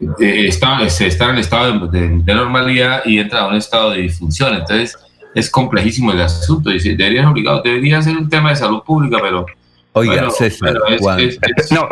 eh, 0.00 0.46
está, 0.46 0.88
se 0.88 1.06
está 1.06 1.30
en 1.30 1.38
estado 1.38 1.86
de, 1.88 2.08
normalidad 2.08 3.02
y 3.04 3.18
entra 3.18 3.40
a 3.40 3.48
un 3.48 3.56
estado 3.56 3.90
de 3.90 4.02
disfunción. 4.02 4.54
Entonces, 4.54 4.96
es 5.34 5.50
complejísimo 5.50 6.12
el 6.12 6.20
asunto. 6.20 6.70
Y 6.70 6.78
debería, 6.78 7.28
obligado, 7.28 7.62
debería 7.62 8.00
ser 8.02 8.16
un 8.16 8.28
tema 8.28 8.50
de 8.50 8.56
salud 8.56 8.82
pública, 8.82 9.18
pero 9.20 9.46
Oiga, 9.98 10.30
César, 10.30 10.74
no, 11.70 11.88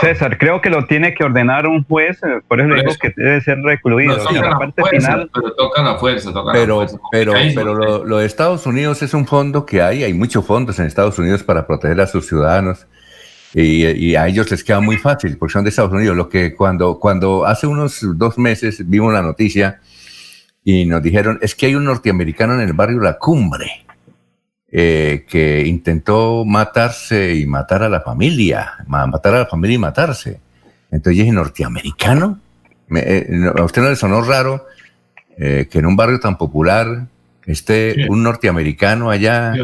César, 0.00 0.38
creo 0.38 0.60
que 0.60 0.70
lo 0.70 0.86
tiene 0.86 1.14
que 1.14 1.24
ordenar 1.24 1.66
un 1.66 1.82
juez, 1.84 2.22
eh, 2.22 2.40
por 2.46 2.60
eso 2.60 2.74
digo 2.74 2.92
que 3.00 3.12
debe 3.16 3.40
ser 3.40 3.58
recluido. 3.62 4.16
pero 4.28 5.52
toca 5.56 5.82
la 5.82 5.96
fuerza, 5.96 6.32
toca 6.32 6.52
pero, 6.52 6.86
Pero, 7.10 7.32
pero 7.54 8.04
lo, 8.04 8.18
de 8.18 8.26
Estados 8.26 8.66
Unidos 8.66 9.02
es 9.02 9.14
un 9.14 9.26
fondo 9.26 9.66
que 9.66 9.82
hay, 9.82 10.04
hay 10.04 10.12
muchos 10.12 10.44
fondos 10.46 10.78
en 10.78 10.86
Estados 10.86 11.18
Unidos 11.18 11.42
para 11.42 11.66
proteger 11.66 12.00
a 12.00 12.06
sus 12.06 12.28
ciudadanos. 12.28 12.86
Y, 13.54 14.14
a 14.14 14.28
ellos 14.28 14.50
les 14.50 14.62
queda 14.62 14.80
muy 14.80 14.98
fácil 14.98 15.38
porque 15.38 15.52
son 15.52 15.64
de 15.64 15.70
Estados 15.70 15.92
Unidos. 15.92 16.16
Lo 16.16 16.28
que 16.28 16.54
cuando, 16.54 16.98
cuando 16.98 17.46
hace 17.46 17.66
unos 17.66 18.00
dos 18.16 18.36
meses 18.38 18.88
vimos 18.88 19.12
la 19.12 19.22
noticia 19.22 19.80
y 20.64 20.84
nos 20.84 21.02
dijeron 21.02 21.38
es 21.40 21.54
que 21.54 21.66
hay 21.66 21.74
un 21.74 21.84
norteamericano 21.84 22.54
en 22.54 22.60
el 22.60 22.74
barrio 22.74 23.00
La 23.00 23.18
Cumbre 23.18 23.86
eh, 24.70 25.24
que 25.26 25.66
intentó 25.66 26.44
matarse 26.44 27.34
y 27.34 27.46
matar 27.46 27.82
a 27.82 27.88
la 27.88 28.02
familia, 28.02 28.74
matar 28.86 29.34
a 29.34 29.38
la 29.38 29.46
familia 29.46 29.76
y 29.76 29.78
matarse. 29.78 30.40
Entonces 30.90 31.20
dije, 31.20 31.32
¿norteamericano? 31.32 32.38
Eh, 32.94 33.50
¿A 33.56 33.64
usted 33.64 33.80
no 33.80 33.88
le 33.88 33.96
sonó 33.96 34.20
raro 34.20 34.66
eh, 35.38 35.68
que 35.70 35.78
en 35.78 35.86
un 35.86 35.96
barrio 35.96 36.20
tan 36.20 36.36
popular 36.36 37.06
esté 37.46 38.08
un 38.10 38.22
norteamericano 38.22 39.08
allá? 39.08 39.54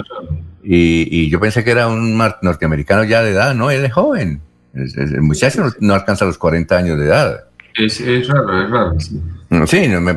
Y, 0.65 1.29
yo 1.29 1.41
pensé 1.41 1.63
que 1.63 1.71
era 1.71 1.89
un 1.89 2.17
norteamericano 2.17 3.05
ya 3.05 3.23
de 3.23 3.33
edad, 3.33 3.55
no, 3.55 3.71
él 3.71 3.85
es 3.85 3.93
joven. 3.93 4.41
El, 4.75 5.21
muchacho 5.21 5.71
no, 5.81 5.95
alcanza 5.95 6.25
los 6.25 6.39
40 6.39 6.77
años 6.77 6.99
de 6.99 7.07
edad. 7.07 7.45
Es, 7.77 8.01
raro, 8.29 8.65
es 8.65 8.71
raro. 8.71 8.97
Sí, 9.67 9.89
me, 9.89 10.15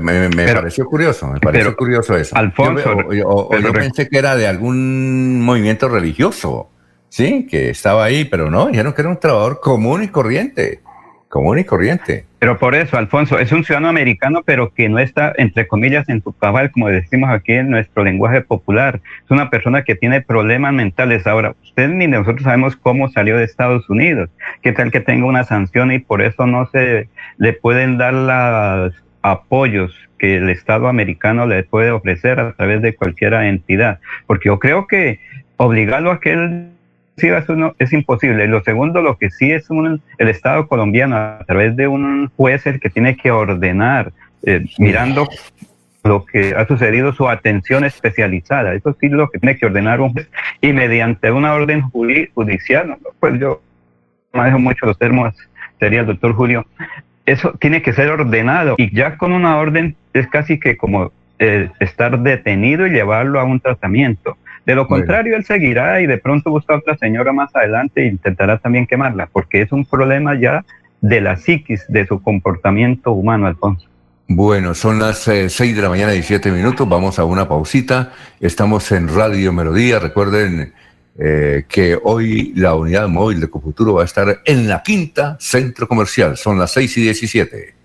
pareció 0.54 0.86
curioso, 0.86 1.28
me 1.28 1.40
pareció 1.40 1.76
curioso 1.76 2.16
eso. 2.16 2.36
Alfonso. 2.36 3.12
Yo, 3.12 3.50
yo 3.52 3.74
pensé 3.74 4.08
que 4.08 4.18
era 4.18 4.36
de 4.36 4.48
algún 4.48 5.42
movimiento 5.42 5.90
religioso, 5.90 6.70
sí, 7.10 7.46
que 7.50 7.70
estaba 7.70 8.06
ahí, 8.06 8.26
pero 8.26 8.50
no, 8.50 8.68
dijeron 8.68 8.94
que 8.94 9.02
era 9.02 9.10
un 9.10 9.20
trabajador 9.20 9.60
común 9.60 10.04
y 10.04 10.08
corriente 10.08 10.82
común 11.30 11.60
y 11.60 11.64
corriente. 11.64 12.26
Pero 12.40 12.58
por 12.58 12.76
eso, 12.76 12.98
Alfonso, 12.98 13.40
es 13.40 13.52
un 13.52 13.64
ciudadano 13.64 13.90
americano, 13.90 14.44
pero 14.46 14.72
que 14.74 14.88
no 14.90 15.00
está, 15.00 15.34
entre 15.38 15.68
comillas, 15.68 16.08
en 16.08 16.22
su 16.22 16.34
cabal, 16.34 16.72
como 16.72 16.88
decimos 16.90 17.30
aquí 17.32 17.54
en 17.54 17.70
nuestro 17.70 18.04
lenguaje 18.04 18.42
popular. 18.42 19.02
Es 19.26 19.32
una 19.32 19.50
persona 19.50 19.84
que 19.84 19.96
tiene 19.96 20.22
problemas 20.22 20.74
mentales. 20.74 21.26
Ahora, 21.26 21.56
usted 21.64 21.90
ni 21.90 22.08
nosotros 22.08 22.44
sabemos 22.44 22.76
cómo 22.76 23.10
salió 23.10 23.38
de 23.38 23.44
Estados 23.44 23.90
Unidos. 23.90 24.30
¿Qué 24.62 24.72
tal 24.72 24.92
que 24.92 25.00
tenga 25.00 25.26
una 25.26 25.44
sanción 25.44 25.92
y 25.92 26.00
por 26.00 26.22
eso 26.22 26.46
no 26.46 26.68
se 26.68 27.10
le 27.38 27.54
pueden 27.54 27.98
dar 27.98 28.14
los 28.14 28.94
apoyos 29.24 29.96
que 30.20 30.38
el 30.38 30.50
Estado 30.50 30.88
americano 30.88 31.48
le 31.48 31.64
puede 31.64 31.92
ofrecer 31.92 32.40
a 32.40 32.54
través 32.54 32.82
de 32.82 32.96
cualquier 32.96 33.34
entidad? 33.34 34.00
Porque 34.28 34.50
yo 34.50 34.60
creo 34.60 34.86
que 34.86 35.20
obligarlo 35.58 36.12
a 36.12 36.20
que 36.20 36.34
él 36.34 36.70
eso 37.18 37.76
es 37.80 37.94
imposible. 37.94 38.48
Lo 38.48 38.64
segundo, 38.64 39.02
lo 39.02 39.18
que 39.18 39.30
sí 39.30 39.52
es 39.52 39.70
un, 39.70 40.02
el 40.18 40.28
Estado 40.28 40.68
colombiano, 40.68 41.16
a 41.18 41.44
través 41.46 41.76
de 41.76 41.88
un 41.88 42.30
juez, 42.36 42.66
el 42.68 42.80
que 42.80 42.90
tiene 42.90 43.18
que 43.18 43.32
ordenar, 43.32 44.12
eh, 44.44 44.66
mirando 44.78 45.28
lo 46.04 46.26
que 46.26 46.54
ha 46.56 46.66
sucedido, 46.68 47.14
su 47.14 47.28
atención 47.28 47.84
especializada. 47.84 48.74
Eso 48.74 48.96
sí 49.00 49.10
lo 49.10 49.30
que 49.30 49.40
tiene 49.40 49.58
que 49.58 49.66
ordenar 49.66 50.00
un 50.00 50.14
juez. 50.14 50.30
Y 50.62 50.74
mediante 50.74 51.32
una 51.32 51.54
orden 51.54 51.82
judicial, 51.82 52.98
pues 53.20 53.40
yo 53.40 53.62
manejo 54.34 54.60
mucho 54.60 54.86
los 54.86 54.98
términos, 54.98 55.36
sería 55.80 56.02
el 56.02 56.06
doctor 56.06 56.34
Julio, 56.34 56.66
eso 57.26 57.54
tiene 57.60 57.82
que 57.82 57.94
ser 57.94 58.10
ordenado. 58.10 58.76
Y 58.78 58.96
ya 58.96 59.18
con 59.18 59.34
una 59.34 59.58
orden 59.58 59.96
es 60.14 60.28
casi 60.28 60.60
que 60.60 60.78
como 60.78 61.12
eh, 61.40 61.70
estar 61.80 62.20
detenido 62.20 62.88
y 62.88 62.92
llevarlo 62.92 63.40
a 63.40 63.44
un 63.44 63.60
tratamiento. 63.60 64.38
De 64.68 64.76
lo 64.76 64.86
contrario, 64.86 65.38
él 65.38 65.46
seguirá 65.46 66.02
y 66.02 66.08
de 66.08 66.18
pronto 66.18 66.52
busca 66.52 66.74
a 66.74 66.80
otra 66.80 66.98
señora 66.98 67.32
más 67.32 67.56
adelante 67.56 68.02
e 68.02 68.08
intentará 68.08 68.58
también 68.58 68.86
quemarla, 68.86 69.30
porque 69.32 69.62
es 69.62 69.72
un 69.72 69.86
problema 69.86 70.38
ya 70.38 70.66
de 71.00 71.22
la 71.22 71.38
psiquis, 71.38 71.86
de 71.88 72.06
su 72.06 72.22
comportamiento 72.22 73.14
humano, 73.14 73.48
Alfonso. 73.48 73.88
Bueno, 74.28 74.74
son 74.74 75.00
las 75.00 75.26
eh, 75.30 75.48
seis 75.48 75.74
de 75.74 75.82
la 75.82 75.88
mañana, 75.88 76.12
17 76.12 76.52
minutos. 76.52 76.88
Vamos 76.90 77.18
a 77.18 77.24
una 77.24 77.48
pausita. 77.48 78.12
Estamos 78.42 78.92
en 78.92 79.08
Radio 79.08 79.54
Melodía. 79.54 80.00
Recuerden 80.00 80.74
eh, 81.18 81.64
que 81.70 81.98
hoy 82.04 82.52
la 82.54 82.76
unidad 82.76 83.08
móvil 83.08 83.40
de 83.40 83.50
Cofuturo 83.50 83.94
va 83.94 84.02
a 84.02 84.06
estar 84.06 84.42
en 84.44 84.68
la 84.68 84.84
quinta 84.84 85.38
centro 85.40 85.88
comercial. 85.88 86.36
Son 86.36 86.60
las 86.60 86.74
seis 86.74 86.98
y 86.98 87.04
17. 87.04 87.77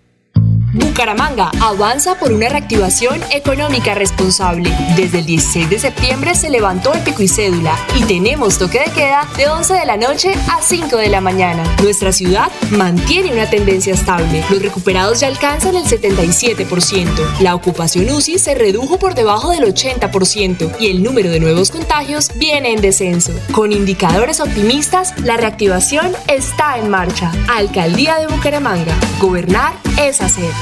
Bucaramanga 0.74 1.51
avanza 1.61 2.19
por 2.19 2.32
una 2.32 2.49
reactivación 2.49 3.20
económica 3.31 3.94
responsable. 3.94 4.74
Desde 4.97 5.19
el 5.19 5.27
16 5.27 5.69
de 5.69 5.78
septiembre 5.78 6.35
se 6.35 6.49
levantó 6.49 6.94
el 6.94 7.01
pico 7.01 7.23
y 7.23 7.28
cédula 7.28 7.77
y 7.94 8.05
tenemos 8.05 8.57
toque 8.57 8.81
de 8.81 8.90
queda 8.90 9.28
de 9.36 9.49
11 9.49 9.74
de 9.74 9.85
la 9.85 9.99
noche 9.99 10.32
a 10.51 10.62
5 10.62 10.97
de 10.97 11.09
la 11.09 11.20
mañana. 11.20 11.62
Nuestra 11.82 12.11
ciudad 12.11 12.51
mantiene 12.70 13.32
una 13.32 13.51
tendencia 13.51 13.93
estable. 13.93 14.43
Los 14.49 14.62
recuperados 14.62 15.20
ya 15.20 15.27
alcanzan 15.27 15.77
el 15.77 15.85
77%. 15.85 17.40
La 17.40 17.55
ocupación 17.55 18.09
UCI 18.09 18.39
se 18.39 18.55
redujo 18.55 18.99
por 18.99 19.15
debajo 19.15 19.51
del 19.51 19.65
80% 19.65 20.77
y 20.81 20.86
el 20.86 21.03
número 21.03 21.31
de 21.31 21.40
nuevos 21.40 21.70
contagios 21.70 22.31
viene 22.36 22.73
en 22.73 22.81
descenso. 22.81 23.32
Con 23.53 23.73
indicadores 23.73 24.40
optimistas, 24.40 25.19
la 25.20 25.36
reactivación 25.36 26.12
está 26.28 26.78
en 26.78 26.89
marcha. 26.89 27.31
Alcaldía 27.49 28.16
de 28.16 28.27
Bucaramanga. 28.27 28.97
Gobernar 29.20 29.74
es 29.99 30.20
hacer. 30.23 30.61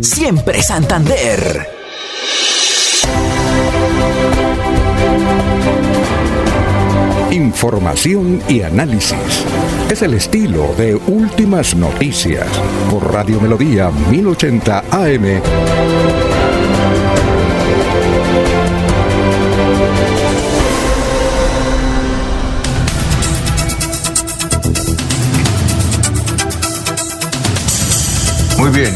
Siempre 0.00 0.62
Santander. 0.62 1.68
Información 7.30 8.42
y 8.48 8.62
análisis. 8.62 9.44
Es 9.90 10.02
el 10.02 10.14
estilo 10.14 10.74
de 10.76 10.94
Últimas 10.94 11.74
Noticias 11.74 12.48
por 12.90 13.12
Radio 13.12 13.40
Melodía 13.40 13.90
1080 14.10 14.84
AM. 14.90 15.42
Muy 28.58 28.70
bien, 28.70 28.94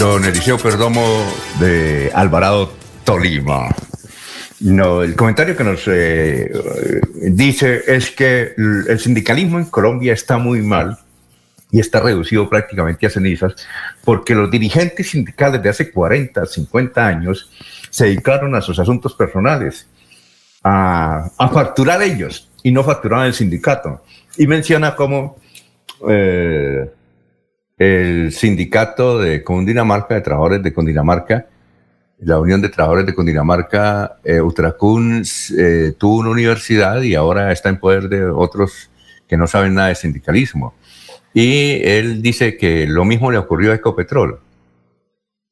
don 0.00 0.24
Eliseo 0.24 0.56
Perdomo 0.56 1.04
de 1.58 2.10
Alvarado, 2.14 2.72
Tolima. 3.04 3.68
No, 4.60 5.02
el 5.02 5.14
comentario 5.14 5.54
que 5.54 5.62
nos 5.62 5.82
eh, 5.88 6.50
dice 7.20 7.82
es 7.86 8.10
que 8.10 8.54
el 8.56 8.98
sindicalismo 8.98 9.58
en 9.58 9.66
Colombia 9.66 10.14
está 10.14 10.38
muy 10.38 10.62
mal 10.62 10.98
y 11.70 11.80
está 11.80 12.00
reducido 12.00 12.48
prácticamente 12.48 13.06
a 13.06 13.10
cenizas 13.10 13.56
porque 14.02 14.34
los 14.34 14.50
dirigentes 14.50 15.10
sindicales 15.10 15.62
de 15.62 15.68
hace 15.68 15.90
40, 15.90 16.46
50 16.46 17.06
años 17.06 17.50
se 17.90 18.06
dedicaron 18.06 18.54
a 18.54 18.62
sus 18.62 18.78
asuntos 18.78 19.12
personales, 19.12 19.86
a, 20.64 21.30
a 21.36 21.48
facturar 21.50 22.02
ellos 22.02 22.48
y 22.62 22.72
no 22.72 22.82
facturaban 22.84 23.26
el 23.26 23.34
sindicato. 23.34 24.02
Y 24.38 24.46
menciona 24.46 24.96
cómo 24.96 25.36
eh, 26.08 26.90
el 27.80 28.30
sindicato 28.30 29.18
de 29.18 29.42
Cundinamarca, 29.42 30.14
de 30.14 30.20
trabajadores 30.20 30.62
de 30.62 30.70
Cundinamarca, 30.74 31.46
la 32.18 32.38
Unión 32.38 32.60
de 32.60 32.68
Trabajadores 32.68 33.06
de 33.06 33.14
Cundinamarca, 33.14 34.18
eh, 34.22 34.42
Utracún, 34.42 35.24
eh, 35.56 35.94
tuvo 35.96 36.18
una 36.18 36.28
universidad 36.28 37.00
y 37.00 37.14
ahora 37.14 37.50
está 37.52 37.70
en 37.70 37.78
poder 37.78 38.10
de 38.10 38.26
otros 38.26 38.90
que 39.26 39.38
no 39.38 39.46
saben 39.46 39.72
nada 39.72 39.88
de 39.88 39.94
sindicalismo. 39.94 40.74
Y 41.32 41.80
él 41.82 42.20
dice 42.20 42.58
que 42.58 42.86
lo 42.86 43.06
mismo 43.06 43.30
le 43.30 43.38
ocurrió 43.38 43.72
a 43.72 43.76
Ecopetrol, 43.76 44.40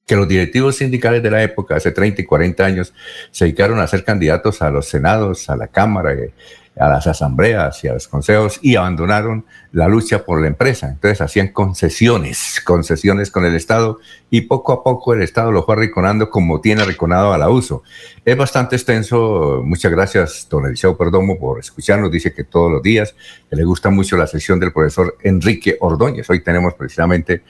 que 0.06 0.14
los 0.14 0.28
directivos 0.28 0.76
sindicales 0.76 1.22
de 1.22 1.30
la 1.30 1.42
época, 1.42 1.76
hace 1.76 1.92
30 1.92 2.20
y 2.20 2.24
40 2.26 2.62
años, 2.62 2.92
se 3.30 3.46
dedicaron 3.46 3.80
a 3.80 3.86
ser 3.86 4.04
candidatos 4.04 4.60
a 4.60 4.68
los 4.68 4.86
senados, 4.86 5.48
a 5.48 5.56
la 5.56 5.68
Cámara, 5.68 6.12
eh, 6.12 6.34
a 6.78 6.88
las 6.88 7.06
asambleas 7.06 7.82
y 7.84 7.88
a 7.88 7.94
los 7.94 8.08
consejos 8.08 8.58
y 8.62 8.76
abandonaron 8.76 9.44
la 9.72 9.88
lucha 9.88 10.24
por 10.24 10.40
la 10.40 10.46
empresa. 10.46 10.88
Entonces 10.88 11.20
hacían 11.20 11.48
concesiones, 11.48 12.62
concesiones 12.64 13.30
con 13.30 13.44
el 13.44 13.54
Estado 13.54 13.98
y 14.30 14.42
poco 14.42 14.72
a 14.72 14.82
poco 14.82 15.14
el 15.14 15.22
Estado 15.22 15.52
lo 15.52 15.64
fue 15.64 15.74
arrinconando 15.74 16.30
como 16.30 16.60
tiene 16.60 16.82
arrinconado 16.82 17.32
a 17.32 17.38
la 17.38 17.50
uso. 17.50 17.82
Es 18.24 18.36
bastante 18.36 18.76
extenso. 18.76 19.62
Muchas 19.64 19.92
gracias, 19.92 20.46
don 20.48 20.66
Eliseo 20.66 20.96
Perdomo, 20.96 21.38
por 21.38 21.58
escucharnos. 21.58 22.10
Dice 22.10 22.32
que 22.32 22.44
todos 22.44 22.70
los 22.70 22.82
días 22.82 23.14
que 23.48 23.56
le 23.56 23.64
gusta 23.64 23.90
mucho 23.90 24.16
la 24.16 24.26
sesión 24.26 24.60
del 24.60 24.72
profesor 24.72 25.16
Enrique 25.22 25.76
Ordóñez. 25.80 26.28
Hoy 26.30 26.40
tenemos 26.40 26.74
precisamente 26.74 27.42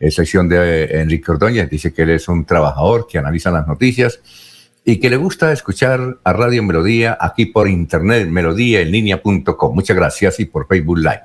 eh, 0.00 0.10
sesión 0.10 0.48
de 0.48 1.00
Enrique 1.00 1.30
Ordóñez. 1.30 1.70
Dice 1.70 1.92
que 1.92 2.02
él 2.02 2.10
es 2.10 2.28
un 2.28 2.44
trabajador 2.44 3.06
que 3.06 3.18
analiza 3.18 3.50
las 3.50 3.66
noticias 3.66 4.20
y 4.84 5.00
que 5.00 5.08
le 5.08 5.16
gusta 5.16 5.52
escuchar 5.52 6.18
a 6.22 6.32
Radio 6.32 6.62
Melodía 6.62 7.16
aquí 7.18 7.46
por 7.46 7.68
internet, 7.68 8.28
melodíaenlínea.com. 8.28 9.74
Muchas 9.74 9.96
gracias 9.96 10.40
y 10.40 10.44
por 10.44 10.66
Facebook 10.66 10.98
Live. 10.98 11.22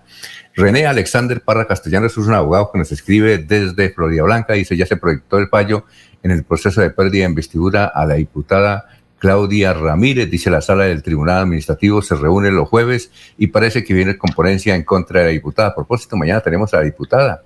René 0.55 0.85
Alexander 0.85 1.41
Parra 1.41 1.67
Castellanos 1.67 2.13
es 2.13 2.17
un 2.17 2.33
abogado 2.33 2.71
que 2.71 2.79
nos 2.79 2.91
escribe 2.91 3.37
desde 3.37 3.89
Florida 3.91 4.23
Blanca. 4.23 4.53
Dice, 4.53 4.77
ya 4.77 4.85
se 4.85 4.97
proyectó 4.97 5.37
el 5.37 5.49
fallo 5.49 5.85
en 6.23 6.31
el 6.31 6.43
proceso 6.43 6.81
de 6.81 6.89
pérdida 6.89 7.23
de 7.23 7.29
investidura 7.29 7.85
a 7.85 8.05
la 8.05 8.15
diputada 8.15 8.85
Claudia 9.19 9.73
Ramírez, 9.73 10.31
dice 10.31 10.49
la 10.49 10.61
sala 10.61 10.85
del 10.85 11.03
Tribunal 11.03 11.39
Administrativo, 11.39 12.01
se 12.01 12.15
reúne 12.15 12.51
los 12.51 12.69
jueves 12.69 13.11
y 13.37 13.47
parece 13.47 13.83
que 13.83 13.93
viene 13.93 14.17
con 14.17 14.31
ponencia 14.31 14.75
en 14.75 14.83
contra 14.83 15.19
de 15.19 15.25
la 15.25 15.31
diputada. 15.31 15.69
A 15.69 15.75
propósito, 15.75 16.15
mañana 16.15 16.39
tenemos 16.39 16.73
a 16.73 16.77
la 16.77 16.83
diputada. 16.83 17.43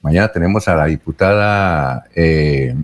Mañana 0.00 0.28
tenemos 0.28 0.68
a 0.68 0.76
la 0.76 0.86
diputada 0.86 2.04
eh, 2.14 2.74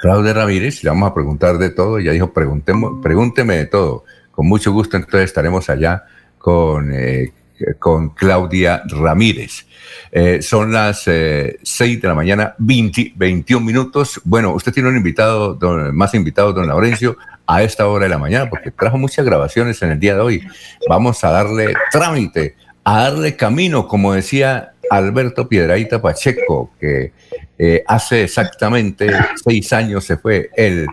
Claudia 0.00 0.32
Ramírez, 0.32 0.82
le 0.82 0.90
vamos 0.90 1.10
a 1.10 1.14
preguntar 1.14 1.58
de 1.58 1.70
todo. 1.70 1.98
Ya 2.00 2.12
dijo, 2.12 2.32
pregúnteme 2.32 3.56
de 3.56 3.66
todo. 3.66 4.04
Con 4.30 4.46
mucho 4.46 4.72
gusto, 4.72 4.96
entonces 4.96 5.24
estaremos 5.24 5.68
allá 5.68 6.04
con, 6.38 6.92
eh, 6.94 7.32
con 7.78 8.10
Claudia 8.10 8.82
Ramírez. 8.88 9.66
Eh, 10.10 10.40
son 10.40 10.72
las 10.72 11.06
eh, 11.06 11.58
6 11.62 12.00
de 12.00 12.08
la 12.08 12.14
mañana, 12.14 12.54
20, 12.58 13.12
21 13.16 13.64
minutos. 13.64 14.20
Bueno, 14.24 14.54
usted 14.54 14.72
tiene 14.72 14.88
un 14.88 14.96
invitado, 14.96 15.58
más 15.92 16.14
invitado, 16.14 16.52
don 16.52 16.66
Laurencio, 16.66 17.16
a 17.46 17.62
esta 17.62 17.86
hora 17.86 18.04
de 18.04 18.10
la 18.10 18.18
mañana, 18.18 18.48
porque 18.48 18.70
trajo 18.70 18.96
muchas 18.96 19.24
grabaciones 19.24 19.82
en 19.82 19.90
el 19.90 20.00
día 20.00 20.14
de 20.14 20.20
hoy. 20.20 20.42
Vamos 20.88 21.22
a 21.24 21.30
darle 21.30 21.74
trámite, 21.92 22.54
a 22.84 23.02
darle 23.02 23.36
camino, 23.36 23.86
como 23.86 24.14
decía 24.14 24.72
Alberto 24.88 25.48
Piedraíta 25.48 26.00
Pacheco, 26.00 26.72
que 26.80 27.12
eh, 27.62 27.84
hace 27.86 28.22
exactamente 28.22 29.10
seis 29.44 29.70
años 29.74 30.06
se 30.06 30.16
fue 30.16 30.48
el, 30.56 30.86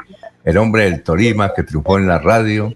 el 0.44 0.58
hombre 0.58 0.84
del 0.84 1.02
Tolima 1.02 1.54
que 1.54 1.64
triunfó 1.64 1.98
en 1.98 2.08
la 2.08 2.20
radio, 2.20 2.76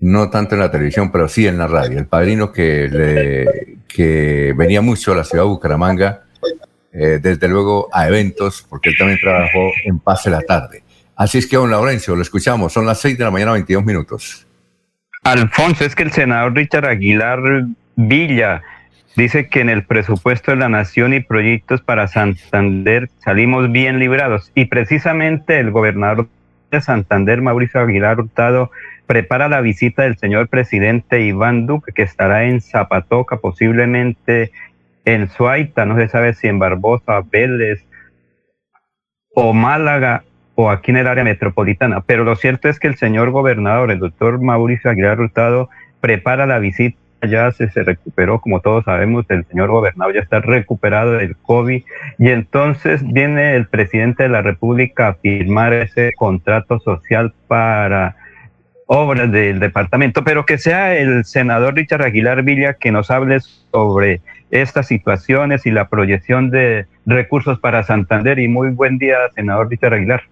no 0.00 0.28
tanto 0.28 0.54
en 0.54 0.60
la 0.60 0.70
televisión, 0.70 1.10
pero 1.10 1.26
sí 1.26 1.46
en 1.46 1.56
la 1.56 1.66
radio. 1.66 1.98
El 1.98 2.04
padrino 2.04 2.52
que, 2.52 2.88
le, 2.88 3.78
que 3.88 4.52
venía 4.54 4.82
mucho 4.82 5.12
a 5.12 5.16
la 5.16 5.24
ciudad 5.24 5.44
de 5.44 5.48
Bucaramanga, 5.48 6.24
eh, 6.92 7.20
desde 7.22 7.48
luego 7.48 7.88
a 7.90 8.06
eventos, 8.06 8.66
porque 8.68 8.90
él 8.90 8.98
también 8.98 9.18
trabajó 9.18 9.70
en 9.86 9.98
Pase 9.98 10.28
la 10.28 10.42
Tarde. 10.42 10.82
Así 11.16 11.38
es 11.38 11.46
que, 11.46 11.56
don 11.56 11.70
Laurencio, 11.70 12.14
lo 12.14 12.20
escuchamos. 12.20 12.70
Son 12.70 12.84
las 12.84 13.00
seis 13.00 13.16
de 13.16 13.24
la 13.24 13.30
mañana, 13.30 13.52
22 13.52 13.82
minutos. 13.82 14.46
Alfonso, 15.22 15.86
es 15.86 15.94
que 15.94 16.02
el 16.02 16.12
senador 16.12 16.54
Richard 16.54 16.84
Aguilar 16.84 17.64
Villa 17.96 18.60
dice 19.16 19.48
que 19.48 19.60
en 19.60 19.68
el 19.68 19.84
presupuesto 19.84 20.50
de 20.50 20.56
la 20.56 20.68
Nación 20.68 21.14
y 21.14 21.20
proyectos 21.20 21.80
para 21.80 22.08
Santander 22.08 23.08
salimos 23.18 23.70
bien 23.72 23.98
librados. 23.98 24.52
Y 24.54 24.66
precisamente 24.66 25.58
el 25.58 25.70
gobernador 25.70 26.28
de 26.70 26.80
Santander, 26.80 27.42
Mauricio 27.42 27.80
Aguilar 27.80 28.20
Hurtado, 28.20 28.70
prepara 29.06 29.48
la 29.48 29.60
visita 29.60 30.04
del 30.04 30.16
señor 30.16 30.48
presidente 30.48 31.20
Iván 31.22 31.66
Duque, 31.66 31.92
que 31.92 32.02
estará 32.02 32.44
en 32.44 32.60
Zapatoca, 32.60 33.38
posiblemente 33.38 34.52
en 35.04 35.28
Suaita, 35.28 35.84
no 35.84 35.96
se 35.96 36.08
sabe 36.08 36.34
si 36.34 36.46
en 36.46 36.58
Barbosa, 36.58 37.20
Vélez 37.30 37.84
o 39.34 39.52
Málaga 39.52 40.24
o 40.54 40.70
aquí 40.70 40.90
en 40.90 40.98
el 40.98 41.06
área 41.06 41.24
metropolitana. 41.24 42.02
Pero 42.02 42.24
lo 42.24 42.36
cierto 42.36 42.68
es 42.68 42.78
que 42.78 42.86
el 42.86 42.96
señor 42.96 43.30
gobernador, 43.30 43.90
el 43.90 43.98
doctor 43.98 44.40
Mauricio 44.40 44.90
Aguilar 44.90 45.20
Hurtado, 45.20 45.70
prepara 46.00 46.46
la 46.46 46.58
visita 46.58 46.98
ya 47.28 47.50
se, 47.52 47.70
se, 47.70 47.82
recuperó, 47.82 48.40
como 48.40 48.60
todos 48.60 48.84
sabemos, 48.84 49.26
el 49.28 49.44
señor 49.46 49.70
gobernador 49.70 50.14
ya 50.14 50.20
está 50.20 50.40
recuperado 50.40 51.12
del 51.12 51.36
COVID 51.36 51.82
y 52.18 52.28
entonces 52.28 53.02
viene 53.12 53.54
el 53.54 53.66
presidente 53.66 54.22
de 54.24 54.28
la 54.28 54.42
República 54.42 55.08
a 55.08 55.14
firmar 55.14 55.72
ese 55.72 56.12
contrato 56.16 56.78
social 56.80 57.32
para 57.46 58.16
obras 58.92 59.30
del 59.30 59.60
departamento, 59.60 60.24
pero 60.24 60.44
que 60.44 60.58
sea 60.58 60.96
el 60.96 61.24
senador 61.24 61.74
Richard 61.74 62.02
Aguilar 62.02 62.42
Villa 62.42 62.74
que 62.74 62.90
nos 62.90 63.08
hable 63.12 63.38
sobre 63.38 64.20
estas 64.50 64.88
situaciones 64.88 65.64
y 65.64 65.70
la 65.70 65.88
proyección 65.88 66.50
de 66.50 66.86
recursos 67.06 67.60
para 67.60 67.84
Santander. 67.84 68.40
Y 68.40 68.48
muy 68.48 68.70
buen 68.70 68.98
día, 68.98 69.16
senador 69.36 69.70
Richard 69.70 69.94
Aguilar. 69.94 70.22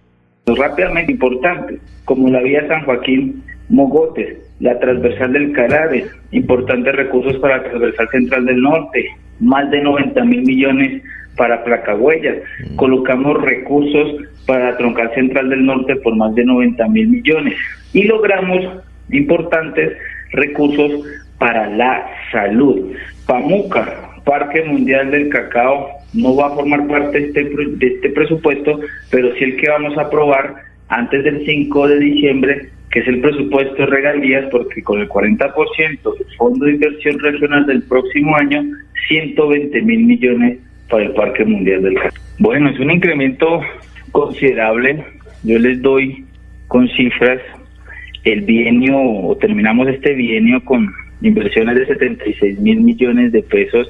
Rápidamente 0.45 1.13
importante, 1.13 1.79
como 2.03 2.27
la 2.27 2.41
vía 2.41 2.67
San 2.67 2.83
Joaquín 2.83 3.43
Mogotes, 3.69 4.48
la 4.59 4.77
transversal 4.79 5.33
del 5.33 5.51
Carabe, 5.53 6.05
importantes 6.31 6.95
recursos 6.95 7.37
para 7.37 7.57
la 7.57 7.63
transversal 7.63 8.09
central 8.09 8.45
del 8.45 8.61
norte, 8.61 9.07
más 9.39 9.69
de 9.71 9.81
90 9.81 10.23
mil 10.25 10.41
millones 10.41 11.01
para 11.37 11.63
Placahuellas, 11.63 12.37
mm. 12.71 12.75
colocamos 12.75 13.41
recursos 13.41 14.15
para 14.45 14.71
la 14.71 14.77
troncal 14.77 15.11
central 15.13 15.49
del 15.49 15.65
norte 15.65 15.95
por 15.97 16.15
más 16.15 16.35
de 16.35 16.43
90 16.43 16.87
mil 16.89 17.07
millones 17.07 17.55
y 17.93 18.03
logramos 18.03 18.83
importantes 19.11 19.97
recursos 20.31 21.05
para 21.37 21.67
la 21.69 22.05
salud. 22.31 22.93
Pamuca, 23.25 24.09
Parque 24.25 24.63
Mundial 24.63 25.11
del 25.11 25.29
Cacao 25.29 25.89
no 26.13 26.35
va 26.35 26.47
a 26.47 26.55
formar 26.55 26.87
parte 26.87 27.19
de 27.19 27.27
este, 27.27 27.43
de 27.43 27.87
este 27.87 28.09
presupuesto, 28.09 28.79
pero 29.09 29.33
sí 29.35 29.43
el 29.45 29.57
que 29.57 29.69
vamos 29.69 29.97
a 29.97 30.01
aprobar 30.01 30.55
antes 30.89 31.23
del 31.23 31.45
5 31.45 31.87
de 31.87 31.99
diciembre, 31.99 32.69
que 32.91 32.99
es 32.99 33.07
el 33.07 33.21
presupuesto 33.21 33.75
de 33.75 33.85
regalías, 33.85 34.45
porque 34.51 34.81
con 34.81 34.99
el 34.99 35.07
40% 35.07 36.17
del 36.17 36.35
Fondo 36.37 36.65
de 36.65 36.73
Inversión 36.73 37.19
Regional 37.19 37.65
del 37.65 37.83
próximo 37.83 38.35
año, 38.35 38.63
120 39.07 39.81
mil 39.83 40.05
millones 40.05 40.57
para 40.89 41.03
el 41.03 41.11
Parque 41.13 41.45
Mundial 41.45 41.83
del 41.83 41.95
Caribe. 41.95 42.19
Bueno, 42.39 42.69
es 42.69 42.79
un 42.79 42.91
incremento 42.91 43.61
considerable. 44.11 45.03
Yo 45.43 45.59
les 45.59 45.81
doy 45.81 46.25
con 46.67 46.87
cifras. 46.89 47.39
El 48.23 48.41
bienio, 48.41 48.99
o 48.99 49.37
terminamos 49.37 49.87
este 49.87 50.13
bienio 50.13 50.63
con 50.65 50.91
inversiones 51.21 51.75
de 51.75 51.85
76 51.85 52.59
mil 52.59 52.81
millones 52.81 53.31
de 53.31 53.43
pesos. 53.43 53.89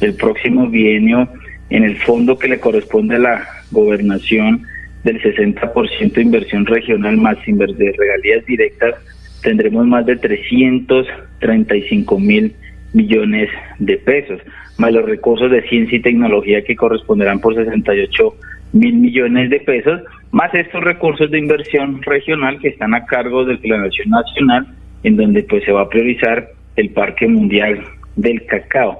El 0.00 0.14
próximo 0.14 0.68
bienio 0.68 1.28
en 1.70 1.84
el 1.84 1.96
fondo 1.98 2.38
que 2.38 2.48
le 2.48 2.60
corresponde 2.60 3.16
a 3.16 3.20
la 3.20 3.48
gobernación 3.70 4.62
del 5.04 5.20
60% 5.20 6.12
de 6.12 6.22
inversión 6.22 6.66
regional 6.66 7.16
más 7.16 7.38
de 7.46 7.94
regalías 7.96 8.44
directas, 8.46 8.96
tendremos 9.42 9.86
más 9.86 10.04
de 10.06 10.16
335 10.16 12.18
mil 12.18 12.52
millones 12.92 13.48
de 13.78 13.96
pesos, 13.98 14.40
más 14.78 14.92
los 14.92 15.04
recursos 15.04 15.50
de 15.50 15.62
ciencia 15.68 15.98
y 15.98 16.02
tecnología 16.02 16.62
que 16.62 16.76
corresponderán 16.76 17.40
por 17.40 17.54
68 17.54 18.34
mil 18.72 18.94
millones 18.94 19.50
de 19.50 19.60
pesos, 19.60 20.00
más 20.30 20.54
estos 20.54 20.82
recursos 20.82 21.30
de 21.30 21.38
inversión 21.38 22.02
regional 22.02 22.58
que 22.60 22.68
están 22.68 22.94
a 22.94 23.04
cargo 23.06 23.44
del 23.44 23.58
Planación 23.58 24.10
Nacional, 24.10 24.66
en 25.02 25.16
donde 25.16 25.42
pues 25.44 25.64
se 25.64 25.72
va 25.72 25.82
a 25.82 25.88
priorizar 25.88 26.48
el 26.76 26.90
Parque 26.90 27.26
Mundial 27.26 27.82
del 28.16 28.44
Cacao. 28.46 28.98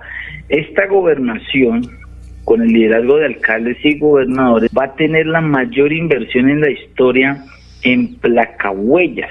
Esta 0.48 0.86
gobernación, 0.86 1.82
con 2.48 2.62
el 2.62 2.68
liderazgo 2.68 3.18
de 3.18 3.26
alcaldes 3.26 3.76
y 3.84 3.98
gobernadores, 3.98 4.70
va 4.70 4.84
a 4.84 4.94
tener 4.94 5.26
la 5.26 5.42
mayor 5.42 5.92
inversión 5.92 6.48
en 6.48 6.62
la 6.62 6.70
historia 6.70 7.44
en 7.82 8.14
placahuellas. 8.14 9.28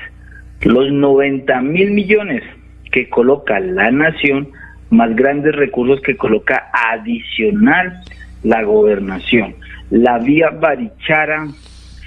Los 0.61 0.91
90 0.91 1.59
mil 1.61 1.89
millones 1.93 2.43
que 2.91 3.09
coloca 3.09 3.59
la 3.59 3.89
nación, 3.89 4.49
más 4.91 5.15
grandes 5.15 5.55
recursos 5.55 5.99
que 6.01 6.15
coloca 6.15 6.69
adicional 6.71 8.03
la 8.43 8.61
gobernación. 8.61 9.55
La 9.89 10.19
vía 10.19 10.51
Barichara 10.51 11.47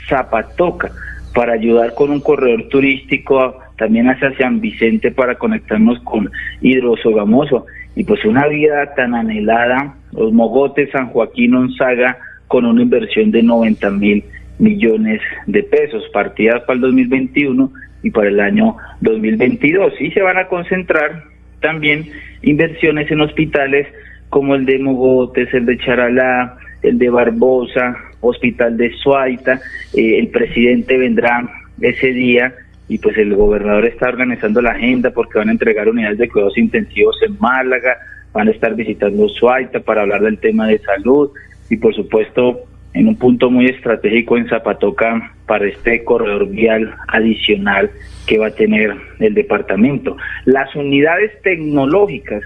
Zapatoca 0.09 0.93
para 1.35 1.55
ayudar 1.55 1.93
con 1.95 2.11
un 2.11 2.21
corredor 2.21 2.69
turístico 2.69 3.59
también 3.77 4.09
hacia 4.09 4.33
San 4.37 4.61
Vicente 4.61 5.11
para 5.11 5.35
conectarnos 5.35 5.99
con 6.05 6.31
Hidrosogamoso 6.61 7.67
y 7.97 8.05
pues 8.05 8.25
una 8.25 8.47
vía 8.47 8.95
tan 8.95 9.17
anhelada, 9.17 9.97
los 10.13 10.33
Mogotes, 10.33 10.91
San 10.91 11.09
Joaquín, 11.09 11.55
Onzaga, 11.55 12.19
con 12.49 12.65
una 12.65 12.83
inversión 12.83 13.31
de 13.31 13.43
90 13.43 13.91
mil 13.91 14.25
millones 14.59 15.21
de 15.47 15.63
pesos, 15.63 16.03
partidas 16.13 16.63
para 16.63 16.75
el 16.75 16.81
2021 16.81 17.73
y 18.03 18.11
para 18.11 18.29
el 18.29 18.41
año 18.41 18.77
2022. 19.01 19.95
Y 20.01 20.11
se 20.11 20.21
van 20.21 20.39
a 20.39 20.49
concentrar 20.49 21.25
también 21.61 22.07
inversiones 22.43 23.11
en 23.11 23.21
hospitales 23.21 23.87
como 24.29 24.55
el 24.55 24.65
de 24.65 24.79
Mogotes, 24.79 25.53
el 25.53 25.67
de 25.67 25.79
Charalá, 25.79 26.57
el 26.83 26.99
de 26.99 27.11
Barbosa, 27.11 27.97
Hospital 28.21 28.77
de 28.77 28.93
Suaita. 28.95 29.61
Eh, 29.95 30.19
el 30.19 30.29
presidente 30.29 30.97
vendrá 30.97 31.49
ese 31.81 32.13
día 32.13 32.55
y 32.89 32.99
pues 32.99 33.17
el 33.19 33.35
gobernador 33.35 33.87
está 33.87 34.09
organizando 34.09 34.61
la 34.61 34.71
agenda 34.71 35.11
porque 35.11 35.39
van 35.39 35.49
a 35.49 35.53
entregar 35.53 35.89
unidades 35.89 36.19
de 36.19 36.29
cuidados 36.29 36.59
intensivos 36.59 37.17
en 37.23 37.39
Málaga, 37.39 37.97
van 38.33 38.49
a 38.49 38.51
estar 38.53 38.75
visitando 38.75 39.29
Suaita 39.29 39.81
para 39.81 40.03
hablar 40.03 40.23
del 40.23 40.39
tema 40.39 40.67
de 40.67 40.79
salud 40.79 41.31
y 41.69 41.77
por 41.77 41.95
supuesto 41.95 42.61
en 42.93 43.09
un 43.09 43.17
punto 43.17 43.51
muy 43.51 43.67
estratégico 43.67 44.37
en 44.37 44.49
Zapatoca 44.49 45.33
para 45.47 45.67
este 45.67 46.05
corredor 46.05 46.49
vial 46.49 46.95
adicional 47.09 47.91
que 48.27 48.39
va 48.39 48.49
a 48.49 48.55
tener 48.55 48.95
el 49.21 49.35
departamento. 49.35 50.17
Las 50.45 50.75
unidades 50.75 51.31
tecnológicas 51.43 52.43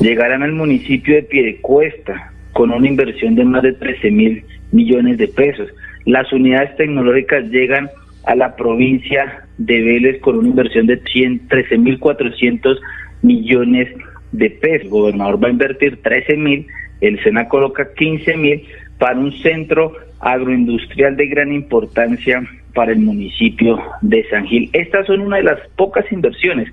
llegarán 0.00 0.42
al 0.42 0.52
municipio 0.52 1.14
de 1.14 1.22
Piedecuesta 1.22 2.32
con 2.52 2.70
una 2.70 2.86
inversión 2.86 3.34
de 3.34 3.44
más 3.44 3.62
de 3.62 3.72
13 3.72 4.10
mil 4.10 4.44
millones 4.72 5.18
de 5.18 5.28
pesos. 5.28 5.68
Las 6.04 6.30
unidades 6.32 6.76
tecnológicas 6.76 7.44
llegan 7.50 7.88
a 8.24 8.34
la 8.34 8.56
provincia 8.56 9.44
de 9.58 9.82
Vélez 9.82 10.20
con 10.20 10.36
una 10.38 10.48
inversión 10.48 10.86
de 10.86 10.96
13 10.96 11.78
mil 11.78 11.98
400 11.98 12.80
millones 13.22 13.88
de 13.96 14.13
pesos. 14.38 14.82
El 14.82 14.88
gobernador 14.88 15.42
va 15.42 15.48
a 15.48 15.52
invertir 15.52 16.02
13 16.02 16.36
mil, 16.36 16.66
el 17.00 17.22
SENA 17.22 17.48
coloca 17.48 17.92
15 17.94 18.36
mil 18.36 18.62
para 18.98 19.18
un 19.18 19.32
centro 19.38 19.92
agroindustrial 20.20 21.16
de 21.16 21.26
gran 21.26 21.52
importancia 21.52 22.42
para 22.74 22.92
el 22.92 22.98
municipio 22.98 23.80
de 24.02 24.24
San 24.28 24.46
Gil. 24.46 24.70
Estas 24.72 25.06
son 25.06 25.20
una 25.20 25.36
de 25.36 25.44
las 25.44 25.60
pocas 25.76 26.10
inversiones, 26.10 26.68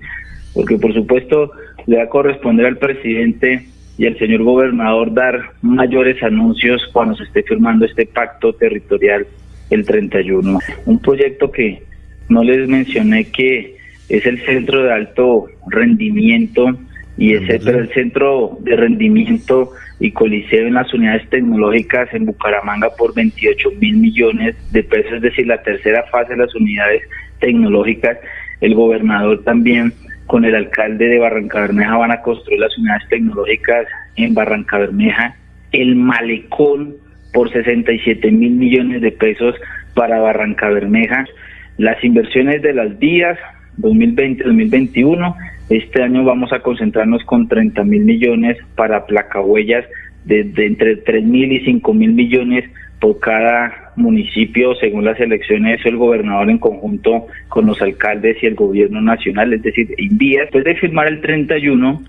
porque 0.54 0.78
por 0.78 0.94
supuesto 0.94 1.52
le 1.86 1.98
va 1.98 2.04
a 2.04 2.10
corresponder 2.10 2.66
al 2.66 2.78
presidente 2.78 3.66
y 3.98 4.08
al 4.08 4.18
señor 4.18 4.44
gobernador 4.44 5.14
dar 5.14 5.52
mayores 5.62 6.22
anuncios 6.24 6.82
cuando 6.92 7.16
se 7.16 7.24
esté 7.24 7.44
firmando 7.44 7.86
este 7.86 8.06
pacto 8.06 8.54
territorial 8.54 9.28
el 9.70 9.86
31. 9.86 10.60
Un 10.86 11.00
proyecto 11.00 11.52
que 11.52 11.84
no 12.30 12.44
les 12.44 12.68
mencioné 12.68 13.26
que 13.26 13.78
es 14.10 14.26
el 14.26 14.44
centro 14.46 14.84
de 14.84 14.94
alto 14.94 15.46
rendimiento 15.68 16.78
y 17.18 17.34
ese 17.34 17.60
pero 17.60 17.80
el 17.80 17.94
centro 17.94 18.58
de 18.62 18.76
rendimiento 18.76 19.72
y 20.00 20.12
coliseo 20.12 20.68
en 20.68 20.74
las 20.74 20.94
unidades 20.94 21.30
tecnológicas 21.30 22.12
en 22.14 22.26
Bucaramanga 22.26 22.90
por 22.98 23.14
28 23.14 23.70
mil 23.80 23.98
millones 23.98 24.56
de 24.72 24.84
pesos, 24.84 25.14
es 25.14 25.22
decir, 25.22 25.48
la 25.48 25.62
tercera 25.62 26.04
fase 26.12 26.34
de 26.34 26.38
las 26.38 26.56
unidades 26.56 27.04
tecnológicas. 27.40 28.18
El 28.62 28.76
gobernador 28.76 29.44
también 29.44 29.94
con 30.26 30.46
el 30.46 30.56
alcalde 30.56 31.08
de 31.08 31.20
Barranca 31.20 31.60
Bermeja 31.60 31.98
van 31.98 32.12
a 32.12 32.22
construir 32.22 32.60
las 32.60 32.76
unidades 32.78 33.08
tecnológicas 33.10 33.86
en 34.16 34.34
Barranca 34.34 34.78
Bermeja, 34.78 35.36
el 35.72 35.96
malecón 35.96 36.96
por 37.34 37.52
67 37.52 38.32
mil 38.32 38.54
millones 38.54 39.02
de 39.02 39.12
pesos 39.12 39.56
para 39.94 40.20
Barranca 40.20 40.70
Bermeja, 40.70 41.26
las 41.78 42.04
inversiones 42.04 42.62
de 42.62 42.74
las 42.74 42.98
vías 42.98 43.38
2020-2021 43.80 45.36
este 45.72 46.04
año 46.04 46.24
vamos 46.24 46.52
a 46.54 46.60
concentrarnos 46.60 47.24
con 47.26 47.48
30 47.48 47.84
mil 47.84 48.04
millones 48.04 48.58
para 48.76 49.06
placahuellas 49.06 49.86
de, 50.26 50.44
de 50.44 50.66
entre 50.66 50.98
3 50.98 51.24
mil 51.24 51.52
y 51.52 51.66
5 51.66 51.94
mil 51.94 52.14
millones 52.14 52.66
por 53.00 53.20
cada 53.20 53.92
municipio 53.96 54.76
según 54.76 55.06
las 55.06 55.20
elecciones 55.20 55.84
el 55.86 55.98
gobernador 55.98 56.50
en 56.50 56.60
conjunto 56.60 57.28
con 57.50 57.66
los 57.66 57.82
alcaldes 57.82 58.38
y 58.42 58.46
el 58.46 58.56
gobierno 58.56 59.02
nacional, 59.02 59.54
es 59.54 59.64
decir, 59.64 59.94
envía 59.98 60.42
después 60.42 60.64
de 60.64 60.76
firmar 60.76 61.08
el 61.08 61.22
31 61.22 62.04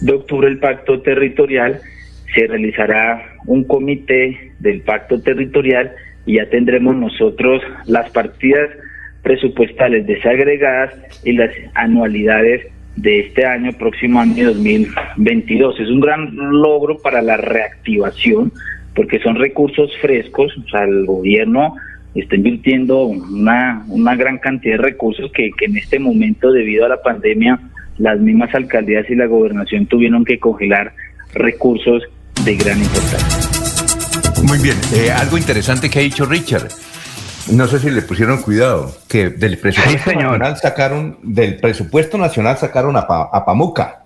de 0.00 0.12
octubre 0.12 0.48
el 0.48 0.58
pacto 0.58 1.02
territorial, 1.02 1.80
se 2.34 2.46
realizará 2.46 3.36
un 3.46 3.64
comité 3.64 4.52
del 4.60 4.80
pacto 4.80 5.20
territorial 5.20 5.92
y 6.26 6.36
ya 6.36 6.48
tendremos 6.48 6.96
nosotros 6.96 7.62
las 7.86 8.10
partidas 8.10 8.70
presupuestales 9.22 10.06
desagregadas 10.06 10.94
y 11.24 11.32
las 11.32 11.50
anualidades 11.74 12.66
de 12.96 13.20
este 13.20 13.46
año, 13.46 13.72
próximo 13.72 14.20
año 14.20 14.48
2022. 14.48 15.80
Es 15.80 15.88
un 15.88 16.00
gran 16.00 16.34
logro 16.34 16.98
para 16.98 17.22
la 17.22 17.36
reactivación 17.36 18.52
porque 18.94 19.20
son 19.20 19.36
recursos 19.36 19.90
frescos, 20.00 20.52
o 20.58 20.68
sea, 20.68 20.84
el 20.84 21.06
gobierno 21.06 21.74
está 22.14 22.34
invirtiendo 22.34 23.04
una, 23.04 23.84
una 23.88 24.16
gran 24.16 24.38
cantidad 24.38 24.76
de 24.76 24.82
recursos 24.82 25.30
que, 25.32 25.50
que 25.56 25.66
en 25.66 25.76
este 25.76 25.98
momento, 25.98 26.50
debido 26.50 26.84
a 26.84 26.88
la 26.88 27.00
pandemia, 27.00 27.60
las 27.98 28.18
mismas 28.18 28.54
alcaldías 28.54 29.08
y 29.08 29.14
la 29.14 29.26
gobernación 29.26 29.86
tuvieron 29.86 30.24
que 30.24 30.38
congelar 30.38 30.92
recursos 31.34 32.02
de 32.44 32.56
gran 32.56 32.78
importancia. 32.78 33.50
Muy 34.42 34.58
bien, 34.58 34.76
eh, 34.94 35.12
algo 35.12 35.38
interesante 35.38 35.88
que 35.88 35.98
ha 35.98 36.02
dicho 36.02 36.24
Richard. 36.24 36.68
No 37.50 37.66
sé 37.66 37.78
si 37.78 37.90
le 37.90 38.02
pusieron 38.02 38.42
cuidado, 38.42 38.94
que 39.08 39.30
del 39.30 39.58
presupuesto 39.58 40.12
nacional 40.12 40.56
sacaron, 40.56 41.18
del 41.22 41.56
presupuesto 41.56 42.18
nacional 42.18 42.58
sacaron 42.58 42.96
a, 42.96 43.06
Pamuca, 43.44 44.04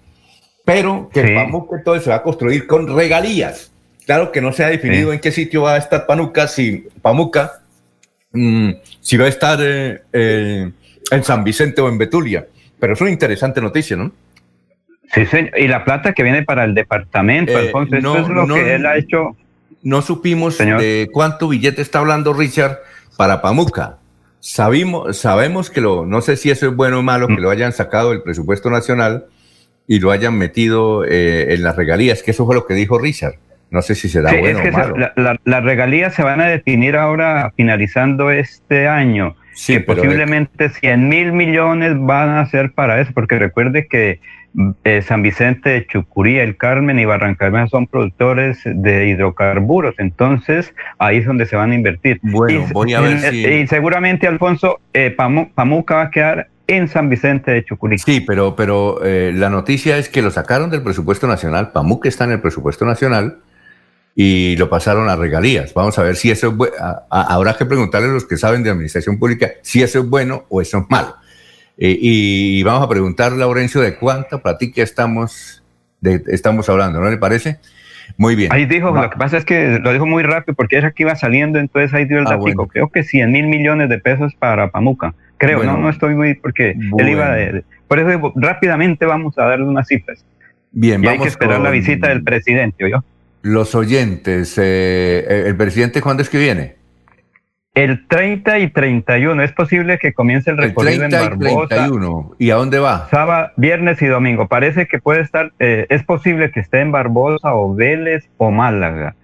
pero 0.64 1.10
que 1.12 1.34
Pamuca 1.34 1.82
todo 1.84 2.00
se 2.00 2.10
va 2.10 2.16
a 2.16 2.22
construir 2.22 2.66
con 2.66 2.94
regalías. 2.94 3.72
Claro 4.06 4.32
que 4.32 4.40
no 4.40 4.52
se 4.52 4.64
ha 4.64 4.68
definido 4.68 5.12
en 5.12 5.20
qué 5.20 5.30
sitio 5.30 5.62
va 5.62 5.74
a 5.74 5.78
estar 5.78 6.06
Pamuca, 6.06 6.46
si 6.46 6.86
Pamuca, 7.00 7.62
mm, 8.32 8.70
si 9.00 9.16
va 9.16 9.26
a 9.26 9.28
estar 9.28 9.58
eh, 9.62 10.02
eh, 10.12 10.70
en 11.10 11.24
San 11.24 11.44
Vicente 11.44 11.80
o 11.80 11.88
en 11.88 11.98
Betulia. 11.98 12.46
Pero 12.78 12.92
es 12.92 13.00
una 13.00 13.10
interesante 13.10 13.60
noticia, 13.60 13.96
¿no? 13.96 14.12
Sí, 15.12 15.26
señor. 15.26 15.58
Y 15.58 15.68
la 15.68 15.84
plata 15.84 16.12
que 16.12 16.22
viene 16.22 16.42
para 16.42 16.64
el 16.64 16.74
departamento, 16.74 17.52
eh, 17.52 17.66
Alfonso, 17.66 17.96
no, 18.00 18.16
es 18.16 18.28
lo 18.28 18.46
que 18.54 18.74
él 18.74 18.86
ha 18.86 18.96
hecho. 18.96 19.36
No 19.82 20.00
supimos 20.00 20.56
de 20.56 21.08
cuánto 21.12 21.48
billete 21.48 21.82
está 21.82 21.98
hablando 21.98 22.32
Richard 22.32 22.78
para 23.16 23.40
Pamuca. 23.42 23.98
Sabimos, 24.40 25.16
sabemos 25.16 25.70
que 25.70 25.80
lo, 25.80 26.04
no 26.04 26.20
sé 26.20 26.36
si 26.36 26.50
eso 26.50 26.68
es 26.68 26.76
bueno 26.76 26.98
o 26.98 27.02
malo, 27.02 27.28
que 27.28 27.40
lo 27.40 27.50
hayan 27.50 27.72
sacado 27.72 28.10
del 28.10 28.22
presupuesto 28.22 28.68
nacional 28.70 29.24
y 29.86 30.00
lo 30.00 30.10
hayan 30.10 30.36
metido 30.36 31.04
eh, 31.04 31.54
en 31.54 31.62
las 31.62 31.76
regalías, 31.76 32.22
que 32.22 32.30
eso 32.32 32.44
fue 32.44 32.54
lo 32.54 32.66
que 32.66 32.74
dijo 32.74 32.98
Richard. 32.98 33.34
No 33.70 33.80
sé 33.82 33.94
si 33.94 34.08
será 34.08 34.30
Sí, 34.30 34.36
bueno 34.38 34.58
es 34.58 34.62
que 34.64 34.68
o 34.68 34.72
malo. 34.72 34.94
se- 34.94 35.00
la- 35.00 35.12
la- 35.16 35.40
las 35.44 35.64
regalías 35.64 36.14
se 36.14 36.22
van 36.22 36.40
a 36.40 36.46
definir 36.46 36.96
ahora 36.96 37.52
finalizando 37.56 38.30
este 38.30 38.86
año. 38.86 39.34
Sí, 39.54 39.74
que 39.74 39.80
posiblemente 39.80 40.68
100 40.68 41.08
mil 41.08 41.32
millones 41.32 41.92
van 41.98 42.30
a 42.30 42.46
ser 42.50 42.72
para 42.72 43.00
eso, 43.00 43.12
porque 43.14 43.38
recuerde 43.38 43.86
que 43.88 44.20
eh, 44.84 45.02
San 45.02 45.22
Vicente 45.22 45.70
de 45.70 45.86
Chucurí, 45.86 46.38
El 46.38 46.56
Carmen 46.56 46.98
y 46.98 47.04
Barranca 47.04 47.66
son 47.68 47.86
productores 47.86 48.60
de 48.64 49.08
hidrocarburos, 49.08 49.94
entonces 49.98 50.72
ahí 50.98 51.18
es 51.18 51.26
donde 51.26 51.46
se 51.46 51.56
van 51.56 51.72
a 51.72 51.74
invertir. 51.74 52.20
Bueno, 52.22 52.66
y, 52.68 52.72
voy 52.72 52.94
a 52.94 53.00
ver 53.00 53.16
y- 53.16 53.42
si- 53.44 53.46
y 53.48 53.66
seguramente, 53.66 54.26
Alfonso, 54.26 54.80
eh, 54.92 55.14
Pamu- 55.16 55.50
Pamuca 55.54 55.96
va 55.96 56.02
a 56.02 56.10
quedar 56.10 56.48
en 56.66 56.88
San 56.88 57.10
Vicente 57.10 57.50
de 57.50 57.64
Chucurí. 57.64 57.98
Sí, 57.98 58.20
pero, 58.20 58.54
pero 58.56 59.04
eh, 59.04 59.32
la 59.34 59.50
noticia 59.50 59.98
es 59.98 60.08
que 60.08 60.22
lo 60.22 60.30
sacaron 60.30 60.70
del 60.70 60.82
presupuesto 60.82 61.26
nacional, 61.26 61.72
Pamuc 61.72 62.06
está 62.06 62.24
en 62.24 62.30
el 62.32 62.40
presupuesto 62.40 62.84
nacional 62.86 63.38
y 64.14 64.56
lo 64.56 64.70
pasaron 64.70 65.08
a 65.08 65.16
regalías. 65.16 65.74
Vamos 65.74 65.98
a 65.98 66.02
ver 66.04 66.14
si 66.16 66.30
eso 66.30 66.48
es 66.48 66.54
bueno. 66.56 66.74
Habrá 67.10 67.54
que 67.56 67.66
preguntarle 67.66 68.08
a 68.08 68.12
los 68.12 68.24
que 68.24 68.36
saben 68.36 68.62
de 68.62 68.70
administración 68.70 69.18
pública 69.18 69.50
si 69.62 69.82
eso 69.82 69.98
es 69.98 70.08
bueno 70.08 70.44
o 70.48 70.60
eso 70.62 70.78
es 70.78 70.84
malo. 70.88 71.16
Eh, 71.78 71.96
y 72.00 72.62
vamos 72.62 72.84
a 72.84 72.88
preguntarle 72.88 73.36
a 73.38 73.46
Laurencio 73.46 73.80
de 73.80 73.96
cuánta 73.96 74.38
platica 74.38 74.82
estamos, 74.82 75.62
de, 76.00 76.22
estamos 76.28 76.68
hablando, 76.68 77.00
¿no 77.00 77.10
le 77.10 77.16
parece? 77.16 77.58
Muy 78.16 78.36
bien. 78.36 78.52
Ahí 78.52 78.66
dijo, 78.66 78.92
Va- 78.92 79.02
lo 79.04 79.10
que 79.10 79.16
pasa 79.16 79.38
es 79.38 79.44
que 79.44 79.80
lo 79.82 79.92
dijo 79.92 80.06
muy 80.06 80.22
rápido 80.22 80.54
porque 80.54 80.76
era 80.76 80.92
que 80.92 81.02
iba 81.02 81.16
saliendo, 81.16 81.58
entonces 81.58 81.92
ahí 81.94 82.04
dio 82.04 82.18
el 82.18 82.26
Ah, 82.26 82.30
datico. 82.36 82.42
bueno. 82.44 82.68
Creo 82.68 82.88
que 82.90 83.02
100 83.02 83.32
mil 83.32 83.46
millones 83.48 83.88
de 83.88 83.98
pesos 83.98 84.34
para 84.36 84.70
Pamuca. 84.70 85.14
Creo, 85.36 85.58
Bueno. 85.58 85.72
no, 85.72 85.78
no 85.78 85.90
estoy 85.90 86.14
muy, 86.14 86.34
porque 86.34 86.76
él 86.98 87.08
iba 87.08 87.30
de, 87.34 87.52
de- 87.52 87.64
Por 87.88 87.98
eso 87.98 88.32
rápidamente 88.36 89.04
vamos 89.04 89.36
a 89.38 89.44
darle 89.46 89.64
unas 89.64 89.88
cifras. 89.88 90.24
Bien, 90.70 91.02
y 91.02 91.06
hay 91.08 91.14
que 91.14 91.18
vamos 91.18 91.28
esperar 91.28 91.60
la 91.60 91.70
visita 91.70 92.08
del 92.08 92.22
presidente, 92.22 92.84
¿oyó? 92.84 93.04
Los 93.42 93.74
oyentes, 93.74 94.54
eh, 94.58 95.44
¿el 95.46 95.56
presidente 95.56 96.00
cuándo 96.00 96.22
es 96.22 96.28
que 96.30 96.38
viene? 96.38 96.76
El 97.74 98.06
30 98.06 98.60
y 98.60 98.68
31, 98.70 99.42
es 99.42 99.50
posible 99.52 99.98
que 99.98 100.12
comience 100.12 100.48
el 100.50 100.58
El 100.58 100.62
recorrido 100.68 101.08
30 101.08 101.16
y 101.16 101.22
en 101.24 101.28
Barbosa. 101.40 101.68
31. 101.68 102.34
¿Y 102.38 102.50
a 102.50 102.54
dónde 102.54 102.78
va? 102.78 103.08
Sábado, 103.10 103.50
viernes 103.56 104.00
y 104.00 104.06
domingo. 104.06 104.46
Parece 104.46 104.86
que 104.86 105.00
puede 105.00 105.22
estar, 105.22 105.52
eh, 105.58 105.86
es 105.88 106.04
posible 106.04 106.52
que 106.52 106.60
esté 106.60 106.80
en 106.80 106.92
Barbosa 106.92 107.54
o 107.54 107.74
Vélez 107.74 108.28
o 108.36 108.50
Málaga. 108.52 109.16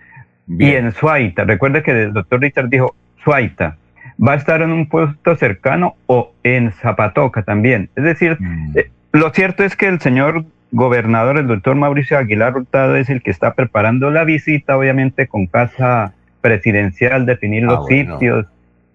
Y 0.49 0.73
en 0.73 0.91
Suaita. 0.91 1.45
Recuerde 1.45 1.85
que 1.85 1.93
el 1.93 2.13
doctor 2.13 2.41
Richard 2.41 2.69
dijo 2.69 2.97
Suaita. 3.23 3.77
Va 4.21 4.33
a 4.33 4.37
estar 4.37 4.63
en 4.63 4.73
un 4.73 4.89
puesto 4.89 5.37
cercano 5.37 5.95
o 6.07 6.33
en 6.43 6.73
Zapatoca 6.73 7.45
también. 7.45 7.89
Es 7.95 8.03
decir, 8.03 8.37
Mm. 8.41 8.77
eh, 8.77 8.91
lo 9.13 9.31
cierto 9.31 9.63
es 9.63 9.77
que 9.77 9.87
el 9.87 10.01
señor 10.01 10.45
gobernador, 10.73 11.39
el 11.39 11.47
doctor 11.47 11.77
Mauricio 11.77 12.19
Aguilar 12.19 12.57
Hurtado, 12.57 12.97
es 12.97 13.09
el 13.11 13.23
que 13.23 13.31
está 13.31 13.55
preparando 13.55 14.11
la 14.11 14.25
visita, 14.25 14.77
obviamente 14.77 15.29
con 15.29 15.47
casa 15.47 16.15
presidencial, 16.41 17.27
definir 17.27 17.63
los 17.65 17.79
Ah, 17.79 17.81
bueno. 17.81 18.15
sitios 18.19 18.47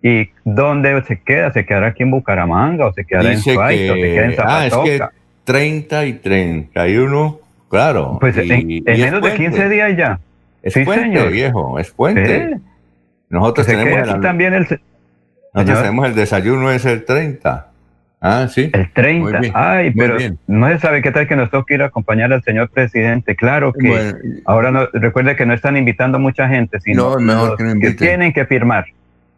y 0.01 0.29
dónde 0.43 1.01
se 1.03 1.19
queda. 1.21 1.51
¿Se 1.51 1.65
quedará 1.65 1.87
aquí 1.87 2.03
en 2.03 2.11
Bucaramanga 2.11 2.87
o 2.87 2.93
se 2.93 3.05
quedará 3.05 3.29
en 3.31 3.35
Dice 3.37 3.53
Suaita 3.53 3.93
o 3.93 3.95
se 3.95 4.01
queda 4.01 4.25
en 4.25 4.31
que, 4.31 4.37
ah, 4.45 4.65
es 4.65 4.73
Zapatoca? 4.73 5.09
que 5.09 5.15
30 5.45 6.05
y 6.05 6.13
31, 6.13 7.39
claro. 7.69 8.17
Pues 8.19 8.35
y- 8.37 8.51
en, 8.51 8.71
y 8.71 8.77
en 8.77 8.83
menos 8.85 9.13
de 9.13 9.19
puente. 9.21 9.37
15 9.37 9.69
días 9.69 9.97
ya. 9.97 10.19
Es 10.63 10.73
Sí, 10.73 10.83
puente, 10.83 11.03
señor. 11.05 11.31
viejo, 11.31 11.79
es 11.79 11.91
puente. 11.91 12.49
Sí. 12.55 12.61
Nosotros 13.29 13.67
Que 13.67 13.73
tenemos 13.73 14.07
el, 14.15 14.21
también 14.21 14.53
el, 14.53 14.67
nosotros 15.53 15.79
tenemos 15.81 16.07
el 16.07 16.15
desayuno 16.15 16.71
es 16.71 16.85
el 16.85 17.05
30. 17.05 17.67
Ah, 18.27 18.47
sí. 18.47 18.71
El 18.73 18.91
30. 18.91 19.29
Muy 19.29 19.39
bien, 19.39 19.53
Ay, 19.55 19.91
pero 19.91 20.17
no 20.47 20.67
se 20.69 20.79
sabe 20.79 21.03
qué 21.03 21.11
tal 21.11 21.27
que 21.27 21.35
nos 21.35 21.51
toca 21.51 21.75
ir 21.75 21.83
a 21.83 21.85
acompañar 21.85 22.33
al 22.33 22.41
señor 22.43 22.69
presidente. 22.69 23.35
Claro 23.35 23.71
que 23.71 23.87
Bueno. 23.87 24.17
ahora 24.45 24.71
no, 24.71 24.87
recuerde 24.93 25.35
que 25.35 25.45
no 25.45 25.53
están 25.53 25.77
invitando 25.77 26.17
mucha 26.17 26.47
gente, 26.47 26.79
sino 26.79 27.11
No, 27.11 27.19
mejor 27.19 27.55
que 27.55 27.63
no 27.63 27.79
que 27.79 27.91
tienen 27.91 28.33
que 28.33 28.45
firmar. 28.45 28.85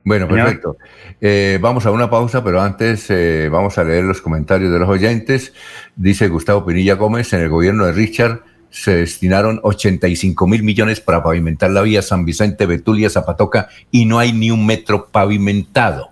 Bueno, 0.06 0.26
Señor. 0.28 0.46
perfecto. 0.46 0.78
Eh, 1.20 1.60
vamos 1.62 1.86
a 1.86 1.92
una 1.92 2.10
pausa, 2.10 2.42
pero 2.42 2.62
antes 2.62 3.08
eh, 3.10 3.50
vamos 3.52 3.78
a 3.78 3.84
leer 3.84 4.06
los 4.06 4.22
comentarios 4.22 4.72
de 4.72 4.80
los 4.80 4.88
oyentes. 4.88 5.54
Dice 5.98 6.30
Gustavo 6.30 6.66
Pinilla 6.66 6.94
Gómez, 6.94 7.34
en 7.34 7.42
el 7.42 7.50
gobierno 7.50 7.86
de 7.86 7.92
Richard 7.92 8.40
se 8.70 8.96
destinaron 8.96 9.60
85 9.64 10.48
mil 10.48 10.64
millones 10.64 11.02
para 11.02 11.24
pavimentar 11.24 11.72
la 11.72 11.82
vía 11.82 12.02
San 12.02 12.24
Vicente, 12.24 12.66
Betulia, 12.66 13.10
Zapatoca 13.10 13.68
y 13.92 14.06
no 14.06 14.20
hay 14.20 14.32
ni 14.32 14.50
un 14.50 14.66
metro 14.66 15.08
pavimentado. 15.12 16.12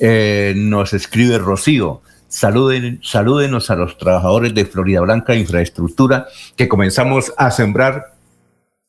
Eh, 0.00 0.54
nos 0.56 0.92
escribe 0.92 1.38
Rocío. 1.38 2.02
Saluden, 2.28 2.98
salúdenos 3.02 3.70
a 3.70 3.76
los 3.76 3.98
trabajadores 3.98 4.54
de 4.54 4.64
Florida 4.64 5.02
Blanca 5.02 5.34
Infraestructura 5.34 6.28
que 6.56 6.66
comenzamos 6.66 7.32
a 7.36 7.50
sembrar 7.50 8.14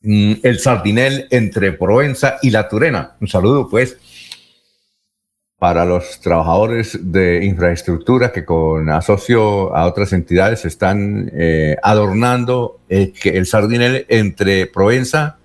mm, 0.00 0.32
el 0.42 0.58
sardinel 0.58 1.26
entre 1.30 1.72
Provenza 1.72 2.38
y 2.40 2.50
La 2.50 2.68
Turena. 2.68 3.16
Un 3.20 3.28
saludo, 3.28 3.68
pues, 3.68 3.98
para 5.58 5.84
los 5.84 6.20
trabajadores 6.20 6.98
de 7.00 7.44
infraestructura 7.44 8.32
que 8.32 8.44
con 8.44 8.90
asocio 8.90 9.74
a 9.74 9.86
otras 9.86 10.12
entidades 10.12 10.64
están 10.64 11.30
eh, 11.34 11.76
adornando 11.82 12.80
eh, 12.88 13.12
el 13.24 13.46
sardinel 13.46 14.04
entre 14.08 14.66
Provenza 14.66 15.38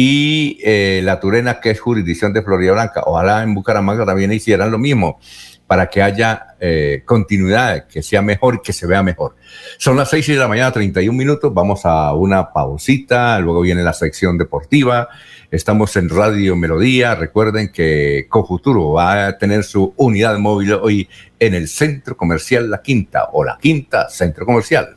y 0.00 0.60
eh, 0.62 1.00
La 1.02 1.18
Turena, 1.18 1.58
que 1.58 1.70
es 1.70 1.80
jurisdicción 1.80 2.32
de 2.32 2.42
Florida 2.42 2.70
Blanca. 2.70 3.02
Ojalá 3.04 3.42
en 3.42 3.52
Bucaramanga 3.52 4.06
también 4.06 4.32
hicieran 4.32 4.70
lo 4.70 4.78
mismo 4.78 5.18
para 5.66 5.90
que 5.90 6.00
haya 6.00 6.54
eh, 6.60 7.02
continuidad, 7.04 7.88
que 7.88 8.00
sea 8.00 8.22
mejor, 8.22 8.62
que 8.62 8.72
se 8.72 8.86
vea 8.86 9.02
mejor. 9.02 9.34
Son 9.76 9.96
las 9.96 10.08
6 10.10 10.28
de 10.28 10.36
la 10.36 10.46
mañana, 10.46 10.70
31 10.70 11.18
minutos. 11.18 11.52
Vamos 11.52 11.80
a 11.84 12.14
una 12.14 12.52
pausita, 12.52 13.40
luego 13.40 13.62
viene 13.62 13.82
la 13.82 13.92
sección 13.92 14.38
deportiva. 14.38 15.08
Estamos 15.50 15.96
en 15.96 16.08
Radio 16.10 16.54
Melodía. 16.54 17.16
Recuerden 17.16 17.72
que 17.72 18.26
Cofuturo 18.28 18.92
va 18.92 19.26
a 19.26 19.36
tener 19.36 19.64
su 19.64 19.94
unidad 19.96 20.38
móvil 20.38 20.74
hoy 20.74 21.08
en 21.40 21.54
el 21.54 21.66
Centro 21.66 22.16
Comercial 22.16 22.70
La 22.70 22.82
Quinta 22.82 23.30
o 23.32 23.42
La 23.42 23.58
Quinta 23.60 24.08
Centro 24.08 24.46
Comercial. 24.46 24.96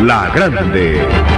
La 0.00 0.30
Grande. 0.32 1.37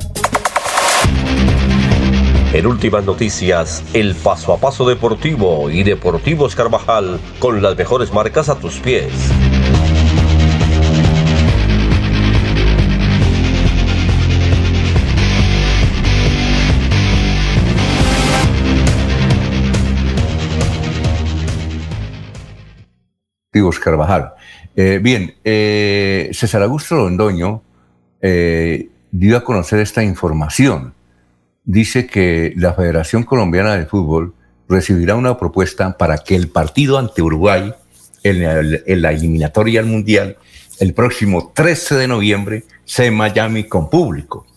En 2.53 2.67
últimas 2.67 3.05
noticias, 3.05 3.81
el 3.93 4.13
paso 4.13 4.51
a 4.51 4.57
paso 4.57 4.85
deportivo 4.85 5.69
y 5.69 5.83
Deportivos 5.83 6.53
Carvajal 6.53 7.17
con 7.39 7.61
las 7.61 7.77
mejores 7.77 8.11
marcas 8.11 8.49
a 8.49 8.59
tus 8.59 8.77
pies. 8.79 9.09
Deportivos 23.53 23.79
Carvajal. 23.79 24.33
Eh, 24.75 24.99
bien, 25.01 25.35
eh, 25.45 26.29
César 26.33 26.63
Augusto 26.63 26.95
Londoño 26.95 27.63
eh, 28.21 28.89
dio 29.09 29.37
a 29.37 29.43
conocer 29.45 29.79
esta 29.79 30.03
información 30.03 30.93
dice 31.63 32.07
que 32.07 32.53
la 32.55 32.73
Federación 32.73 33.23
Colombiana 33.23 33.75
de 33.75 33.85
Fútbol 33.85 34.33
recibirá 34.67 35.15
una 35.15 35.37
propuesta 35.37 35.97
para 35.97 36.19
que 36.19 36.35
el 36.35 36.47
partido 36.47 36.97
ante 36.97 37.21
Uruguay 37.21 37.73
en, 38.23 39.01
la 39.01 39.11
eliminatoria 39.11 39.79
al 39.79 39.85
Mundial 39.85 40.37
el 40.79 40.93
próximo 40.93 41.51
13 41.53 41.95
de 41.95 42.07
noviembre 42.07 42.63
sea 42.85 43.05
en 43.05 43.15
Miami 43.15 43.65
con 43.65 43.89
público. 43.89 44.47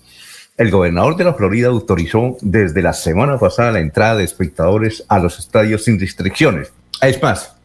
El 0.57 0.71
gobernador 0.71 1.17
de 1.17 1.25
la 1.25 1.35
Florida 1.35 1.69
autorizó 1.69 2.37
desde 2.41 2.81
la 2.81 2.93
semana 2.93 3.39
pasada 3.39 3.73
la 3.73 3.81
entrada 3.81 4.17
de 4.17 4.25
espectadores 4.25 5.05
a 5.09 5.19
los 5.19 5.39
estadios 5.39 5.85
sin 5.85 5.99
restricciones. 5.99 6.73
Es 7.03 7.21
más, 7.21 7.57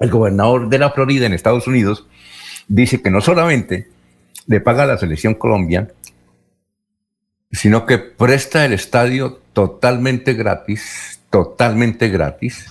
el 0.00 0.10
gobernador 0.10 0.68
de 0.68 0.78
la 0.78 0.90
Florida 0.90 1.26
en 1.26 1.34
Estados 1.34 1.66
Unidos 1.66 2.06
dice 2.66 3.02
que 3.02 3.10
no 3.10 3.20
solamente 3.20 3.88
le 4.46 4.60
paga 4.60 4.84
a 4.84 4.86
la 4.86 4.98
selección 4.98 5.34
colombiana, 5.34 5.88
sino 7.52 7.86
que 7.86 7.98
presta 7.98 8.64
el 8.64 8.72
estadio 8.72 9.40
totalmente 9.52 10.32
gratis, 10.32 11.20
totalmente 11.30 12.08
gratis, 12.08 12.66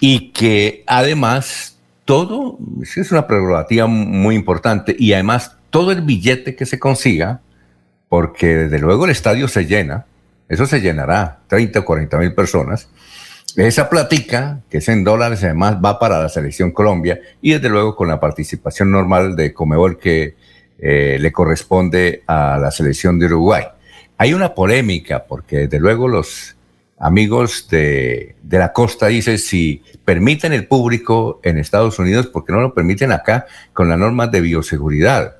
y 0.00 0.30
que 0.30 0.82
además 0.86 1.78
todo, 2.04 2.58
es 2.82 3.12
una 3.12 3.26
prerrogativa 3.26 3.86
muy 3.86 4.34
importante, 4.34 4.96
y 4.98 5.12
además 5.12 5.56
todo 5.70 5.92
el 5.92 6.00
billete 6.02 6.56
que 6.56 6.66
se 6.66 6.78
consiga, 6.78 7.40
porque 8.08 8.54
desde 8.56 8.78
luego 8.78 9.04
el 9.04 9.10
estadio 9.10 9.48
se 9.48 9.66
llena, 9.66 10.06
eso 10.48 10.66
se 10.66 10.80
llenará, 10.80 11.40
30 11.48 11.80
o 11.80 11.84
40 11.84 12.18
mil 12.18 12.34
personas, 12.34 12.88
esa 13.56 13.88
platica, 13.88 14.60
que 14.70 14.78
es 14.78 14.88
en 14.88 15.02
dólares, 15.02 15.42
además 15.42 15.76
va 15.82 15.98
para 15.98 16.20
la 16.20 16.28
selección 16.28 16.72
Colombia, 16.72 17.20
y 17.40 17.52
desde 17.52 17.68
luego 17.68 17.96
con 17.96 18.08
la 18.08 18.20
participación 18.20 18.90
normal 18.90 19.34
de 19.34 19.52
Comebol 19.52 19.98
que 19.98 20.36
eh, 20.78 21.16
le 21.18 21.32
corresponde 21.32 22.22
a 22.26 22.58
la 22.60 22.70
selección 22.70 23.18
de 23.18 23.26
Uruguay. 23.26 23.64
Hay 24.18 24.32
una 24.32 24.54
polémica 24.54 25.24
porque 25.26 25.58
desde 25.58 25.78
luego 25.78 26.08
los 26.08 26.56
amigos 26.98 27.68
de, 27.68 28.36
la 28.48 28.72
costa 28.72 29.08
dicen 29.08 29.38
si 29.38 29.82
permiten 30.04 30.52
el 30.52 30.66
público 30.66 31.40
en 31.42 31.58
Estados 31.58 31.98
Unidos, 31.98 32.26
¿por 32.28 32.44
qué 32.44 32.52
no 32.52 32.60
lo 32.60 32.74
permiten 32.74 33.12
acá 33.12 33.46
con 33.72 33.88
las 33.88 33.98
normas 33.98 34.30
de 34.30 34.40
bioseguridad? 34.40 35.36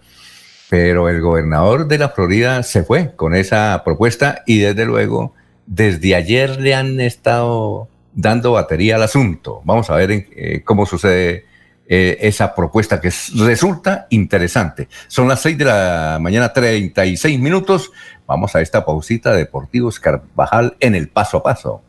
Pero 0.69 1.09
el 1.09 1.21
gobernador 1.21 1.87
de 1.87 1.99
la 1.99 2.11
Florida 2.11 2.63
se 2.63 2.83
fue 2.83 3.15
con 3.15 3.35
esa 3.35 3.83
propuesta 3.85 4.43
y 4.47 4.59
desde 4.59 4.85
luego 4.85 5.33
desde 5.67 6.15
ayer 6.15 6.61
le 6.61 6.75
han 6.75 7.01
estado 7.01 7.89
dando 8.15 8.53
batería 8.53 8.97
al 8.97 9.03
asunto. 9.03 9.63
Vamos 9.65 9.89
a 9.91 9.97
ver 9.97 10.11
eh, 10.11 10.63
cómo 10.65 10.87
sucede 10.87 11.45
eh, 11.89 12.19
esa 12.21 12.55
propuesta 12.55 13.01
que 13.01 13.13
resulta 13.37 14.07
interesante. 14.11 14.89
Son 15.09 15.29
las 15.29 15.41
6 15.43 15.59
de 15.59 15.65
la 15.65 16.19
mañana, 16.21 16.53
36 16.53 17.39
minutos. 17.39 17.93
Vamos 18.27 18.57
a 18.57 18.61
esta 18.61 18.85
pausita 18.85 19.33
de 19.33 19.39
Deportivos 19.39 20.01
Carvajal 20.01 20.77
en 20.81 20.95
el 20.95 21.09
paso 21.09 21.39
a 21.39 21.43
paso. 21.43 21.83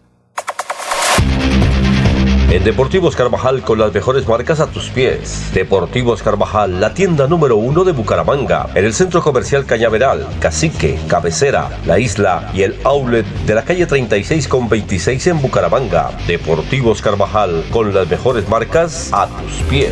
En 2.50 2.64
Deportivos 2.64 3.14
Carvajal 3.18 3.62
con 3.62 3.78
las 3.78 3.94
mejores 3.94 4.26
marcas 4.26 4.62
a 4.62 4.68
tus 4.68 4.90
pies. 4.90 5.52
Deportivos 5.54 6.24
Carvajal, 6.24 6.80
la 6.80 6.94
tienda 6.94 7.28
número 7.28 7.58
uno 7.58 7.84
de 7.84 7.92
Bucaramanga, 7.92 8.70
en 8.74 8.86
el 8.86 8.94
centro 8.94 9.22
comercial 9.22 9.66
Cañaveral, 9.66 10.26
Cacique, 10.40 10.98
Cabecera, 11.10 11.68
La 11.86 12.00
Isla 12.00 12.50
y 12.54 12.62
el 12.62 12.76
outlet 12.86 13.26
de 13.46 13.54
la 13.54 13.66
calle 13.66 13.86
36 13.86 14.48
con 14.48 14.70
26 14.70 15.28
en 15.28 15.42
Bucaramanga. 15.42 16.12
Deportivos 16.26 17.02
Carvajal 17.02 17.66
con 17.70 17.94
las 17.94 18.10
mejores 18.10 18.48
marcas 18.48 19.10
a 19.12 19.28
tus 19.28 19.52
pies. 19.70 19.92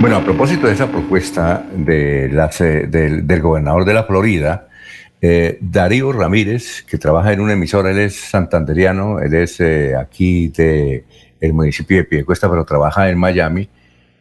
Bueno, 0.00 0.16
a 0.16 0.24
propósito 0.24 0.66
de 0.66 0.72
esa 0.72 0.88
propuesta 0.88 1.64
de 1.72 2.26
del, 2.90 3.24
del 3.28 3.40
gobernador 3.40 3.84
de 3.84 3.94
la 3.94 4.02
Florida, 4.02 4.66
eh, 5.24 5.56
Darío 5.60 6.10
Ramírez, 6.10 6.82
que 6.82 6.98
trabaja 6.98 7.32
en 7.32 7.40
una 7.40 7.52
emisora, 7.52 7.92
él 7.92 8.00
es 8.00 8.16
santanderiano, 8.16 9.20
él 9.20 9.32
es 9.34 9.60
eh, 9.60 9.94
aquí 9.94 10.48
de 10.48 11.04
el 11.40 11.52
municipio 11.52 11.98
de 11.98 12.04
Piedecuesta, 12.04 12.50
pero 12.50 12.64
trabaja 12.64 13.08
en 13.08 13.18
Miami. 13.18 13.68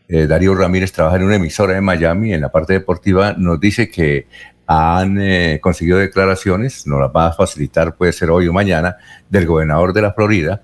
Eh, 0.07 0.27
Darío 0.27 0.53
Ramírez 0.53 0.91
trabaja 0.91 1.15
en 1.15 1.23
una 1.23 1.37
emisora 1.37 1.75
en 1.75 1.83
Miami, 1.83 2.35
en 2.35 2.41
la 2.41 2.51
parte 2.51 2.73
deportiva, 2.73 3.33
nos 3.35 3.59
dice 3.59 3.89
que 3.89 4.27
han 4.67 5.19
conseguido 5.59 5.97
declaraciones, 5.97 6.87
nos 6.87 7.01
las 7.01 7.09
va 7.09 7.27
a 7.27 7.33
facilitar, 7.33 7.95
puede 7.97 8.13
ser 8.13 8.29
hoy 8.29 8.47
o 8.47 8.53
mañana, 8.53 8.95
del 9.27 9.45
gobernador 9.45 9.91
de 9.91 10.01
la 10.01 10.13
Florida, 10.13 10.61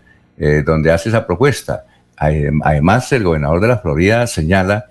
donde 0.65 0.93
hace 0.93 1.09
esa 1.09 1.27
propuesta. 1.27 1.85
Además, 2.15 3.11
el 3.11 3.26
gobernador 3.26 3.59
de 3.59 3.68
la 3.68 3.80
Florida 3.80 4.26
señala 4.27 4.85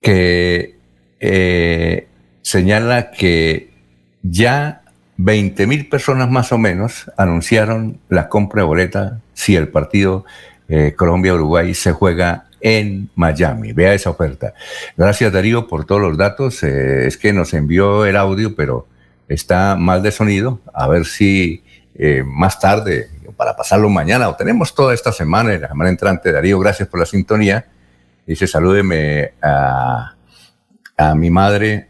que 0.00 0.76
señala 2.40 3.10
que 3.10 3.73
ya 4.24 4.82
20 5.18 5.66
mil 5.66 5.88
personas 5.88 6.30
más 6.30 6.50
o 6.50 6.58
menos 6.58 7.10
anunciaron 7.16 8.00
la 8.08 8.28
compra 8.28 8.62
de 8.62 8.66
boleta 8.66 9.20
si 9.34 9.54
el 9.54 9.68
partido 9.68 10.24
eh, 10.68 10.94
Colombia-Uruguay 10.96 11.74
se 11.74 11.92
juega 11.92 12.46
en 12.60 13.10
Miami. 13.14 13.72
Vea 13.72 13.92
esa 13.92 14.10
oferta. 14.10 14.54
Gracias 14.96 15.32
Darío 15.32 15.68
por 15.68 15.84
todos 15.84 16.00
los 16.00 16.16
datos. 16.16 16.62
Eh, 16.62 17.06
es 17.06 17.18
que 17.18 17.32
nos 17.32 17.52
envió 17.52 18.06
el 18.06 18.16
audio, 18.16 18.56
pero 18.56 18.88
está 19.28 19.76
mal 19.76 20.02
de 20.02 20.10
sonido. 20.10 20.60
A 20.72 20.88
ver 20.88 21.04
si 21.04 21.62
eh, 21.94 22.24
más 22.26 22.58
tarde, 22.58 23.10
para 23.36 23.54
pasarlo 23.54 23.88
mañana, 23.90 24.28
o 24.28 24.36
tenemos 24.36 24.74
toda 24.74 24.94
esta 24.94 25.12
semana, 25.12 25.56
la 25.58 25.68
semana 25.68 25.90
entrante. 25.90 26.32
Darío, 26.32 26.58
gracias 26.58 26.88
por 26.88 27.00
la 27.00 27.06
sintonía. 27.06 27.66
Dice, 28.26 28.46
salúdeme 28.46 29.34
a, 29.42 30.14
a 30.96 31.14
mi 31.14 31.30
madre 31.30 31.88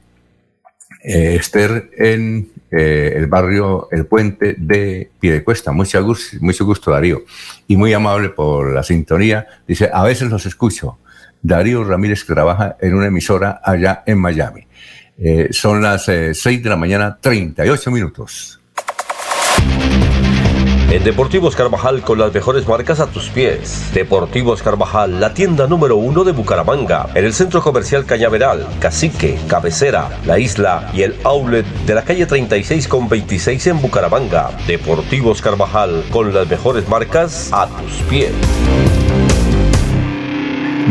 eh, 1.04 1.36
Esther 1.36 1.90
en 1.98 2.48
eh, 2.70 3.12
el 3.16 3.26
barrio 3.26 3.88
El 3.90 4.06
Puente 4.06 4.54
de 4.56 5.10
Piedecuesta. 5.20 5.70
Mucho 5.70 6.02
gusto, 6.02 6.38
mucho 6.40 6.64
gusto, 6.64 6.90
Darío. 6.90 7.24
Y 7.68 7.76
muy 7.76 7.92
amable 7.92 8.30
por 8.30 8.72
la 8.72 8.82
sintonía. 8.82 9.46
Dice, 9.68 9.90
a 9.92 10.02
veces 10.02 10.30
los 10.30 10.46
escucho. 10.46 10.98
Darío 11.42 11.84
Ramírez 11.84 12.24
que 12.24 12.32
trabaja 12.32 12.76
en 12.80 12.94
una 12.94 13.06
emisora 13.06 13.60
allá 13.62 14.02
en 14.06 14.18
Miami. 14.18 14.66
Eh, 15.18 15.48
son 15.50 15.82
las 15.82 16.04
6 16.04 16.42
de 16.62 16.68
la 16.70 16.76
mañana, 16.76 17.18
38 17.20 17.90
minutos. 17.90 18.60
En 20.94 21.02
Deportivos 21.02 21.56
Carvajal 21.56 22.02
con 22.02 22.20
las 22.20 22.32
mejores 22.32 22.68
marcas 22.68 23.00
a 23.00 23.08
tus 23.08 23.28
pies. 23.28 23.90
Deportivos 23.92 24.62
Carvajal, 24.62 25.18
la 25.18 25.34
tienda 25.34 25.66
número 25.66 25.96
uno 25.96 26.22
de 26.22 26.30
Bucaramanga, 26.30 27.08
en 27.16 27.24
el 27.24 27.34
centro 27.34 27.60
comercial 27.62 28.06
Cañaveral, 28.06 28.64
Cacique, 28.78 29.36
Cabecera, 29.48 30.20
La 30.24 30.38
Isla 30.38 30.92
y 30.94 31.02
el 31.02 31.16
outlet 31.24 31.66
de 31.84 31.94
la 31.96 32.04
calle 32.04 32.26
36 32.26 32.86
con 32.86 33.08
26 33.08 33.66
en 33.66 33.82
Bucaramanga. 33.82 34.56
Deportivos 34.68 35.42
Carvajal 35.42 36.04
con 36.12 36.32
las 36.32 36.48
mejores 36.48 36.88
marcas 36.88 37.50
a 37.52 37.66
tus 37.66 37.94
pies. 38.08 38.30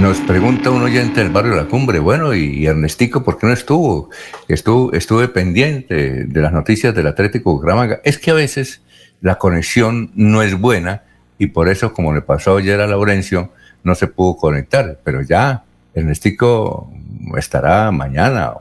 Nos 0.02 0.18
pregunta 0.18 0.70
un 0.70 0.82
oyente 0.82 1.22
del 1.22 1.30
barrio 1.32 1.56
La 1.56 1.68
Cumbre, 1.70 2.00
bueno, 2.00 2.34
y 2.34 2.66
Ernestico, 2.66 3.24
¿por 3.24 3.38
qué 3.38 3.48
no 3.48 3.54
estuvo? 3.54 4.10
Estuvo, 4.50 4.92
estuve 4.92 5.30
pendiente 5.30 6.26
de 6.26 6.42
las 6.42 6.52
noticias 6.52 6.94
del 6.94 7.08
Atlético 7.08 7.54
Bucaramanga. 7.54 8.02
Es 8.04 8.18
que 8.18 8.32
a 8.32 8.34
veces 8.34 8.82
la 9.24 9.36
conexión 9.36 10.12
no 10.16 10.44
es 10.44 10.60
buena 10.60 11.04
y 11.38 11.48
por 11.48 11.70
eso, 11.70 11.94
como 11.94 12.14
le 12.14 12.22
pasó 12.22 12.58
ayer 12.58 12.80
a 12.82 12.88
Laurencio, 12.88 13.52
no 13.82 13.96
se 13.96 14.08
pudo 14.08 14.36
conectar. 14.36 15.00
Pero 15.02 15.22
ya, 15.22 15.64
Ernestico 15.94 16.92
estará 17.38 17.90
mañana 17.92 18.54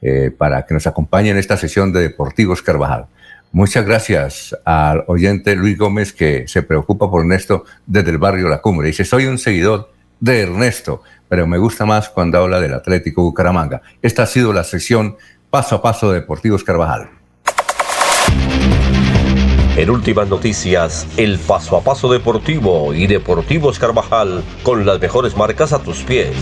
eh, 0.00 0.30
para 0.30 0.64
que 0.64 0.72
nos 0.72 0.86
acompañe 0.86 1.30
en 1.30 1.36
esta 1.36 1.56
sesión 1.56 1.92
de 1.92 2.00
Deportivos 2.00 2.62
Carvajal. 2.62 3.06
Muchas 3.50 3.84
gracias 3.84 4.56
al 4.64 5.02
oyente 5.08 5.56
Luis 5.56 5.76
Gómez 5.76 6.12
que 6.12 6.46
se 6.46 6.62
preocupa 6.62 7.10
por 7.10 7.22
Ernesto 7.22 7.64
desde 7.84 8.10
el 8.10 8.18
barrio 8.18 8.48
La 8.48 8.58
Cumbre. 8.58 8.86
Dice, 8.86 9.04
soy 9.04 9.26
un 9.26 9.36
seguidor 9.36 9.92
de 10.20 10.42
Ernesto, 10.42 11.02
pero 11.28 11.48
me 11.48 11.58
gusta 11.58 11.84
más 11.86 12.08
cuando 12.08 12.38
habla 12.38 12.60
del 12.60 12.74
Atlético 12.74 13.22
Bucaramanga. 13.22 13.82
Esta 14.00 14.22
ha 14.22 14.26
sido 14.26 14.52
la 14.52 14.62
sección 14.62 15.16
paso 15.50 15.74
a 15.74 15.82
paso 15.82 16.12
de 16.12 16.20
Deportivos 16.20 16.62
Carvajal. 16.62 17.17
En 19.78 19.90
últimas 19.90 20.28
noticias, 20.28 21.06
el 21.16 21.38
paso 21.38 21.76
a 21.76 21.84
paso 21.84 22.10
deportivo 22.12 22.92
y 22.92 23.06
Deportivos 23.06 23.78
Carvajal 23.78 24.42
con 24.64 24.84
las 24.84 25.00
mejores 25.00 25.36
marcas 25.36 25.72
a 25.72 25.80
tus 25.80 26.02
pies. 26.02 26.34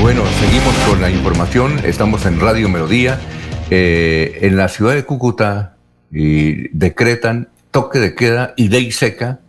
Bueno, 0.00 0.22
seguimos 0.38 0.72
con 0.88 1.00
la 1.00 1.10
información. 1.10 1.80
Estamos 1.84 2.24
en 2.24 2.38
Radio 2.38 2.68
Melodía. 2.68 3.18
Eh, 3.70 4.38
en 4.42 4.56
la 4.56 4.68
ciudad 4.68 4.94
de 4.94 5.04
Cúcuta 5.04 5.78
y 6.12 6.68
decretan 6.68 7.48
toque 7.72 7.98
de 7.98 8.14
queda 8.14 8.54
y 8.56 8.68
ley 8.68 8.92
seca 8.92 9.40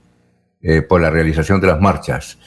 eh, 0.64 0.82
por 0.82 1.00
la 1.00 1.12
realización 1.12 1.62
de 1.62 1.68
las 1.68 1.80
marchas. 1.80 2.40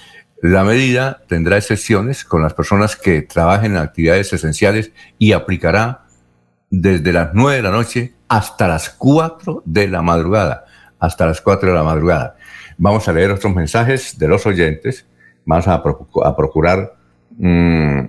La 0.46 0.62
medida 0.62 1.22
tendrá 1.26 1.56
excepciones 1.56 2.24
con 2.24 2.40
las 2.40 2.54
personas 2.54 2.94
que 2.94 3.22
trabajen 3.22 3.72
en 3.72 3.78
actividades 3.78 4.32
esenciales 4.32 4.92
y 5.18 5.32
aplicará 5.32 6.04
desde 6.70 7.12
las 7.12 7.30
9 7.34 7.56
de 7.56 7.62
la 7.64 7.72
noche 7.72 8.12
hasta 8.28 8.68
las 8.68 8.90
4 8.90 9.64
de 9.64 9.88
la 9.88 10.02
madrugada. 10.02 10.64
Hasta 11.00 11.26
las 11.26 11.40
4 11.40 11.70
de 11.70 11.74
la 11.74 11.82
madrugada. 11.82 12.36
Vamos 12.78 13.08
a 13.08 13.12
leer 13.12 13.32
otros 13.32 13.52
mensajes 13.56 14.16
de 14.20 14.28
los 14.28 14.46
oyentes. 14.46 15.04
Vamos 15.44 15.66
a, 15.66 15.82
procurar 15.82 16.94
mm, 17.38 18.02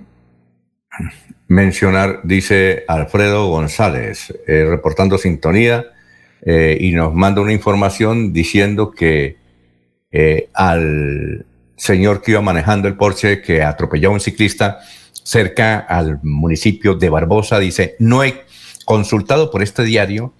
mencionar, 1.48 2.20
dice 2.22 2.84
Alfredo 2.86 3.48
González, 3.48 4.32
eh, 4.46 4.64
reportando 4.64 5.18
sintonía 5.18 5.86
eh, 6.42 6.78
y 6.80 6.92
nos 6.92 7.12
manda 7.12 7.40
una 7.40 7.52
información 7.52 8.32
diciendo 8.32 8.92
que 8.92 9.38
eh, 10.12 10.48
al 10.54 11.47
señor 11.78 12.20
que 12.20 12.32
iba 12.32 12.42
manejando 12.42 12.88
el 12.88 12.96
Porsche 12.96 13.40
que 13.40 13.62
atropelló 13.62 14.10
a 14.10 14.12
un 14.12 14.20
ciclista 14.20 14.80
cerca 15.22 15.78
al 15.78 16.20
municipio 16.22 16.94
de 16.94 17.08
Barbosa, 17.08 17.58
dice, 17.58 17.96
no 17.98 18.22
he 18.22 18.44
consultado 18.84 19.50
por 19.50 19.62
este 19.62 19.84
diario 19.84 20.34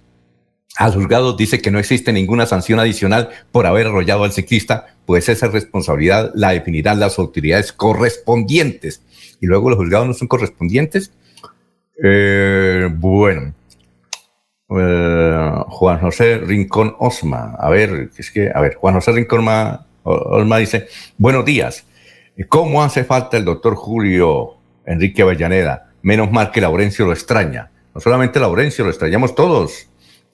al 0.79 0.93
juzgado 0.93 1.33
dice 1.33 1.61
que 1.61 1.71
no 1.71 1.79
existe 1.79 2.13
ninguna 2.13 2.45
sanción 2.45 2.79
adicional 2.79 3.29
por 3.51 3.65
haber 3.65 3.87
arrollado 3.87 4.23
al 4.23 4.31
ciclista, 4.31 4.95
pues 5.05 5.27
esa 5.27 5.47
responsabilidad 5.47 6.31
la 6.35 6.51
definirán 6.51 7.01
las 7.01 7.19
autoridades 7.19 7.73
correspondientes 7.73 9.01
y 9.41 9.47
luego 9.47 9.69
los 9.69 9.77
juzgados 9.77 10.07
no 10.07 10.13
son 10.13 10.29
correspondientes. 10.29 11.11
Eh, 12.01 12.87
bueno, 12.93 13.53
eh, 14.69 15.51
Juan 15.67 15.99
José 15.99 16.37
Rincón 16.37 16.95
Osma, 16.99 17.55
a 17.59 17.69
ver, 17.69 18.11
es 18.17 18.31
que, 18.31 18.49
a 18.53 18.61
ver, 18.61 18.75
Juan 18.75 18.95
José 18.95 19.11
Rincón 19.11 19.39
Osma 19.39 19.85
dice, 20.59 20.87
buenos 21.17 21.45
días, 21.45 21.85
¿cómo 22.47 22.83
hace 22.83 23.03
falta 23.03 23.37
el 23.37 23.45
doctor 23.45 23.75
Julio 23.75 24.55
Enrique 24.85 25.21
Avellaneda? 25.21 25.91
Menos 26.01 26.31
mal 26.31 26.51
que 26.51 26.61
Laurencio 26.61 27.05
lo 27.05 27.13
extraña. 27.13 27.71
No 27.93 28.01
solamente 28.01 28.39
Laurencio, 28.39 28.85
lo 28.85 28.91
extrañamos 28.91 29.35
todos. 29.35 29.87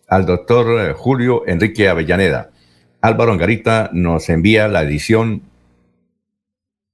Al 0.08 0.26
doctor 0.26 0.80
eh, 0.80 0.94
Julio 0.94 1.44
Enrique 1.48 1.90
Avellaneda. 1.90 2.52
Álvaro 3.02 3.32
Angarita 3.32 3.90
nos 3.94 4.30
envía 4.30 4.68
la 4.68 4.84
edición 4.84 5.44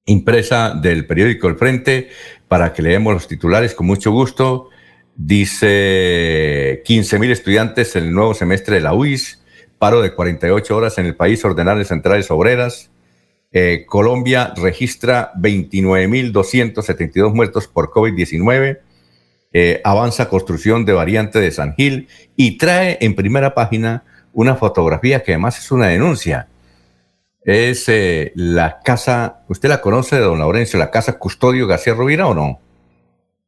impresa 0.05 0.73
del 0.73 1.05
periódico 1.05 1.47
El 1.47 1.55
Frente 1.55 2.09
para 2.47 2.73
que 2.73 2.81
leemos 2.81 3.13
los 3.13 3.27
titulares 3.27 3.73
con 3.73 3.87
mucho 3.87 4.11
gusto. 4.11 4.69
Dice 5.15 6.81
15 6.85 7.19
mil 7.19 7.31
estudiantes 7.31 7.95
en 7.95 8.05
el 8.05 8.13
nuevo 8.13 8.33
semestre 8.33 8.75
de 8.75 8.81
la 8.81 8.93
UIS, 8.93 9.40
paro 9.81 10.01
de 10.01 10.13
48 10.13 10.77
horas 10.77 10.97
en 10.99 11.07
el 11.07 11.15
país, 11.15 11.43
ordenales 11.43 11.87
centrales 11.87 12.29
obreras. 12.29 12.91
Eh, 13.51 13.85
Colombia 13.87 14.53
registra 14.55 15.33
29.272 15.33 17.33
muertos 17.33 17.67
por 17.67 17.89
COVID-19. 17.89 18.79
Eh, 19.53 19.81
avanza 19.83 20.29
construcción 20.29 20.85
de 20.85 20.93
variante 20.93 21.39
de 21.39 21.51
San 21.51 21.73
Gil 21.73 22.07
y 22.35 22.57
trae 22.57 22.99
en 23.01 23.15
primera 23.15 23.55
página 23.55 24.03
una 24.31 24.55
fotografía 24.55 25.23
que 25.23 25.33
además 25.33 25.57
es 25.57 25.71
una 25.71 25.87
denuncia 25.87 26.47
es 27.43 27.89
eh, 27.89 28.31
la 28.35 28.79
casa, 28.81 29.43
¿usted 29.47 29.69
la 29.69 29.81
conoce, 29.81 30.17
don 30.17 30.39
Laurencio, 30.39 30.77
la 30.77 30.91
casa 30.91 31.17
Custodio 31.17 31.67
García 31.67 31.93
Rovira 31.93 32.27
o 32.27 32.35
no? 32.35 32.59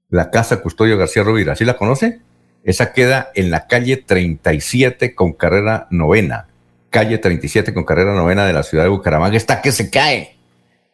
La 0.09 0.31
casa 0.31 0.61
Custodio 0.61 0.97
García 0.97 1.23
Rovira, 1.23 1.55
¿sí 1.55 1.65
la 1.65 1.77
conoce? 1.77 2.21
Esa 2.63 2.93
queda 2.93 3.31
en 3.35 3.51
la 3.51 3.67
calle 3.67 3.97
37 3.97 5.15
con 5.15 5.33
carrera 5.33 5.87
novena. 5.89 6.47
Calle 6.89 7.17
37 7.17 7.73
con 7.73 7.83
carrera 7.83 8.13
novena 8.13 8.45
de 8.45 8.53
la 8.53 8.63
ciudad 8.63 8.83
de 8.83 8.89
Bucaramanga. 8.89 9.35
Está 9.35 9.61
que 9.61 9.71
se 9.71 9.89
cae. 9.89 10.35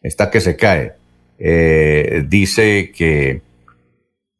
Está 0.02 0.30
que 0.30 0.40
se 0.40 0.56
cae. 0.56 0.94
Eh, 1.38 2.24
dice 2.26 2.92
que, 2.94 3.42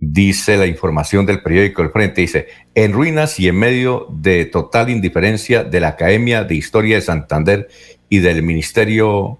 dice 0.00 0.56
la 0.56 0.66
información 0.66 1.26
del 1.26 1.42
periódico 1.42 1.82
El 1.82 1.90
Frente, 1.90 2.22
dice, 2.22 2.48
en 2.74 2.92
ruinas 2.92 3.38
y 3.38 3.48
en 3.48 3.56
medio 3.56 4.06
de 4.10 4.46
total 4.46 4.88
indiferencia 4.90 5.62
de 5.62 5.80
la 5.80 5.88
Academia 5.88 6.44
de 6.44 6.54
Historia 6.54 6.96
de 6.96 7.02
Santander 7.02 7.68
y 8.08 8.18
del 8.18 8.42
Ministerio 8.42 9.38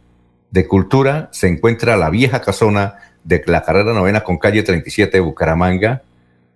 de 0.51 0.67
Cultura 0.67 1.31
se 1.33 1.49
encuentra 1.49 1.97
la 1.97 2.11
vieja 2.11 2.43
casona 2.43 2.97
de 3.25 3.43
la 3.47 3.63
carrera 3.63 3.93
novena 3.93 4.23
con 4.23 4.39
calle 4.39 4.63
37 4.63 5.17
de 5.17 5.21
Bucaramanga, 5.21 6.03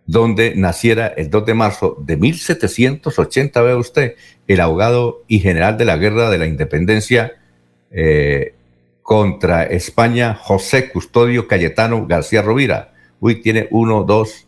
donde 0.07 0.55
naciera 0.55 1.07
el 1.07 1.31
2 1.31 1.47
de 1.47 1.55
marzo 1.55 1.97
de 2.01 2.17
1780, 2.17 3.63
ve 3.63 3.75
usted, 3.75 4.15
el 4.47 4.61
abogado 4.61 5.23
y 5.29 5.41
general 5.41 5.79
de 5.79 5.85
la 5.85 5.97
guerra 5.97 6.31
de 6.31 6.39
la 6.39 6.47
independencia 6.47 7.33
eh, 7.91 8.55
contra 9.03 9.65
España, 9.65 10.35
José 10.35 10.91
Custodio 10.91 11.49
Cayetano 11.49 12.07
García 12.07 12.43
Rovira. 12.43 12.93
Uy, 13.21 13.41
tiene 13.41 13.69
uno, 13.71 14.03
dos, 14.05 14.47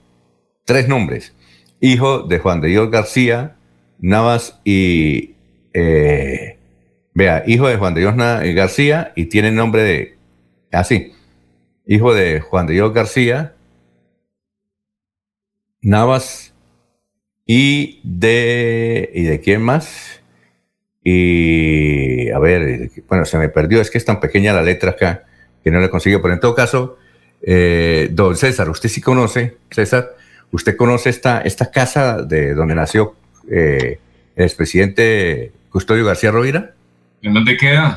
tres 0.64 0.88
nombres. 0.88 1.34
Hijo 1.80 2.20
de 2.20 2.38
Juan 2.38 2.60
de 2.60 2.68
Dios 2.68 2.90
García 2.90 3.56
Navas 3.98 4.60
y 4.64 5.34
eh, 5.72 6.56
Vea, 7.16 7.44
hijo 7.46 7.66
de 7.66 7.78
Juan 7.78 7.94
de 7.94 8.02
Dios 8.02 8.14
García 8.14 9.12
y 9.16 9.24
tiene 9.26 9.50
nombre 9.50 9.82
de, 9.82 10.18
así, 10.70 11.14
hijo 11.86 12.12
de 12.12 12.40
Juan 12.40 12.66
de 12.66 12.74
Dios 12.74 12.92
García, 12.92 13.54
Navas 15.82 16.54
y 17.46 18.00
de, 18.02 19.10
¿y 19.14 19.22
de 19.22 19.40
quién 19.40 19.62
más? 19.62 20.20
Y, 21.04 22.30
a 22.30 22.38
ver, 22.38 22.90
bueno, 23.08 23.24
se 23.24 23.38
me 23.38 23.48
perdió, 23.48 23.80
es 23.80 23.90
que 23.90 23.98
es 23.98 24.04
tan 24.04 24.18
pequeña 24.18 24.52
la 24.52 24.62
letra 24.62 24.90
acá 24.90 25.24
que 25.62 25.70
no 25.70 25.80
le 25.80 25.88
consigo, 25.90 26.20
pero 26.20 26.34
en 26.34 26.40
todo 26.40 26.54
caso, 26.54 26.98
eh, 27.42 28.08
don 28.10 28.36
César, 28.36 28.68
usted 28.68 28.88
sí 28.88 29.00
conoce, 29.00 29.56
César, 29.70 30.16
usted 30.50 30.76
conoce 30.76 31.10
esta, 31.10 31.40
esta 31.42 31.70
casa 31.70 32.22
de 32.22 32.54
donde 32.54 32.74
nació 32.74 33.14
eh, 33.50 33.98
el 34.34 34.44
expresidente 34.44 35.52
Custodio 35.70 36.04
García 36.04 36.30
Rovira? 36.30 36.74
¿En 37.22 37.34
dónde 37.34 37.56
queda? 37.56 37.96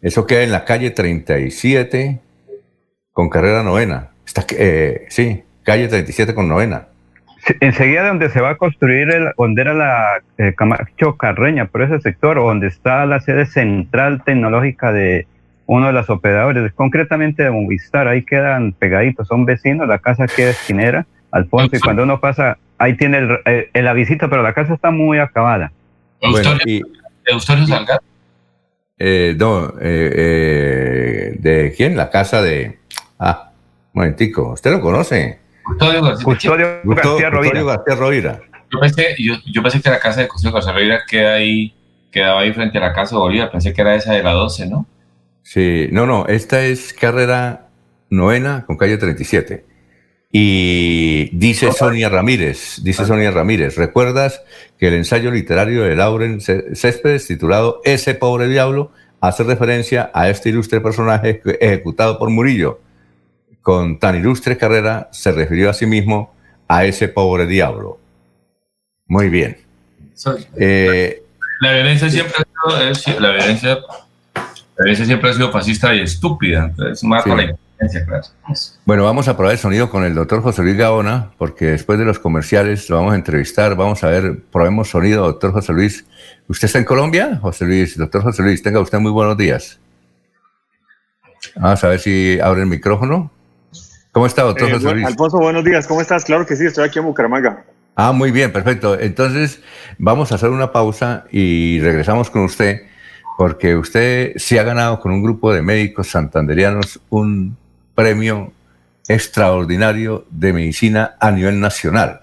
Eso 0.00 0.26
queda 0.26 0.42
en 0.42 0.52
la 0.52 0.64
calle 0.64 0.90
37 0.90 2.20
con 3.12 3.28
carrera 3.28 3.62
novena. 3.62 4.10
Está, 4.26 4.46
eh, 4.56 5.06
sí, 5.10 5.42
calle 5.62 5.88
37 5.88 6.34
con 6.34 6.48
novena. 6.48 6.88
Enseguida 7.60 8.02
de 8.02 8.08
donde 8.08 8.30
se 8.30 8.40
va 8.40 8.50
a 8.50 8.56
construir, 8.56 9.10
el, 9.10 9.32
donde 9.36 9.62
era 9.62 9.74
la 9.74 10.22
eh, 10.38 10.54
Camacho 10.56 11.16
Carreña, 11.16 11.66
por 11.66 11.82
ese 11.82 12.00
sector, 12.00 12.36
donde 12.36 12.66
está 12.66 13.06
la 13.06 13.20
sede 13.20 13.46
central 13.46 14.22
tecnológica 14.24 14.92
de 14.92 15.26
uno 15.66 15.86
de 15.86 15.92
los 15.92 16.10
operadores, 16.10 16.72
concretamente 16.72 17.42
de 17.42 17.50
Movistar, 17.50 18.08
ahí 18.08 18.22
quedan 18.24 18.72
pegaditos, 18.72 19.28
son 19.28 19.44
vecinos, 19.44 19.86
la 19.86 19.98
casa 19.98 20.26
queda 20.26 20.50
esquinera, 20.50 21.06
Alfonso, 21.30 21.76
y 21.76 21.80
cuando 21.80 22.02
uno 22.02 22.18
pasa, 22.18 22.58
ahí 22.78 22.96
tiene 22.96 23.18
el, 23.18 23.38
eh, 23.44 23.70
la 23.74 23.92
visita, 23.92 24.28
pero 24.28 24.42
la 24.42 24.52
casa 24.52 24.74
está 24.74 24.90
muy 24.90 25.18
acabada. 25.18 25.70
Bueno, 26.20 26.50
y, 26.66 26.82
Salgado? 27.38 28.00
Eh, 29.02 29.34
no, 29.38 29.68
eh, 29.80 30.12
eh, 30.14 31.36
¿de 31.38 31.72
quién? 31.74 31.96
La 31.96 32.10
casa 32.10 32.42
de... 32.42 32.78
Ah, 33.18 33.50
un 33.94 34.02
momentico, 34.02 34.52
¿usted 34.52 34.70
lo 34.70 34.80
conoce? 34.80 35.38
Custodio 35.62 36.02
García, 36.02 37.30
Rovira. 37.30 37.62
García 37.62 37.94
Rovira. 37.96 38.40
Yo 38.72 38.78
pensé, 38.80 39.14
yo, 39.18 39.34
yo 39.52 39.62
pensé 39.62 39.80
que 39.80 39.90
la 39.90 39.98
casa 39.98 40.20
de 40.20 40.28
José 40.28 40.50
Costa 40.50 40.74
queda 41.08 41.34
ahí, 41.34 41.74
quedaba 42.10 42.40
ahí 42.40 42.52
frente 42.52 42.78
a 42.78 42.80
la 42.80 42.92
casa 42.92 43.16
de 43.16 43.20
Bolívar. 43.20 43.50
Pensé 43.50 43.72
que 43.72 43.80
era 43.80 43.94
esa 43.94 44.12
de 44.12 44.22
la 44.22 44.32
12, 44.32 44.68
¿no? 44.68 44.86
Sí, 45.42 45.88
no, 45.90 46.06
no, 46.06 46.26
esta 46.26 46.64
es 46.64 46.92
carrera 46.92 47.68
novena 48.08 48.64
con 48.66 48.76
calle 48.76 48.96
37. 48.96 49.64
Y 50.32 51.36
dice 51.36 51.72
Sonia 51.72 52.08
Ramírez, 52.08 52.80
dice 52.84 53.04
Sonia 53.04 53.32
Ramírez, 53.32 53.76
¿recuerdas 53.76 54.42
que 54.78 54.86
el 54.86 54.94
ensayo 54.94 55.32
literario 55.32 55.82
de 55.82 55.96
Lauren 55.96 56.40
Céspedes, 56.40 57.26
titulado 57.26 57.80
Ese 57.84 58.14
pobre 58.14 58.46
diablo, 58.46 58.92
hace 59.20 59.42
referencia 59.42 60.10
a 60.14 60.28
este 60.28 60.50
ilustre 60.50 60.80
personaje 60.80 61.42
ejecutado 61.60 62.16
por 62.16 62.30
Murillo? 62.30 62.80
Con 63.62 63.98
tan 63.98 64.16
ilustre 64.16 64.56
carrera 64.56 65.08
se 65.12 65.32
refirió 65.32 65.70
a 65.70 65.74
sí 65.74 65.86
mismo 65.86 66.32
a 66.68 66.84
ese 66.84 67.08
pobre 67.08 67.46
diablo. 67.46 67.98
Muy 69.06 69.28
bien. 69.28 69.58
Eh, 70.56 71.22
la 71.60 71.72
violencia 71.72 72.08
siempre 72.08 72.34
ha 72.36 72.94
sido, 72.94 73.20
la 73.20 73.30
violencia, 73.32 73.78
la 74.34 74.84
violencia 74.84 75.04
siempre 75.04 75.30
ha 75.30 75.32
sido 75.34 75.50
fascista 75.50 75.94
y 75.94 76.00
estúpida. 76.00 76.66
Entonces, 76.66 77.04
marca 77.04 77.34
la 77.34 77.56
bueno, 78.84 79.04
vamos 79.04 79.28
a 79.28 79.36
probar 79.36 79.54
el 79.54 79.58
sonido 79.58 79.88
con 79.88 80.04
el 80.04 80.14
doctor 80.14 80.42
José 80.42 80.62
Luis 80.62 80.76
Gaona, 80.76 81.30
porque 81.38 81.66
después 81.66 81.98
de 81.98 82.04
los 82.04 82.18
comerciales 82.18 82.90
lo 82.90 82.96
vamos 82.96 83.12
a 83.12 83.16
entrevistar. 83.16 83.74
Vamos 83.74 84.04
a 84.04 84.08
ver, 84.08 84.42
probemos 84.52 84.90
sonido, 84.90 85.24
doctor 85.24 85.52
José 85.52 85.72
Luis. 85.72 86.04
¿Usted 86.46 86.66
está 86.66 86.78
en 86.78 86.84
Colombia, 86.84 87.38
José 87.40 87.64
Luis? 87.64 87.96
Doctor 87.96 88.22
José 88.22 88.42
Luis, 88.42 88.62
tenga 88.62 88.80
usted 88.80 88.98
muy 88.98 89.10
buenos 89.10 89.36
días. 89.36 89.80
Vamos 91.56 91.82
a 91.82 91.88
ver 91.88 92.00
si 92.00 92.38
abre 92.38 92.62
el 92.62 92.66
micrófono. 92.66 93.30
¿Cómo 94.12 94.26
está, 94.26 94.42
doctor 94.42 94.68
eh, 94.68 94.72
José 94.72 94.92
Luis? 94.92 95.06
Alfonso, 95.06 95.38
buenos 95.38 95.64
días. 95.64 95.86
¿Cómo 95.86 96.00
estás? 96.00 96.24
Claro 96.24 96.44
que 96.44 96.56
sí, 96.56 96.66
estoy 96.66 96.84
aquí 96.84 96.98
en 96.98 97.04
Bucaramanga. 97.04 97.64
Ah, 97.94 98.10
muy 98.10 98.32
bien, 98.32 98.52
perfecto. 98.52 98.98
Entonces, 98.98 99.60
vamos 99.98 100.32
a 100.32 100.34
hacer 100.34 100.50
una 100.50 100.72
pausa 100.72 101.26
y 101.30 101.78
regresamos 101.80 102.28
con 102.28 102.42
usted, 102.42 102.82
porque 103.38 103.76
usted 103.76 104.32
se 104.36 104.58
ha 104.58 104.64
ganado 104.64 104.98
con 104.98 105.12
un 105.12 105.22
grupo 105.22 105.52
de 105.52 105.62
médicos 105.62 106.08
santanderianos 106.08 107.00
un 107.08 107.56
premio 107.94 108.52
extraordinario 109.06 110.24
de 110.30 110.52
medicina 110.52 111.16
a 111.20 111.30
nivel 111.30 111.60
nacional. 111.60 112.22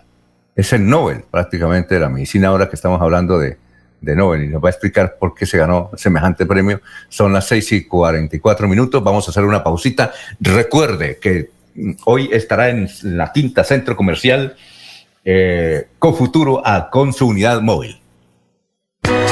Es 0.57 0.73
el 0.73 0.89
Nobel 0.89 1.23
prácticamente 1.30 1.95
de 1.95 2.01
la 2.01 2.09
medicina 2.09 2.49
ahora 2.49 2.68
que 2.68 2.76
estamos 2.76 3.01
hablando 3.01 3.39
de, 3.39 3.57
de 4.01 4.15
Nobel 4.15 4.43
y 4.43 4.47
nos 4.49 4.61
va 4.61 4.69
a 4.69 4.72
explicar 4.72 5.15
por 5.18 5.34
qué 5.34 5.45
se 5.45 5.57
ganó 5.57 5.91
semejante 5.95 6.45
premio. 6.45 6.81
Son 7.07 7.31
las 7.31 7.47
6 7.47 7.72
y 7.72 7.85
44 7.85 8.68
minutos, 8.68 9.01
vamos 9.01 9.27
a 9.27 9.31
hacer 9.31 9.45
una 9.45 9.64
pausita. 9.64 10.11
Recuerde 10.39 11.18
que 11.22 11.57
hoy 12.06 12.30
estará 12.32 12.70
en 12.70 12.90
la 13.04 13.32
quinta 13.32 13.64
centro 13.64 13.95
comercial 13.95 14.56
eh, 15.24 15.88
a, 16.66 16.90
con 16.90 17.14
su 17.14 17.28
unidad 17.28 17.62
móvil. 17.62 17.99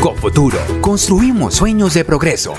Cofuturo, 0.00 0.58
construimos 0.80 1.56
sueños 1.56 1.92
de 1.92 2.06
progreso. 2.06 2.54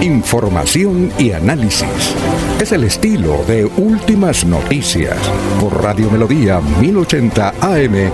Información 0.00 1.12
y 1.16 1.30
análisis. 1.30 2.16
Es 2.60 2.72
el 2.72 2.82
estilo 2.82 3.44
de 3.46 3.66
Últimas 3.66 4.44
Noticias 4.44 5.16
por 5.60 5.80
Radio 5.80 6.10
Melodía 6.10 6.60
1080 6.60 7.54
AM. 7.60 8.10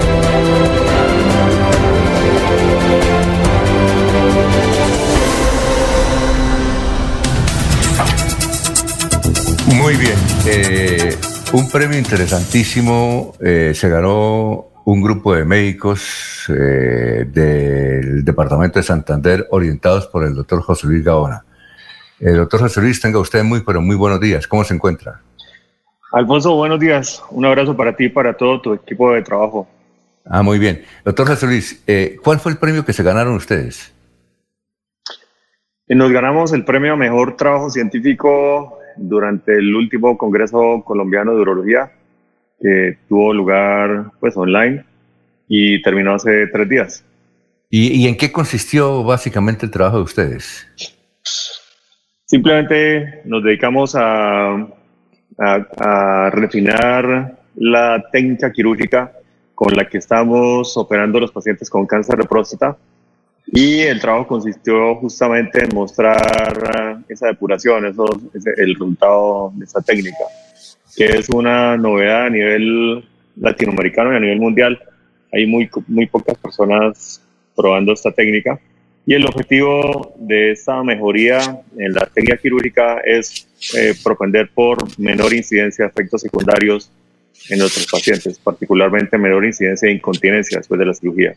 Muy 9.75 9.97
bien. 9.97 10.19
Eh, 10.45 11.17
un 11.53 11.69
premio 11.69 11.99
interesantísimo 11.99 13.35
eh, 13.41 13.73
se 13.75 13.89
ganó 13.91 14.69
un 14.85 15.03
grupo 15.03 15.35
de 15.35 15.45
médicos 15.45 16.47
eh, 16.49 17.27
del 17.29 18.25
Departamento 18.25 18.79
de 18.79 18.83
Santander 18.83 19.47
orientados 19.51 20.07
por 20.07 20.25
el 20.25 20.35
doctor 20.35 20.63
José 20.63 20.87
Luis 20.87 21.05
Gaona. 21.05 21.45
El 22.19 22.37
doctor 22.37 22.61
José 22.61 22.81
Luis, 22.81 23.01
tenga 23.01 23.19
usted 23.19 23.45
muy, 23.45 23.61
pero 23.61 23.83
muy 23.83 23.97
buenos 23.97 24.21
días. 24.21 24.47
¿Cómo 24.47 24.65
se 24.65 24.75
encuentra? 24.75 25.21
Alfonso, 26.13 26.55
buenos 26.55 26.81
días. 26.81 27.23
Un 27.31 27.45
abrazo 27.45 27.77
para 27.77 27.95
ti 27.95 28.05
y 28.05 28.09
para 28.09 28.35
todo 28.35 28.61
tu 28.61 28.73
equipo 28.73 29.13
de 29.13 29.23
trabajo. 29.23 29.69
Ah, 30.25 30.43
muy 30.43 30.59
bien. 30.59 30.85
Doctor 31.05 31.27
José 31.29 31.47
Luis, 31.47 31.83
eh, 31.87 32.17
¿cuál 32.23 32.41
fue 32.41 32.53
el 32.53 32.59
premio 32.59 32.85
que 32.85 32.93
se 32.93 33.03
ganaron 33.03 33.35
ustedes? 33.35 33.93
Nos 35.89 36.11
ganamos 36.11 36.53
el 36.53 36.65
premio 36.65 36.95
a 36.95 36.97
Mejor 36.97 37.37
Trabajo 37.37 37.69
Científico 37.69 38.79
durante 38.97 39.53
el 39.55 39.75
último 39.75 40.17
Congreso 40.19 40.83
Colombiano 40.85 41.35
de 41.35 41.41
Urología, 41.41 41.93
que 42.61 42.99
tuvo 43.09 43.35
lugar 43.35 44.13
pues 44.21 44.37
online 44.37 44.85
y 45.49 45.83
terminó 45.83 46.15
hace 46.15 46.47
tres 46.47 46.69
días. 46.69 47.05
¿Y, 47.69 48.07
en 48.07 48.17
qué 48.17 48.31
consistió 48.31 49.03
básicamente 49.03 49.65
el 49.65 49.73
trabajo 49.73 49.97
de 49.97 50.03
ustedes? 50.03 50.69
Simplemente 52.27 53.23
nos 53.25 53.43
dedicamos 53.43 53.95
a, 53.97 54.69
a, 55.39 56.31
refinar 56.31 57.39
la 57.55 58.05
técnica 58.13 58.53
quirúrgica 58.53 59.13
con 59.55 59.75
la 59.75 59.89
que 59.89 59.99
estamos 59.99 60.77
operando 60.77 61.19
los 61.19 61.33
pacientes 61.33 61.71
con 61.71 61.87
cáncer 61.87 62.19
de 62.19 62.25
próstata 62.25 62.77
y 63.55 63.81
el 63.81 64.01
trabajo 64.01 64.27
consistió 64.27 64.95
justamente 64.95 65.63
en 65.63 65.75
mostrar 65.75 67.05
esa 67.07 67.27
depuración, 67.27 67.85
eso, 67.85 68.07
el 68.33 68.73
resultado 68.73 69.53
de 69.55 69.67
esa 69.67 69.83
técnica, 69.83 70.25
que 70.97 71.05
es 71.05 71.29
una 71.29 71.77
novedad 71.77 72.27
a 72.27 72.31
nivel 72.31 73.05
latinoamericano 73.37 74.15
y 74.15 74.17
a 74.17 74.21
nivel 74.21 74.41
mundial. 74.41 74.81
Hay 75.31 75.47
muy, 75.47 75.69
muy 75.87 76.07
pocas 76.07 76.39
personas 76.39 77.21
probando 77.55 77.93
esta 77.93 78.11
técnica. 78.11 78.59
Y 79.05 79.15
el 79.15 79.27
objetivo 79.27 80.15
de 80.17 80.53
esta 80.53 80.83
mejoría 80.83 81.61
en 81.77 81.93
la 81.93 82.07
técnica 82.07 82.39
quirúrgica 82.39 83.01
es 83.05 83.49
eh, 83.77 83.95
propender 84.03 84.49
por 84.55 84.79
menor 84.99 85.35
incidencia 85.35 85.85
de 85.85 85.91
efectos 85.91 86.23
secundarios 86.23 86.91
en 87.51 87.59
nuestros 87.59 87.87
pacientes, 87.87 88.39
particularmente 88.39 89.19
menor 89.19 89.45
incidencia 89.45 89.89
de 89.89 89.95
incontinencia 89.95 90.57
después 90.57 90.79
de 90.79 90.87
la 90.87 90.95
cirugía. 90.95 91.35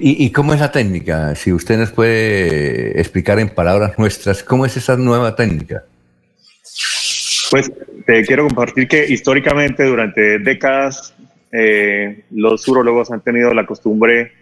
¿Y, 0.00 0.30
cómo 0.30 0.54
es 0.54 0.60
la 0.60 0.72
técnica? 0.72 1.34
Si 1.34 1.52
usted 1.52 1.76
nos 1.76 1.92
puede 1.92 2.98
explicar 2.98 3.38
en 3.38 3.50
palabras 3.50 3.98
nuestras, 3.98 4.42
¿cómo 4.42 4.64
es 4.64 4.76
esa 4.76 4.96
nueva 4.96 5.36
técnica? 5.36 5.84
Pues 7.50 7.70
te 8.06 8.24
quiero 8.24 8.46
compartir 8.46 8.88
que 8.88 9.06
históricamente 9.06 9.84
durante 9.84 10.38
décadas 10.38 11.14
eh, 11.52 12.24
los 12.30 12.66
urologos 12.68 13.10
han 13.10 13.20
tenido 13.20 13.52
la 13.52 13.66
costumbre 13.66 14.32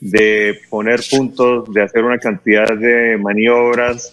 de 0.00 0.60
poner 0.68 1.00
puntos, 1.10 1.72
de 1.72 1.82
hacer 1.82 2.04
una 2.04 2.18
cantidad 2.18 2.68
de 2.76 3.16
maniobras 3.16 4.12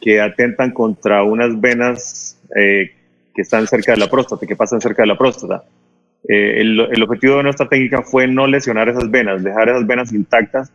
que 0.00 0.20
atentan 0.20 0.70
contra 0.70 1.24
unas 1.24 1.60
venas 1.60 2.38
eh, 2.54 2.92
que 3.34 3.42
están 3.42 3.66
cerca 3.66 3.92
de 3.92 3.98
la 3.98 4.08
próstata, 4.08 4.46
que 4.46 4.54
pasan 4.54 4.80
cerca 4.80 5.02
de 5.02 5.08
la 5.08 5.18
próstata. 5.18 5.64
Eh, 6.26 6.60
el, 6.60 7.02
objetivo 7.02 7.36
de 7.36 7.44
nuestra 7.44 7.68
técnica 7.68 8.02
fue 8.02 8.26
no 8.26 8.46
lesionar 8.46 8.88
esas 8.88 9.10
venas, 9.10 9.44
dejar 9.44 9.68
esas 9.68 9.86
venas 9.86 10.12
intactas, 10.12 10.72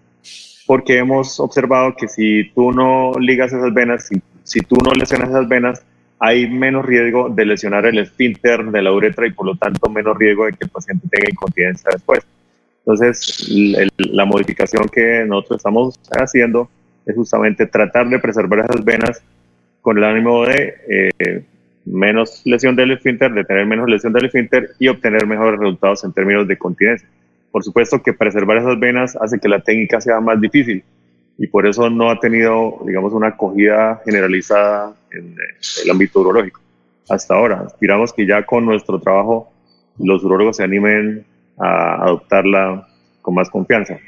porque 0.65 0.97
hemos 0.97 1.39
observado 1.39 1.95
que 1.95 2.07
si 2.07 2.51
tú 2.55 2.71
no 2.71 3.13
ligas 3.19 3.51
esas 3.51 3.73
venas, 3.73 4.09
si, 4.43 4.59
tú 4.61 4.77
no 4.83 4.91
lesionas 4.91 5.29
esas 5.29 5.47
venas, 5.47 5.85
hay 6.19 6.49
menos 6.49 6.85
riesgo 6.85 7.29
de 7.29 7.45
lesionar 7.45 7.85
el 7.85 7.99
esfínter 7.99 8.63
de 8.65 8.81
la 8.81 8.93
uretra 8.93 9.27
y 9.27 9.31
por 9.31 9.45
lo 9.45 9.55
tanto 9.55 9.89
menos 9.89 10.17
riesgo 10.17 10.45
de 10.45 10.53
que 10.53 10.63
el 10.65 10.69
paciente 10.69 11.07
tenga 11.09 11.29
incontinencia 11.29 11.89
después. 11.91 12.25
Entonces, 12.79 13.49
la 13.97 14.25
modificación 14.25 14.87
que 14.89 15.25
nosotros 15.27 15.57
estamos 15.57 15.99
haciendo 16.11 16.69
es 17.05 17.15
justamente 17.15 17.65
tratar 17.65 18.07
de 18.07 18.19
preservar 18.19 18.59
esas 18.59 18.83
venas 18.83 19.21
con 19.81 19.97
el 19.97 20.03
ánimo 20.05 20.45
de 20.45 20.75
eh, 20.89 21.43
menos 21.85 22.41
lesión 22.45 22.75
del 22.75 22.91
esfínter, 22.91 23.33
de 23.33 23.43
tener 23.43 23.65
menos 23.65 23.89
lesión 23.89 24.13
del 24.13 24.25
esfínter 24.25 24.71
y 24.79 24.87
obtener 24.87 25.27
mejores 25.27 25.59
resultados 25.59 26.03
en 26.03 26.13
términos 26.13 26.47
de 26.47 26.57
continencia. 26.57 27.07
Por 27.51 27.63
supuesto 27.63 28.01
que 28.01 28.13
preservar 28.13 28.57
esas 28.57 28.79
venas 28.79 29.15
hace 29.15 29.39
que 29.39 29.47
la 29.47 29.61
técnica 29.61 30.01
sea 30.01 30.19
más 30.19 30.39
difícil 30.41 30.83
y 31.37 31.47
por 31.47 31.67
eso 31.67 31.89
no 31.89 32.09
ha 32.09 32.19
tenido, 32.19 32.79
digamos, 32.85 33.13
una 33.13 33.29
acogida 33.29 34.01
generalizada 34.05 34.93
en 35.11 35.35
el 35.83 35.91
ámbito 35.91 36.21
urológico 36.21 36.61
hasta 37.09 37.35
ahora. 37.35 37.61
Aspiramos 37.65 38.13
que 38.13 38.25
ya 38.25 38.45
con 38.45 38.65
nuestro 38.65 38.99
trabajo 38.99 39.51
los 39.99 40.23
urólogos 40.23 40.57
se 40.57 40.63
animen 40.63 41.25
a 41.57 42.03
adoptarla 42.03 42.87
con 43.21 43.35
más 43.35 43.49
confianza. 43.49 43.99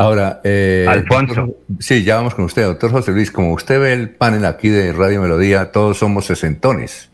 Ahora, 0.00 0.40
eh, 0.44 0.86
Alfonso. 0.88 1.56
sí, 1.78 2.04
ya 2.04 2.16
vamos 2.16 2.34
con 2.34 2.46
usted, 2.46 2.64
doctor 2.64 2.90
José 2.90 3.12
Luis. 3.12 3.30
Como 3.30 3.52
usted 3.52 3.78
ve 3.78 3.92
el 3.92 4.08
panel 4.08 4.46
aquí 4.46 4.70
de 4.70 4.94
Radio 4.94 5.20
Melodía, 5.20 5.72
todos 5.72 5.98
somos 5.98 6.24
sesentones. 6.24 7.10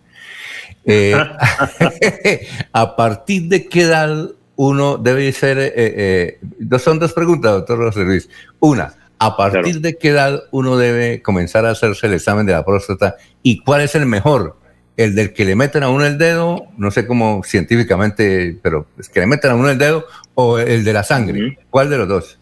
Eh, 0.85 1.17
¿A 2.73 2.95
partir 2.95 3.49
de 3.49 3.67
qué 3.67 3.83
edad 3.83 4.31
uno 4.55 4.99
debe 4.99 5.33
ser? 5.33 5.59
Eh, 5.59 5.73
eh 5.75 6.79
son 6.79 7.01
dos 7.01 7.13
preguntas, 7.13 7.51
doctor 7.55 7.79
José 7.87 8.05
Luis. 8.05 8.29
Una, 8.61 8.95
¿a 9.19 9.37
partir 9.37 9.81
de 9.81 9.99
qué 9.99 10.11
edad 10.11 10.45
uno 10.53 10.77
debe 10.77 11.23
comenzar 11.23 11.67
a 11.67 11.73
hacerse 11.73 12.07
el 12.07 12.15
examen 12.15 12.47
de 12.47 12.53
la 12.53 12.65
próstata? 12.65 13.17
¿Y 13.43 13.65
cuál 13.65 13.81
es 13.81 13.97
el 13.97 14.07
mejor? 14.07 14.59
¿El 14.97 15.17
del 15.17 15.33
que 15.33 15.45
le 15.45 15.57
meten 15.57 15.83
a 15.83 15.89
uno 15.89 16.07
el 16.07 16.19
dedo? 16.19 16.69
No 16.79 16.93
sé 16.93 17.05
cómo 17.05 17.43
científicamente, 17.45 18.57
pero 18.63 18.87
es 18.97 19.09
que 19.09 19.19
le 19.19 19.27
meten 19.27 19.51
a 19.51 19.57
uno 19.57 19.71
el 19.71 19.77
dedo 19.77 20.07
o 20.37 20.61
el 20.61 20.85
de 20.85 20.93
la 20.93 21.03
sangre. 21.03 21.59
¿Cuál 21.69 21.91
de 21.91 21.99
los 21.99 22.07
dos? 22.07 22.39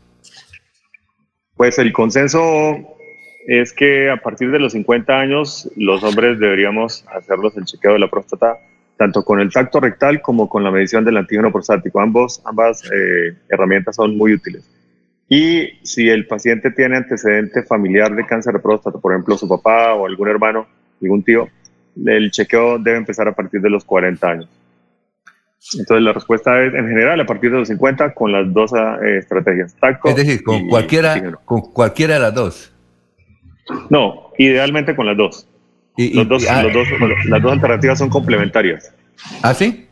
Pues 1.57 1.79
el 1.79 1.93
consenso 1.93 2.77
es 3.47 3.73
que 3.73 4.11
a 4.11 4.17
partir 4.17 4.51
de 4.51 4.59
los 4.59 4.73
50 4.73 5.19
años 5.19 5.71
los 5.77 6.03
hombres 6.03 6.39
deberíamos 6.39 7.05
hacerlos 7.15 7.57
el 7.57 7.65
chequeo 7.65 7.93
de 7.93 7.99
la 7.99 8.11
próstata 8.11 8.59
tanto 8.97 9.25
con 9.25 9.41
el 9.41 9.53
tacto 9.53 9.81
rectal 9.81 10.23
como 10.23 10.49
con 10.49 10.63
la 10.63 10.71
medición 10.71 11.05
del 11.05 11.17
antígeno 11.17 11.51
prostático. 11.51 12.01
Ambos, 12.01 12.41
ambas 12.45 12.83
eh, 12.85 13.35
herramientas 13.49 13.97
son 13.97 14.17
muy 14.17 14.35
útiles. 14.35 14.69
Y 15.29 15.71
si 15.83 16.09
el 16.09 16.27
paciente 16.27 16.71
tiene 16.71 16.97
antecedente 16.97 17.63
familiar 17.63 18.15
de 18.15 18.27
cáncer 18.27 18.55
de 18.55 18.61
próstata, 18.61 18.99
por 18.99 19.13
ejemplo 19.13 19.37
su 19.37 19.49
papá 19.49 19.95
o 19.95 20.07
algún 20.07 20.29
hermano, 20.29 20.67
algún 21.03 21.23
tío, 21.23 21.49
el 22.05 22.31
chequeo 22.31 22.79
debe 22.79 22.99
empezar 22.99 23.27
a 23.27 23.35
partir 23.35 23.61
de 23.61 23.71
los 23.71 23.85
40 23.85 24.29
años. 24.29 24.49
Entonces 25.73 26.03
la 26.03 26.13
respuesta 26.13 26.63
es 26.63 26.75
en 26.75 26.89
general 26.89 27.21
a 27.21 27.27
partir 27.27 27.51
de 27.51 27.59
los 27.59 27.69
50 27.69 28.13
con 28.13 28.33
las 28.33 28.53
dos 28.53 28.73
eh, 28.75 29.19
estrategias. 29.19 29.75
Tacto 29.81 30.09
es 30.09 30.17
decir, 30.17 30.45
con 30.45 30.69
cualquiera, 30.69 31.39
con 31.45 31.63
cualquiera 31.63 32.15
de 32.15 32.21
las 32.21 32.35
dos. 32.35 32.73
No, 33.89 34.31
idealmente 34.39 34.95
con 34.95 35.07
las 35.07 35.17
dos. 35.17 35.49
los 35.97 36.29
dos, 36.29 36.47
ah, 36.49 36.63
los 36.63 36.73
dos 36.73 36.87
las 37.27 37.43
dos 37.43 37.53
alternativas 37.53 37.99
son 37.99 38.11
complementarias. 38.11 38.93
¿Ah, 39.43 39.55
sí? 39.55 39.87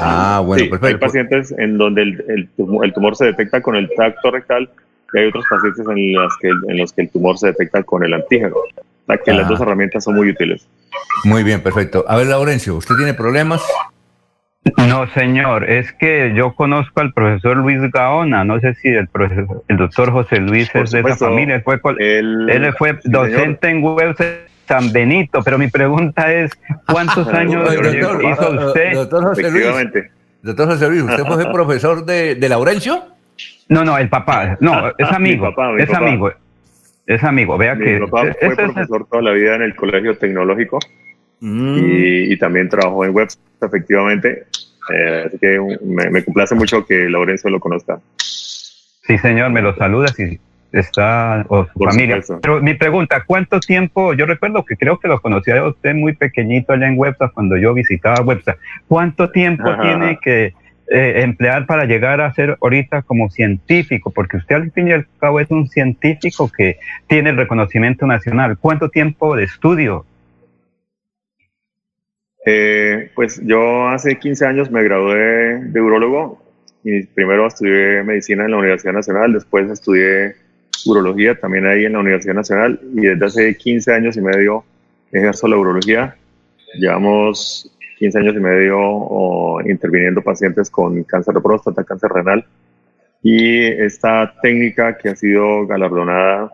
Ah, 0.00 0.42
bueno, 0.44 0.70
perfecto. 0.70 0.86
Hay 0.86 0.94
pacientes 0.96 1.54
en 1.58 1.78
donde 1.78 2.02
el, 2.02 2.24
el, 2.28 2.92
tumor, 2.92 3.16
se 3.16 3.26
detecta 3.26 3.60
con 3.60 3.76
el 3.76 3.90
tacto 3.96 4.30
rectal 4.30 4.70
y 5.12 5.18
hay 5.18 5.26
otros 5.26 5.44
pacientes 5.50 5.86
en, 5.88 6.12
las 6.12 6.32
que, 6.40 6.48
en 6.48 6.78
los 6.78 6.92
que 6.92 7.02
el 7.02 7.10
tumor 7.10 7.38
se 7.38 7.48
detecta 7.48 7.82
con 7.82 8.04
el 8.04 8.14
antígeno. 8.14 8.56
O 8.56 9.06
sea 9.06 9.16
que 9.18 9.32
las 9.32 9.48
dos 9.48 9.60
herramientas 9.60 10.04
son 10.04 10.16
muy 10.16 10.30
útiles. 10.30 10.66
Muy 11.24 11.42
bien, 11.42 11.62
perfecto. 11.62 12.04
A 12.06 12.16
ver, 12.16 12.26
Laurencio, 12.26 12.76
¿usted 12.76 12.94
tiene 12.96 13.14
problemas? 13.14 13.62
No, 14.76 15.06
señor, 15.08 15.68
es 15.68 15.92
que 15.92 16.32
yo 16.34 16.54
conozco 16.54 17.00
al 17.00 17.12
profesor 17.12 17.56
Luis 17.56 17.80
Gaona, 17.92 18.44
no 18.44 18.60
sé 18.60 18.74
si 18.74 18.88
el 18.88 19.08
profesor, 19.08 19.62
el 19.68 19.76
doctor 19.76 20.10
José 20.10 20.40
Luis 20.40 20.70
es 20.74 20.90
de 20.90 21.00
esa 21.00 21.16
familia, 21.16 21.56
él 21.56 21.62
fue, 21.62 21.80
él 21.98 22.74
fue 22.76 22.98
docente 23.04 23.68
en 23.68 23.82
Webster 23.82 24.48
San 24.66 24.92
Benito, 24.92 25.40
pero 25.42 25.58
mi 25.58 25.68
pregunta 25.68 26.32
es, 26.32 26.52
¿cuántos 26.86 27.26
años 27.32 27.68
hizo 27.74 28.66
usted? 28.66 28.94
Doctor 28.94 29.24
José 29.24 29.50
Luis, 29.50 29.66
doctor 30.42 30.68
José 30.68 30.88
Luis, 30.88 31.02
¿usted 31.02 31.24
fue 31.24 31.44
profesor 31.52 32.04
de, 32.04 32.34
de, 32.34 32.48
Laurencio? 32.48 33.02
No, 33.68 33.84
no, 33.84 33.96
el 33.98 34.08
papá, 34.08 34.56
no, 34.60 34.92
es 34.98 35.10
amigo, 35.10 35.54
es 35.78 35.94
amigo, 35.94 36.32
es 37.06 37.24
amigo, 37.24 37.56
vea 37.56 37.74
mi 37.74 37.84
que... 37.84 38.00
papá 38.00 38.26
fue 38.40 38.56
profesor 38.56 39.06
toda 39.10 39.22
la 39.22 39.32
vida 39.32 39.54
en 39.54 39.62
el 39.62 39.74
colegio 39.74 40.16
tecnológico 40.18 40.78
mm. 41.40 41.78
y, 41.78 42.32
y, 42.32 42.38
también 42.38 42.68
trabajó 42.68 43.04
en 43.04 43.14
Webster, 43.14 43.42
efectivamente, 43.60 44.46
eh, 44.94 45.24
así 45.26 45.38
que 45.38 45.78
me, 45.84 46.10
me, 46.10 46.24
complace 46.24 46.54
mucho 46.54 46.84
que 46.86 47.08
Laurencio 47.08 47.50
lo 47.50 47.60
conozca. 47.60 48.00
Sí, 48.16 49.18
señor, 49.18 49.50
me 49.50 49.62
lo 49.62 49.74
saluda 49.74 50.08
si 50.08 50.38
está 50.72 51.44
o 51.48 51.66
su 51.66 51.78
familia. 51.78 52.20
Pero 52.42 52.60
mi 52.60 52.74
pregunta, 52.74 53.22
¿cuánto 53.26 53.60
tiempo? 53.60 54.14
Yo 54.14 54.26
recuerdo 54.26 54.64
que 54.64 54.76
creo 54.76 54.98
que 54.98 55.08
lo 55.08 55.20
conocía 55.20 55.64
usted 55.64 55.94
muy 55.94 56.14
pequeñito 56.14 56.72
allá 56.72 56.88
en 56.88 56.98
Websa 56.98 57.28
cuando 57.28 57.56
yo 57.56 57.74
visitaba 57.74 58.20
Websa. 58.20 58.56
¿Cuánto 58.86 59.30
tiempo 59.30 59.64
tiene 59.80 60.18
que 60.22 60.54
eh, 60.90 61.22
emplear 61.22 61.66
para 61.66 61.84
llegar 61.84 62.20
a 62.20 62.32
ser 62.34 62.58
ahorita 62.60 63.02
como 63.02 63.30
científico? 63.30 64.10
Porque 64.10 64.38
usted 64.38 64.56
al 64.56 64.70
fin 64.72 64.88
y 64.88 64.92
al 64.92 65.06
cabo 65.18 65.40
es 65.40 65.50
un 65.50 65.68
científico 65.68 66.50
que 66.54 66.78
tiene 67.06 67.30
el 67.30 67.36
reconocimiento 67.36 68.06
nacional. 68.06 68.58
¿Cuánto 68.58 68.90
tiempo 68.90 69.36
de 69.36 69.44
estudio 69.44 70.04
eh, 72.50 73.10
pues 73.14 73.42
yo 73.44 73.88
hace 73.88 74.18
15 74.18 74.46
años 74.46 74.70
me 74.70 74.82
gradué 74.82 75.60
de 75.64 75.80
urologo 75.82 76.40
y 76.82 77.02
primero 77.02 77.46
estudié 77.46 78.02
medicina 78.02 78.46
en 78.46 78.52
la 78.52 78.56
Universidad 78.56 78.94
Nacional, 78.94 79.34
después 79.34 79.70
estudié 79.70 80.34
urología 80.86 81.38
también 81.38 81.66
ahí 81.66 81.84
en 81.84 81.92
la 81.92 81.98
Universidad 81.98 82.32
Nacional 82.32 82.80
y 82.94 83.02
desde 83.02 83.26
hace 83.26 83.54
15 83.54 83.92
años 83.92 84.16
y 84.16 84.22
medio 84.22 84.64
ejerzo 85.12 85.46
la 85.46 85.58
urología. 85.58 86.16
Llevamos 86.78 87.70
15 87.98 88.18
años 88.18 88.34
y 88.34 88.40
medio 88.40 89.60
interviniendo 89.68 90.22
pacientes 90.22 90.70
con 90.70 91.04
cáncer 91.04 91.34
de 91.34 91.42
próstata, 91.42 91.84
cáncer 91.84 92.10
renal 92.10 92.46
y 93.22 93.66
esta 93.66 94.34
técnica 94.40 94.96
que 94.96 95.10
ha 95.10 95.16
sido 95.16 95.66
galardonada 95.66 96.50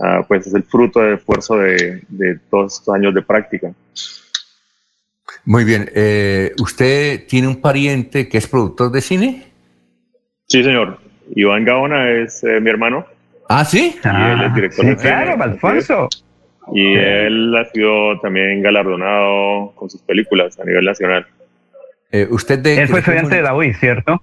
ah, 0.00 0.24
pues 0.26 0.48
es 0.48 0.54
el 0.54 0.64
fruto 0.64 0.98
del 0.98 1.14
esfuerzo 1.14 1.58
de, 1.58 2.02
de 2.08 2.40
todos 2.50 2.80
estos 2.80 2.92
años 2.92 3.14
de 3.14 3.22
práctica. 3.22 3.72
Muy 5.48 5.64
bien. 5.64 5.90
Eh, 5.94 6.52
¿Usted 6.60 7.26
tiene 7.26 7.48
un 7.48 7.62
pariente 7.62 8.28
que 8.28 8.36
es 8.36 8.46
productor 8.46 8.92
de 8.92 9.00
cine? 9.00 9.44
Sí, 10.46 10.62
señor. 10.62 10.98
Iván 11.34 11.64
Gaona 11.64 12.10
es 12.10 12.44
eh, 12.44 12.60
mi 12.60 12.68
hermano. 12.68 13.06
¿Ah, 13.48 13.64
sí? 13.64 13.98
Y 14.04 14.08
él 14.08 14.42
es 14.42 14.54
director 14.54 14.84
sí, 14.84 14.96
claro, 14.96 15.42
Alfonso. 15.42 16.10
Y 16.74 16.96
él 16.96 17.56
ha 17.56 17.64
sido 17.70 18.20
también 18.20 18.60
galardonado 18.60 19.72
con 19.74 19.88
sus 19.88 20.02
películas 20.02 20.60
a 20.60 20.64
nivel 20.66 20.84
nacional. 20.84 21.26
Eh, 22.12 22.28
usted 22.30 22.58
de, 22.58 22.82
él 22.82 22.88
fue 22.88 22.98
estudiante 22.98 23.36
de 23.36 23.42
la 23.42 23.54
UIS, 23.54 23.78
¿cierto? 23.78 24.22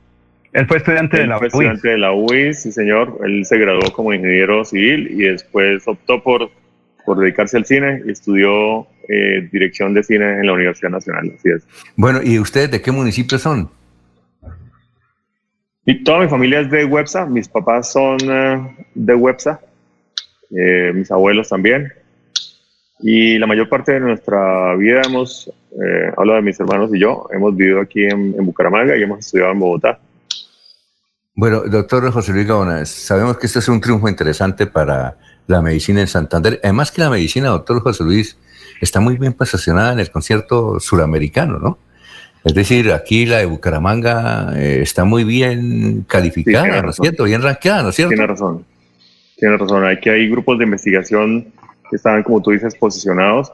Él 0.54 0.68
fue 0.68 0.78
estudiante 0.78 1.18
de 1.18 1.26
la 1.26 1.40
fue 1.40 1.48
estudiante 1.48 1.90
de 1.90 1.98
la 1.98 2.12
UIS, 2.12 2.62
sí, 2.62 2.72
señor. 2.72 3.18
Él 3.26 3.46
se 3.46 3.58
graduó 3.58 3.92
como 3.94 4.14
ingeniero 4.14 4.64
civil 4.64 5.08
y 5.10 5.24
después 5.24 5.88
optó 5.88 6.22
por, 6.22 6.52
por 7.04 7.18
dedicarse 7.18 7.58
al 7.58 7.66
cine 7.66 8.04
y 8.06 8.12
estudió 8.12 8.86
eh, 9.08 9.48
dirección 9.52 9.94
de 9.94 10.04
cine 10.04 10.40
en 10.40 10.46
la 10.48 10.54
Universidad 10.54 10.90
Nacional. 10.90 11.32
Así 11.38 11.50
es. 11.50 11.68
Bueno, 11.96 12.22
¿y 12.24 12.40
ustedes 12.40 12.72
de 12.72 12.82
qué 12.82 12.92
municipio 12.92 13.38
son? 13.38 13.70
Y 15.86 16.04
toda 16.04 16.20
mi 16.20 16.28
familia 16.28 16.62
es 16.62 16.72
de 16.72 16.84
Websa, 16.84 17.28
mis 17.28 17.48
papás 17.48 17.92
son 17.92 18.18
uh, 18.28 18.74
de 18.96 19.14
Websa, 19.14 19.60
eh, 20.50 20.92
mis 20.96 21.12
abuelos 21.12 21.50
también. 21.50 21.94
Y 23.02 23.38
la 23.38 23.46
mayor 23.46 23.70
parte 23.70 23.94
de 23.94 24.00
nuestra 24.00 24.76
vida 24.78 25.02
hemos, 25.06 25.48
eh, 25.48 26.12
hablo 26.18 26.34
de 26.34 26.42
mis 26.42 26.60
hermanos 26.60 26.90
y 26.92 27.00
yo, 27.00 27.28
hemos 27.32 27.56
vivido 27.56 27.82
aquí 27.82 28.04
en, 28.04 28.34
en, 28.38 28.46
Bucaramanga 28.46 28.98
y 28.98 29.04
hemos 29.04 29.20
estudiado 29.20 29.52
en 29.52 29.60
Bogotá. 29.60 30.00
Bueno, 31.36 31.62
doctor 31.68 32.10
José 32.12 32.32
Luis 32.32 32.48
Gaona, 32.48 32.84
sabemos 32.86 33.38
que 33.38 33.46
este 33.46 33.60
es 33.60 33.68
un 33.68 33.80
triunfo 33.80 34.10
interesante 34.10 34.66
para 34.66 35.18
la 35.46 35.62
medicina 35.62 36.02
en 36.02 36.08
Santander. 36.08 36.60
Además 36.64 36.92
que 36.92 37.02
la 37.02 37.10
medicina, 37.12 37.50
doctor 37.50 37.82
José 37.82 38.04
Luis, 38.04 38.40
está 38.82 39.00
muy 39.00 39.18
bien 39.18 39.34
posicionada 39.34 39.94
en 39.94 40.00
el 40.00 40.12
concierto 40.12 40.80
suramericano, 40.80 41.60
¿no? 41.60 41.78
Es 42.46 42.54
decir, 42.54 42.92
aquí 42.92 43.26
la 43.26 43.40
de 43.40 43.46
Bucaramanga 43.46 44.54
eh, 44.56 44.80
está 44.84 45.04
muy 45.04 45.24
bien 45.24 46.06
calificada, 46.08 46.84
¿no 46.84 46.92
es 46.92 46.96
cierto? 46.96 47.24
Bien 47.24 47.42
ranqueada, 47.42 47.82
¿no 47.82 47.90
es 47.90 47.96
cierto? 47.96 48.14
Tiene 48.14 48.28
razón. 48.28 48.64
Tiene 49.36 49.58
razón. 49.58 49.84
Aquí 49.84 50.10
hay 50.10 50.30
grupos 50.30 50.60
de 50.60 50.66
investigación 50.66 51.48
que 51.90 51.96
están, 51.96 52.22
como 52.22 52.44
tú 52.44 52.52
dices, 52.52 52.76
posicionados. 52.76 53.52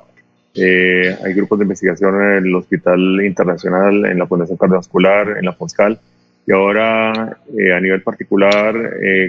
Eh, 0.56 1.18
hay 1.24 1.34
grupos 1.34 1.60
de 1.60 1.64
investigación 1.64 2.22
en 2.22 2.46
el 2.46 2.56
Hospital 2.56 3.24
Internacional, 3.26 4.06
en 4.06 4.20
la 4.20 4.28
Fundación 4.28 4.58
Cardiovascular, 4.58 5.38
en 5.38 5.46
la 5.46 5.54
FONSCAL. 5.54 5.98
Y 6.46 6.52
ahora, 6.52 7.38
eh, 7.58 7.74
a 7.74 7.80
nivel 7.80 8.02
particular, 8.02 8.76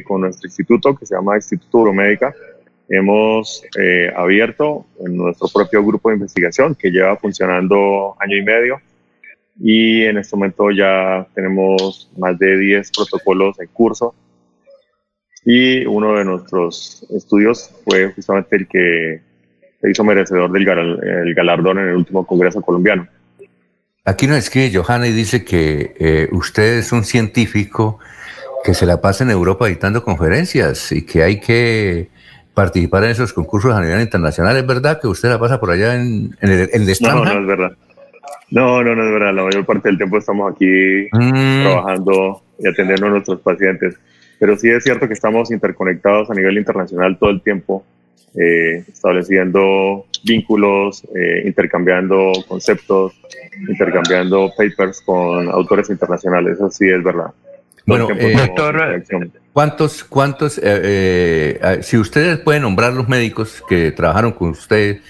con 0.03 0.23
nuestro 0.23 0.49
instituto, 0.49 0.97
que 0.97 1.07
se 1.07 1.15
llama 1.15 1.37
Instituto 1.37 1.79
Euromédica, 1.79 2.35
hemos 2.93 3.65
eh, 3.79 4.13
abierto 4.15 4.85
nuestro 5.01 5.49
propio 5.49 5.83
grupo 5.83 6.11
de 6.11 6.17
investigación 6.17 6.75
que 6.75 6.91
lleva 6.91 7.17
funcionando 7.17 8.15
año 8.21 8.37
y 8.37 8.43
medio 8.43 8.81
y 9.59 10.03
en 10.03 10.19
este 10.19 10.37
momento 10.37 10.71
ya 10.71 11.27
tenemos 11.35 12.11
más 12.19 12.39
de 12.39 12.59
10 12.59 12.91
protocolos 12.91 13.59
en 13.61 13.69
curso 13.69 14.15
y 15.43 15.87
uno 15.87 16.19
de 16.19 16.25
nuestros 16.27 17.07
estudios 17.11 17.71
fue 17.85 18.13
justamente 18.13 18.57
el 18.57 18.69
que 18.69 19.23
se 19.81 19.91
hizo 19.91 20.05
merecedor 20.05 20.53
del 20.53 20.69
el 20.69 21.35
galardón 21.35 21.79
en 21.79 21.89
el 21.89 21.97
último 21.97 22.27
Congreso 22.27 22.61
colombiano. 22.61 23.09
Aquí 24.05 24.27
nos 24.27 24.37
escribe 24.37 24.71
Johanna 24.73 25.07
y 25.07 25.13
dice 25.13 25.45
que 25.45 25.95
eh, 25.99 26.29
usted 26.31 26.79
es 26.79 26.93
un 26.93 27.05
científico 27.05 27.99
que 28.63 28.75
se 28.75 28.85
la 28.85 29.01
pasa 29.01 29.25
en 29.25 29.31
Europa 29.31 29.67
dictando 29.67 30.05
conferencias 30.05 30.93
y 30.93 31.07
que 31.07 31.23
hay 31.23 31.41
que 31.41 32.12
participar 32.55 33.05
en 33.05 33.11
esos 33.11 33.33
concursos 33.33 33.73
a 33.75 33.81
nivel 33.81 34.01
internacional. 34.01 34.57
¿Es 34.57 34.67
verdad 34.67 35.01
que 35.01 35.09
usted 35.09 35.29
la 35.29 35.39
pasa 35.39 35.59
por 35.59 35.71
allá 35.71 35.95
en, 35.95 36.37
el, 36.41 36.69
en 36.73 36.87
No, 37.01 37.25
no 37.25 37.41
es 37.41 37.47
verdad. 37.47 37.73
No, 38.51 38.83
no, 38.83 38.95
no 38.95 39.05
es 39.05 39.13
verdad. 39.13 39.35
La 39.35 39.45
mayor 39.45 39.65
parte 39.65 39.89
del 39.89 39.97
tiempo 39.97 40.19
estamos 40.19 40.53
aquí 40.53 41.09
mm. 41.11 41.63
trabajando 41.63 42.43
y 42.59 42.69
atendiendo 42.69 43.07
a 43.07 43.11
nuestros 43.11 43.41
pacientes. 43.41 43.97
Pero 44.39 44.57
sí 44.57 44.69
es 44.69 44.85
cierto 44.85 45.07
que 45.07 45.15
estamos 45.15 45.51
interconectados 45.51 46.31
a 46.31 46.35
nivel 46.35 46.59
internacional 46.59 47.17
todo 47.19 47.31
el 47.31 47.41
tiempo, 47.41 47.85
eh, 48.35 48.85
estableciendo 48.89 50.07
vínculos, 50.25 51.05
eh, 51.15 51.45
intercambiando 51.47 52.33
conceptos, 52.49 53.15
intercambiando 53.69 54.51
papers 54.57 55.01
con 55.03 55.49
autores 55.49 55.89
internacionales. 55.91 56.55
Eso 56.55 56.71
sí 56.71 56.89
es 56.89 57.03
verdad. 57.03 57.31
Bueno, 57.87 58.09
eh, 58.11 58.37
doctor, 58.37 59.03
¿cuántos, 59.53 60.05
cuántos, 60.05 60.55
si 60.55 61.99
ustedes 61.99 62.39
pueden 62.41 62.63
nombrar 62.63 62.93
los 62.93 63.09
médicos 63.09 63.63
que 63.69 63.93
trabajaron 63.93 64.33
con 64.33 64.51
usted 64.51 65.01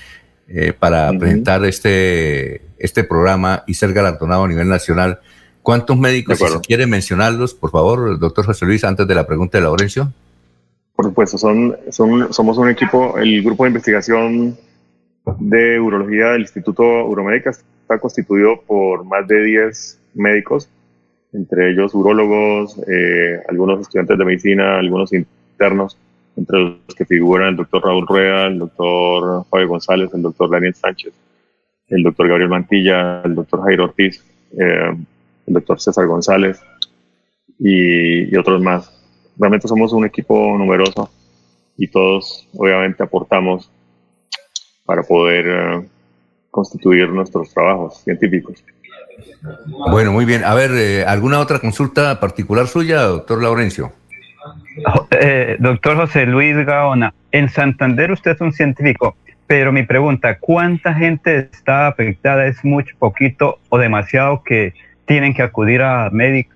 para 0.78 1.10
presentar 1.18 1.64
este, 1.64 2.62
este 2.78 3.04
programa 3.04 3.64
y 3.66 3.74
ser 3.74 3.92
galardonado 3.92 4.44
a 4.44 4.48
nivel 4.48 4.68
nacional, 4.68 5.20
¿Cuántos 5.62 5.96
médicos, 5.96 6.38
si 6.38 6.58
quiere 6.58 6.86
mencionarlos, 6.88 7.54
por 7.54 7.70
favor, 7.70 8.18
doctor 8.18 8.44
José 8.44 8.66
Luis, 8.66 8.82
antes 8.82 9.06
de 9.06 9.14
la 9.14 9.26
pregunta 9.26 9.58
de 9.58 9.62
Laurencio? 9.62 10.12
Por 10.96 11.06
supuesto, 11.06 11.38
son, 11.38 11.76
son, 11.90 12.32
somos 12.32 12.58
un 12.58 12.68
equipo, 12.68 13.16
el 13.16 13.42
grupo 13.44 13.62
de 13.62 13.68
investigación 13.68 14.58
de 15.38 15.78
urología 15.78 16.30
del 16.32 16.42
Instituto 16.42 16.82
Uromédica 16.82 17.50
está 17.50 17.98
constituido 18.00 18.60
por 18.66 19.04
más 19.04 19.26
de 19.28 19.40
10 19.44 20.00
médicos, 20.14 20.68
entre 21.32 21.70
ellos 21.70 21.94
urólogos, 21.94 22.78
eh, 22.88 23.40
algunos 23.48 23.80
estudiantes 23.80 24.18
de 24.18 24.24
medicina, 24.24 24.78
algunos 24.78 25.12
internos, 25.12 25.96
entre 26.36 26.58
los 26.60 26.94
que 26.96 27.04
figuran 27.04 27.48
el 27.48 27.56
doctor 27.56 27.84
Raúl 27.84 28.06
Rueda, 28.06 28.46
el 28.46 28.58
doctor 28.58 29.44
Fabio 29.50 29.68
González, 29.68 30.10
el 30.14 30.22
doctor 30.22 30.50
Daniel 30.50 30.74
Sánchez, 30.74 31.12
el 31.88 32.02
doctor 32.02 32.28
Gabriel 32.28 32.50
Mantilla, 32.50 33.22
el 33.22 33.34
doctor 33.34 33.62
Jairo 33.62 33.84
Ortiz. 33.84 34.24
Eh, 34.58 34.96
el 35.46 35.54
doctor 35.54 35.80
César 35.80 36.06
González 36.06 36.60
y, 37.58 38.34
otros 38.36 38.60
más. 38.60 38.92
Realmente 39.36 39.68
somos 39.68 39.92
un 39.92 40.04
equipo 40.04 40.56
numeroso 40.58 41.10
y 41.76 41.88
todos 41.88 42.48
obviamente 42.54 43.02
aportamos 43.02 43.70
para 44.84 45.02
poder 45.02 45.46
eh, 45.48 45.88
constituir 46.50 47.08
nuestros 47.08 47.52
trabajos 47.52 48.02
científicos. 48.02 48.62
Bueno, 49.90 50.12
muy 50.12 50.24
bien. 50.24 50.44
A 50.44 50.54
ver, 50.54 50.70
eh, 50.74 51.04
¿alguna 51.04 51.40
otra 51.40 51.58
consulta 51.58 52.20
particular 52.20 52.66
suya, 52.66 53.02
doctor 53.02 53.42
Laurencio? 53.42 53.92
Eh, 55.10 55.56
doctor 55.58 55.96
José 55.96 56.26
Luis 56.26 56.56
Gaona, 56.64 57.12
en 57.30 57.48
Santander 57.48 58.12
usted 58.12 58.32
es 58.32 58.40
un 58.40 58.52
científico, 58.52 59.16
pero 59.46 59.72
mi 59.72 59.82
pregunta, 59.82 60.38
¿cuánta 60.38 60.94
gente 60.94 61.48
está 61.52 61.86
afectada? 61.86 62.46
¿Es 62.46 62.64
mucho, 62.64 62.94
poquito 62.98 63.58
o 63.68 63.78
demasiado 63.78 64.42
que 64.42 64.74
tienen 65.04 65.34
que 65.34 65.42
acudir 65.42 65.82
a, 65.82 66.10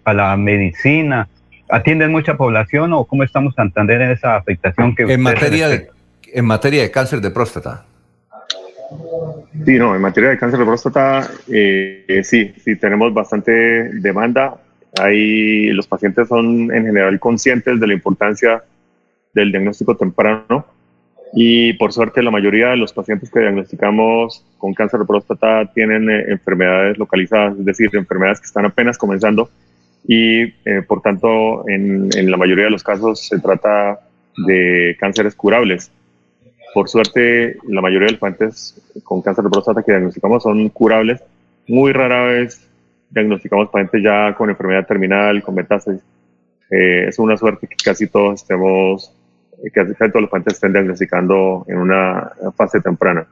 a 0.04 0.14
la 0.14 0.36
medicina? 0.36 1.28
¿Atienden 1.68 2.12
mucha 2.12 2.36
población 2.36 2.92
o 2.92 3.04
cómo 3.04 3.22
estamos 3.22 3.54
Santander 3.54 4.00
en 4.00 4.12
esa 4.12 4.36
afectación 4.36 4.94
que 4.94 5.02
en 5.02 5.20
materia 5.20 5.68
de, 5.68 5.88
en 6.32 6.44
materia 6.44 6.82
de 6.82 6.90
cáncer 6.90 7.20
de 7.20 7.30
próstata? 7.30 7.84
Sí, 9.64 9.78
no, 9.78 9.94
en 9.94 10.00
materia 10.00 10.30
de 10.30 10.38
cáncer 10.38 10.60
de 10.60 10.66
próstata, 10.66 11.28
eh, 11.52 12.20
sí, 12.24 12.52
sí, 12.62 12.76
tenemos 12.76 13.12
bastante 13.12 13.52
demanda. 13.52 14.56
Ahí 15.00 15.68
los 15.72 15.86
pacientes 15.86 16.28
son 16.28 16.74
en 16.74 16.86
general 16.86 17.18
conscientes 17.18 17.80
de 17.80 17.86
la 17.86 17.94
importancia 17.94 18.62
del 19.34 19.50
diagnóstico 19.50 19.96
temprano 19.96 20.66
y 21.34 21.74
por 21.74 21.92
suerte 21.92 22.22
la 22.22 22.30
mayoría 22.30 22.68
de 22.68 22.76
los 22.76 22.92
pacientes 22.92 23.30
que 23.30 23.40
diagnosticamos 23.40 24.44
con 24.58 24.72
cáncer 24.72 25.00
de 25.00 25.06
próstata 25.06 25.70
tienen 25.74 26.08
eh, 26.08 26.24
enfermedades 26.28 26.96
localizadas, 26.96 27.58
es 27.58 27.64
decir, 27.64 27.90
enfermedades 27.92 28.40
que 28.40 28.46
están 28.46 28.64
apenas 28.64 28.96
comenzando 28.96 29.50
y 30.08 30.42
eh, 30.42 30.82
por 30.86 31.02
tanto 31.02 31.68
en, 31.68 32.08
en, 32.16 32.30
la 32.30 32.36
mayoría 32.36 32.64
de 32.64 32.70
los 32.70 32.82
casos 32.82 33.26
se 33.26 33.38
trata 33.40 34.00
de 34.46 34.96
cánceres 34.98 35.34
curables. 35.34 35.90
Por 36.76 36.90
suerte 36.90 37.56
la 37.66 37.80
mayoría 37.80 38.04
de 38.04 38.12
los 38.12 38.20
pacientes 38.20 38.78
con 39.02 39.22
cáncer 39.22 39.44
de 39.44 39.48
próstata 39.48 39.82
que 39.82 39.92
diagnosticamos 39.92 40.42
son 40.42 40.68
curables. 40.68 41.22
Muy 41.66 41.90
rara 41.94 42.24
vez 42.24 42.68
diagnosticamos 43.08 43.70
pacientes 43.70 44.02
ya 44.02 44.34
con 44.34 44.50
enfermedad 44.50 44.86
terminal, 44.86 45.42
con 45.42 45.54
metástasis. 45.54 46.02
Eh, 46.70 47.06
es 47.08 47.18
una 47.18 47.38
suerte 47.38 47.66
que 47.66 47.76
casi 47.82 48.08
todos 48.08 48.42
estemos 48.42 49.10
que 49.72 49.84
todos 49.84 50.20
los 50.20 50.28
pacientes 50.28 50.52
estén 50.52 50.74
diagnosticando 50.74 51.64
en 51.66 51.78
una 51.78 52.32
fase 52.54 52.78
temprana. 52.82 53.26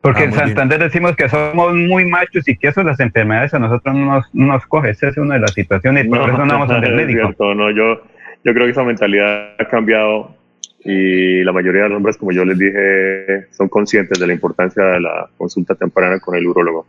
Porque 0.00 0.20
ah, 0.20 0.26
en 0.26 0.32
Santander 0.32 0.78
decimos 0.78 1.16
que 1.16 1.28
somos 1.28 1.74
muy 1.74 2.06
machos 2.06 2.46
y 2.46 2.56
que 2.56 2.68
eso 2.68 2.84
las 2.84 3.00
enfermedades 3.00 3.52
a 3.52 3.58
nosotros 3.58 3.96
no 3.96 4.14
nos, 4.14 4.32
nos 4.32 4.64
coge. 4.66 4.90
Esa 4.90 5.08
es 5.08 5.16
una 5.16 5.34
de 5.34 5.40
las 5.40 5.54
situaciones 5.54 6.06
y 6.06 6.08
por 6.08 6.20
eso 6.20 6.46
no 6.46 6.52
vamos 6.52 6.70
al 6.70 6.82
médico. 6.94 7.34
no, 7.56 7.72
yo, 7.72 8.00
yo 8.44 8.54
creo 8.54 8.66
que 8.66 8.70
esa 8.70 8.84
mentalidad 8.84 9.54
ha 9.58 9.64
cambiado 9.64 10.37
y 10.80 11.42
la 11.42 11.52
mayoría 11.52 11.82
de 11.82 11.88
los 11.88 11.96
hombres, 11.96 12.16
como 12.16 12.32
yo 12.32 12.44
les 12.44 12.58
dije, 12.58 13.46
son 13.50 13.68
conscientes 13.68 14.18
de 14.18 14.26
la 14.26 14.32
importancia 14.32 14.84
de 14.84 15.00
la 15.00 15.28
consulta 15.36 15.74
temprana 15.74 16.20
con 16.20 16.36
el 16.36 16.46
urólogo. 16.46 16.86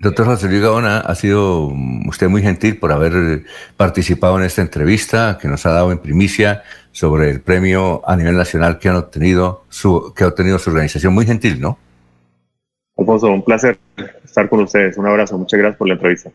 Doctor 0.00 0.26
José 0.26 0.48
Luis 0.48 0.62
Gaona, 0.62 0.98
ha 1.00 1.14
sido 1.16 1.72
usted 2.06 2.28
muy 2.28 2.40
gentil 2.40 2.78
por 2.78 2.92
haber 2.92 3.42
participado 3.76 4.38
en 4.38 4.44
esta 4.44 4.62
entrevista 4.62 5.38
que 5.40 5.48
nos 5.48 5.66
ha 5.66 5.72
dado 5.72 5.90
en 5.90 5.98
primicia 5.98 6.62
sobre 6.92 7.30
el 7.30 7.40
premio 7.40 8.02
a 8.08 8.16
nivel 8.16 8.36
nacional 8.36 8.78
que 8.78 8.88
han 8.88 8.94
obtenido 8.94 9.64
su, 9.68 10.14
que 10.14 10.22
ha 10.22 10.28
obtenido 10.28 10.60
su 10.60 10.70
organización. 10.70 11.14
Muy 11.14 11.26
gentil, 11.26 11.60
¿no? 11.60 11.78
Alfonso, 12.96 13.26
un 13.26 13.44
placer 13.44 13.78
estar 14.24 14.48
con 14.48 14.60
ustedes. 14.60 14.96
Un 14.98 15.06
abrazo. 15.06 15.36
Muchas 15.36 15.58
gracias 15.58 15.78
por 15.78 15.88
la 15.88 15.94
entrevista. 15.94 16.30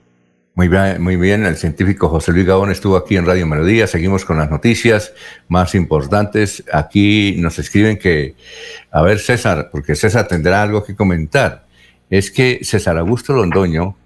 Muy 0.55 0.67
bien, 0.67 1.01
muy 1.01 1.15
bien. 1.15 1.47
El 1.47 1.57
científico 1.57 2.09
José 2.09 2.31
Luis 2.31 2.45
Gabón 2.45 2.69
estuvo 2.69 2.95
aquí 2.95 3.17
en 3.17 3.25
Radio 3.25 3.47
Melodía. 3.47 3.87
Seguimos 3.87 4.23
con 4.23 4.37
las 4.37 4.51
noticias 4.51 5.11
más 5.47 5.73
importantes. 5.73 6.63
Aquí 6.71 7.35
nos 7.39 7.57
escriben 7.57 7.97
que, 7.97 8.35
a 8.91 9.01
ver, 9.01 9.17
César, 9.17 9.69
porque 9.71 9.95
César 9.95 10.27
tendrá 10.27 10.61
algo 10.61 10.83
que 10.83 10.95
comentar. 10.95 11.65
Es 12.11 12.29
que 12.29 12.59
César 12.61 12.99
Augusto 12.99 13.33
Londoño 13.33 13.97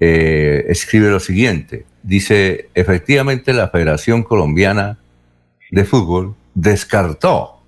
eh, 0.00 0.64
escribe 0.68 1.08
lo 1.08 1.20
siguiente. 1.20 1.86
Dice, 2.02 2.68
efectivamente 2.74 3.52
la 3.52 3.68
Federación 3.68 4.24
Colombiana 4.24 4.98
de 5.70 5.84
fútbol 5.84 6.34
descartó, 6.54 7.62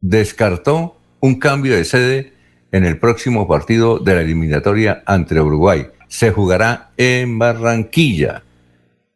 descartó 0.00 0.96
un 1.18 1.40
cambio 1.40 1.74
de 1.74 1.84
sede 1.84 2.34
en 2.70 2.84
el 2.84 2.98
próximo 2.98 3.48
partido 3.48 3.98
de 3.98 4.14
la 4.14 4.20
eliminatoria 4.20 5.02
ante 5.06 5.40
Uruguay. 5.40 5.88
Se 6.12 6.30
jugará 6.30 6.90
en 6.98 7.38
Barranquilla. 7.38 8.42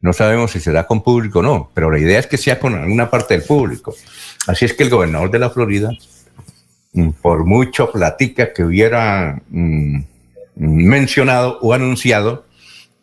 No 0.01 0.15
sabemos 0.15 0.53
si 0.53 0.61
será 0.61 0.87
con 0.87 1.03
público 1.03 1.41
o 1.41 1.43
no, 1.43 1.71
pero 1.75 1.91
la 1.91 1.99
idea 1.99 2.19
es 2.19 2.27
que 2.27 2.39
sea 2.39 2.59
con 2.59 2.75
alguna 2.75 3.11
parte 3.11 3.35
del 3.37 3.47
público. 3.47 3.95
Así 4.47 4.65
es 4.65 4.73
que 4.73 4.85
el 4.85 4.89
gobernador 4.89 5.31
de 5.31 5.39
la 5.39 5.51
Florida, 5.51 5.91
mm, 6.95 7.11
por 7.21 7.45
mucho 7.45 7.93
platica 7.93 8.55
que 8.55 8.65
hubiera 8.65 9.43
mm, 9.51 9.99
mencionado 10.55 11.59
o 11.61 11.75
anunciado, 11.75 12.47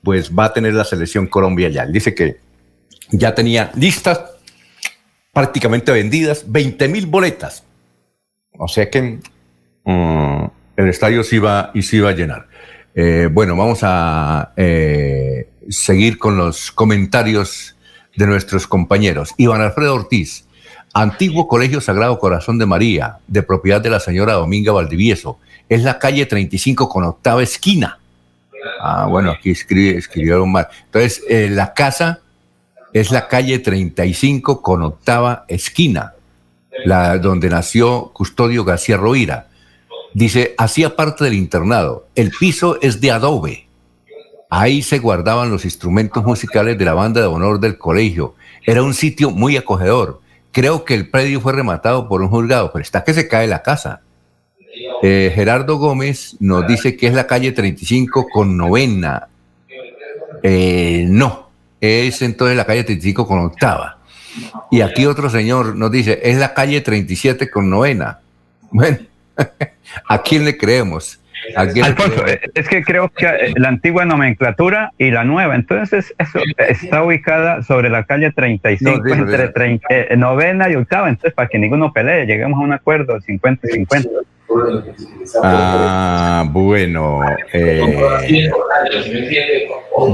pues 0.01 0.31
va 0.31 0.45
a 0.45 0.53
tener 0.53 0.73
la 0.73 0.85
selección 0.85 1.27
Colombia 1.27 1.69
ya. 1.69 1.85
dice 1.85 2.15
que 2.15 2.39
ya 3.11 3.35
tenía 3.35 3.71
listas 3.75 4.21
prácticamente 5.31 5.91
vendidas 5.91 6.51
20 6.51 6.87
mil 6.87 7.05
boletas. 7.05 7.63
O 8.53 8.67
sea 8.67 8.89
que 8.89 9.19
mm, 9.83 10.45
el 10.77 10.89
estadio 10.89 11.23
se 11.23 11.35
iba, 11.35 11.69
y 11.75 11.83
se 11.83 11.97
iba 11.97 12.09
a 12.09 12.13
llenar. 12.13 12.47
Eh, 12.95 13.27
bueno, 13.31 13.55
vamos 13.55 13.79
a 13.81 14.53
eh, 14.55 15.49
seguir 15.69 16.17
con 16.19 16.37
los 16.37 16.71
comentarios 16.71 17.75
de 18.15 18.27
nuestros 18.27 18.67
compañeros. 18.67 19.31
Iván 19.37 19.61
Alfredo 19.61 19.95
Ortiz, 19.95 20.45
antiguo 20.93 21.47
Colegio 21.47 21.81
Sagrado 21.81 22.19
Corazón 22.19 22.59
de 22.59 22.65
María, 22.65 23.17
de 23.27 23.41
propiedad 23.41 23.81
de 23.81 23.89
la 23.89 23.99
señora 23.99 24.33
Dominga 24.33 24.71
Valdivieso. 24.71 25.39
Es 25.69 25.83
la 25.83 25.97
calle 25.97 26.25
35 26.25 26.87
con 26.87 27.03
octava 27.03 27.41
esquina. 27.41 27.99
Ah, 28.79 29.07
bueno, 29.09 29.31
aquí 29.31 29.51
escribe, 29.51 29.97
escribieron 29.97 30.51
mal. 30.51 30.67
Entonces, 30.85 31.23
eh, 31.27 31.49
la 31.49 31.73
casa 31.73 32.19
es 32.93 33.11
la 33.11 33.27
calle 33.27 33.59
35 33.59 34.61
con 34.61 34.83
octava 34.83 35.45
esquina. 35.47 36.13
la, 36.85 37.17
donde 37.17 37.49
nació 37.49 38.11
Custodio 38.13 38.63
García 38.63 38.97
Rovira. 38.97 39.47
Dice, 40.13 40.53
hacía 40.57 40.95
parte 40.95 41.23
del 41.23 41.33
internado. 41.33 42.07
El 42.15 42.31
piso 42.31 42.79
es 42.81 43.01
de 43.01 43.11
adobe. 43.11 43.67
Ahí 44.49 44.83
se 44.83 44.99
guardaban 44.99 45.49
los 45.49 45.65
instrumentos 45.65 46.23
musicales 46.23 46.77
de 46.77 46.85
la 46.85 46.93
banda 46.93 47.21
de 47.21 47.27
honor 47.27 47.59
del 47.59 47.77
colegio. 47.77 48.35
Era 48.65 48.83
un 48.83 48.93
sitio 48.93 49.31
muy 49.31 49.57
acogedor. 49.57 50.21
Creo 50.51 50.85
que 50.85 50.93
el 50.93 51.09
predio 51.09 51.41
fue 51.41 51.53
rematado 51.53 52.07
por 52.07 52.21
un 52.21 52.29
juzgado, 52.29 52.71
pero 52.71 52.83
está 52.83 53.03
que 53.03 53.15
se 53.15 53.27
cae 53.27 53.47
la 53.47 53.63
casa. 53.63 54.01
Eh, 55.01 55.31
Gerardo 55.33 55.77
Gómez 55.77 56.37
nos 56.39 56.67
dice 56.67 56.95
que 56.95 57.07
es 57.07 57.13
la 57.13 57.25
calle 57.25 57.51
35 57.51 58.27
con 58.31 58.55
novena. 58.55 59.27
Eh, 60.43 61.05
no, 61.09 61.49
es 61.81 62.21
entonces 62.21 62.55
la 62.55 62.65
calle 62.65 62.83
35 62.83 63.27
con 63.27 63.39
octava. 63.39 63.97
Y 64.69 64.81
aquí 64.81 65.05
otro 65.05 65.29
señor 65.29 65.75
nos 65.75 65.91
dice, 65.91 66.19
es 66.23 66.37
la 66.37 66.53
calle 66.53 66.81
37 66.81 67.49
con 67.49 67.69
novena. 67.69 68.19
Bueno, 68.71 68.99
¿a 70.07 70.21
quién 70.21 70.45
le 70.45 70.57
creemos? 70.57 71.19
Alfonso, 71.55 72.25
eh, 72.27 72.39
es 72.53 72.67
que 72.67 72.83
creo 72.83 73.09
que 73.09 73.25
eh, 73.25 73.53
la 73.55 73.69
antigua 73.69 74.05
nomenclatura 74.05 74.93
y 74.97 75.11
la 75.11 75.23
nueva, 75.23 75.55
entonces 75.55 76.13
eso 76.17 76.39
está 76.57 77.03
ubicada 77.03 77.63
sobre 77.63 77.89
la 77.89 78.05
calle 78.05 78.31
35 78.31 79.01
entre 79.07 79.79
eh, 79.89 80.15
novena 80.17 80.69
y 80.69 80.75
octava, 80.75 81.09
entonces 81.09 81.33
para 81.33 81.49
que 81.49 81.59
ninguno 81.59 81.91
pelee, 81.91 82.25
lleguemos 82.25 82.59
a 82.59 82.63
un 82.63 82.73
acuerdo 82.73 83.19
50 83.19 83.67
y 83.67 83.71
50. 83.71 84.09
Ah, 85.41 86.45
bueno. 86.47 87.21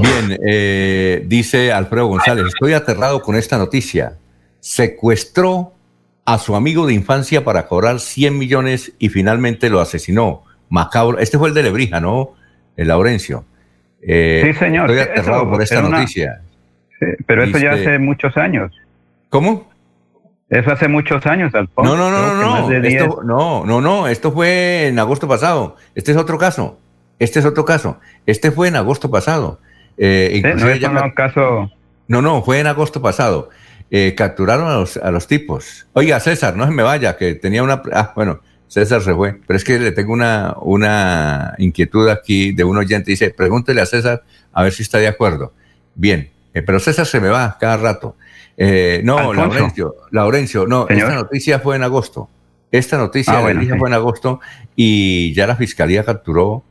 bien, 0.00 1.28
dice 1.28 1.72
Alfredo 1.72 2.06
González, 2.06 2.46
estoy 2.46 2.72
aterrado 2.72 3.20
con 3.20 3.36
esta 3.36 3.58
noticia. 3.58 4.14
Secuestró 4.60 5.74
a 6.24 6.38
su 6.38 6.54
amigo 6.54 6.86
de 6.86 6.94
infancia 6.94 7.44
para 7.44 7.66
cobrar 7.66 8.00
100 8.00 8.38
millones 8.38 8.92
y 8.98 9.08
finalmente 9.08 9.70
lo 9.70 9.80
asesinó 9.80 10.44
macabro. 10.70 11.18
Este 11.18 11.36
fue 11.36 11.48
el 11.48 11.54
de 11.54 11.64
Lebrija, 11.64 12.00
¿no? 12.00 12.34
El 12.76 12.88
Laurencio. 12.88 13.44
Eh, 14.02 14.42
sí, 14.46 14.58
señor. 14.58 14.90
Estoy 14.90 15.12
aterrado 15.12 15.50
por 15.50 15.60
esta 15.60 15.82
noticia. 15.82 16.40
pero 17.26 17.44
eso 17.44 17.58
ya 17.58 17.72
hace 17.72 17.98
muchos 17.98 18.36
años. 18.36 18.72
¿Cómo? 19.28 19.68
Eso 20.48 20.72
hace 20.72 20.88
muchos 20.88 21.24
años, 21.26 21.54
Alfonso. 21.54 21.96
No, 21.96 22.10
no, 22.10 22.10
no, 22.10 22.34
no, 22.34 22.68
no. 22.68 22.72
Esto, 22.72 23.20
no, 23.22 23.64
no, 23.66 23.80
no. 23.80 24.08
Esto 24.08 24.32
fue 24.32 24.88
en 24.88 24.98
agosto 24.98 25.28
pasado. 25.28 25.76
Este 25.94 26.10
es 26.12 26.16
otro 26.16 26.38
caso. 26.38 26.80
Este 27.18 27.38
es 27.38 27.44
otro 27.44 27.64
caso. 27.64 28.00
Este 28.26 28.50
fue 28.50 28.68
en 28.68 28.76
agosto 28.76 29.10
pasado. 29.10 29.60
Eh, 29.96 30.40
no 30.42 30.68
es 30.68 30.82
un 30.82 31.10
caso. 31.10 31.70
No, 32.08 32.22
no, 32.22 32.42
fue 32.42 32.58
en 32.58 32.66
agosto 32.66 33.00
pasado. 33.00 33.50
Eh, 33.92 34.14
capturaron 34.16 34.68
a 34.68 34.74
los, 34.74 34.96
a 34.96 35.10
los 35.10 35.26
tipos. 35.26 35.86
Oiga, 35.94 36.20
César, 36.20 36.56
no 36.56 36.64
se 36.64 36.70
me 36.70 36.82
vaya, 36.84 37.16
que 37.16 37.34
tenía 37.34 37.62
una. 37.62 37.82
Ah, 37.92 38.12
bueno, 38.14 38.40
César 38.68 39.02
se 39.02 39.12
fue. 39.14 39.40
Pero 39.46 39.56
es 39.56 39.64
que 39.64 39.78
le 39.80 39.90
tengo 39.90 40.12
una, 40.12 40.54
una 40.60 41.54
inquietud 41.58 42.08
aquí 42.08 42.52
de 42.52 42.62
un 42.62 42.76
oyente. 42.76 43.10
Dice, 43.10 43.30
pregúntele 43.30 43.80
a 43.80 43.86
César 43.86 44.22
a 44.52 44.62
ver 44.62 44.72
si 44.72 44.84
está 44.84 44.98
de 44.98 45.08
acuerdo. 45.08 45.52
Bien, 45.96 46.30
eh, 46.54 46.62
pero 46.62 46.78
César 46.78 47.06
se 47.06 47.20
me 47.20 47.28
va 47.28 47.56
cada 47.58 47.76
rato. 47.76 48.16
Eh, 48.56 49.00
no, 49.04 49.32
Laurencio, 49.32 49.94
Laurencio, 50.10 50.66
no, 50.66 50.86
esta 50.88 51.14
noticia 51.14 51.58
fue 51.58 51.76
en 51.76 51.82
agosto. 51.82 52.28
Esta 52.70 52.98
noticia 52.98 53.38
ah, 53.38 53.76
fue 53.78 53.88
en 53.88 53.94
agosto 53.94 54.40
y 54.76 55.34
ya 55.34 55.46
la 55.48 55.56
fiscalía 55.56 56.04
capturó 56.04 56.62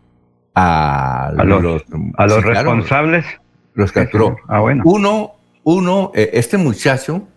a, 0.56 1.34
los, 1.36 1.84
a 2.16 2.28
los 2.28 2.44
responsables. 2.44 3.26
Los 3.74 3.92
capturó. 3.92 4.38
Ah, 4.48 4.60
bueno. 4.60 4.84
Uno, 4.86 5.39
uno, 5.64 6.12
eh, 6.16 6.32
este 6.34 6.58
muchacho 6.58 7.28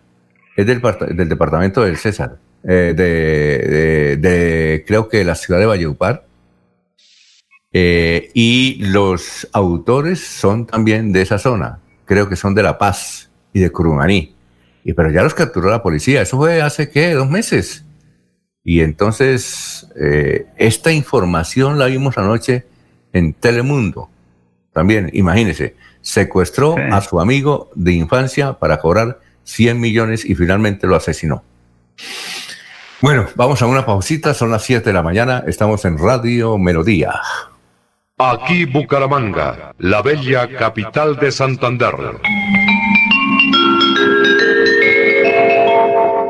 es 0.55 0.65
del, 0.65 0.81
departamento 1.29 1.83
del 1.83 1.97
César. 1.97 2.37
Eh, 2.63 2.93
de, 2.95 4.17
de, 4.17 4.83
creo 4.87 5.09
que 5.09 5.23
la 5.23 5.35
ciudad 5.35 5.59
de 5.59 5.65
Valledupar. 5.65 6.25
Eh, 7.75 8.29
y 8.35 8.85
los 8.85 9.49
autores 9.51 10.19
son 10.19 10.67
también 10.67 11.11
de 11.11 11.23
esa 11.23 11.39
zona, 11.39 11.79
creo 12.05 12.29
que 12.29 12.35
son 12.35 12.53
de 12.53 12.61
La 12.61 12.77
Paz 12.77 13.31
y 13.51 13.61
de 13.61 13.71
Curumaní. 13.71 14.35
Y, 14.83 14.93
pero 14.93 15.09
ya 15.09 15.23
los 15.23 15.33
capturó 15.33 15.71
la 15.71 15.81
policía, 15.81 16.21
eso 16.21 16.37
fue 16.37 16.61
hace, 16.61 16.89
¿qué? 16.91 17.13
Dos 17.13 17.29
meses. 17.29 17.83
Y 18.63 18.81
entonces, 18.81 19.87
eh, 19.99 20.45
esta 20.57 20.91
información 20.91 21.79
la 21.79 21.87
vimos 21.87 22.17
anoche 22.17 22.65
en 23.11 23.33
Telemundo. 23.33 24.09
También, 24.71 25.09
imagínense, 25.13 25.75
secuestró 26.03 26.75
a 26.91 27.01
su 27.01 27.19
amigo 27.19 27.71
de 27.73 27.93
infancia 27.93 28.53
para 28.53 28.77
cobrar 28.77 29.19
100 29.45 29.79
millones 29.79 30.25
y 30.25 30.35
finalmente 30.35 30.85
lo 30.85 30.95
asesinó. 30.95 31.43
Bueno, 33.01 33.27
vamos 33.35 33.61
a 33.61 33.65
una 33.65 33.85
pausita, 33.85 34.33
son 34.33 34.51
las 34.51 34.63
7 34.63 34.85
de 34.85 34.93
la 34.93 35.01
mañana, 35.01 35.43
estamos 35.47 35.83
en 35.85 35.97
Radio 35.97 36.57
Melodía. 36.57 37.19
Aquí 38.17 38.65
Bucaramanga, 38.65 39.73
la 39.79 40.01
bella 40.01 40.47
capital 40.57 41.17
de 41.17 41.31
Santander. 41.31 41.95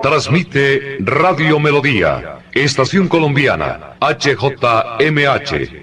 Transmite 0.02 0.98
Radio 1.00 1.60
Melodía, 1.60 2.40
Estación 2.54 3.08
Colombiana, 3.08 3.96
HJMH, 4.00 5.83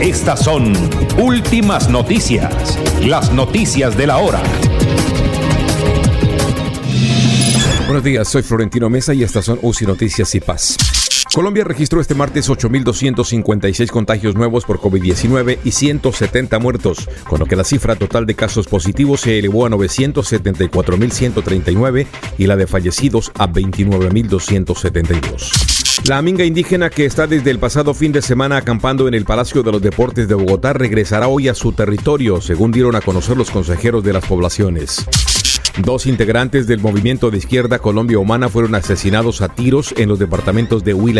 Estas 0.00 0.42
son 0.42 0.72
últimas 1.18 1.90
noticias, 1.90 2.78
las 3.02 3.30
noticias 3.34 3.94
de 3.98 4.06
la 4.06 4.16
hora. 4.16 4.42
Buenos 7.84 8.02
días, 8.02 8.26
soy 8.26 8.42
Florentino 8.42 8.88
Mesa 8.88 9.12
y 9.12 9.22
estas 9.22 9.44
son 9.44 9.58
UCI 9.60 9.84
Noticias 9.84 10.34
y 10.34 10.40
Paz. 10.40 10.78
Colombia 11.32 11.62
registró 11.62 12.00
este 12.00 12.16
martes 12.16 12.50
8.256 12.50 13.88
contagios 13.90 14.34
nuevos 14.34 14.64
por 14.64 14.80
COVID-19 14.80 15.58
y 15.62 15.70
170 15.70 16.58
muertos, 16.58 17.08
con 17.28 17.38
lo 17.38 17.46
que 17.46 17.54
la 17.54 17.62
cifra 17.62 17.94
total 17.94 18.26
de 18.26 18.34
casos 18.34 18.66
positivos 18.66 19.20
se 19.20 19.38
elevó 19.38 19.64
a 19.64 19.70
974.139 19.70 22.08
y 22.36 22.46
la 22.46 22.56
de 22.56 22.66
fallecidos 22.66 23.30
a 23.38 23.48
29.272. 23.48 26.08
La 26.08 26.20
minga 26.20 26.44
indígena 26.44 26.90
que 26.90 27.04
está 27.04 27.28
desde 27.28 27.52
el 27.52 27.60
pasado 27.60 27.94
fin 27.94 28.10
de 28.10 28.22
semana 28.22 28.56
acampando 28.56 29.06
en 29.06 29.14
el 29.14 29.24
Palacio 29.24 29.62
de 29.62 29.70
los 29.70 29.82
Deportes 29.82 30.26
de 30.26 30.34
Bogotá 30.34 30.72
regresará 30.72 31.28
hoy 31.28 31.46
a 31.46 31.54
su 31.54 31.70
territorio, 31.72 32.40
según 32.40 32.72
dieron 32.72 32.96
a 32.96 33.02
conocer 33.02 33.36
los 33.36 33.52
consejeros 33.52 34.02
de 34.02 34.14
las 34.14 34.26
poblaciones. 34.26 35.06
Dos 35.78 36.06
integrantes 36.06 36.66
del 36.66 36.80
movimiento 36.80 37.30
de 37.30 37.38
izquierda 37.38 37.78
Colombia 37.78 38.18
Humana 38.18 38.48
fueron 38.48 38.74
asesinados 38.74 39.40
a 39.40 39.48
tiros 39.48 39.94
en 39.96 40.08
los 40.08 40.18
departamentos 40.18 40.84
de 40.84 40.94
Huila 40.94 41.19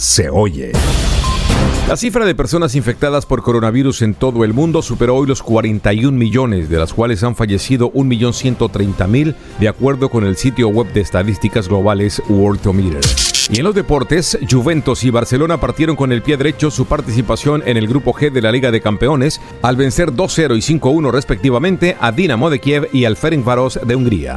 se 0.00 0.30
oye. 0.30 0.72
La 1.86 1.96
cifra 1.96 2.24
de 2.24 2.34
personas 2.34 2.74
infectadas 2.74 3.26
por 3.26 3.42
coronavirus 3.42 4.02
en 4.02 4.14
todo 4.14 4.44
el 4.44 4.54
mundo 4.54 4.80
superó 4.80 5.16
hoy 5.16 5.26
los 5.26 5.42
41 5.42 6.16
millones, 6.16 6.70
de 6.70 6.78
las 6.78 6.94
cuales 6.94 7.22
han 7.22 7.36
fallecido 7.36 7.92
1.130.000, 7.92 9.34
de 9.58 9.68
acuerdo 9.68 10.08
con 10.08 10.24
el 10.24 10.36
sitio 10.36 10.68
web 10.68 10.90
de 10.92 11.00
estadísticas 11.02 11.68
globales 11.68 12.22
Worldometer. 12.28 13.04
Y 13.50 13.58
en 13.58 13.64
los 13.64 13.74
deportes, 13.74 14.38
Juventus 14.48 15.04
y 15.04 15.10
Barcelona 15.10 15.60
partieron 15.60 15.96
con 15.96 16.12
el 16.12 16.22
pie 16.22 16.36
derecho 16.38 16.70
su 16.70 16.86
participación 16.86 17.62
en 17.66 17.76
el 17.76 17.86
Grupo 17.86 18.14
G 18.14 18.30
de 18.30 18.40
la 18.40 18.52
Liga 18.52 18.70
de 18.70 18.80
Campeones 18.80 19.40
al 19.60 19.76
vencer 19.76 20.12
2-0 20.12 20.56
y 20.56 20.78
5-1 20.78 21.10
respectivamente 21.10 21.96
a 22.00 22.12
Dinamo 22.12 22.48
de 22.48 22.60
Kiev 22.60 22.88
y 22.92 23.04
al 23.04 23.16
Ferencváros 23.16 23.78
de 23.84 23.96
Hungría. 23.96 24.36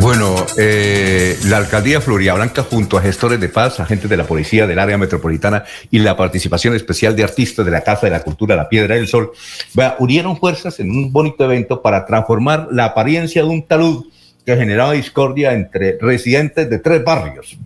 Bueno, 0.00 0.34
eh, 0.56 1.38
la 1.44 1.58
alcaldía 1.58 1.98
de 1.98 2.00
Floridablanca 2.00 2.62
junto 2.62 2.96
a 2.96 3.02
gestores 3.02 3.38
de 3.38 3.50
paz, 3.50 3.80
agentes 3.80 4.08
de 4.08 4.16
la 4.16 4.24
policía 4.24 4.66
del 4.66 4.78
área 4.78 4.96
metropolitana 4.96 5.64
y 5.90 5.98
la 5.98 6.16
participación 6.16 6.74
especial 6.74 7.14
de 7.14 7.22
artistas 7.22 7.66
de 7.66 7.70
la 7.70 7.82
Casa 7.82 8.06
de 8.06 8.12
la 8.12 8.22
Cultura 8.22 8.56
La 8.56 8.70
Piedra 8.70 8.94
del 8.94 9.06
Sol, 9.06 9.32
vea, 9.74 9.96
unieron 9.98 10.38
fuerzas 10.38 10.80
en 10.80 10.90
un 10.90 11.12
bonito 11.12 11.44
evento 11.44 11.82
para 11.82 12.06
transformar 12.06 12.68
la 12.70 12.86
apariencia 12.86 13.42
de 13.42 13.48
un 13.48 13.66
talud 13.66 14.06
que 14.46 14.56
generaba 14.56 14.92
discordia 14.92 15.52
entre 15.52 15.98
residentes 16.00 16.70
de 16.70 16.78
tres 16.78 17.04
barrios, 17.04 17.58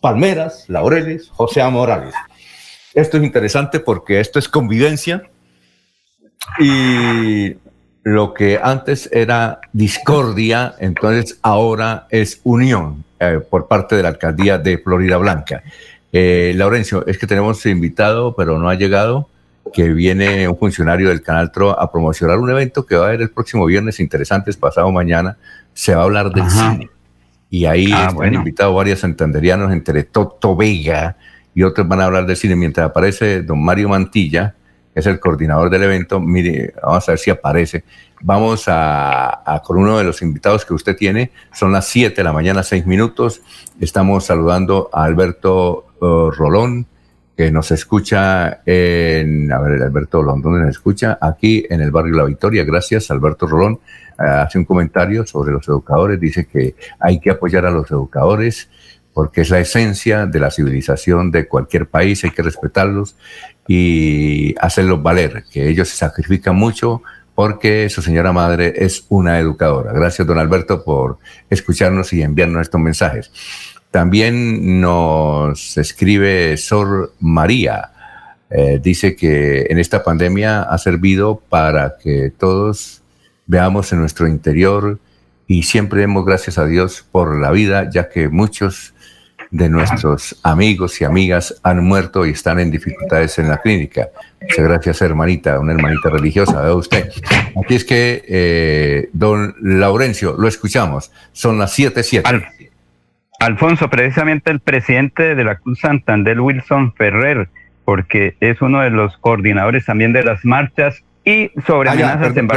Palmeras, 0.00 0.64
Laureles, 0.68 1.28
José 1.28 1.62
Morales. 1.64 2.14
Esto 2.94 3.18
es 3.18 3.24
interesante 3.24 3.78
porque 3.78 4.20
esto 4.20 4.38
es 4.38 4.48
convivencia 4.48 5.22
y 6.58 7.56
lo 8.04 8.34
que 8.34 8.60
antes 8.62 9.08
era 9.12 9.60
discordia, 9.72 10.74
entonces 10.78 11.38
ahora 11.42 12.06
es 12.10 12.40
unión 12.44 13.02
eh, 13.18 13.40
por 13.48 13.66
parte 13.66 13.96
de 13.96 14.02
la 14.02 14.10
alcaldía 14.10 14.58
de 14.58 14.78
Florida 14.78 15.16
Blanca. 15.16 15.62
Eh, 16.12 16.52
Laurencio, 16.54 17.04
es 17.06 17.18
que 17.18 17.26
tenemos 17.26 17.64
invitado, 17.66 18.36
pero 18.36 18.58
no 18.58 18.68
ha 18.68 18.74
llegado, 18.74 19.28
que 19.72 19.88
viene 19.88 20.46
un 20.46 20.58
funcionario 20.58 21.08
del 21.08 21.22
Canal 21.22 21.50
TRO 21.50 21.80
a 21.80 21.90
promocionar 21.90 22.38
un 22.38 22.50
evento 22.50 22.84
que 22.84 22.94
va 22.94 23.06
a 23.06 23.08
haber 23.08 23.22
el 23.22 23.30
próximo 23.30 23.64
viernes, 23.64 23.98
interesante, 23.98 24.52
pasado 24.52 24.92
mañana, 24.92 25.38
se 25.72 25.94
va 25.94 26.02
a 26.02 26.04
hablar 26.04 26.30
del 26.30 26.48
cine. 26.50 26.90
Y 27.48 27.64
ahí 27.64 27.90
ah, 27.90 28.08
están 28.10 28.34
invitados 28.34 28.74
varios 28.76 29.00
santanderianos, 29.00 29.72
entre 29.72 30.02
Toto 30.04 30.54
Vega 30.54 31.16
y 31.54 31.62
otros 31.62 31.88
van 31.88 32.02
a 32.02 32.04
hablar 32.04 32.26
del 32.26 32.36
cine, 32.36 32.54
mientras 32.54 32.86
aparece 32.86 33.42
don 33.42 33.64
Mario 33.64 33.88
Mantilla, 33.88 34.54
es 34.94 35.06
el 35.06 35.18
coordinador 35.18 35.70
del 35.70 35.82
evento. 35.82 36.20
Mire, 36.20 36.72
vamos 36.82 37.08
a 37.08 37.12
ver 37.12 37.18
si 37.18 37.30
aparece. 37.30 37.84
Vamos 38.22 38.64
a, 38.68 39.62
con 39.64 39.76
uno 39.76 39.98
de 39.98 40.04
los 40.04 40.22
invitados 40.22 40.64
que 40.64 40.72
usted 40.72 40.96
tiene. 40.96 41.30
Son 41.52 41.72
las 41.72 41.86
7 41.88 42.16
de 42.16 42.24
la 42.24 42.32
mañana, 42.32 42.62
6 42.62 42.86
minutos. 42.86 43.42
Estamos 43.80 44.24
saludando 44.24 44.88
a 44.92 45.04
Alberto 45.04 45.88
uh, 46.00 46.30
Rolón, 46.30 46.86
que 47.36 47.50
nos 47.50 47.70
escucha 47.72 48.62
en, 48.64 49.52
a 49.52 49.58
ver, 49.58 49.82
Alberto 49.82 50.22
Rolón, 50.22 50.40
¿dónde 50.40 50.60
nos 50.60 50.70
escucha? 50.70 51.18
Aquí 51.20 51.66
en 51.68 51.80
el 51.80 51.90
barrio 51.90 52.16
La 52.16 52.24
Victoria. 52.24 52.64
Gracias, 52.64 53.10
Alberto 53.10 53.46
Rolón. 53.46 53.80
Uh, 54.18 54.22
hace 54.22 54.58
un 54.58 54.64
comentario 54.64 55.26
sobre 55.26 55.52
los 55.52 55.66
educadores. 55.68 56.20
Dice 56.20 56.46
que 56.46 56.76
hay 57.00 57.18
que 57.18 57.30
apoyar 57.30 57.66
a 57.66 57.70
los 57.70 57.90
educadores 57.90 58.70
porque 59.14 59.42
es 59.42 59.50
la 59.50 59.60
esencia 59.60 60.26
de 60.26 60.40
la 60.40 60.50
civilización 60.50 61.30
de 61.30 61.46
cualquier 61.46 61.86
país, 61.86 62.24
hay 62.24 62.32
que 62.32 62.42
respetarlos 62.42 63.16
y 63.66 64.54
hacerlos 64.60 65.02
valer, 65.02 65.44
que 65.50 65.68
ellos 65.68 65.88
se 65.88 65.96
sacrifican 65.96 66.56
mucho 66.56 67.00
porque 67.34 67.88
su 67.88 68.02
señora 68.02 68.32
madre 68.32 68.74
es 68.76 69.06
una 69.08 69.38
educadora. 69.38 69.92
Gracias, 69.92 70.26
don 70.26 70.38
Alberto, 70.38 70.84
por 70.84 71.18
escucharnos 71.48 72.12
y 72.12 72.22
enviarnos 72.22 72.62
estos 72.62 72.80
mensajes. 72.80 73.32
También 73.90 74.80
nos 74.80 75.76
escribe 75.78 76.56
Sor 76.56 77.14
María. 77.20 77.90
Eh, 78.50 78.80
dice 78.82 79.16
que 79.16 79.66
en 79.68 79.78
esta 79.78 80.04
pandemia 80.04 80.62
ha 80.62 80.78
servido 80.78 81.40
para 81.48 81.96
que 82.02 82.32
todos 82.36 83.02
veamos 83.46 83.92
en 83.92 84.00
nuestro 84.00 84.26
interior 84.28 84.98
y 85.46 85.64
siempre 85.64 86.00
demos 86.00 86.24
gracias 86.24 86.58
a 86.58 86.66
Dios 86.66 87.04
por 87.10 87.40
la 87.40 87.50
vida, 87.50 87.90
ya 87.90 88.08
que 88.08 88.28
muchos 88.28 88.93
de 89.54 89.68
nuestros 89.68 90.36
amigos 90.42 91.00
y 91.00 91.04
amigas 91.04 91.60
han 91.62 91.84
muerto 91.84 92.26
y 92.26 92.30
están 92.30 92.58
en 92.58 92.72
dificultades 92.72 93.38
en 93.38 93.48
la 93.48 93.58
clínica. 93.58 94.08
Muchas 94.42 94.64
gracias, 94.64 95.00
hermanita, 95.00 95.60
una 95.60 95.74
hermanita 95.74 96.10
religiosa, 96.10 96.60
vea 96.60 96.74
usted. 96.74 97.08
Aquí 97.64 97.76
es 97.76 97.84
que, 97.84 98.24
eh, 98.28 99.10
don 99.12 99.54
Laurencio, 99.62 100.34
lo 100.36 100.48
escuchamos. 100.48 101.12
Son 101.30 101.56
las 101.56 101.78
7.7. 101.78 102.48
Alfonso, 103.38 103.88
precisamente 103.88 104.50
el 104.50 104.58
presidente 104.58 105.36
de 105.36 105.44
la 105.44 105.54
Cruz 105.54 105.78
Santander, 105.78 106.40
Wilson 106.40 106.92
Ferrer, 106.94 107.48
porque 107.84 108.36
es 108.40 108.60
uno 108.60 108.80
de 108.80 108.90
los 108.90 109.16
coordinadores 109.18 109.84
también 109.84 110.12
de 110.12 110.24
las 110.24 110.44
marchas 110.44 111.04
y 111.24 111.52
sobre 111.64 111.90
ah, 111.90 111.92
amenazas 111.92 112.36
en 112.36 112.48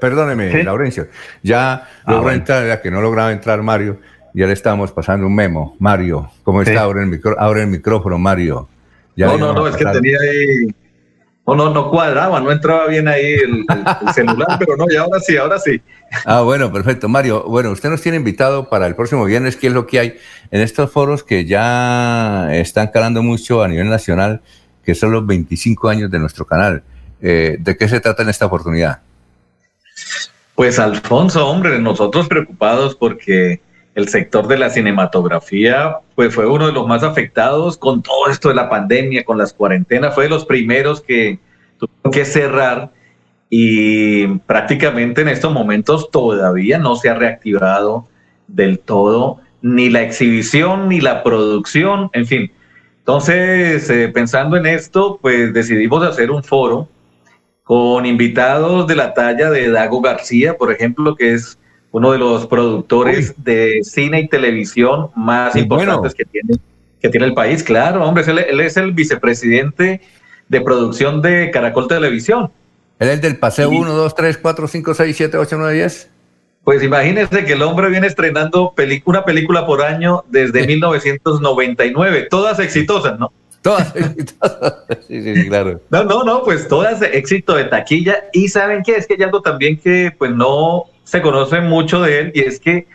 Perdóneme, 0.00 0.62
Laurencio. 0.62 1.08
Ya 1.42 1.88
ah, 2.04 2.12
logró 2.12 2.30
entrar, 2.30 2.68
ya 2.68 2.80
que 2.80 2.92
no 2.92 3.00
lograba 3.00 3.32
entrar 3.32 3.60
Mario 3.62 3.98
ya 4.34 4.46
le 4.46 4.52
estamos 4.52 4.90
pasando 4.90 5.26
un 5.26 5.34
memo. 5.34 5.76
Mario, 5.78 6.28
¿cómo 6.42 6.60
está? 6.60 6.82
Ahora 6.82 7.02
el, 7.02 7.06
micro, 7.06 7.36
ahora 7.38 7.62
el 7.62 7.68
micrófono, 7.68 8.18
Mario. 8.18 8.68
no, 9.16 9.38
no, 9.38 9.52
no, 9.54 9.68
es 9.68 9.76
que 9.76 9.84
tenía 9.84 10.18
ahí. 10.20 10.74
No, 11.46 11.54
no, 11.54 11.74
no 11.74 11.90
cuadraba, 11.90 12.40
no 12.40 12.50
entraba 12.50 12.86
bien 12.88 13.06
ahí 13.06 13.34
el, 13.34 13.64
celular, 14.14 14.56
pero 14.58 14.76
no, 14.76 14.86
y 14.90 14.96
ahora 14.96 15.20
sí, 15.20 15.36
ahora 15.36 15.58
sí. 15.58 15.80
Ah, 16.24 16.40
bueno, 16.40 16.72
perfecto. 16.72 17.08
Mario, 17.08 17.44
bueno, 17.46 17.70
usted 17.70 17.90
nos 17.90 18.00
tiene 18.00 18.16
invitado 18.16 18.68
para 18.68 18.86
el 18.86 18.96
próximo 18.96 19.24
viernes, 19.24 19.56
¿qué 19.56 19.68
es 19.68 19.72
lo 19.72 19.86
que 19.86 20.00
hay 20.00 20.18
en 20.50 20.62
estos 20.62 20.90
foros 20.90 21.22
que 21.22 21.44
ya 21.44 22.48
están 22.54 22.88
calando 22.88 23.22
mucho 23.22 23.62
a 23.62 23.68
nivel 23.68 23.88
nacional, 23.88 24.40
que 24.84 24.94
son 24.94 25.12
los 25.12 25.26
25 25.26 25.88
años 25.88 26.10
de 26.10 26.18
nuestro 26.18 26.46
canal? 26.46 26.82
Eh, 27.20 27.56
¿De 27.60 27.76
qué 27.76 27.88
se 27.88 28.00
trata 28.00 28.22
en 28.22 28.30
esta 28.30 28.46
oportunidad? 28.46 29.00
Pues 30.54 30.78
Alfonso, 30.78 31.46
hombre, 31.46 31.78
nosotros 31.78 32.26
preocupados 32.26 32.96
porque 32.96 33.60
el 33.94 34.08
sector 34.08 34.48
de 34.48 34.58
la 34.58 34.70
cinematografía 34.70 35.98
pues 36.14 36.34
fue 36.34 36.46
uno 36.46 36.66
de 36.66 36.72
los 36.72 36.86
más 36.86 37.02
afectados 37.02 37.76
con 37.76 38.02
todo 38.02 38.28
esto 38.28 38.48
de 38.48 38.54
la 38.54 38.68
pandemia, 38.68 39.24
con 39.24 39.38
las 39.38 39.52
cuarentenas, 39.52 40.14
fue 40.14 40.24
de 40.24 40.30
los 40.30 40.44
primeros 40.44 41.00
que 41.00 41.38
tuvieron 41.78 42.12
que 42.12 42.24
cerrar 42.24 42.90
y 43.50 44.26
prácticamente 44.38 45.22
en 45.22 45.28
estos 45.28 45.52
momentos 45.52 46.10
todavía 46.10 46.78
no 46.78 46.96
se 46.96 47.08
ha 47.08 47.14
reactivado 47.14 48.08
del 48.48 48.78
todo 48.78 49.40
ni 49.62 49.88
la 49.88 50.02
exhibición 50.02 50.88
ni 50.88 51.00
la 51.00 51.22
producción, 51.22 52.10
en 52.12 52.26
fin. 52.26 52.52
Entonces, 52.98 53.88
eh, 53.90 54.08
pensando 54.08 54.56
en 54.56 54.66
esto, 54.66 55.18
pues 55.20 55.52
decidimos 55.52 56.02
hacer 56.02 56.30
un 56.30 56.42
foro 56.42 56.88
con 57.62 58.04
invitados 58.06 58.86
de 58.86 58.96
la 58.96 59.14
talla 59.14 59.50
de 59.50 59.70
Dago 59.70 60.00
García, 60.00 60.56
por 60.56 60.70
ejemplo, 60.70 61.16
que 61.16 61.32
es 61.32 61.58
uno 61.94 62.10
de 62.10 62.18
los 62.18 62.48
productores 62.48 63.34
de 63.44 63.84
cine 63.84 64.22
y 64.22 64.28
televisión 64.28 65.10
más 65.14 65.54
importantes 65.54 66.12
que, 66.12 66.24
tiene, 66.24 66.56
que 67.00 67.08
tiene 67.08 67.26
el 67.26 67.34
país. 67.34 67.62
Claro, 67.62 68.04
hombre, 68.04 68.24
él, 68.26 68.40
él, 68.40 68.60
es 68.60 68.76
el 68.76 68.90
vicepresidente 68.90 70.00
de 70.48 70.60
producción 70.60 71.22
de 71.22 71.52
Caracol 71.52 71.86
Televisión. 71.86 72.50
Él 72.98 73.10
es 73.10 73.22
del 73.22 73.36
paseo 73.36 73.70
1, 73.70 73.92
2, 73.92 74.12
3, 74.12 74.38
4, 74.38 74.66
5, 74.66 74.94
6, 74.94 75.16
7, 75.16 75.38
8, 75.38 75.56
9, 75.56 75.72
10. 75.72 76.10
Pues 76.64 76.82
imagínense 76.82 77.44
que 77.44 77.52
el 77.52 77.62
hombre 77.62 77.88
viene 77.88 78.08
estrenando 78.08 78.74
una 79.04 79.24
película 79.24 79.64
por 79.64 79.80
año 79.80 80.24
desde 80.28 80.66
1999, 80.66 82.26
todas 82.28 82.58
exitosas, 82.58 83.20
¿no? 83.20 83.32
Todas 83.62 83.94
exitosas. 83.94 84.82
sí, 85.06 85.22
sí, 85.22 85.46
claro. 85.46 85.80
No, 85.90 86.02
no, 86.02 86.24
no, 86.24 86.42
pues 86.42 86.66
todas 86.66 87.02
éxito 87.02 87.54
de 87.54 87.66
taquilla. 87.66 88.24
Y 88.32 88.48
saben 88.48 88.82
qué, 88.82 88.96
es 88.96 89.06
que 89.06 89.14
hay 89.14 89.22
algo 89.22 89.42
también 89.42 89.78
que 89.78 90.12
pues 90.18 90.32
no 90.32 90.86
se 91.04 91.22
conoce 91.22 91.60
mucho 91.60 92.02
de 92.02 92.20
él 92.20 92.32
y 92.34 92.40
es 92.40 92.58
que 92.58 92.86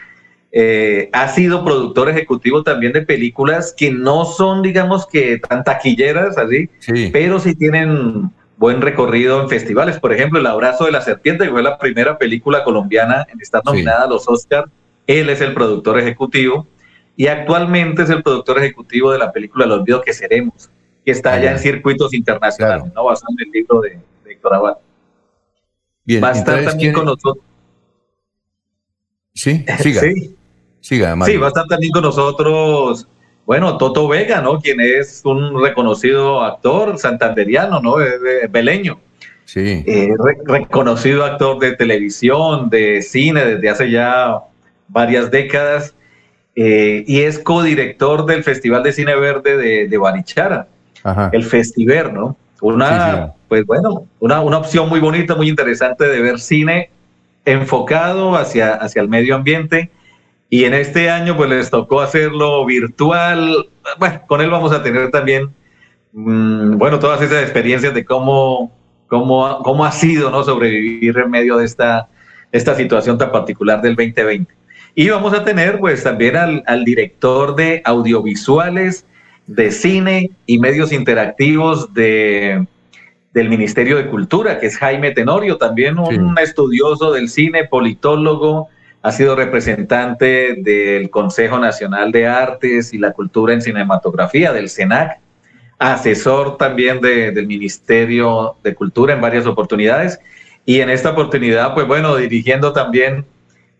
eh, 0.51 1.09
ha 1.13 1.27
sido 1.27 1.63
productor 1.63 2.09
ejecutivo 2.09 2.63
también 2.63 2.91
de 2.91 3.03
películas 3.03 3.73
que 3.77 3.91
no 3.91 4.25
son, 4.25 4.63
digamos 4.63 5.05
que 5.05 5.37
tan 5.37 5.63
taquilleras, 5.63 6.37
así, 6.37 6.69
pero 7.11 7.39
sí 7.39 7.53
tienen 7.55 8.31
buen 8.57 8.81
recorrido 8.81 9.41
en 9.41 9.49
festivales. 9.49 9.99
Por 9.99 10.11
ejemplo, 10.11 10.39
El 10.39 10.47
Abrazo 10.47 10.85
de 10.85 10.91
la 10.91 11.01
Serpiente, 11.01 11.45
que 11.45 11.51
fue 11.51 11.63
la 11.63 11.77
primera 11.77 12.17
película 12.17 12.63
colombiana 12.63 13.25
en 13.31 13.39
estar 13.39 13.63
nominada 13.63 14.03
a 14.03 14.07
los 14.07 14.27
Oscars. 14.27 14.69
Él 15.07 15.29
es 15.29 15.39
el 15.41 15.53
productor 15.53 15.99
ejecutivo 15.99 16.67
y 17.15 17.27
actualmente 17.27 18.03
es 18.03 18.09
el 18.09 18.23
productor 18.23 18.57
ejecutivo 18.59 19.11
de 19.11 19.19
la 19.19 19.31
película 19.31 19.65
Los 19.65 19.79
Olvido 19.79 20.01
que 20.01 20.13
Seremos, 20.13 20.69
que 21.05 21.11
está 21.11 21.39
ya 21.39 21.51
en 21.51 21.59
circuitos 21.59 22.13
internacionales, 22.13 22.91
¿no? 22.93 23.05
basado 23.05 23.33
en 23.37 23.47
el 23.47 23.51
libro 23.51 23.81
de, 23.81 23.99
Héctor 24.25 24.53
Abad. 24.53 24.77
Bien, 26.05 26.23
va 26.23 26.29
a 26.29 26.31
estar 26.33 26.63
también 26.63 26.93
con 26.93 27.05
nosotros. 27.05 27.43
Sí, 29.43 29.65
siga. 29.79 30.01
sí. 30.01 30.35
Siga, 30.81 31.15
sí, 31.25 31.37
va 31.37 31.47
a 31.47 31.49
estar 31.49 31.67
también 31.67 31.91
con 31.91 32.03
nosotros 32.03 33.07
bueno, 33.49 33.79
Toto 33.79 34.07
Vega, 34.07 34.41
¿no? 34.41 34.59
Quien 34.59 34.79
es 34.79 35.21
un 35.25 35.59
reconocido 35.59 36.43
actor 36.43 36.99
santanderiano, 36.99 37.81
¿no? 37.81 37.95
beleño. 38.47 38.99
Sí. 39.45 39.83
Eh, 39.87 40.09
reconocido 40.45 41.25
actor 41.25 41.57
de 41.57 41.75
televisión, 41.75 42.69
de 42.69 43.01
cine 43.01 43.43
desde 43.43 43.69
hace 43.71 43.89
ya 43.89 44.37
varias 44.87 45.31
décadas. 45.31 45.95
Eh, 46.55 47.03
y 47.07 47.21
es 47.21 47.39
codirector 47.39 48.27
del 48.27 48.43
Festival 48.43 48.83
de 48.83 48.93
Cine 48.93 49.15
Verde 49.15 49.87
de, 49.87 49.97
Barichara, 49.97 50.67
el 51.31 51.43
Festiver, 51.43 52.13
¿no? 52.13 52.37
Una, 52.61 53.33
pues 53.47 53.65
bueno, 53.65 54.05
una, 54.19 54.41
una 54.41 54.59
opción 54.59 54.87
muy 54.89 54.99
bonita, 54.99 55.33
muy 55.33 55.49
interesante 55.49 56.07
de 56.07 56.21
ver 56.21 56.39
cine 56.39 56.91
enfocado 57.51 58.35
hacia, 58.35 58.75
hacia 58.75 59.01
el 59.01 59.09
medio 59.09 59.35
ambiente 59.35 59.89
y 60.49 60.65
en 60.65 60.73
este 60.73 61.09
año 61.09 61.35
pues 61.35 61.49
les 61.49 61.69
tocó 61.69 62.01
hacerlo 62.01 62.65
virtual. 62.65 63.69
Bueno, 63.97 64.21
con 64.27 64.41
él 64.41 64.49
vamos 64.49 64.71
a 64.71 64.83
tener 64.83 65.11
también, 65.11 65.49
mm, 66.13 66.77
bueno, 66.77 66.99
todas 66.99 67.21
esas 67.21 67.43
experiencias 67.43 67.93
de 67.93 68.05
cómo, 68.05 68.71
cómo, 69.07 69.61
cómo 69.63 69.85
ha 69.85 69.91
sido 69.91 70.29
¿no? 70.29 70.43
sobrevivir 70.43 71.17
en 71.17 71.29
medio 71.31 71.57
de 71.57 71.65
esta, 71.65 72.07
esta 72.51 72.75
situación 72.75 73.17
tan 73.17 73.31
particular 73.31 73.81
del 73.81 73.95
2020. 73.95 74.53
Y 74.95 75.09
vamos 75.09 75.33
a 75.33 75.43
tener 75.43 75.79
pues 75.79 76.03
también 76.03 76.35
al, 76.35 76.63
al 76.65 76.83
director 76.83 77.55
de 77.55 77.81
audiovisuales, 77.85 79.05
de 79.47 79.71
cine 79.71 80.31
y 80.45 80.59
medios 80.59 80.91
interactivos 80.91 81.93
de, 81.93 82.65
del 83.33 83.49
Ministerio 83.49 83.97
de 83.97 84.07
Cultura, 84.07 84.59
que 84.59 84.67
es 84.67 84.77
Jaime 84.77 85.11
Tenorio, 85.11 85.57
también 85.57 85.99
un 85.99 86.37
estudioso 86.39 87.11
del 87.11 87.29
cine, 87.29 87.65
politólogo, 87.65 88.69
ha 89.01 89.11
sido 89.11 89.35
representante 89.35 90.55
del 90.55 91.09
Consejo 91.09 91.59
Nacional 91.59 92.11
de 92.11 92.27
Artes 92.27 92.93
y 92.93 92.97
la 92.97 93.11
Cultura 93.11 93.53
en 93.53 93.61
Cinematografía, 93.61 94.51
del 94.51 94.69
CENAC, 94.69 95.19
asesor 95.77 96.57
también 96.57 96.99
del 96.99 97.47
Ministerio 97.47 98.55
de 98.63 98.75
Cultura 98.75 99.13
en 99.13 99.21
varias 99.21 99.45
oportunidades 99.45 100.19
y 100.65 100.81
en 100.81 100.89
esta 100.89 101.11
oportunidad, 101.11 101.73
pues 101.73 101.87
bueno, 101.87 102.15
dirigiendo 102.17 102.73
también 102.73 103.25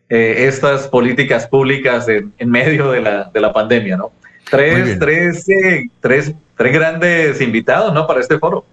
eh, 0.07 0.47
estas 0.47 0.88
políticas 0.88 1.45
públicas 1.47 2.07
en, 2.07 2.49
medio 2.49 2.91
de 2.91 3.01
la, 3.01 3.26
de 3.26 3.39
la, 3.39 3.53
pandemia, 3.53 3.97
¿no? 3.97 4.11
Tres, 4.49 4.97
tres, 4.97 5.47
eh, 5.49 5.85
tres, 5.99 6.34
tres 6.57 6.73
grandes 6.73 7.41
invitados, 7.41 7.93
¿no? 7.93 8.07
Para 8.07 8.21
este 8.21 8.39
foro. 8.39 8.65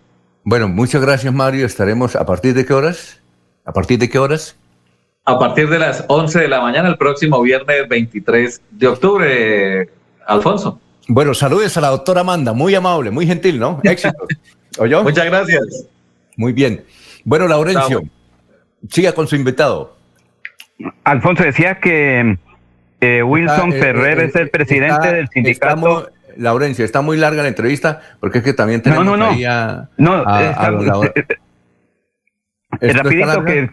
Bueno, 0.47 0.69
muchas 0.69 1.03
gracias, 1.03 1.35
Mario. 1.35 1.67
Estaremos 1.67 2.17
a 2.17 2.25
partir 2.25 2.55
de 2.55 2.65
qué 2.65 2.73
horas? 2.73 3.21
¿A 3.65 3.73
partir 3.73 3.99
de 3.99 4.09
qué 4.09 4.19
horas? 4.19 4.57
a 5.27 5.39
partir 5.41 5.69
de 5.69 5.79
las 5.81 6.05
11 6.07 6.39
de 6.39 6.49
la 6.49 6.61
mañana 6.61 6.89
el 6.89 6.97
próximo 6.97 7.43
viernes 7.43 7.89
23 7.89 8.63
de 8.71 8.87
octubre, 8.87 9.89
Alfonso. 10.25 10.81
Bueno, 11.09 11.35
saludes 11.35 11.77
a 11.77 11.81
la 11.81 11.89
doctora 11.89 12.21
Amanda, 12.21 12.53
muy 12.53 12.77
amable, 12.77 13.11
muy 13.11 13.27
gentil, 13.27 13.59
¿no? 13.59 13.81
Éxito. 13.85 14.15
¿Oyó? 14.79 15.03
Muchas 15.03 15.25
gracias. 15.27 15.89
Muy 16.37 16.53
bien. 16.53 16.85
Bueno, 17.25 17.49
Laurencio, 17.49 18.05
siga 18.89 19.13
con 19.13 19.27
su 19.27 19.35
invitado. 19.35 19.97
Alfonso 21.03 21.43
decía 21.43 21.81
que 21.81 22.39
Wilson 23.03 23.73
eh, 23.73 23.81
Ferrer 23.81 24.21
eh, 24.21 24.25
es 24.27 24.37
el 24.37 24.51
presidente 24.51 25.13
del 25.13 25.29
sindicato. 25.29 26.09
Laurencio, 26.39 26.85
está 26.85 27.01
muy 27.03 27.17
larga 27.17 27.43
la 27.43 27.49
entrevista 27.49 28.01
porque 28.21 28.39
es 28.39 28.45
que 28.45 28.53
también 28.53 28.83
tenemos 28.83 29.05
no, 29.05 29.17
no, 29.17 29.27
no. 29.27 29.31
ahí 29.33 29.45
a, 29.45 29.89
no, 29.97 30.25
rapidito 32.81 33.45
que 33.45 33.71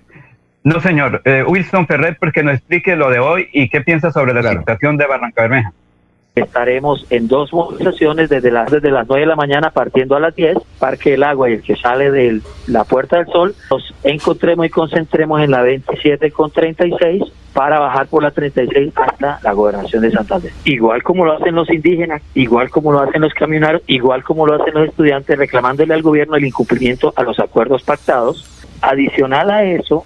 no, 0.63 0.79
señor. 0.79 1.21
Eh, 1.25 1.43
Wilson 1.45 1.87
Ferrer, 1.87 2.17
porque 2.17 2.41
nos 2.41 2.55
explique 2.55 2.95
lo 2.95 3.09
de 3.09 3.19
hoy 3.19 3.49
y 3.51 3.67
qué 3.69 3.81
piensa 3.81 4.11
sobre 4.11 4.33
la 4.33 4.49
situación 4.49 4.95
de 4.97 5.05
Barranca 5.05 5.41
Bermeja. 5.41 5.73
Estaremos 6.35 7.05
en 7.11 7.27
dos 7.27 7.53
movilizaciones 7.53 8.27
desde 8.27 8.49
las, 8.49 8.71
desde 8.71 8.89
las 8.89 9.07
9 9.07 9.21
de 9.21 9.27
la 9.27 9.35
mañana 9.35 9.69
partiendo 9.69 10.15
a 10.15 10.19
las 10.19 10.35
10, 10.35 10.57
Parque 10.79 11.11
del 11.11 11.21
Agua 11.21 11.47
y 11.47 11.53
el 11.53 11.61
que 11.61 11.75
sale 11.75 12.09
de 12.09 12.41
la 12.65 12.85
Puerta 12.85 13.17
del 13.17 13.27
Sol. 13.27 13.55
Nos 13.69 13.93
encontremos 14.03 14.65
y 14.65 14.69
concentremos 14.69 15.41
en 15.41 15.51
la 15.51 15.61
27 15.61 16.31
con 16.31 16.49
36 16.49 17.21
para 17.53 17.79
bajar 17.79 18.07
por 18.07 18.23
la 18.23 18.31
36 18.31 18.93
hasta 18.95 19.39
la 19.43 19.53
gobernación 19.53 20.01
de 20.01 20.09
Santander. 20.09 20.51
Igual 20.65 21.03
como 21.03 21.23
lo 21.23 21.33
hacen 21.33 21.53
los 21.53 21.69
indígenas, 21.69 22.23
igual 22.33 22.71
como 22.71 22.91
lo 22.91 23.01
hacen 23.01 23.21
los 23.21 23.33
camioneros, 23.35 23.83
igual 23.85 24.23
como 24.23 24.47
lo 24.47 24.59
hacen 24.59 24.73
los 24.73 24.89
estudiantes 24.89 25.37
reclamándole 25.37 25.93
al 25.93 26.01
gobierno 26.01 26.35
el 26.35 26.45
incumplimiento 26.45 27.13
a 27.15 27.21
los 27.21 27.39
acuerdos 27.39 27.83
pactados. 27.83 28.49
Adicional 28.81 29.51
a 29.51 29.65
eso, 29.65 30.03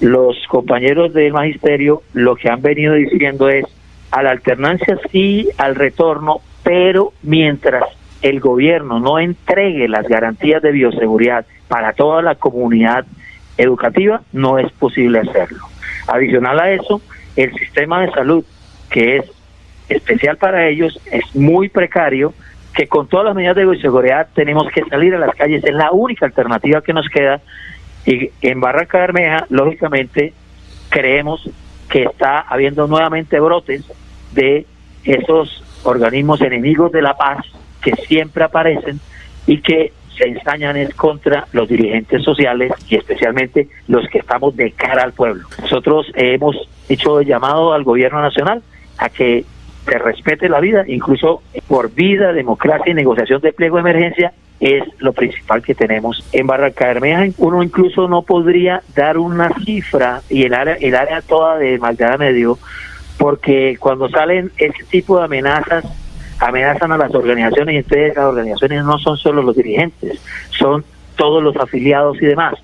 los 0.00 0.36
compañeros 0.48 1.14
del 1.14 1.32
magisterio 1.32 2.02
lo 2.12 2.34
que 2.34 2.48
han 2.48 2.60
venido 2.60 2.94
diciendo 2.94 3.48
es 3.48 3.66
a 4.10 4.22
la 4.22 4.30
alternancia 4.30 4.98
sí, 5.10 5.48
al 5.58 5.74
retorno, 5.74 6.40
pero 6.62 7.12
mientras 7.22 7.84
el 8.22 8.40
gobierno 8.40 9.00
no 9.00 9.18
entregue 9.18 9.88
las 9.88 10.06
garantías 10.06 10.62
de 10.62 10.72
bioseguridad 10.72 11.46
para 11.68 11.92
toda 11.92 12.22
la 12.22 12.34
comunidad 12.34 13.06
educativa, 13.56 14.22
no 14.32 14.58
es 14.58 14.70
posible 14.72 15.20
hacerlo. 15.20 15.64
Adicional 16.06 16.58
a 16.60 16.70
eso, 16.70 17.00
el 17.36 17.52
sistema 17.54 18.02
de 18.02 18.10
salud, 18.10 18.44
que 18.90 19.18
es 19.18 19.24
especial 19.88 20.36
para 20.36 20.68
ellos, 20.68 21.00
es 21.10 21.34
muy 21.34 21.68
precario, 21.68 22.34
que 22.74 22.86
con 22.86 23.08
todas 23.08 23.26
las 23.26 23.34
medidas 23.34 23.56
de 23.56 23.64
bioseguridad 23.64 24.28
tenemos 24.34 24.68
que 24.72 24.82
salir 24.84 25.14
a 25.14 25.18
las 25.18 25.34
calles, 25.34 25.64
es 25.64 25.74
la 25.74 25.90
única 25.90 26.26
alternativa 26.26 26.82
que 26.82 26.92
nos 26.92 27.08
queda 27.08 27.40
y 28.06 28.30
en 28.40 28.60
Barranca 28.60 28.98
Bermeja, 28.98 29.46
lógicamente, 29.50 30.32
creemos 30.88 31.48
que 31.90 32.04
está 32.04 32.40
habiendo 32.40 32.86
nuevamente 32.86 33.40
brotes 33.40 33.84
de 34.32 34.64
esos 35.04 35.62
organismos 35.82 36.40
enemigos 36.40 36.92
de 36.92 37.02
la 37.02 37.16
paz 37.16 37.44
que 37.82 37.92
siempre 38.06 38.44
aparecen 38.44 39.00
y 39.46 39.60
que 39.60 39.92
se 40.16 40.28
ensañan 40.28 40.76
es 40.76 40.94
contra 40.94 41.46
los 41.52 41.68
dirigentes 41.68 42.22
sociales 42.22 42.72
y 42.88 42.96
especialmente 42.96 43.68
los 43.88 44.06
que 44.08 44.18
estamos 44.18 44.54
de 44.56 44.72
cara 44.72 45.02
al 45.02 45.12
pueblo. 45.12 45.48
Nosotros 45.62 46.06
hemos 46.14 46.56
hecho 46.88 47.22
llamado 47.22 47.72
al 47.72 47.84
gobierno 47.84 48.20
nacional 48.20 48.62
a 48.98 49.08
que 49.08 49.44
se 49.86 49.98
respete 49.98 50.48
la 50.48 50.60
vida, 50.60 50.84
incluso 50.86 51.42
por 51.66 51.92
vida, 51.92 52.32
democracia 52.32 52.90
y 52.90 52.94
negociación 52.94 53.40
de 53.40 53.52
pliego 53.52 53.76
de 53.76 53.80
emergencia 53.80 54.32
es 54.60 54.84
lo 54.98 55.14
principal 55.14 55.62
que 55.62 55.74
tenemos 55.74 56.24
en 56.32 56.46
Barranca 56.46 56.86
Bermeja. 56.86 57.24
Uno 57.38 57.62
incluso 57.62 58.08
no 58.08 58.22
podría 58.22 58.82
dar 58.94 59.16
una 59.16 59.50
cifra 59.64 60.22
y 60.28 60.44
el 60.44 60.54
área, 60.54 60.74
el 60.74 60.94
área 60.94 61.22
toda 61.22 61.56
de 61.56 61.78
Magdalena 61.78 62.18
Medio, 62.18 62.58
porque 63.18 63.76
cuando 63.80 64.08
salen 64.10 64.52
ese 64.58 64.84
tipo 64.90 65.18
de 65.18 65.24
amenazas, 65.24 65.84
amenazan 66.38 66.92
a 66.92 66.98
las 66.98 67.14
organizaciones 67.14 67.74
y 67.74 67.78
entonces 67.78 68.14
las 68.14 68.26
organizaciones 68.26 68.84
no 68.84 68.98
son 68.98 69.16
solo 69.16 69.42
los 69.42 69.56
dirigentes, 69.56 70.20
son 70.50 70.84
todos 71.16 71.42
los 71.42 71.56
afiliados 71.56 72.20
y 72.20 72.26
demás. 72.26 72.54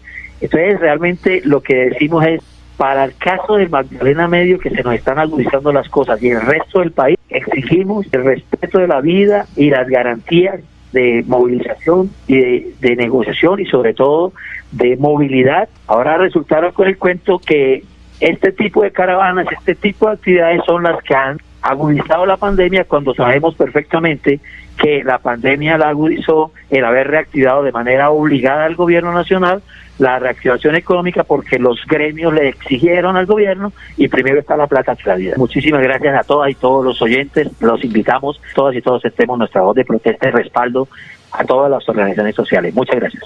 Entonces, 0.40 0.78
realmente 0.80 1.40
lo 1.44 1.62
que 1.62 1.90
decimos 1.90 2.26
es, 2.26 2.42
para 2.76 3.04
el 3.04 3.16
caso 3.16 3.56
de 3.56 3.68
Magdalena 3.68 4.28
Medio, 4.28 4.58
que 4.58 4.68
se 4.68 4.82
nos 4.82 4.94
están 4.94 5.18
agudizando 5.18 5.72
las 5.72 5.88
cosas, 5.88 6.22
y 6.22 6.28
el 6.28 6.42
resto 6.42 6.80
del 6.80 6.92
país, 6.92 7.18
exigimos 7.30 8.06
el 8.12 8.24
respeto 8.24 8.78
de 8.78 8.86
la 8.86 9.00
vida 9.00 9.46
y 9.56 9.70
las 9.70 9.88
garantías 9.88 10.60
de 10.96 11.22
movilización 11.26 12.10
y 12.26 12.38
de, 12.80 12.96
negociación 12.96 13.60
y 13.60 13.66
sobre 13.66 13.92
todo 13.92 14.32
de 14.72 14.96
movilidad. 14.96 15.68
Ahora 15.86 16.16
resultaron 16.16 16.72
con 16.72 16.88
el 16.88 16.96
cuento 16.96 17.38
que 17.38 17.84
este 18.20 18.50
tipo 18.52 18.82
de 18.82 18.90
caravanas, 18.90 19.46
este 19.52 19.74
tipo 19.74 20.06
de 20.06 20.14
actividades 20.14 20.62
son 20.64 20.84
las 20.84 21.02
que 21.02 21.14
han 21.14 21.38
agudizado 21.60 22.24
la 22.24 22.38
pandemia 22.38 22.84
cuando 22.84 23.14
sabemos 23.14 23.54
perfectamente 23.56 24.40
que 24.76 25.02
la 25.04 25.18
pandemia 25.18 25.78
la 25.78 25.88
agudizó 25.88 26.52
el 26.70 26.84
haber 26.84 27.08
reactivado 27.08 27.62
de 27.62 27.72
manera 27.72 28.10
obligada 28.10 28.64
al 28.64 28.76
gobierno 28.76 29.12
nacional 29.12 29.62
la 29.98 30.18
reactivación 30.18 30.76
económica 30.76 31.24
porque 31.24 31.58
los 31.58 31.80
gremios 31.86 32.32
le 32.32 32.48
exigieron 32.48 33.16
al 33.16 33.26
gobierno 33.26 33.72
y 33.96 34.08
primero 34.08 34.40
está 34.40 34.56
la 34.56 34.66
plata 34.66 34.94
que 34.94 35.08
la. 35.08 35.36
Muchísimas 35.36 35.82
gracias 35.82 36.14
a 36.18 36.24
todas 36.24 36.50
y 36.50 36.54
todos 36.54 36.84
los 36.84 37.00
oyentes. 37.00 37.48
Los 37.60 37.82
invitamos, 37.82 38.40
todas 38.54 38.74
y 38.76 38.82
todos 38.82 39.04
estemos 39.04 39.38
nuestra 39.38 39.62
voz 39.62 39.74
de 39.74 39.84
protesta 39.84 40.28
y 40.28 40.32
respaldo 40.32 40.88
a 41.32 41.44
todas 41.44 41.70
las 41.70 41.88
organizaciones 41.88 42.34
sociales. 42.34 42.74
Muchas 42.74 42.96
gracias. 42.96 43.24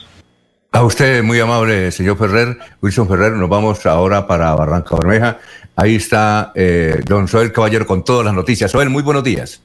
A 0.72 0.85
usted, 0.85 1.24
muy 1.24 1.40
amable, 1.40 1.90
señor 1.90 2.16
Ferrer, 2.16 2.56
Wilson 2.81 3.09
Ferrer, 3.09 3.32
nos 3.32 3.48
vamos 3.48 3.85
ahora 3.86 4.28
para 4.28 4.55
Barranca 4.55 4.94
Bermeja. 4.94 5.39
Ahí 5.74 5.97
está 5.97 6.52
eh, 6.55 7.01
don 7.05 7.27
Soel 7.27 7.51
Caballero 7.51 7.86
con 7.86 8.05
todas 8.05 8.24
las 8.24 8.35
noticias. 8.35 8.70
Soel, 8.70 8.89
muy 8.89 9.02
buenos 9.02 9.24
días. 9.24 9.64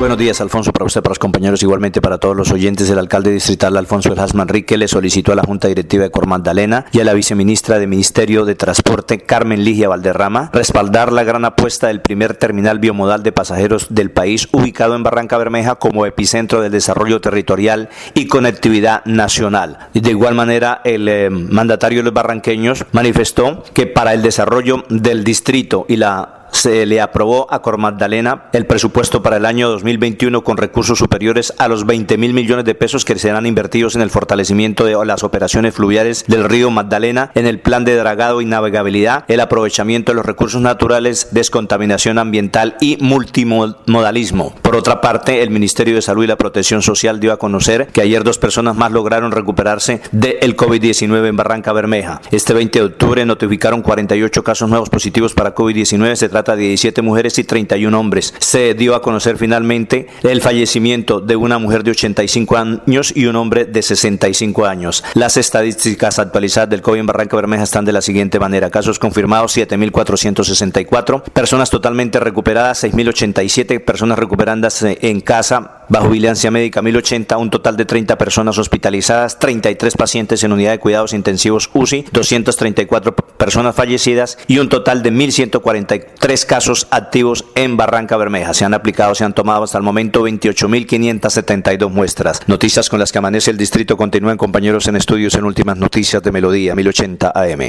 Buenos 0.00 0.18
días, 0.18 0.40
Alfonso, 0.40 0.72
para 0.72 0.84
usted, 0.84 1.02
para 1.02 1.12
los 1.12 1.20
compañeros, 1.20 1.62
igualmente 1.62 2.00
para 2.00 2.18
todos 2.18 2.36
los 2.36 2.50
oyentes. 2.50 2.90
El 2.90 2.98
alcalde 2.98 3.30
distrital 3.30 3.76
Alfonso 3.76 4.12
El 4.12 4.34
Manrique 4.34 4.76
le 4.76 4.88
solicitó 4.88 5.30
a 5.30 5.36
la 5.36 5.44
Junta 5.44 5.68
Directiva 5.68 6.02
de 6.02 6.10
Cor 6.10 6.26
Magdalena 6.26 6.84
y 6.90 6.98
a 6.98 7.04
la 7.04 7.14
viceministra 7.14 7.78
de 7.78 7.86
Ministerio 7.86 8.44
de 8.44 8.56
Transporte, 8.56 9.20
Carmen 9.20 9.62
Ligia 9.62 9.88
Valderrama, 9.88 10.50
respaldar 10.52 11.12
la 11.12 11.22
gran 11.22 11.44
apuesta 11.44 11.86
del 11.86 12.00
primer 12.00 12.34
terminal 12.34 12.80
biomodal 12.80 13.22
de 13.22 13.30
pasajeros 13.30 13.86
del 13.94 14.10
país, 14.10 14.48
ubicado 14.50 14.96
en 14.96 15.04
Barranca 15.04 15.38
Bermeja 15.38 15.76
como 15.76 16.06
epicentro 16.06 16.60
del 16.60 16.72
desarrollo 16.72 17.20
territorial 17.20 17.88
y 18.14 18.26
conectividad 18.26 19.04
nacional. 19.04 19.90
De 19.94 20.10
igual 20.10 20.34
manera, 20.34 20.80
el 20.84 21.08
eh, 21.08 21.30
mandatario 21.30 22.00
de 22.00 22.04
los 22.04 22.14
barranqueños 22.14 22.84
manifestó 22.90 23.62
que 23.72 23.86
para 23.86 24.12
el 24.12 24.22
desarrollo 24.22 24.84
del 24.90 25.22
distrito 25.22 25.86
y 25.88 25.96
la 25.96 26.43
se 26.54 26.86
le 26.86 27.00
aprobó 27.00 27.46
a 27.52 27.60
Cor 27.62 27.78
Magdalena 27.78 28.44
el 28.52 28.66
presupuesto 28.66 29.22
para 29.22 29.36
el 29.36 29.44
año 29.44 29.68
2021 29.68 30.44
con 30.44 30.56
recursos 30.56 30.98
superiores 30.98 31.52
a 31.58 31.68
los 31.68 31.84
20 31.84 32.16
mil 32.16 32.32
millones 32.32 32.64
de 32.64 32.74
pesos 32.74 33.04
que 33.04 33.18
serán 33.18 33.46
invertidos 33.46 33.96
en 33.96 34.02
el 34.02 34.10
fortalecimiento 34.10 34.84
de 34.84 34.94
las 35.04 35.24
operaciones 35.24 35.74
fluviales 35.74 36.24
del 36.28 36.44
río 36.44 36.70
Magdalena, 36.70 37.30
en 37.34 37.46
el 37.46 37.58
plan 37.58 37.84
de 37.84 37.96
dragado 37.96 38.40
y 38.40 38.46
navegabilidad, 38.46 39.24
el 39.28 39.40
aprovechamiento 39.40 40.12
de 40.12 40.16
los 40.16 40.26
recursos 40.26 40.60
naturales, 40.60 41.28
descontaminación 41.32 42.18
ambiental 42.18 42.76
y 42.80 42.96
multimodalismo. 43.00 44.54
Por 44.62 44.76
otra 44.76 45.00
parte, 45.00 45.42
el 45.42 45.50
Ministerio 45.50 45.96
de 45.96 46.02
Salud 46.02 46.24
y 46.24 46.28
la 46.28 46.36
Protección 46.36 46.82
Social 46.82 47.20
dio 47.20 47.32
a 47.32 47.38
conocer 47.38 47.88
que 47.88 48.00
ayer 48.00 48.22
dos 48.22 48.38
personas 48.38 48.76
más 48.76 48.92
lograron 48.92 49.32
recuperarse 49.32 50.00
del 50.12 50.56
COVID-19 50.56 51.28
en 51.28 51.36
Barranca 51.36 51.72
Bermeja. 51.72 52.20
Este 52.30 52.54
20 52.54 52.78
de 52.78 52.84
octubre 52.84 53.26
notificaron 53.26 53.82
48 53.82 54.44
casos 54.44 54.68
nuevos 54.68 54.90
positivos 54.90 55.34
para 55.34 55.54
COVID-19. 55.54 56.14
Se 56.14 56.28
trata 56.28 56.43
de 56.52 56.62
17 56.62 57.02
mujeres 57.02 57.38
y 57.38 57.44
31 57.44 57.98
hombres. 57.98 58.34
Se 58.38 58.74
dio 58.74 58.94
a 58.94 59.02
conocer 59.02 59.38
finalmente 59.38 60.06
el 60.22 60.40
fallecimiento 60.40 61.20
de 61.20 61.36
una 61.36 61.58
mujer 61.58 61.82
de 61.82 61.92
85 61.92 62.56
años 62.56 63.12
y 63.14 63.26
un 63.26 63.36
hombre 63.36 63.64
de 63.64 63.82
65 63.82 64.66
años. 64.66 65.02
Las 65.14 65.36
estadísticas 65.36 66.18
actualizadas 66.18 66.70
del 66.70 66.82
COVID 66.82 67.00
en 67.00 67.06
Barranca 67.06 67.36
Bermeja 67.36 67.64
están 67.64 67.84
de 67.84 67.92
la 67.92 68.02
siguiente 68.02 68.38
manera. 68.38 68.70
Casos 68.70 68.98
confirmados 68.98 69.56
7.464, 69.56 71.22
personas 71.22 71.70
totalmente 71.70 72.20
recuperadas 72.20 72.84
6.087, 72.84 73.84
personas 73.84 74.18
recuperándose 74.18 74.98
en 75.02 75.20
casa 75.20 75.84
bajo 75.88 76.08
vigilancia 76.08 76.50
médica 76.50 76.82
1.080, 76.82 77.38
un 77.38 77.50
total 77.50 77.76
de 77.76 77.84
30 77.84 78.16
personas 78.16 78.58
hospitalizadas, 78.58 79.38
33 79.38 79.94
pacientes 79.96 80.42
en 80.42 80.52
unidad 80.52 80.72
de 80.72 80.78
cuidados 80.78 81.12
intensivos 81.12 81.70
UCI, 81.72 82.06
234 82.12 83.14
personas 83.14 83.74
fallecidas 83.74 84.38
y 84.46 84.58
un 84.58 84.68
total 84.68 85.02
de 85.02 85.12
1.143 85.12 86.33
casos 86.42 86.88
activos 86.90 87.44
en 87.54 87.76
Barranca 87.76 88.16
Bermeja. 88.16 88.54
Se 88.54 88.64
han 88.64 88.74
aplicado, 88.74 89.14
se 89.14 89.22
han 89.22 89.34
tomado 89.34 89.62
hasta 89.62 89.78
el 89.78 89.84
momento 89.84 90.26
28.572 90.26 91.88
muestras. 91.90 92.42
Noticias 92.48 92.90
con 92.90 92.98
las 92.98 93.12
que 93.12 93.18
amanece 93.18 93.52
el 93.52 93.56
distrito 93.56 93.96
continúan 93.96 94.36
compañeros 94.36 94.88
en 94.88 94.96
estudios 94.96 95.36
en 95.36 95.44
últimas 95.44 95.76
noticias 95.76 96.20
de 96.22 96.32
Melodía 96.32 96.74
1080 96.74 97.32
AM. 97.32 97.60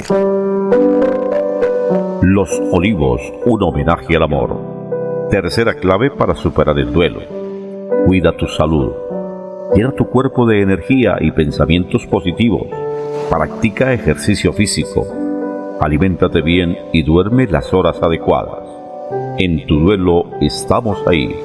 Los 2.24 2.50
Olivos, 2.72 3.22
un 3.46 3.62
homenaje 3.62 4.16
al 4.16 4.24
amor. 4.24 5.28
Tercera 5.30 5.76
clave 5.76 6.10
para 6.10 6.34
superar 6.36 6.80
el 6.80 6.92
duelo. 6.92 7.22
Cuida 8.08 8.36
tu 8.36 8.48
salud. 8.48 8.92
Llena 9.76 9.92
tu 9.92 10.10
cuerpo 10.10 10.48
de 10.48 10.62
energía 10.62 11.18
y 11.22 11.32
pensamientos 11.32 12.08
positivos. 12.08 12.68
Practica 13.30 13.94
ejercicio 13.94 14.52
físico 14.54 15.25
aliméntate 15.80 16.42
bien 16.42 16.78
y 16.94 17.04
duerme 17.04 17.48
las 17.48 17.74
horas 17.74 18.02
adecuadas. 18.02 18.64
En 19.38 19.66
tu 19.68 19.80
duelo 19.80 20.26
estamos 20.42 20.98
ahí. 21.08 21.36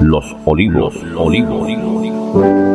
Los 0.00 0.36
olivos, 0.44 0.96
olivos. 1.16 1.62
olivos. 1.62 2.73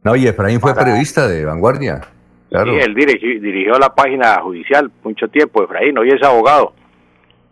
No, 0.04 0.16
y 0.16 0.26
Efraín 0.26 0.60
fue 0.60 0.74
periodista 0.74 1.28
de 1.28 1.46
Vanguardia. 1.46 2.02
Claro. 2.50 2.72
Sí, 2.74 2.80
él 2.80 2.96
dirigió, 2.96 3.78
la 3.78 3.94
página 3.94 4.42
judicial 4.42 4.92
mucho 5.04 5.28
tiempo, 5.28 5.64
Efraín, 5.64 5.96
hoy 6.00 6.10
es 6.10 6.24
abogado. 6.24 6.74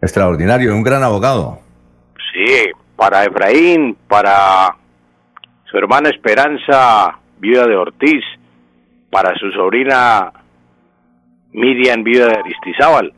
Extraordinario, 0.02 0.74
un 0.74 0.82
gran 0.82 1.04
abogado. 1.04 1.60
Sí, 2.34 2.72
para 2.96 3.26
Efraín, 3.26 3.96
para 4.08 4.76
su 5.66 5.78
hermana 5.78 6.10
Esperanza, 6.10 7.20
viuda 7.38 7.68
de 7.68 7.76
Ortiz, 7.76 8.24
para 9.12 9.36
su 9.36 9.52
sobrina 9.52 10.34
Miriam 11.52 12.04
Vida 12.04 12.26
de 12.26 12.38
Aristizábal, 12.38 13.14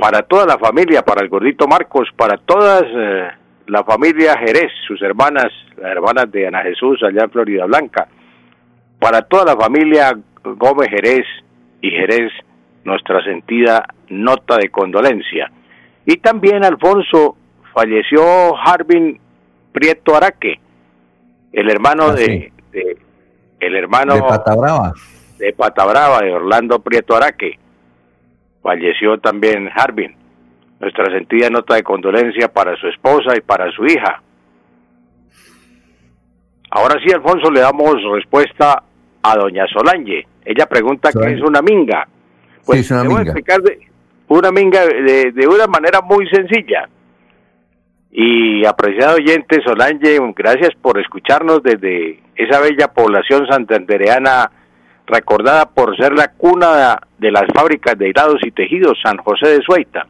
para 0.00 0.22
toda 0.22 0.46
la 0.46 0.58
familia, 0.58 1.02
para 1.02 1.22
el 1.22 1.28
gordito 1.28 1.66
Marcos, 1.68 2.08
para 2.16 2.38
todas 2.38 2.82
eh, 2.84 3.28
la 3.66 3.84
familia 3.84 4.34
Jerez, 4.38 4.72
sus 4.86 5.00
hermanas, 5.02 5.48
las 5.76 5.92
hermanas 5.92 6.30
de 6.32 6.46
Ana 6.46 6.62
Jesús 6.62 7.02
allá 7.02 7.24
en 7.24 7.30
Florida 7.30 7.66
Blanca, 7.66 8.08
para 8.98 9.22
toda 9.22 9.54
la 9.54 9.60
familia 9.60 10.18
Gómez 10.42 10.88
Jerez 10.88 11.26
y 11.82 11.90
Jerez, 11.90 12.32
nuestra 12.84 13.22
sentida 13.22 13.86
nota 14.08 14.56
de 14.56 14.70
condolencia. 14.70 15.50
Y 16.06 16.16
también, 16.16 16.64
Alfonso, 16.64 17.36
falleció 17.74 18.56
Harbin 18.58 19.20
Prieto 19.72 20.16
Araque, 20.16 20.58
el 21.52 21.70
hermano 21.70 22.04
Ah, 22.08 22.12
de, 22.14 22.24
sí. 22.24 22.48
de- 22.72 22.96
el 23.60 23.76
hermano 23.76 24.14
De 24.14 24.22
Pata 24.22 24.56
Brava. 24.56 24.92
de 25.38 25.52
Patabrava, 25.52 26.20
de 26.20 26.32
Orlando 26.32 26.78
Prieto 26.80 27.14
Araque. 27.14 27.58
Falleció 28.62 29.18
también 29.18 29.68
Harbin. 29.74 30.14
Nuestra 30.80 31.06
sentida 31.06 31.50
nota 31.50 31.74
de 31.74 31.82
condolencia 31.82 32.48
para 32.48 32.74
su 32.76 32.86
esposa 32.88 33.36
y 33.36 33.40
para 33.40 33.70
su 33.72 33.84
hija. 33.86 34.22
Ahora 36.70 36.96
sí, 37.04 37.12
Alfonso, 37.12 37.50
le 37.50 37.60
damos 37.60 37.96
respuesta 38.14 38.82
a 39.22 39.36
doña 39.36 39.66
Solange. 39.66 40.26
Ella 40.44 40.66
pregunta 40.66 41.08
qué 41.08 41.14
Solange. 41.14 41.36
es 41.36 41.42
una 41.42 41.62
minga. 41.62 42.06
Pues 42.64 42.78
Sí, 42.80 42.84
es 42.86 42.90
una 42.92 43.04
minga. 43.04 43.22
explicar 43.22 43.60
de- 43.62 43.78
una 44.28 44.52
minga 44.52 44.86
de, 44.86 45.32
de 45.32 45.46
una 45.48 45.66
manera 45.66 46.00
muy 46.00 46.28
sencilla. 46.28 46.88
Y 48.12 48.64
apreciado 48.64 49.16
oyente 49.16 49.60
Solange, 49.64 50.18
gracias 50.36 50.70
por 50.80 50.98
escucharnos 51.00 51.62
desde 51.62 52.20
esa 52.36 52.60
bella 52.60 52.88
población 52.88 53.46
santandereana 53.48 54.50
recordada 55.10 55.70
por 55.70 55.96
ser 55.96 56.12
la 56.12 56.32
cuna 56.32 56.98
de 57.18 57.30
las 57.30 57.44
fábricas 57.54 57.98
de 57.98 58.08
hilados 58.08 58.38
y 58.42 58.50
tejidos, 58.50 58.98
San 59.02 59.18
José 59.18 59.48
de 59.48 59.62
Sueita. 59.62 60.06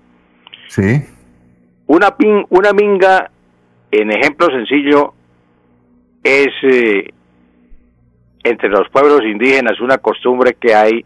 Sí. 0.68 1.02
Una, 1.86 2.16
pin- 2.16 2.46
una 2.50 2.72
minga, 2.72 3.30
en 3.90 4.12
ejemplo 4.12 4.46
sencillo, 4.46 5.14
es 6.22 6.48
eh, 6.62 7.08
entre 8.44 8.68
los 8.68 8.88
pueblos 8.90 9.22
indígenas 9.24 9.80
una 9.80 9.98
costumbre 9.98 10.54
que 10.54 10.74
hay 10.74 11.04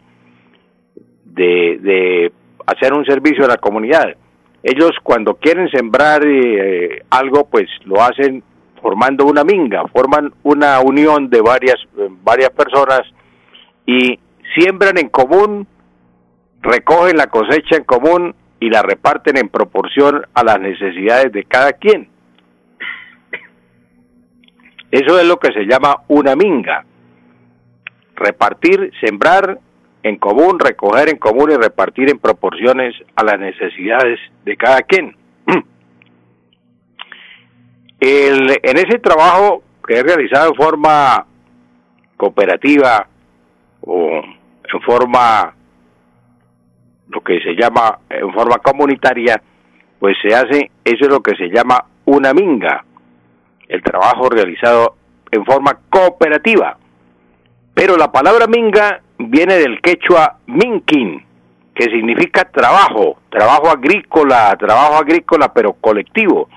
de, 1.24 1.78
de 1.80 2.32
hacer 2.66 2.92
un 2.92 3.04
servicio 3.04 3.44
a 3.44 3.48
la 3.48 3.56
comunidad. 3.56 4.14
Ellos 4.62 4.92
cuando 5.02 5.34
quieren 5.34 5.68
sembrar 5.68 6.22
eh, 6.26 7.02
algo, 7.10 7.46
pues 7.46 7.66
lo 7.84 8.02
hacen 8.02 8.42
formando 8.80 9.24
una 9.24 9.44
minga, 9.44 9.86
forman 9.88 10.32
una 10.42 10.80
unión 10.80 11.30
de 11.30 11.40
varias, 11.40 11.76
eh, 11.98 12.08
varias 12.22 12.50
personas 12.50 13.00
y 13.86 14.18
siembran 14.54 14.98
en 14.98 15.08
común, 15.08 15.66
recogen 16.62 17.16
la 17.16 17.26
cosecha 17.26 17.76
en 17.76 17.84
común 17.84 18.34
y 18.60 18.70
la 18.70 18.82
reparten 18.82 19.36
en 19.36 19.48
proporción 19.48 20.26
a 20.34 20.42
las 20.44 20.58
necesidades 20.60 21.32
de 21.32 21.44
cada 21.44 21.72
quien. 21.74 22.08
Eso 24.90 25.18
es 25.18 25.26
lo 25.26 25.38
que 25.38 25.52
se 25.52 25.64
llama 25.66 26.02
una 26.08 26.36
minga. 26.36 26.84
Repartir, 28.14 28.92
sembrar 29.00 29.58
en 30.04 30.16
común, 30.18 30.58
recoger 30.60 31.08
en 31.08 31.16
común 31.16 31.50
y 31.50 31.56
repartir 31.56 32.10
en 32.10 32.18
proporciones 32.18 32.94
a 33.16 33.24
las 33.24 33.38
necesidades 33.40 34.20
de 34.44 34.56
cada 34.56 34.82
quien. 34.82 35.16
El- 38.00 38.50
en 38.62 38.76
ese 38.76 38.98
trabajo 38.98 39.62
que 39.86 39.94
es 39.94 40.02
realizado 40.02 40.50
en 40.50 40.54
forma 40.54 41.26
cooperativa 42.16 43.08
o 43.86 44.22
en 44.72 44.80
forma 44.82 45.54
lo 47.08 47.20
que 47.20 47.40
se 47.40 47.54
llama 47.54 47.98
en 48.08 48.32
forma 48.32 48.58
comunitaria, 48.58 49.40
pues 49.98 50.16
se 50.22 50.34
hace, 50.34 50.70
eso 50.84 51.04
es 51.04 51.08
lo 51.08 51.20
que 51.20 51.36
se 51.36 51.48
llama 51.48 51.84
una 52.06 52.32
minga, 52.32 52.84
el 53.68 53.82
trabajo 53.82 54.28
realizado 54.28 54.96
en 55.30 55.44
forma 55.44 55.78
cooperativa. 55.90 56.76
Pero 57.74 57.96
la 57.96 58.10
palabra 58.10 58.46
minga 58.46 59.00
viene 59.18 59.54
del 59.54 59.80
quechua 59.80 60.38
minkin, 60.46 61.24
que 61.74 61.84
significa 61.84 62.44
trabajo, 62.44 63.18
trabajo 63.30 63.68
agrícola, 63.68 64.56
trabajo 64.58 64.96
agrícola 64.96 65.52
pero 65.52 65.74
colectivo 65.74 66.48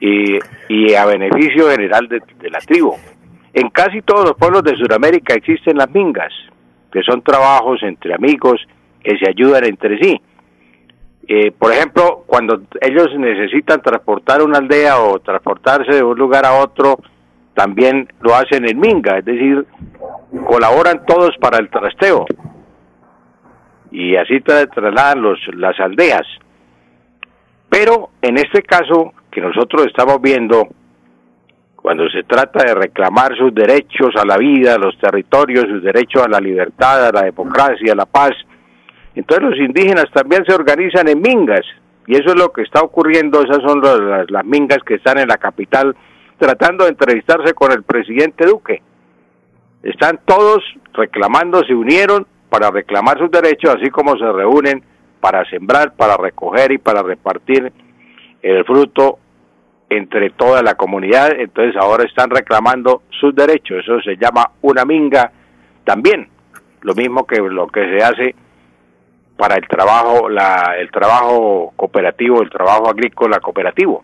y, 0.00 0.38
y 0.68 0.94
a 0.94 1.06
beneficio 1.06 1.70
general 1.70 2.08
de, 2.08 2.20
de 2.38 2.50
la 2.50 2.58
tribu. 2.58 2.96
En 3.52 3.68
casi 3.70 4.02
todos 4.02 4.24
los 4.24 4.34
pueblos 4.34 4.62
de 4.62 4.76
Sudamérica 4.76 5.34
existen 5.34 5.76
las 5.76 5.90
mingas, 5.90 6.32
que 6.92 7.02
son 7.02 7.22
trabajos 7.22 7.82
entre 7.82 8.14
amigos 8.14 8.60
que 9.02 9.16
se 9.18 9.28
ayudan 9.28 9.64
entre 9.64 9.98
sí. 9.98 10.20
Eh, 11.26 11.52
por 11.52 11.72
ejemplo, 11.72 12.24
cuando 12.26 12.62
ellos 12.80 13.08
necesitan 13.18 13.80
transportar 13.82 14.42
una 14.42 14.58
aldea 14.58 15.00
o 15.00 15.18
transportarse 15.20 15.94
de 15.96 16.02
un 16.02 16.18
lugar 16.18 16.44
a 16.44 16.54
otro, 16.54 16.98
también 17.54 18.08
lo 18.20 18.34
hacen 18.34 18.68
en 18.68 18.78
minga, 18.78 19.18
es 19.18 19.24
decir, 19.24 19.66
colaboran 20.46 21.04
todos 21.06 21.36
para 21.38 21.58
el 21.58 21.68
trasteo 21.68 22.26
y 23.90 24.16
así 24.16 24.34
tra- 24.40 24.72
trasladan 24.72 25.20
los, 25.22 25.38
las 25.54 25.78
aldeas. 25.80 26.26
Pero 27.68 28.10
en 28.22 28.38
este 28.38 28.62
caso 28.62 29.12
que 29.30 29.40
nosotros 29.40 29.86
estamos 29.86 30.20
viendo, 30.20 30.68
cuando 31.82 32.08
se 32.10 32.22
trata 32.24 32.64
de 32.64 32.74
reclamar 32.74 33.36
sus 33.36 33.54
derechos 33.54 34.10
a 34.16 34.26
la 34.26 34.36
vida, 34.36 34.74
a 34.74 34.78
los 34.78 34.98
territorios, 34.98 35.64
sus 35.64 35.82
derechos 35.82 36.22
a 36.22 36.28
la 36.28 36.40
libertad, 36.40 37.06
a 37.06 37.12
la 37.12 37.22
democracia, 37.22 37.92
a 37.92 37.96
la 37.96 38.06
paz, 38.06 38.32
entonces 39.14 39.48
los 39.48 39.58
indígenas 39.58 40.06
también 40.12 40.44
se 40.44 40.54
organizan 40.54 41.08
en 41.08 41.20
mingas 41.20 41.62
y 42.06 42.14
eso 42.14 42.30
es 42.30 42.36
lo 42.36 42.52
que 42.52 42.62
está 42.62 42.80
ocurriendo, 42.80 43.42
esas 43.42 43.62
son 43.62 43.80
las 43.80 44.44
mingas 44.44 44.78
que 44.84 44.94
están 44.94 45.18
en 45.18 45.28
la 45.28 45.36
capital 45.36 45.94
tratando 46.38 46.84
de 46.84 46.90
entrevistarse 46.90 47.54
con 47.54 47.70
el 47.70 47.82
presidente 47.82 48.46
Duque. 48.46 48.82
Están 49.82 50.20
todos 50.24 50.62
reclamando, 50.92 51.62
se 51.64 51.74
unieron 51.74 52.26
para 52.48 52.70
reclamar 52.70 53.18
sus 53.18 53.30
derechos, 53.30 53.76
así 53.76 53.90
como 53.90 54.16
se 54.16 54.30
reúnen 54.30 54.82
para 55.20 55.44
sembrar, 55.48 55.94
para 55.94 56.16
recoger 56.16 56.72
y 56.72 56.78
para 56.78 57.02
repartir 57.02 57.72
el 58.42 58.64
fruto 58.64 59.18
entre 59.90 60.30
toda 60.30 60.62
la 60.62 60.74
comunidad. 60.76 61.32
Entonces 61.38 61.76
ahora 61.76 62.04
están 62.04 62.30
reclamando 62.30 63.02
sus 63.10 63.34
derechos. 63.34 63.78
Eso 63.82 64.00
se 64.00 64.16
llama 64.16 64.50
una 64.62 64.84
minga 64.86 65.30
también. 65.84 66.28
Lo 66.82 66.94
mismo 66.94 67.26
que 67.26 67.36
lo 67.40 67.66
que 67.66 67.80
se 67.98 68.02
hace 68.02 68.34
para 69.36 69.56
el 69.56 69.66
trabajo, 69.68 70.28
la, 70.30 70.76
el 70.78 70.90
trabajo 70.90 71.72
cooperativo, 71.76 72.40
el 72.42 72.48
trabajo 72.50 72.88
agrícola 72.88 73.40
cooperativo. 73.40 74.02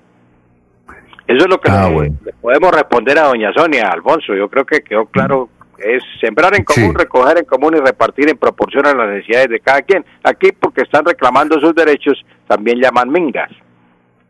Eso 1.27 1.45
es 1.45 1.49
lo 1.49 1.61
que 1.61 1.71
Ah, 1.71 1.89
le- 1.89 1.95
bueno. 1.95 2.17
le 2.25 2.33
podemos 2.35 2.71
responder 2.73 3.19
a 3.19 3.29
doña 3.29 3.53
Sonia, 3.53 3.89
Alfonso. 3.93 4.35
Yo 4.35 4.49
creo 4.49 4.65
que 4.67 4.81
quedó 4.83 5.07
claro. 5.07 5.49
Es 5.79 6.03
sembrar 6.23 6.57
en 6.57 6.65
común, 6.65 6.93
Sí. 6.93 6.97
recoger 6.97 7.37
en 7.39 7.45
común 7.45 7.75
y 7.77 7.81
repartir 7.81 8.31
en 8.31 8.39
proporción 8.39 8.87
a 8.87 8.95
las 8.95 9.09
necesidades 9.11 9.49
de 9.51 9.61
cada 9.61 9.83
quien. 9.83 10.07
Aquí, 10.25 10.51
porque 10.59 10.81
están 10.83 11.05
reclamando 11.05 11.61
sus 11.61 11.75
derechos, 11.75 12.25
también 12.49 12.81
llaman 12.81 13.11
mingas. 13.11 13.51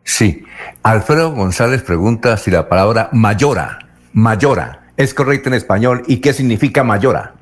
Sí. 0.07 0.41
Alfredo 0.83 1.31
González 1.31 1.83
pregunta 1.83 2.37
si 2.37 2.49
la 2.49 2.69
palabra 2.69 3.09
mayora, 3.11 3.79
mayora, 4.13 4.93
es 4.95 5.13
correcta 5.13 5.49
en 5.49 5.55
español 5.55 6.03
y 6.07 6.21
qué 6.21 6.31
significa 6.31 6.83
mayora. 6.83 7.33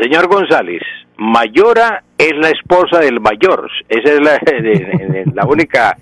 Señor 0.00 0.28
González, 0.28 0.80
Mayora 1.18 2.04
es 2.16 2.32
la 2.36 2.50
esposa 2.50 3.00
del 3.00 3.18
mayor. 3.18 3.68
Esa 3.88 4.12
es 4.12 4.20
la, 4.20 4.38
la 5.34 5.44
única 5.44 5.96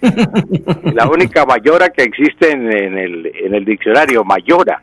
la 0.95 1.09
única 1.09 1.47
Mayora 1.47 1.89
que 1.89 2.03
existe 2.03 2.53
en, 2.53 2.71
en 2.71 2.99
el, 2.99 3.33
en 3.35 3.55
el 3.55 3.65
diccionario, 3.65 4.23
Mayora. 4.23 4.83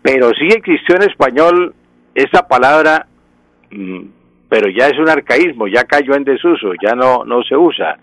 Pero 0.00 0.30
sí 0.30 0.46
existió 0.46 0.96
en 0.96 1.02
español 1.02 1.74
esta 2.14 2.48
palabra, 2.48 3.06
mm, 3.70 4.00
pero 4.48 4.70
ya 4.70 4.88
es 4.88 4.98
un 4.98 5.10
arcaísmo, 5.10 5.68
ya 5.68 5.84
cayó 5.84 6.14
en 6.14 6.24
desuso, 6.24 6.72
ya 6.82 6.94
no, 6.94 7.26
no 7.26 7.42
se 7.42 7.54
usa. 7.54 7.98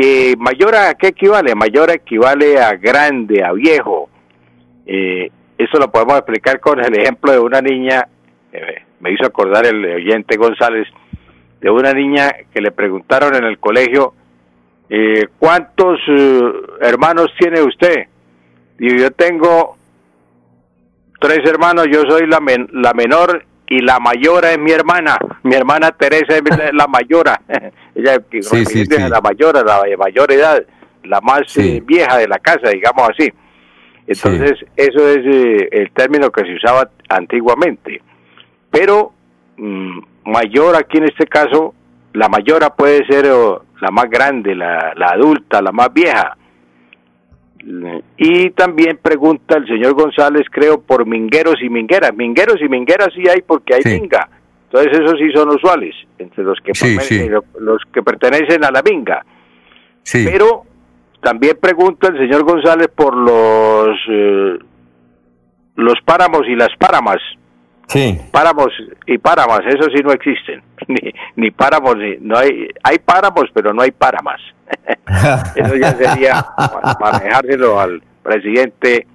Que 0.00 0.36
Mayora, 0.38 0.90
¿a 0.90 0.94
qué 0.94 1.08
equivale? 1.08 1.56
Mayora 1.56 1.94
equivale 1.94 2.56
a 2.60 2.76
grande, 2.76 3.42
a 3.42 3.50
viejo. 3.52 4.08
Eh, 4.86 5.28
eso 5.58 5.76
lo 5.76 5.90
podemos 5.90 6.14
explicar 6.18 6.60
con 6.60 6.78
el 6.78 6.96
ejemplo 6.96 7.32
de 7.32 7.40
una 7.40 7.60
niña, 7.60 8.06
eh, 8.52 8.84
me 9.00 9.10
hizo 9.10 9.26
acordar 9.26 9.66
el 9.66 9.84
oyente 9.84 10.36
González, 10.36 10.86
de 11.60 11.68
una 11.68 11.92
niña 11.92 12.30
que 12.54 12.60
le 12.60 12.70
preguntaron 12.70 13.34
en 13.34 13.42
el 13.42 13.58
colegio, 13.58 14.14
eh, 14.88 15.26
¿cuántos 15.36 15.98
eh, 16.06 16.42
hermanos 16.80 17.32
tiene 17.36 17.60
usted? 17.62 18.04
Y 18.78 19.00
yo 19.00 19.10
tengo 19.10 19.76
tres 21.18 21.40
hermanos, 21.44 21.88
yo 21.90 22.02
soy 22.08 22.28
la, 22.28 22.38
men- 22.38 22.68
la 22.70 22.92
menor 22.94 23.44
y 23.70 23.80
la 23.80 23.98
mayora 24.00 24.52
es 24.52 24.58
mi 24.58 24.70
hermana, 24.72 25.18
mi 25.42 25.54
hermana 25.54 25.90
Teresa 25.92 26.36
es 26.36 26.42
la- 26.74 26.86
mayora, 26.86 27.40
ella 27.94 28.18
que 28.30 28.42
Sí, 28.42 28.50
sí, 28.64 28.64
refiriéndose 28.64 28.96
sí. 29.00 29.02
a 29.02 29.08
la 29.08 29.20
mayora, 29.20 29.62
la 29.62 29.82
de 29.82 29.96
mayor 29.96 30.32
edad, 30.32 30.62
la 31.04 31.20
más 31.20 31.56
eh, 31.58 31.82
vieja 31.84 32.16
de 32.18 32.28
la 32.28 32.38
casa, 32.38 32.70
digamos 32.70 33.08
así. 33.10 33.30
Entonces, 34.06 34.52
eso 34.74 35.06
es 35.08 35.18
eh, 35.26 35.68
el 35.70 35.90
término 35.92 36.30
que 36.30 36.42
se 36.44 36.54
usaba 36.54 36.88
antiguamente. 37.10 38.00
Pero 38.70 39.12
mm, 39.58 39.98
mayor 40.24 40.76
aquí 40.76 40.96
en 40.98 41.04
este 41.04 41.26
caso, 41.26 41.74
la 42.14 42.28
mayora 42.28 42.70
puede 42.74 43.04
ser 43.06 43.26
la 43.26 43.90
más 43.90 44.08
grande, 44.08 44.54
la, 44.54 44.92
la 44.96 45.08
adulta, 45.08 45.60
la 45.60 45.72
más 45.72 45.92
vieja. 45.92 46.36
Y 48.16 48.50
también 48.50 48.98
pregunta 49.02 49.56
el 49.56 49.66
señor 49.66 49.94
González, 49.94 50.46
creo, 50.50 50.80
por 50.80 51.06
mingueros 51.06 51.56
y 51.62 51.68
mingueras. 51.68 52.14
Mingueros 52.14 52.56
y 52.60 52.68
mingueras 52.68 53.08
sí 53.14 53.28
hay 53.28 53.42
porque 53.42 53.74
hay 53.74 53.82
minga. 53.84 54.28
Entonces 54.70 55.00
esos 55.00 55.18
sí 55.18 55.30
son 55.34 55.48
usuales 55.48 55.94
entre 56.18 56.44
los 56.44 56.58
que, 56.60 56.72
los 57.58 57.82
que 57.92 58.02
pertenecen 58.02 58.64
a 58.64 58.70
la 58.70 58.82
minga. 58.82 59.24
Pero 60.12 60.64
también 61.22 61.58
pregunta 61.60 62.08
el 62.08 62.18
señor 62.18 62.44
González 62.44 62.88
por 62.94 63.16
los 63.16 63.96
eh, 64.08 64.58
los 65.76 65.94
páramos 66.04 66.42
y 66.48 66.54
las 66.54 66.70
páramas. 66.78 67.18
Sí. 67.88 68.18
Páramos 68.30 68.68
y 69.06 69.18
páramas, 69.18 69.60
eso 69.66 69.88
sí 69.94 70.02
no 70.04 70.12
existen. 70.12 70.62
Ni, 70.88 71.12
ni 71.36 71.50
páramos, 71.50 71.96
ni, 71.96 72.16
no 72.20 72.36
hay, 72.36 72.68
hay 72.82 72.98
páramos, 72.98 73.44
pero 73.52 73.72
no 73.72 73.82
hay 73.82 73.90
páramas. 73.90 74.40
eso 75.56 75.76
ya 75.76 75.92
sería 75.92 76.46
manejárselo 77.00 77.80
al 77.80 78.02
presidente 78.22 79.06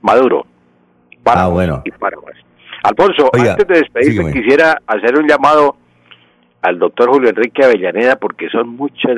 Maduro. 0.00 0.46
ah, 1.24 1.48
bueno. 1.48 1.82
Y 1.84 1.90
páramas. 1.92 2.34
Alfonso, 2.82 3.30
antes 3.32 3.66
de 3.66 3.78
despedirme, 3.78 4.32
quisiera 4.32 4.78
hacer 4.86 5.16
un 5.16 5.28
llamado 5.28 5.76
al 6.62 6.78
doctor 6.78 7.10
Julio 7.10 7.30
Enrique 7.30 7.64
Avellaneda, 7.64 8.16
porque 8.16 8.48
son 8.48 8.70
muchas 8.70 9.16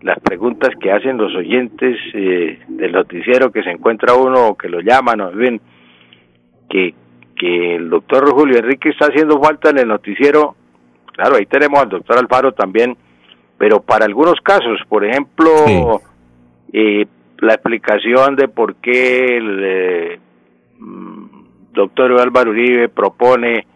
las 0.00 0.18
preguntas 0.20 0.70
que 0.80 0.92
hacen 0.92 1.16
los 1.16 1.34
oyentes 1.34 1.96
eh, 2.12 2.58
del 2.68 2.92
noticiero 2.92 3.50
que 3.50 3.62
se 3.62 3.70
encuentra 3.70 4.14
uno 4.14 4.48
o 4.48 4.54
que 4.54 4.68
lo 4.68 4.80
llaman 4.80 5.20
o 5.22 5.32
ven 5.32 5.60
que, 6.68 6.94
que 7.36 7.76
el 7.76 7.90
doctor 7.90 8.30
Julio 8.30 8.58
Enrique 8.58 8.90
está 8.90 9.06
haciendo 9.06 9.40
falta 9.40 9.70
en 9.70 9.78
el 9.78 9.88
noticiero. 9.88 10.54
Claro, 11.12 11.36
ahí 11.36 11.46
tenemos 11.46 11.80
al 11.80 11.88
doctor 11.88 12.18
Alfaro 12.18 12.52
también, 12.52 12.96
pero 13.58 13.80
para 13.80 14.04
algunos 14.04 14.40
casos, 14.40 14.80
por 14.88 15.04
ejemplo, 15.04 16.00
eh, 16.72 17.06
la 17.38 17.54
explicación 17.54 18.36
de 18.36 18.48
por 18.48 18.76
qué 18.76 19.36
el 19.36 19.60
eh, 19.62 20.18
doctor 21.72 22.20
Álvaro 22.20 22.50
Uribe 22.50 22.88
propone 22.88 23.66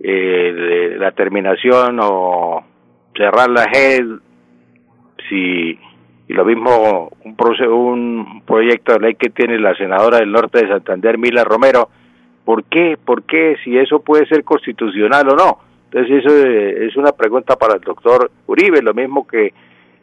eh, 0.00 0.96
la 0.98 1.12
terminación 1.12 1.98
o 2.00 2.64
cerrar 3.16 3.50
la 3.50 3.68
JED, 3.70 4.06
si 5.28 5.78
y 6.28 6.34
lo 6.34 6.44
mismo 6.44 7.10
un, 7.24 7.36
un 7.36 8.42
proyecto 8.46 8.92
de 8.92 9.00
ley 9.00 9.14
que 9.16 9.30
tiene 9.30 9.58
la 9.58 9.74
senadora 9.74 10.18
del 10.18 10.30
norte 10.32 10.62
de 10.62 10.68
Santander, 10.68 11.18
Mila 11.18 11.44
Romero, 11.44 11.90
¿por 12.44 12.64
qué? 12.64 12.96
¿Por 13.02 13.22
qué? 13.24 13.56
Si 13.64 13.76
eso 13.76 14.00
puede 14.00 14.26
ser 14.26 14.44
constitucional 14.44 15.28
o 15.30 15.36
no. 15.36 15.58
Entonces 15.90 16.24
eso 16.24 16.36
es 16.36 16.96
una 16.96 17.12
pregunta 17.12 17.56
para 17.56 17.74
el 17.74 17.80
doctor 17.80 18.30
Uribe, 18.46 18.80
lo 18.80 18.94
mismo 18.94 19.26
que 19.26 19.52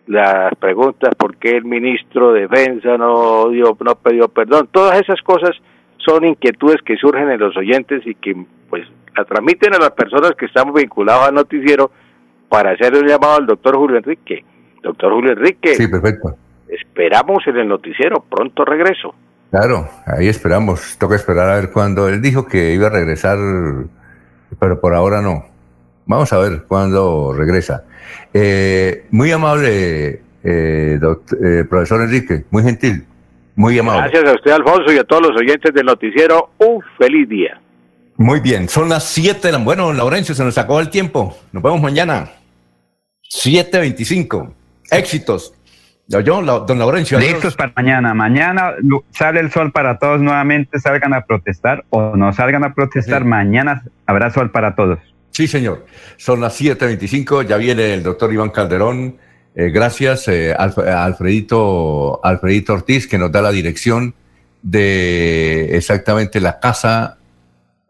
las 0.06 0.54
preguntas 0.56 1.14
por 1.16 1.38
qué 1.38 1.58
el 1.58 1.66
ministro 1.66 2.34
de 2.34 2.48
Defensa 2.48 2.98
no 2.98 3.50
dio, 3.50 3.78
no 3.80 3.96
pidió 3.96 4.28
perdón, 4.28 4.68
todas 4.72 5.00
esas 5.00 5.22
cosas 5.22 5.52
son 5.98 6.26
inquietudes 6.26 6.82
que 6.84 6.96
surgen 6.96 7.30
en 7.30 7.40
los 7.40 7.56
oyentes 7.58 8.06
y 8.06 8.16
que 8.16 8.36
pues 8.70 8.88
la 9.16 9.26
transmiten 9.26 9.74
a 9.76 9.80
las 9.80 9.92
personas 9.92 10.32
que 10.38 10.46
estamos 10.46 10.74
vinculados 10.74 11.28
al 11.28 11.36
noticiero 11.36 11.92
para 12.48 12.72
hacer 12.72 12.94
un 12.96 13.08
llamado 13.08 13.38
al 13.38 13.46
doctor 13.46 13.76
Julio 13.76 13.98
Enrique. 13.98 14.44
Doctor 14.82 15.14
Julio 15.14 15.34
Enrique. 15.34 15.76
Sí, 15.76 15.88
perfecto. 15.88 16.36
Esperamos 16.68 17.46
en 17.48 17.58
el 17.58 17.68
noticiero, 17.68 18.24
pronto 18.30 18.66
regreso. 18.66 19.14
Claro, 19.52 19.90
ahí 20.06 20.28
esperamos. 20.28 20.98
Toca 20.98 21.16
esperar 21.16 21.50
a 21.50 21.56
ver 21.56 21.72
cuándo. 21.72 22.08
Él 22.08 22.22
dijo 22.22 22.46
que 22.46 22.74
iba 22.74 22.88
a 22.88 22.92
regresar, 22.92 23.38
pero 24.60 24.80
por 24.80 24.94
ahora 24.94 25.22
no. 25.22 25.46
Vamos 26.06 26.32
a 26.34 26.40
ver 26.40 26.64
cuándo 26.68 27.34
regresa. 27.34 27.84
Eh, 28.34 29.06
muy 29.12 29.32
amable, 29.32 30.22
eh, 30.44 31.00
eh, 31.00 31.66
profesor 31.70 32.02
Enrique, 32.02 32.46
muy 32.52 32.64
gentil. 32.64 33.06
Muy 33.56 33.78
amable. 33.78 34.10
Gracias 34.10 34.32
a 34.32 34.36
usted, 34.36 34.52
Alfonso, 34.52 34.94
y 34.94 34.98
a 34.98 35.04
todos 35.04 35.28
los 35.28 35.42
oyentes 35.42 35.74
del 35.74 35.86
noticiero. 35.86 36.52
Un 36.60 36.82
feliz 36.98 37.28
día. 37.28 37.60
Muy 38.16 38.40
bien, 38.40 38.70
son 38.70 38.90
las 38.90 39.06
7 39.06 39.48
de 39.48 39.52
la... 39.52 39.58
Bueno, 39.60 39.94
Laurencio, 39.94 40.36
se 40.36 40.44
nos 40.44 40.58
acabó 40.58 40.80
el 40.80 40.90
tiempo. 40.90 41.38
Nos 41.52 41.64
vemos 41.64 41.82
mañana. 41.82 42.30
7.25. 43.30 44.52
Éxitos. 44.92 45.54
Yo, 46.10 46.42
don 46.42 46.80
Laurencio. 46.80 47.20
Listos 47.20 47.56
para 47.56 47.72
mañana. 47.76 48.14
Mañana 48.14 48.74
sale 49.12 49.40
el 49.40 49.52
sol 49.52 49.72
para 49.72 50.00
todos 50.00 50.20
nuevamente. 50.20 50.80
Salgan 50.80 51.14
a 51.14 51.26
protestar 51.26 51.86
o 51.90 52.16
no 52.16 52.34
salgan 52.34 52.64
a 52.64 52.74
protestar. 52.74 53.24
Mañana 53.26 53.84
habrá 54.06 54.32
sol 54.32 54.50
para 54.52 54.76
todos. 54.76 55.00
Sí, 55.30 55.48
señor. 55.48 55.86
Son 56.18 56.42
las 56.42 56.60
7.25. 56.60 57.46
Ya 57.48 57.58
viene 57.58 57.94
el 57.94 58.04
doctor 58.04 58.34
Iván 58.34 58.50
Calderón 58.50 59.18
eh, 59.56 59.72
gracias 59.72 60.28
eh, 60.28 60.54
a 60.54 61.04
Alfredito, 61.04 62.24
Alfredito 62.24 62.74
Ortiz, 62.74 63.08
que 63.08 63.18
nos 63.18 63.32
da 63.32 63.42
la 63.42 63.52
dirección 63.52 64.14
de 64.62 65.76
exactamente 65.76 66.40
la 66.40 66.60
casa 66.60 67.18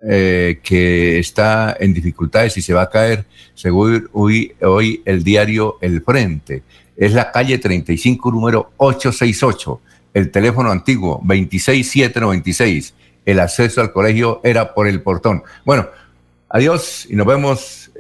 eh, 0.02 0.60
que 0.64 1.20
está 1.20 1.76
en 1.80 1.94
dificultades 1.94 2.58
y 2.58 2.62
se 2.62 2.74
va 2.74 2.84
a 2.84 2.90
caer, 2.90 3.26
según 3.54 4.10
hoy, 4.14 4.54
hoy 4.62 5.02
el 5.06 5.24
diario 5.24 5.78
El 5.82 6.02
Frente. 6.02 6.64
Es 7.00 7.14
la 7.14 7.32
calle 7.32 7.58
35, 7.58 8.30
número 8.30 8.74
868. 8.76 9.82
El 10.14 10.32
teléfono 10.32 10.70
antiguo, 10.70 11.22
26796. 11.24 12.94
El 13.26 13.40
acceso 13.40 13.80
al 13.80 13.94
colegio 13.94 14.42
era 14.44 14.74
por 14.74 14.86
el 14.86 15.02
portón. 15.02 15.44
Bueno, 15.64 15.88
adiós 16.50 17.08
y 17.10 17.16
nos 17.16 17.26
vemos 17.26 17.92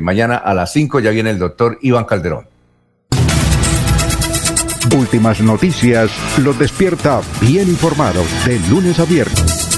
mañana 0.00 0.36
a 0.36 0.54
las 0.54 0.72
5. 0.72 1.00
Ya 1.00 1.10
viene 1.10 1.30
el 1.30 1.38
doctor 1.40 1.80
Iván 1.82 2.04
Calderón. 2.04 2.46
Últimas 4.96 5.40
noticias 5.40 6.12
los 6.38 6.56
despierta 6.58 7.20
bien 7.40 7.68
informados 7.68 8.26
de 8.46 8.60
lunes 8.70 9.00
a 9.00 9.04
viernes. 9.04 9.77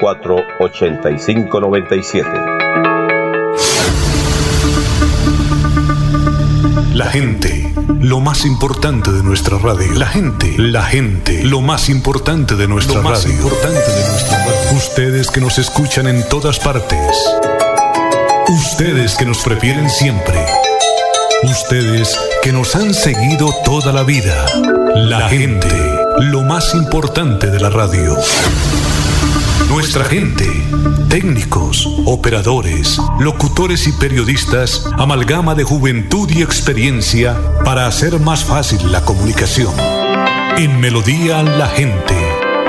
8597 0.01 2.29
La 6.93 7.05
gente, 7.05 7.73
lo 7.99 8.19
más 8.19 8.45
importante 8.45 9.11
de 9.11 9.23
nuestra 9.23 9.57
radio. 9.57 9.93
La 9.93 10.07
gente, 10.07 10.53
la 10.57 10.83
gente, 10.83 11.43
lo 11.43 11.61
más 11.61 11.89
importante 11.89 12.55
de 12.55 12.67
nuestra 12.67 12.97
lo 12.97 13.03
Más 13.03 13.25
importante 13.25 13.91
de 13.91 14.09
nuestra 14.09 14.37
radio. 14.37 14.77
Ustedes 14.77 15.31
que 15.31 15.41
nos 15.41 15.57
escuchan 15.57 16.07
en 16.07 16.27
todas 16.29 16.59
partes. 16.59 17.17
Ustedes 18.49 19.15
que 19.15 19.25
nos 19.25 19.39
prefieren 19.39 19.89
siempre. 19.89 20.45
Ustedes 21.43 22.19
que 22.43 22.51
nos 22.51 22.75
han 22.75 22.93
seguido 22.93 23.53
toda 23.63 23.93
la 23.93 24.03
vida. 24.03 24.45
La 24.93 25.29
gente, 25.29 25.69
lo 26.19 26.43
más 26.43 26.75
importante 26.75 27.47
de 27.47 27.59
la 27.59 27.69
radio. 27.69 28.17
Nuestra 29.69 30.03
gente, 30.05 30.45
técnicos, 31.09 31.87
operadores, 32.05 32.99
locutores 33.19 33.87
y 33.87 33.91
periodistas, 33.93 34.87
amalgama 34.97 35.55
de 35.55 35.63
juventud 35.63 36.29
y 36.29 36.41
experiencia 36.41 37.37
para 37.63 37.87
hacer 37.87 38.19
más 38.19 38.43
fácil 38.43 38.91
la 38.91 39.03
comunicación. 39.03 39.73
En 40.57 40.79
Melodía 40.79 41.43
la 41.43 41.67
gente, 41.67 42.15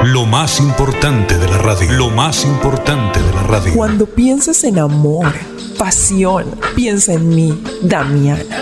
lo 0.04 0.26
más 0.26 0.60
importante 0.60 1.38
de 1.38 1.48
la 1.48 1.58
radio, 1.58 1.92
lo 1.92 2.10
más 2.10 2.44
importante 2.44 3.22
de 3.22 3.32
la 3.32 3.42
radio. 3.42 3.74
Cuando 3.74 4.06
piensas 4.06 4.62
en 4.64 4.78
amor, 4.78 5.32
pasión, 5.78 6.46
piensa 6.74 7.14
en 7.14 7.28
mí, 7.28 7.62
Damiana. 7.82 8.61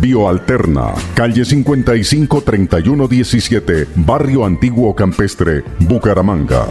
Bioalterna, 0.00 0.94
calle 1.14 1.44
55 1.44 2.42
3117, 2.42 3.88
Barrio 3.96 4.44
Antiguo 4.44 4.94
Campestre, 4.94 5.64
Bucaramanga. 5.80 6.66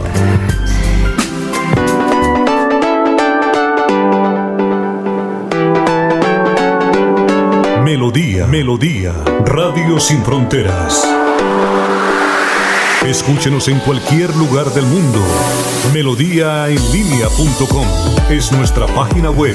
Melodía, 7.84 8.46
Melodía, 8.46 9.12
Radio 9.44 10.00
Sin 10.00 10.22
Fronteras. 10.22 11.06
Escúchenos 13.06 13.68
en 13.68 13.78
cualquier 13.80 14.34
lugar 14.36 14.66
del 14.72 14.86
mundo. 14.86 15.20
Melodíaenlínea.com 15.92 17.86
es 18.30 18.50
nuestra 18.52 18.86
página 18.86 19.30
web. 19.30 19.54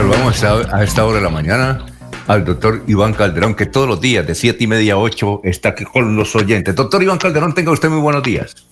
Saludamos 0.00 0.42
a, 0.72 0.82
esta 0.82 1.04
hora 1.04 1.16
de 1.18 1.24
la 1.24 1.28
mañana 1.28 1.84
al 2.26 2.42
doctor 2.42 2.80
Iván 2.86 3.12
Calderón, 3.12 3.54
que 3.54 3.66
todos 3.66 3.86
los 3.86 4.00
días 4.00 4.26
de 4.26 4.34
siete 4.34 4.64
y 4.64 4.66
media 4.66 4.94
a 4.94 4.96
8 4.96 5.42
está 5.44 5.70
aquí 5.70 5.84
con 5.84 6.16
los 6.16 6.34
oyentes. 6.34 6.74
Doctor 6.74 7.02
Iván 7.02 7.18
Calderón, 7.18 7.52
tenga 7.52 7.70
usted 7.70 7.90
muy 7.90 8.00
buenos 8.00 8.22
días. 8.22 8.66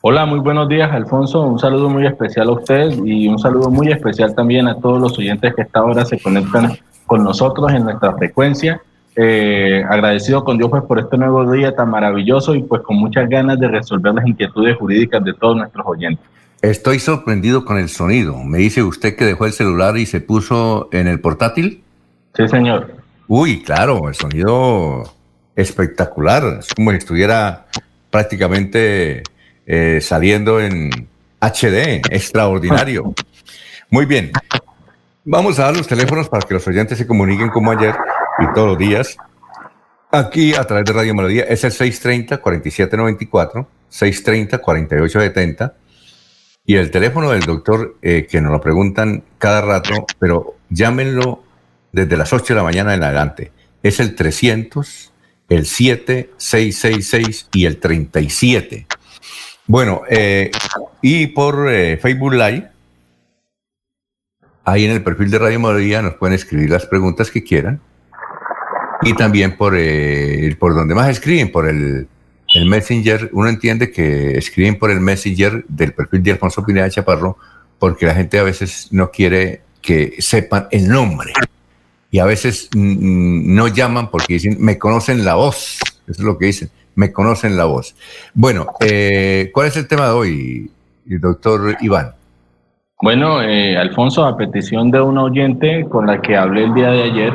Hola, 0.00 0.26
muy 0.26 0.38
buenos 0.38 0.68
días, 0.68 0.92
Alfonso. 0.92 1.42
Un 1.42 1.58
saludo 1.58 1.90
muy 1.90 2.06
especial 2.06 2.50
a 2.50 2.52
usted 2.52 2.92
y 3.04 3.26
un 3.26 3.40
saludo 3.40 3.68
muy 3.68 3.90
especial 3.90 4.32
también 4.32 4.68
a 4.68 4.76
todos 4.76 5.00
los 5.00 5.18
oyentes 5.18 5.56
que 5.56 5.62
esta 5.62 5.82
hora 5.82 6.04
se 6.04 6.20
conectan 6.20 6.78
con 7.04 7.24
nosotros 7.24 7.72
en 7.72 7.82
nuestra 7.82 8.12
frecuencia. 8.16 8.80
Eh, 9.16 9.82
agradecido 9.90 10.44
con 10.44 10.56
Dios 10.56 10.70
pues 10.70 10.84
por 10.84 11.00
este 11.00 11.18
nuevo 11.18 11.50
día 11.50 11.74
tan 11.74 11.90
maravilloso 11.90 12.54
y 12.54 12.62
pues 12.62 12.82
con 12.82 12.96
muchas 12.96 13.28
ganas 13.28 13.58
de 13.58 13.66
resolver 13.66 14.14
las 14.14 14.24
inquietudes 14.24 14.76
jurídicas 14.76 15.24
de 15.24 15.34
todos 15.34 15.56
nuestros 15.56 15.84
oyentes. 15.84 16.24
Estoy 16.62 16.98
sorprendido 16.98 17.64
con 17.64 17.78
el 17.78 17.88
sonido. 17.88 18.36
Me 18.42 18.58
dice 18.58 18.82
usted 18.82 19.14
que 19.14 19.24
dejó 19.24 19.46
el 19.46 19.52
celular 19.52 19.96
y 19.96 20.06
se 20.06 20.20
puso 20.20 20.88
en 20.90 21.06
el 21.06 21.20
portátil. 21.20 21.84
Sí, 22.34 22.48
señor. 22.48 22.96
Uy, 23.28 23.62
claro, 23.62 24.08
el 24.08 24.14
sonido 24.16 25.04
espectacular. 25.54 26.58
Es 26.58 26.74
como 26.74 26.90
si 26.90 26.96
estuviera 26.96 27.66
prácticamente 28.10 29.22
eh, 29.66 30.00
saliendo 30.02 30.60
en 30.60 30.90
HD, 31.40 32.02
extraordinario. 32.10 33.14
Muy 33.88 34.06
bien. 34.06 34.32
Vamos 35.24 35.60
a 35.60 35.64
dar 35.66 35.76
los 35.76 35.86
teléfonos 35.86 36.28
para 36.28 36.44
que 36.44 36.54
los 36.54 36.66
oyentes 36.66 36.98
se 36.98 37.06
comuniquen 37.06 37.50
como 37.50 37.70
ayer 37.70 37.94
y 38.40 38.52
todos 38.52 38.68
los 38.68 38.78
días. 38.78 39.16
Aquí 40.10 40.54
a 40.54 40.64
través 40.64 40.86
de 40.86 40.92
Radio 40.92 41.14
Melodía 41.14 41.44
es 41.44 41.62
el 41.62 41.70
630-4794, 41.70 43.66
630-4870 43.92 45.72
y 46.68 46.76
el 46.76 46.90
teléfono 46.90 47.30
del 47.30 47.40
doctor 47.40 47.96
eh, 48.02 48.26
que 48.30 48.42
nos 48.42 48.52
lo 48.52 48.60
preguntan 48.60 49.24
cada 49.38 49.62
rato, 49.62 50.04
pero 50.18 50.56
llámenlo 50.68 51.42
desde 51.92 52.14
las 52.18 52.30
8 52.30 52.44
de 52.52 52.54
la 52.56 52.62
mañana 52.62 52.92
en 52.92 53.02
adelante. 53.02 53.52
Es 53.82 54.00
el 54.00 54.14
300, 54.14 55.10
el 55.48 55.64
7, 55.64 56.30
666 56.36 57.48
y 57.54 57.64
el 57.64 57.78
37. 57.78 58.86
Bueno, 59.66 60.02
eh, 60.10 60.50
y 61.00 61.28
por 61.28 61.72
eh, 61.72 61.96
Facebook 61.96 62.34
Live, 62.34 62.68
ahí 64.66 64.84
en 64.84 64.90
el 64.90 65.02
perfil 65.02 65.30
de 65.30 65.38
Radio 65.38 65.60
Melodía 65.60 66.02
nos 66.02 66.16
pueden 66.16 66.34
escribir 66.34 66.68
las 66.68 66.84
preguntas 66.84 67.30
que 67.30 67.42
quieran. 67.42 67.80
Y 69.00 69.14
también 69.14 69.56
por, 69.56 69.72
por 70.58 70.74
donde 70.74 70.94
más 70.94 71.08
escriben, 71.08 71.50
por 71.50 71.66
el, 71.66 72.08
el 72.58 72.66
Messenger. 72.66 73.30
Uno 73.32 73.48
entiende 73.48 73.90
que 73.90 74.36
escriben 74.36 74.78
por 74.78 74.90
el 74.90 75.00
Messenger 75.00 75.64
del 75.68 75.92
perfil 75.92 76.22
de 76.22 76.32
Alfonso 76.32 76.64
Pineda 76.64 76.90
Chaparro 76.90 77.36
porque 77.78 78.06
la 78.06 78.14
gente 78.14 78.38
a 78.38 78.42
veces 78.42 78.88
no 78.90 79.10
quiere 79.10 79.62
que 79.80 80.16
sepan 80.18 80.66
el 80.70 80.88
nombre. 80.88 81.32
Y 82.10 82.18
a 82.18 82.24
veces 82.24 82.70
no 82.74 83.68
llaman 83.68 84.10
porque 84.10 84.34
dicen, 84.34 84.56
me 84.58 84.78
conocen 84.78 85.24
la 85.24 85.34
voz. 85.34 85.78
Eso 86.06 86.20
es 86.22 86.24
lo 86.24 86.38
que 86.38 86.46
dicen, 86.46 86.70
me 86.94 87.12
conocen 87.12 87.56
la 87.56 87.66
voz. 87.66 87.94
Bueno, 88.34 88.66
eh, 88.80 89.50
¿cuál 89.52 89.68
es 89.68 89.76
el 89.76 89.86
tema 89.86 90.06
de 90.06 90.12
hoy, 90.12 90.70
doctor 91.04 91.76
Iván? 91.80 92.12
Bueno, 93.00 93.42
eh, 93.42 93.76
Alfonso, 93.76 94.24
a 94.24 94.36
petición 94.36 94.90
de 94.90 95.00
un 95.00 95.18
oyente 95.18 95.86
con 95.88 96.06
la 96.06 96.20
que 96.20 96.36
hablé 96.36 96.64
el 96.64 96.74
día 96.74 96.90
de 96.90 97.02
ayer, 97.04 97.32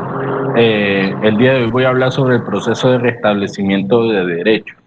eh, 0.58 1.14
el 1.24 1.38
día 1.38 1.54
de 1.54 1.64
hoy 1.64 1.72
voy 1.72 1.84
a 1.86 1.90
hablar 1.90 2.12
sobre 2.12 2.36
el 2.36 2.44
proceso 2.44 2.92
de 2.92 2.98
restablecimiento 2.98 4.10
de 4.10 4.26
derechos. 4.26 4.83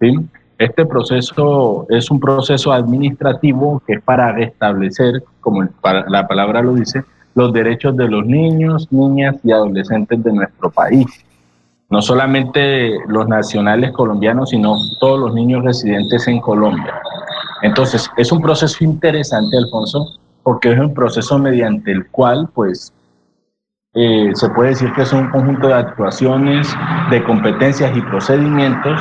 ¿Sí? 0.00 0.14
Este 0.58 0.86
proceso 0.86 1.86
es 1.90 2.10
un 2.10 2.18
proceso 2.18 2.72
administrativo 2.72 3.82
que 3.86 3.94
es 3.94 4.02
para 4.02 4.32
restablecer, 4.32 5.22
como 5.40 5.68
la 5.82 6.26
palabra 6.26 6.62
lo 6.62 6.74
dice, 6.74 7.04
los 7.34 7.52
derechos 7.52 7.94
de 7.96 8.08
los 8.08 8.24
niños, 8.24 8.90
niñas 8.90 9.36
y 9.44 9.52
adolescentes 9.52 10.24
de 10.24 10.32
nuestro 10.32 10.70
país. 10.70 11.06
No 11.90 12.00
solamente 12.00 12.98
los 13.06 13.28
nacionales 13.28 13.92
colombianos, 13.92 14.50
sino 14.50 14.76
todos 14.98 15.20
los 15.20 15.34
niños 15.34 15.62
residentes 15.62 16.26
en 16.26 16.40
Colombia. 16.40 16.94
Entonces, 17.62 18.10
es 18.16 18.32
un 18.32 18.40
proceso 18.40 18.82
interesante, 18.82 19.56
Alfonso, 19.58 20.18
porque 20.42 20.72
es 20.72 20.78
un 20.78 20.94
proceso 20.94 21.38
mediante 21.38 21.92
el 21.92 22.06
cual, 22.08 22.48
pues, 22.54 22.92
eh, 23.94 24.30
se 24.34 24.48
puede 24.50 24.70
decir 24.70 24.90
que 24.94 25.02
es 25.02 25.12
un 25.12 25.28
conjunto 25.30 25.68
de 25.68 25.74
actuaciones, 25.74 26.74
de 27.10 27.22
competencias 27.22 27.96
y 27.96 28.00
procedimientos 28.00 29.00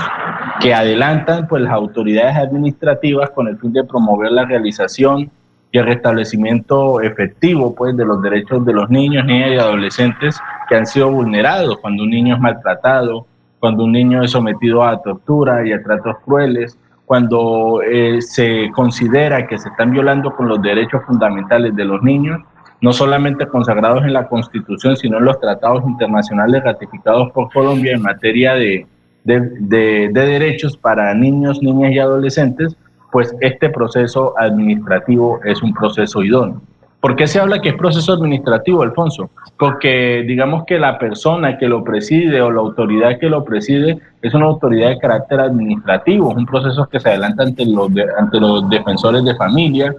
que 0.62 0.74
adelantan 0.74 1.48
pues, 1.48 1.62
las 1.62 1.74
autoridades 1.74 2.36
administrativas 2.38 3.30
con 3.32 3.48
el 3.48 3.58
fin 3.58 3.74
de 3.74 3.84
promover 3.84 4.32
la 4.32 4.46
realización 4.46 5.30
y 5.72 5.78
el 5.78 5.86
restablecimiento 5.86 7.02
efectivo 7.02 7.76
pues, 7.76 7.96
de 7.98 8.06
los 8.06 8.22
derechos 8.22 8.66
de 8.66 8.74
los 8.74 8.90
niños, 8.90 9.26
niñas 9.26 9.52
y 9.52 9.58
adolescentes 9.58 10.40
que 10.70 10.76
han 10.76 10.86
sido 10.86 11.12
vulnerados 11.12 11.78
cuando 11.80 12.04
un 12.04 12.10
niño 12.10 12.36
es 12.36 12.42
maltratado, 12.42 13.26
cuando 13.60 13.84
un 13.84 13.92
niño 13.92 14.24
es 14.24 14.32
sometido 14.32 14.84
a 14.84 15.02
tortura 15.02 15.68
y 15.68 15.74
a 15.74 15.84
tratos 15.84 16.18
crueles, 16.24 16.78
cuando 17.06 17.82
eh, 17.84 18.22
se 18.22 18.72
considera 18.74 19.48
que 19.48 19.58
se 19.58 19.70
están 19.70 19.92
violando 19.92 20.36
con 20.36 20.48
los 20.48 20.62
derechos 20.62 21.04
fundamentales 21.06 21.76
de 21.76 21.86
los 21.86 22.02
niños, 22.02 22.42
no 22.82 22.94
solamente 22.94 23.48
consagrados 23.48 24.04
en 24.04 24.14
la 24.14 24.28
Constitución, 24.28 24.96
sino 24.96 25.18
en 25.18 25.26
los 25.26 25.40
tratados 25.40 25.84
internacionales 25.86 26.64
ratificados 26.64 27.32
por 27.32 27.52
Colombia 27.52 27.94
en 27.94 28.02
materia 28.02 28.54
de, 28.54 28.88
de, 29.26 30.10
derechos 30.14 30.78
para 30.78 31.14
niños, 31.14 31.62
niñas 31.62 31.92
y 31.92 32.00
adolescentes, 32.00 32.76
pues 33.12 33.36
este 33.42 33.70
proceso 33.70 34.34
administrativo 34.38 35.40
es 35.44 35.62
un 35.62 35.74
proceso 35.74 36.24
idóneo. 36.24 36.62
¿Por 37.02 37.16
qué 37.16 37.28
se 37.28 37.40
habla 37.40 37.60
que 37.60 37.70
es 37.70 37.76
proceso 37.76 38.14
administrativo, 38.14 38.82
Alfonso? 38.82 39.30
Porque 39.60 40.24
digamos 40.28 40.64
que 40.66 40.80
la 40.80 40.98
persona 40.98 41.58
que 41.58 41.68
lo 41.68 41.84
preside 41.84 42.42
o 42.42 42.52
la 42.52 42.62
autoridad 42.62 43.20
que 43.20 43.30
lo 43.30 43.44
preside 43.46 44.00
es 44.22 44.34
una 44.34 44.46
autoridad 44.46 44.90
de 44.90 44.98
carácter 44.98 45.40
administrativo, 45.40 46.32
es 46.32 46.38
un 46.38 46.46
proceso 46.48 46.88
que 46.88 47.00
se 47.00 47.10
adelanta 47.10 47.44
ante 47.44 47.66
los, 47.66 47.90
ante 48.18 48.40
los 48.40 48.68
defensores 48.70 49.24
de 49.24 49.36
familia, 49.36 49.94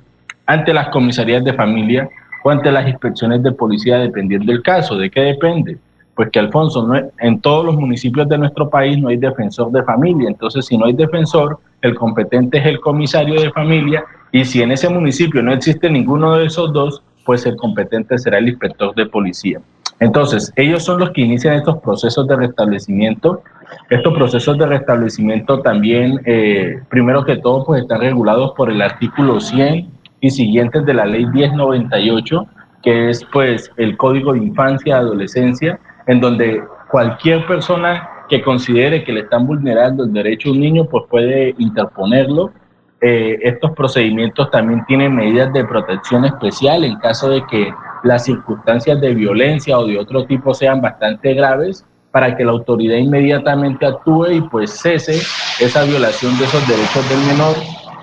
ante 0.46 0.74
las 0.74 0.88
comisarías 0.88 1.44
de 1.44 1.52
familia 1.52 2.08
o 2.42 2.50
ante 2.50 2.72
las 2.72 2.88
inspecciones 2.88 3.42
de 3.42 3.52
policía, 3.52 3.98
dependiendo 3.98 4.52
del 4.52 4.62
caso. 4.62 4.96
¿De 4.96 5.08
qué 5.08 5.20
depende? 5.20 5.78
Pues 6.16 6.30
que 6.30 6.38
Alfonso, 6.40 6.86
no, 6.86 6.98
en 7.20 7.40
todos 7.40 7.64
los 7.64 7.76
municipios 7.76 8.26
de 8.28 8.38
nuestro 8.38 8.68
país 8.68 8.98
no 8.98 9.08
hay 9.08 9.18
defensor 9.18 9.70
de 9.70 9.84
familia, 9.84 10.28
entonces 10.28 10.64
si 10.66 10.76
no 10.76 10.86
hay 10.86 10.94
defensor, 10.94 11.58
el 11.82 11.94
competente 11.94 12.58
es 12.58 12.66
el 12.66 12.80
comisario 12.80 13.40
de 13.40 13.52
familia 13.52 14.02
y 14.32 14.44
si 14.44 14.62
en 14.62 14.72
ese 14.72 14.88
municipio 14.88 15.42
no 15.42 15.52
existe 15.52 15.90
ninguno 15.90 16.36
de 16.36 16.46
esos 16.46 16.72
dos, 16.72 17.02
pues 17.26 17.44
el 17.44 17.56
competente 17.56 18.18
será 18.18 18.38
el 18.38 18.48
inspector 18.48 18.94
de 18.94 19.06
policía. 19.06 19.60
Entonces, 19.98 20.52
ellos 20.56 20.84
son 20.84 21.00
los 21.00 21.10
que 21.10 21.22
inician 21.22 21.54
estos 21.54 21.78
procesos 21.78 22.26
de 22.28 22.36
restablecimiento. 22.36 23.42
Estos 23.88 24.14
procesos 24.14 24.58
de 24.58 24.66
restablecimiento 24.66 25.60
también, 25.60 26.20
eh, 26.26 26.80
primero 26.90 27.24
que 27.24 27.36
todo, 27.36 27.64
pues 27.64 27.82
están 27.82 28.00
regulados 28.00 28.52
por 28.56 28.70
el 28.70 28.82
artículo 28.82 29.40
100 29.40 29.88
y 30.20 30.30
siguientes 30.30 30.84
de 30.84 30.94
la 30.94 31.06
ley 31.06 31.26
1098, 31.26 32.46
que 32.82 33.10
es 33.10 33.24
pues 33.32 33.70
el 33.76 33.96
Código 33.96 34.34
de 34.34 34.40
Infancia 34.40 34.90
y 34.90 34.92
Adolescencia, 34.92 35.80
en 36.06 36.20
donde 36.20 36.62
cualquier 36.90 37.46
persona 37.46 38.08
que 38.28 38.42
considere 38.42 39.04
que 39.04 39.12
le 39.12 39.20
están 39.20 39.46
vulnerando 39.46 40.04
el 40.04 40.12
derecho 40.12 40.48
a 40.48 40.52
un 40.52 40.60
niño, 40.60 40.86
pues 40.86 41.04
puede 41.08 41.54
interponerlo. 41.58 42.52
Eh, 43.00 43.38
estos 43.42 43.72
procedimientos 43.72 44.50
también 44.50 44.84
tienen 44.86 45.14
medidas 45.14 45.52
de 45.52 45.64
protección 45.64 46.24
especial 46.24 46.82
en 46.82 46.96
caso 46.96 47.28
de 47.28 47.44
que 47.46 47.72
las 48.02 48.24
circunstancias 48.24 49.00
de 49.00 49.14
violencia 49.14 49.78
o 49.78 49.86
de 49.86 49.98
otro 49.98 50.24
tipo 50.24 50.54
sean 50.54 50.80
bastante 50.80 51.34
graves 51.34 51.84
para 52.10 52.34
que 52.34 52.44
la 52.44 52.52
autoridad 52.52 52.96
inmediatamente 52.96 53.84
actúe 53.84 54.30
y 54.30 54.40
pues 54.40 54.70
cese 54.70 55.20
esa 55.60 55.84
violación 55.84 56.36
de 56.38 56.44
esos 56.44 56.66
derechos 56.66 57.08
del 57.10 57.18
menor. 57.26 57.54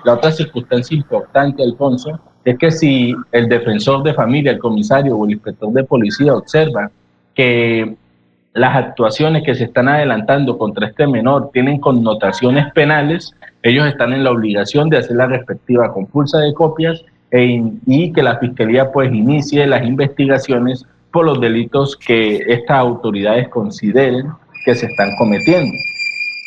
La 0.04 0.14
otra 0.14 0.30
circunstancia 0.30 0.96
importante, 0.96 1.62
Alfonso, 1.62 2.20
es 2.44 2.58
que 2.58 2.70
si 2.70 3.14
el 3.32 3.48
defensor 3.48 4.02
de 4.02 4.14
familia, 4.14 4.52
el 4.52 4.58
comisario 4.58 5.16
o 5.16 5.24
el 5.24 5.32
inspector 5.32 5.72
de 5.72 5.82
policía 5.82 6.34
observa 6.34 6.90
que 7.34 7.96
las 8.54 8.76
actuaciones 8.76 9.42
que 9.42 9.54
se 9.54 9.64
están 9.64 9.88
adelantando 9.88 10.56
contra 10.56 10.86
este 10.86 11.06
menor 11.06 11.50
tienen 11.52 11.80
connotaciones 11.80 12.72
penales, 12.72 13.34
ellos 13.62 13.86
están 13.86 14.12
en 14.12 14.22
la 14.22 14.30
obligación 14.30 14.88
de 14.88 14.98
hacer 14.98 15.16
la 15.16 15.26
respectiva 15.26 15.92
compulsa 15.92 16.38
de 16.38 16.54
copias 16.54 17.04
e 17.32 17.62
y 17.86 18.12
que 18.12 18.22
la 18.22 18.38
fiscalía 18.38 18.92
pues 18.92 19.12
inicie 19.12 19.66
las 19.66 19.84
investigaciones 19.84 20.86
por 21.10 21.26
los 21.26 21.40
delitos 21.40 21.96
que 21.96 22.36
estas 22.46 22.78
autoridades 22.78 23.48
consideren 23.48 24.28
que 24.64 24.74
se 24.74 24.86
están 24.86 25.16
cometiendo. 25.16 25.72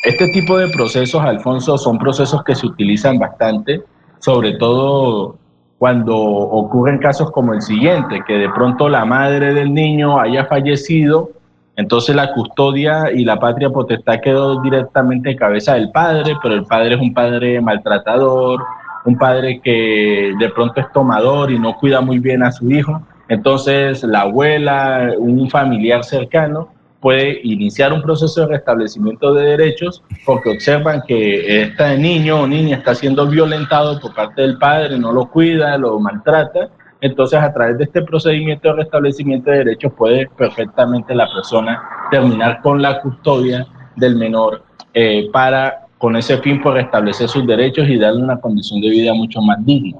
Este 0.03 0.27
tipo 0.29 0.57
de 0.57 0.69
procesos, 0.69 1.21
Alfonso, 1.21 1.77
son 1.77 1.97
procesos 1.97 2.43
que 2.43 2.55
se 2.55 2.65
utilizan 2.65 3.19
bastante, 3.19 3.81
sobre 4.19 4.53
todo 4.53 5.37
cuando 5.77 6.17
ocurren 6.17 6.97
casos 6.97 7.31
como 7.31 7.53
el 7.53 7.61
siguiente, 7.61 8.23
que 8.25 8.33
de 8.33 8.49
pronto 8.49 8.89
la 8.89 9.05
madre 9.05 9.53
del 9.53 9.73
niño 9.73 10.19
haya 10.19 10.45
fallecido, 10.45 11.29
entonces 11.75 12.15
la 12.15 12.33
custodia 12.33 13.11
y 13.11 13.23
la 13.23 13.39
patria 13.39 13.69
potestad 13.69 14.19
quedó 14.19 14.59
directamente 14.61 15.31
en 15.31 15.37
cabeza 15.37 15.75
del 15.75 15.91
padre, 15.91 16.35
pero 16.41 16.55
el 16.55 16.65
padre 16.65 16.95
es 16.95 17.01
un 17.01 17.13
padre 17.13 17.61
maltratador, 17.61 18.63
un 19.05 19.17
padre 19.17 19.61
que 19.63 20.33
de 20.39 20.49
pronto 20.49 20.81
es 20.81 20.91
tomador 20.91 21.51
y 21.51 21.59
no 21.59 21.77
cuida 21.77 22.01
muy 22.01 22.17
bien 22.17 22.41
a 22.41 22.51
su 22.51 22.71
hijo. 22.71 22.99
Entonces 23.29 24.03
la 24.03 24.21
abuela, 24.21 25.13
un 25.19 25.47
familiar 25.51 26.03
cercano, 26.03 26.69
puede 27.07 27.39
iniciar 27.43 27.93
un 27.93 28.01
proceso 28.01 28.41
de 28.41 28.47
restablecimiento 28.47 29.33
de 29.33 29.55
derechos 29.55 30.03
porque 30.25 30.49
observan 30.49 31.01
que 31.07 31.61
este 31.61 31.97
niño 31.97 32.41
o 32.41 32.47
niña 32.47 32.75
está 32.75 32.93
siendo 32.95 33.25
violentado 33.27 33.97
por 34.01 34.13
parte 34.13 34.41
del 34.41 34.57
padre, 34.57 34.99
no 34.99 35.13
lo 35.13 35.27
cuida, 35.27 35.77
lo 35.77 35.97
maltrata. 36.01 36.67
Entonces, 36.99 37.39
a 37.39 37.53
través 37.53 37.77
de 37.77 37.85
este 37.85 38.01
procedimiento 38.01 38.67
de 38.67 38.73
restablecimiento 38.83 39.49
de 39.49 39.59
derechos 39.59 39.93
puede 39.97 40.27
perfectamente 40.37 41.15
la 41.15 41.33
persona 41.33 41.81
terminar 42.11 42.61
con 42.61 42.81
la 42.81 42.99
custodia 42.99 43.65
del 43.95 44.17
menor 44.17 44.65
eh, 44.93 45.29
para, 45.31 45.85
con 45.97 46.17
ese 46.17 46.39
fin, 46.39 46.61
pues, 46.61 46.75
restablecer 46.75 47.29
sus 47.29 47.47
derechos 47.47 47.87
y 47.87 47.97
darle 47.97 48.21
una 48.21 48.41
condición 48.41 48.81
de 48.81 48.89
vida 48.89 49.13
mucho 49.13 49.39
más 49.39 49.65
digna. 49.65 49.97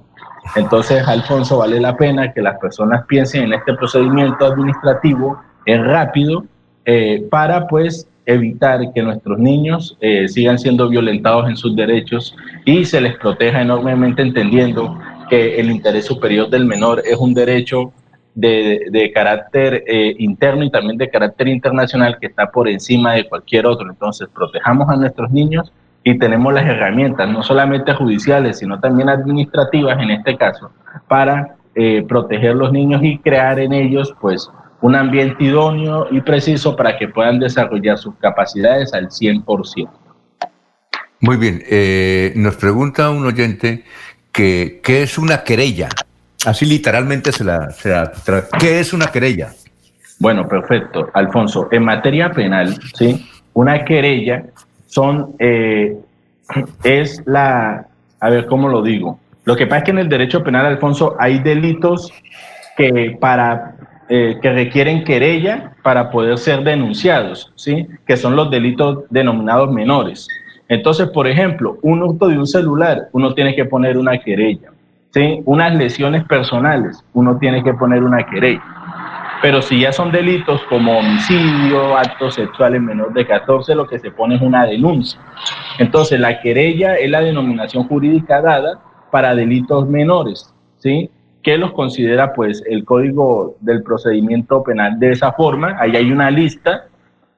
Entonces, 0.58 1.08
Alfonso, 1.08 1.60
vale 1.60 1.80
la 1.80 1.96
pena 1.96 2.34
que 2.34 2.42
las 2.42 2.60
personas 2.60 3.06
piensen 3.08 3.46
en 3.46 3.54
este 3.54 3.76
procedimiento 3.76 4.46
administrativo, 4.46 5.42
es 5.66 5.82
rápido, 5.82 6.44
eh, 6.90 7.28
para 7.30 7.68
pues 7.68 8.08
evitar 8.26 8.94
que 8.94 9.04
nuestros 9.04 9.38
niños 9.38 9.98
eh, 10.00 10.30
sigan 10.30 10.58
siendo 10.58 10.88
violentados 10.88 11.50
en 11.50 11.58
sus 11.58 11.76
derechos 11.76 12.34
y 12.64 12.86
se 12.86 13.02
les 13.02 13.18
proteja 13.18 13.62
enormemente 13.62 14.22
entendiendo 14.22 14.98
que 15.30 15.60
el 15.60 15.70
interés 15.70 16.06
superior 16.06 16.50
del 16.50 16.66
menor 16.66 17.04
es 17.06 17.18
un 17.18 17.34
derecho 17.34 17.92
de, 18.36 19.12
carácter 19.14 19.84
eh, 19.86 20.16
interno 20.18 20.64
y 20.64 20.72
también 20.72 20.98
de 20.98 21.10
carácter 21.10 21.50
internacional 21.50 22.18
que 22.22 22.28
está 22.28 22.50
por 22.50 22.70
encima 22.70 23.16
de 23.16 23.28
cualquier 23.28 23.66
otro. 23.66 23.90
Entonces, 23.90 24.30
protejamos 24.34 24.88
a 24.88 24.96
nuestros 24.96 25.30
niños 25.30 25.74
y 26.06 26.18
tenemos 26.18 26.54
las 26.54 26.66
herramientas, 26.66 27.28
no 27.28 27.44
solamente 27.44 27.94
judiciales, 27.94 28.60
sino 28.60 28.80
también 28.80 29.10
administrativas 29.10 30.02
en 30.02 30.12
este 30.12 30.38
caso, 30.38 30.72
para 31.10 31.56
proteger 32.08 32.56
los 32.56 32.72
niños 32.72 33.04
y 33.04 33.18
crear 33.20 33.60
en 33.60 33.74
ellos, 33.74 34.16
pues, 34.22 34.50
un 34.82 34.96
ambiente 34.96 35.44
idóneo 35.44 36.08
y 36.12 36.22
preciso 36.22 36.76
para 36.76 36.98
que 36.98 37.08
puedan 37.08 37.40
desarrollar 37.40 37.98
sus 37.98 38.16
capacidades 38.16 38.94
al 38.94 39.10
100%. 39.10 39.90
Muy 41.20 41.38
bien, 41.38 41.64
eh, 41.68 42.34
nos 42.36 42.56
pregunta 42.56 43.10
un 43.10 43.26
oyente 43.26 43.84
que 44.32 44.82
qué 44.84 45.04
es 45.04 45.18
una 45.18 45.44
querella. 45.44 45.90
Así 46.46 46.66
literalmente 46.66 47.32
se 47.32 47.44
la, 47.44 47.72
se 47.72 47.92
¿Qué 48.60 48.80
es 48.80 48.94
una 48.94 49.08
querella? 49.08 49.52
Bueno, 50.20 50.48
perfecto, 50.48 51.10
Alfonso. 51.14 51.70
En 51.72 51.84
materia 51.84 52.32
penal, 52.32 52.78
sí, 52.94 53.28
una 53.54 53.84
querella 53.84 54.46
son 54.86 55.36
eh, 55.40 55.98
es 56.84 57.24
la, 57.26 57.88
a 58.20 58.30
ver 58.30 58.46
cómo 58.46 58.70
lo 58.70 58.84
digo. 58.84 59.20
Lo 59.46 59.56
que 59.56 59.66
pasa 59.66 59.80
es 59.80 59.84
que 59.86 59.92
en 59.92 60.00
el 60.00 60.10
derecho 60.10 60.44
penal, 60.44 60.66
Alfonso, 60.66 61.16
hay 61.20 61.40
delitos 61.40 62.12
que 62.76 63.18
para 63.20 63.77
eh, 64.10 64.40
que 64.42 64.54
requieren 64.54 65.04
querella 65.04 65.74
para 65.84 66.10
poder 66.10 66.38
ser 66.38 66.64
denunciados, 66.64 67.52
¿sí? 67.56 67.88
que 68.06 68.16
son 68.16 68.36
los 68.36 68.50
delitos 68.50 69.04
denominados 69.10 69.72
menores. 69.72 70.28
Entonces, 70.70 71.10
por 71.10 71.28
ejemplo, 71.28 71.78
un 71.82 72.02
hurto 72.02 72.28
de 72.28 72.38
un 72.38 72.48
celular, 72.48 73.10
uno 73.12 73.34
tiene 73.34 73.56
que 73.56 73.66
poner 73.66 73.98
una 73.98 74.18
querella. 74.18 74.72
¿sí? 75.12 75.42
Unas 75.46 75.76
lesiones 75.76 76.24
personales, 76.26 77.04
uno 77.14 77.38
tiene 77.38 77.64
que 77.64 77.74
poner 77.74 78.04
una 78.04 78.26
querella. 78.26 78.64
Pero 79.42 79.62
si 79.62 79.82
ya 79.82 79.92
son 79.92 80.12
delitos 80.12 80.62
como 80.70 81.00
homicidio, 81.00 81.98
actos 81.98 82.36
sexuales 82.36 82.82
menor 82.82 83.14
de 83.14 83.26
14, 83.26 83.76
lo 83.76 83.88
que 83.88 84.00
se 84.00 84.12
pone 84.12 84.36
es 84.36 84.42
una 84.42 84.66
denuncia. 84.66 85.20
Entonces, 85.80 86.20
la 86.20 86.40
querella 86.42 86.96
es 86.96 87.10
la 87.10 87.22
denominación 87.22 87.88
jurídica 87.88 88.42
dada 88.42 88.80
para 89.12 89.36
delitos 89.36 89.88
menores, 89.88 90.54
¿sí? 90.80 91.10
Que 91.48 91.58
los 91.58 91.72
considera 91.72 92.34
pues 92.34 92.62
el 92.68 92.84
código 92.84 93.56
del 93.62 93.82
procedimiento 93.82 94.62
penal 94.64 95.00
de 95.00 95.12
esa 95.12 95.32
forma. 95.32 95.78
Ahí 95.80 95.96
hay 95.96 96.12
una 96.12 96.30
lista, 96.30 96.88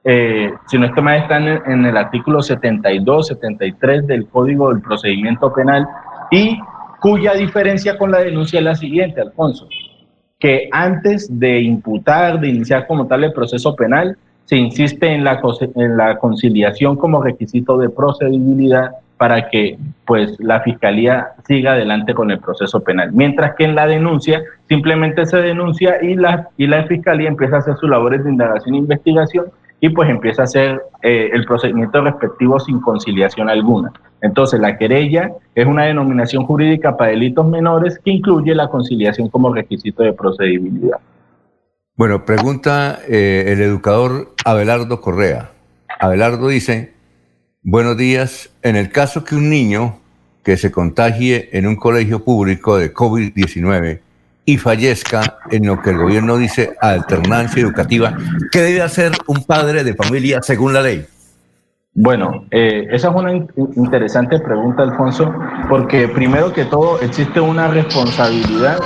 eh, 0.02 0.52
si 0.66 0.78
no 0.78 0.86
estoy 0.86 1.04
mal, 1.04 1.18
está 1.20 1.36
en 1.36 1.86
el, 1.86 1.96
artículo 1.96 2.42
72, 2.42 3.28
73 3.28 4.08
del 4.08 4.26
código 4.26 4.72
del 4.72 4.82
procedimiento 4.82 5.52
penal 5.52 5.86
y 6.28 6.58
cuya 7.00 7.34
diferencia 7.34 7.96
con 7.96 8.10
la 8.10 8.18
denuncia 8.18 8.58
es 8.58 8.64
la 8.64 8.74
siguiente, 8.74 9.20
Alfonso, 9.20 9.68
que 10.40 10.68
antes 10.72 11.28
de 11.38 11.60
imputar, 11.60 12.40
de 12.40 12.48
iniciar 12.48 12.88
como 12.88 13.06
tal 13.06 13.22
el 13.22 13.32
proceso 13.32 13.76
penal, 13.76 14.18
se 14.46 14.56
insiste 14.56 15.06
en 15.06 15.22
la, 15.22 15.40
en 15.76 15.96
la 15.96 16.18
conciliación 16.18 16.96
como 16.96 17.22
requisito 17.22 17.78
de 17.78 17.90
procedibilidad 17.90 18.90
para 19.20 19.50
que 19.50 19.76
pues 20.06 20.34
la 20.40 20.60
fiscalía 20.60 21.32
siga 21.46 21.72
adelante 21.72 22.14
con 22.14 22.30
el 22.30 22.38
proceso 22.38 22.82
penal. 22.82 23.12
Mientras 23.12 23.54
que 23.54 23.64
en 23.64 23.74
la 23.74 23.86
denuncia 23.86 24.42
simplemente 24.66 25.26
se 25.26 25.36
denuncia 25.36 26.02
y 26.02 26.14
la, 26.14 26.48
y 26.56 26.66
la 26.66 26.84
fiscalía 26.84 27.28
empieza 27.28 27.56
a 27.56 27.58
hacer 27.58 27.76
sus 27.76 27.90
labores 27.90 28.24
de 28.24 28.30
indagación 28.30 28.76
e 28.76 28.78
investigación 28.78 29.48
y 29.78 29.90
pues 29.90 30.08
empieza 30.08 30.40
a 30.40 30.44
hacer 30.46 30.80
eh, 31.02 31.28
el 31.34 31.44
procedimiento 31.44 32.00
respectivo 32.00 32.58
sin 32.60 32.80
conciliación 32.80 33.50
alguna. 33.50 33.92
Entonces, 34.22 34.58
la 34.58 34.78
querella 34.78 35.32
es 35.54 35.66
una 35.66 35.84
denominación 35.84 36.46
jurídica 36.46 36.96
para 36.96 37.10
delitos 37.10 37.46
menores 37.46 38.00
que 38.02 38.12
incluye 38.12 38.54
la 38.54 38.68
conciliación 38.68 39.28
como 39.28 39.52
requisito 39.52 40.02
de 40.02 40.14
procedibilidad. 40.14 40.96
Bueno, 41.94 42.24
pregunta 42.24 43.00
eh, 43.06 43.44
el 43.48 43.60
educador 43.60 44.32
Abelardo 44.46 45.02
Correa. 45.02 45.50
Abelardo 46.00 46.48
dice, 46.48 46.94
buenos 47.62 47.96
días, 47.96 48.50
en 48.62 48.76
el 48.76 48.90
caso 48.90 49.24
que 49.24 49.34
un 49.34 49.50
niño 49.50 49.98
que 50.42 50.56
se 50.56 50.70
contagie 50.70 51.50
en 51.52 51.66
un 51.66 51.76
colegio 51.76 52.24
público 52.24 52.78
de 52.78 52.92
COVID-19 52.92 54.00
y 54.46 54.56
fallezca 54.56 55.38
en 55.50 55.66
lo 55.66 55.80
que 55.82 55.90
el 55.90 55.98
gobierno 55.98 56.38
dice 56.38 56.74
alternancia 56.80 57.62
educativa, 57.62 58.16
¿qué 58.50 58.62
debe 58.62 58.82
hacer 58.82 59.12
un 59.26 59.44
padre 59.44 59.84
de 59.84 59.94
familia 59.94 60.40
según 60.42 60.72
la 60.72 60.82
ley? 60.82 61.04
Bueno, 61.92 62.46
eh, 62.50 62.86
esa 62.90 63.08
es 63.08 63.14
una 63.14 63.32
interesante 63.32 64.38
pregunta, 64.38 64.82
Alfonso, 64.82 65.34
porque 65.68 66.08
primero 66.08 66.52
que 66.52 66.64
todo 66.64 67.00
existe 67.00 67.40
una 67.40 67.68
responsabilidad, 67.68 68.78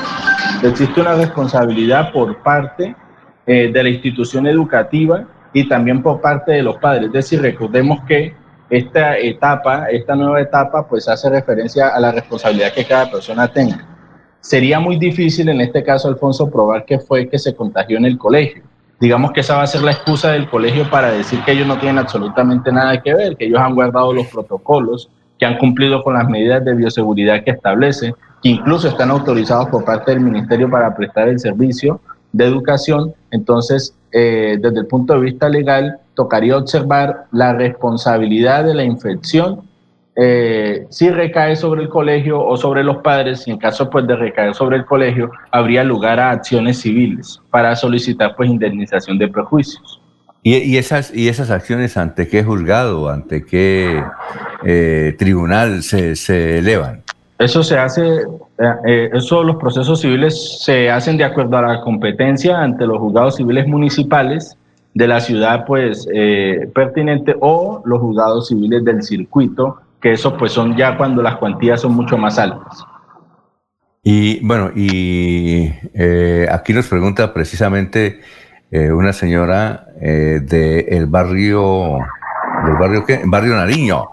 existe 0.62 1.01
una 1.01 1.15
responsabilidad 1.15 2.12
por 2.12 2.43
parte 2.43 2.97
eh, 3.47 3.70
de 3.73 3.83
la 3.83 3.91
institución 3.91 4.47
educativa 4.47 5.25
y 5.53 5.69
también 5.69 6.03
por 6.03 6.20
parte 6.20 6.53
de 6.53 6.62
los 6.62 6.77
padres. 6.78 7.07
Es 7.07 7.12
decir, 7.12 7.43
recordemos 7.43 8.03
que 8.09 8.35
esta 8.70 9.18
etapa, 9.18 9.86
esta 9.91 10.15
nueva 10.15 10.41
etapa, 10.41 10.86
pues 10.86 11.09
hace 11.09 11.31
referencia 11.31 11.89
a 11.89 12.01
la 12.01 12.12
responsabilidad 12.12 12.73
que 12.73 12.84
cada 12.84 13.10
persona 13.10 13.49
tenga. 13.49 13.86
Sería 14.41 14.81
muy 14.81 14.99
difícil 14.99 15.49
en 15.49 15.60
este 15.60 15.83
caso, 15.83 16.09
Alfonso, 16.09 16.51
probar 16.51 16.84
que 16.84 16.99
fue 16.99 17.28
que 17.28 17.39
se 17.39 17.55
contagió 17.55 17.99
en 17.99 18.05
el 18.05 18.18
colegio 18.18 18.62
digamos 19.01 19.33
que 19.33 19.41
esa 19.41 19.57
va 19.57 19.65
a 19.65 19.67
ser 19.67 19.83
la 19.83 19.93
excusa 19.93 20.33
del 20.33 20.49
colegio 20.49 20.89
para 20.89 21.10
decir 21.10 21.41
que 21.44 21.52
ellos 21.52 21.67
no 21.67 21.78
tienen 21.78 21.99
absolutamente 21.99 22.73
nada 22.73 23.02
que 23.02 23.15
ver, 23.15 23.36
que 23.36 23.47
ellos 23.47 23.60
han 23.60 23.75
guardado 23.75 24.12
los 24.12 24.26
protocolos, 24.28 25.10
que 25.39 25.47
han 25.47 25.59
cumplido 25.59 26.02
con 26.02 26.15
las 26.15 26.28
medidas 26.28 26.65
de 26.65 26.75
bioseguridad 26.75 27.44
que 27.44 27.51
establece, 27.51 28.15
que 28.43 28.49
incluso 28.49 28.89
están 28.89 29.10
autorizados 29.10 29.68
por 29.68 29.84
parte 29.84 30.12
del 30.12 30.20
ministerio 30.20 30.70
para 30.70 30.94
prestar 30.94 31.28
el 31.28 31.39
servicio 31.39 32.01
de 32.35 32.45
educación. 32.45 33.15
Entonces, 33.31 33.95
eh, 34.13 34.59
desde 34.61 34.81
el 34.81 34.87
punto 34.87 35.15
de 35.15 35.21
vista 35.21 35.49
legal, 35.49 35.99
tocaría 36.15 36.59
observar 36.59 37.25
la 37.33 37.55
responsabilidad 37.55 38.65
de 38.65 38.75
la 38.75 38.85
infección 38.85 39.63
eh, 40.17 40.87
si 40.91 41.11
recae 41.11 41.57
sobre 41.57 41.83
el 41.83 41.89
colegio 41.89 42.41
o 42.41 42.57
sobre 42.57 42.85
los 42.85 42.99
padres, 42.99 43.49
y 43.49 43.51
en 43.51 43.59
caso 43.59 43.91
pues 43.91 44.07
de 44.07 44.15
recaer 44.15 44.55
sobre 44.55 44.77
el 44.77 44.85
colegio, 44.85 45.33
habría 45.51 45.83
lugar 45.83 46.21
a 46.21 46.31
acciones 46.31 46.81
civiles 46.81 47.41
para 47.51 47.75
solicitar 47.75 48.37
pues 48.37 48.49
indemnización 48.49 49.19
de 49.19 49.29
prejuicios. 49.29 50.01
¿Y, 50.47 50.77
esas, 50.77 51.13
y 51.15 51.29
esas 51.29 51.51
acciones 51.51 51.97
ante 51.97 52.29
qué 52.29 52.45
juzgado, 52.45 53.09
ante 53.09 53.47
qué 53.47 54.05
eh, 54.63 55.17
tribunal 55.19 55.83
se, 55.83 56.17
se, 56.17 56.59
elevan? 56.59 57.03
Eso 57.39 57.63
se 57.63 57.77
hace, 57.77 58.03
eh, 58.03 58.75
eh, 58.87 59.11
eso 59.13 59.43
los 59.43 59.57
procesos 59.57 60.01
civiles 60.01 60.63
se 60.63 60.91
hacen 60.91 61.17
de 61.17 61.25
acuerdo 61.25 61.57
a 61.57 61.63
la 61.63 61.81
competencia 61.81 62.61
ante 62.61 62.87
los 62.87 62.99
juzgados 62.99 63.37
civiles 63.37 63.67
municipales 63.67 64.57
de 64.95 65.09
la 65.09 65.21
ciudad 65.21 65.65
pues 65.67 66.07
pertinente 66.73 67.35
o 67.41 67.83
los 67.85 68.01
juzgados 68.01 68.47
civiles 68.47 68.85
del 68.85 69.03
circuito 69.03 69.81
que 70.05 70.13
eso 70.13 70.37
pues 70.37 70.53
son 70.53 70.77
ya 70.77 70.99
cuando 70.99 71.23
las 71.23 71.37
cuantías 71.37 71.81
son 71.81 71.95
mucho 71.95 72.19
más 72.19 72.39
altas. 72.39 72.85
Y 74.03 74.39
bueno, 74.47 74.71
y 74.77 75.73
eh, 75.95 76.47
aquí 76.53 76.75
nos 76.75 76.89
pregunta 76.89 77.33
precisamente 77.33 78.21
eh, 78.71 78.93
una 78.93 79.15
señora 79.15 79.87
eh, 80.03 80.41
del 80.43 81.07
barrio, 81.07 82.01
del 82.65 82.76
barrio 82.76 83.05
barrio 83.26 83.55
Nariño. 83.55 84.07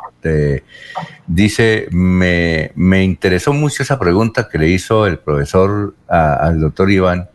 dice, 1.27 1.87
me, 1.91 2.71
me, 2.75 3.03
interesó 3.03 3.53
mucho 3.53 3.83
esa 3.83 3.97
pregunta 3.97 4.47
que 4.49 4.57
le 4.57 4.69
hizo 4.69 5.07
el 5.07 5.19
profesor 5.19 5.95
al 6.07 6.59
doctor 6.59 6.91
Iván, 6.91 7.29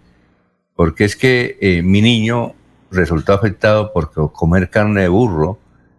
porque 0.74 1.04
es 1.04 1.16
que 1.16 1.80
mi 1.84 2.00
niño 2.00 2.54
resultó 2.90 3.32
afectado 3.32 3.92
por 3.92 4.10
comer 4.32 4.70
carne 4.70 5.02
de 5.02 5.08
burro 5.08 5.58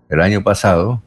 el 0.10 0.22
año 0.22 0.44
pasado 0.44 1.02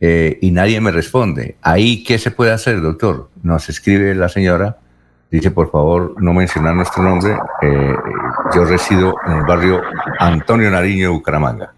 eh, 0.00 0.38
y 0.40 0.50
nadie 0.50 0.80
me 0.80 0.90
responde. 0.90 1.56
¿Ahí 1.62 2.02
qué 2.02 2.18
se 2.18 2.30
puede 2.30 2.52
hacer, 2.52 2.80
doctor? 2.80 3.28
Nos 3.42 3.68
escribe 3.68 4.14
la 4.14 4.28
señora, 4.28 4.78
dice 5.30 5.50
por 5.50 5.70
favor 5.70 6.14
no 6.20 6.32
mencionar 6.32 6.74
nuestro 6.74 7.02
nombre, 7.02 7.36
eh, 7.62 7.94
yo 8.54 8.64
resido 8.64 9.14
en 9.26 9.32
el 9.32 9.44
barrio 9.44 9.82
Antonio 10.18 10.70
Nariño, 10.70 11.12
Bucaramanga. 11.12 11.74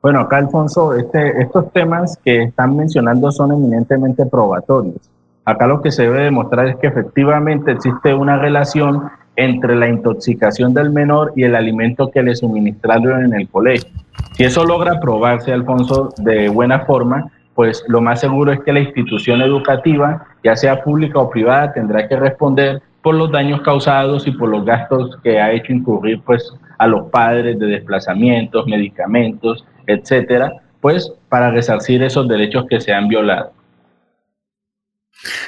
Bueno, 0.00 0.20
acá 0.20 0.36
Alfonso, 0.36 0.94
este, 0.94 1.42
estos 1.42 1.72
temas 1.72 2.16
que 2.24 2.44
están 2.44 2.76
mencionando 2.76 3.32
son 3.32 3.50
eminentemente 3.50 4.26
probatorios. 4.26 5.10
Acá 5.44 5.66
lo 5.66 5.82
que 5.82 5.90
se 5.90 6.04
debe 6.04 6.22
demostrar 6.22 6.68
es 6.68 6.76
que 6.76 6.86
efectivamente 6.86 7.72
existe 7.72 8.14
una 8.14 8.38
relación 8.38 9.10
entre 9.34 9.74
la 9.74 9.88
intoxicación 9.88 10.72
del 10.72 10.90
menor 10.90 11.32
y 11.34 11.42
el 11.42 11.56
alimento 11.56 12.12
que 12.12 12.22
le 12.22 12.36
suministraron 12.36 13.24
en 13.24 13.34
el 13.34 13.48
colegio. 13.48 13.90
Si 14.34 14.44
eso 14.44 14.64
logra 14.64 15.00
probarse, 15.00 15.52
Alfonso, 15.52 16.10
de 16.18 16.48
buena 16.48 16.80
forma, 16.86 17.32
pues 17.54 17.84
lo 17.88 18.00
más 18.00 18.20
seguro 18.20 18.52
es 18.52 18.60
que 18.60 18.72
la 18.72 18.80
institución 18.80 19.42
educativa, 19.42 20.26
ya 20.44 20.54
sea 20.54 20.80
pública 20.80 21.18
o 21.18 21.28
privada, 21.28 21.72
tendrá 21.72 22.06
que 22.06 22.14
responder 22.14 22.80
por 23.02 23.16
los 23.16 23.32
daños 23.32 23.62
causados 23.62 24.28
y 24.28 24.30
por 24.30 24.48
los 24.48 24.64
gastos 24.64 25.18
que 25.24 25.40
ha 25.40 25.50
hecho 25.50 25.72
incurrir 25.72 26.20
pues 26.24 26.52
a 26.78 26.86
los 26.86 27.10
padres 27.10 27.58
de 27.58 27.66
desplazamientos, 27.66 28.64
medicamentos, 28.68 29.64
etcétera, 29.88 30.52
pues 30.80 31.12
para 31.28 31.50
resarcir 31.50 32.02
esos 32.02 32.28
derechos 32.28 32.66
que 32.68 32.80
se 32.80 32.92
han 32.92 33.08
violado. 33.08 33.52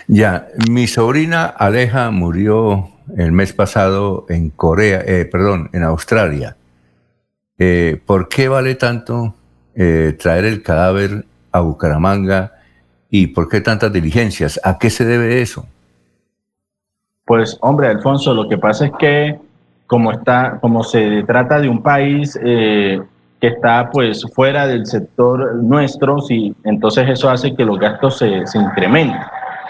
Ya, 0.09 0.49
mi 0.69 0.87
sobrina 0.89 1.47
Aleja 1.47 2.11
murió 2.11 2.89
el 3.17 3.31
mes 3.31 3.53
pasado 3.53 4.27
en 4.29 4.51
Corea, 4.51 5.03
eh, 5.07 5.25
perdón, 5.25 5.71
en 5.73 5.85
Australia. 5.85 6.57
Eh, 7.59 8.01
¿Por 8.05 8.29
qué 8.29 8.49
vale 8.49 8.75
tanto 8.75 9.35
eh, 9.75 10.17
traer 10.19 10.47
el 10.47 10.63
cadáver 10.63 11.25
a 11.53 11.61
Bucaramanga 11.61 12.53
y 13.11 13.29
por 13.29 13.49
qué 13.49 13.61
tantas 13.61 13.93
diligencias? 13.93 14.59
¿A 14.65 14.79
qué 14.79 14.91
se 14.91 15.05
debe 15.05 15.41
eso? 15.43 15.67
Pues 17.25 17.59
hombre, 17.61 17.89
Alfonso, 17.89 18.35
lo 18.35 18.49
que 18.49 18.59
pasa 18.59 18.87
es 18.87 18.93
que 18.99 19.39
como 19.87 20.13
está, 20.13 20.59
como 20.61 20.83
se 20.83 21.23
trata 21.25 21.61
de 21.61 21.69
un 21.69 21.83
país 21.83 22.39
eh, 22.43 23.01
que 23.41 23.49
está 23.49 23.89
pues 23.91 24.25
fuera 24.35 24.67
del 24.67 24.87
sector 24.87 25.57
nuestro, 25.57 26.21
sí, 26.21 26.55
entonces 26.65 27.09
eso 27.09 27.31
hace 27.31 27.55
que 27.55 27.65
los 27.65 27.79
gastos 27.79 28.19
se, 28.19 28.47
se 28.47 28.59
incrementen. 28.59 29.21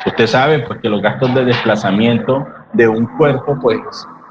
Usted 0.06 0.26
sabe 0.26 0.58
pues 0.60 0.80
que 0.80 0.88
los 0.88 1.02
gastos 1.02 1.34
de 1.34 1.44
desplazamiento 1.44 2.46
de 2.72 2.88
un 2.88 3.06
cuerpo 3.16 3.58
pues 3.60 3.78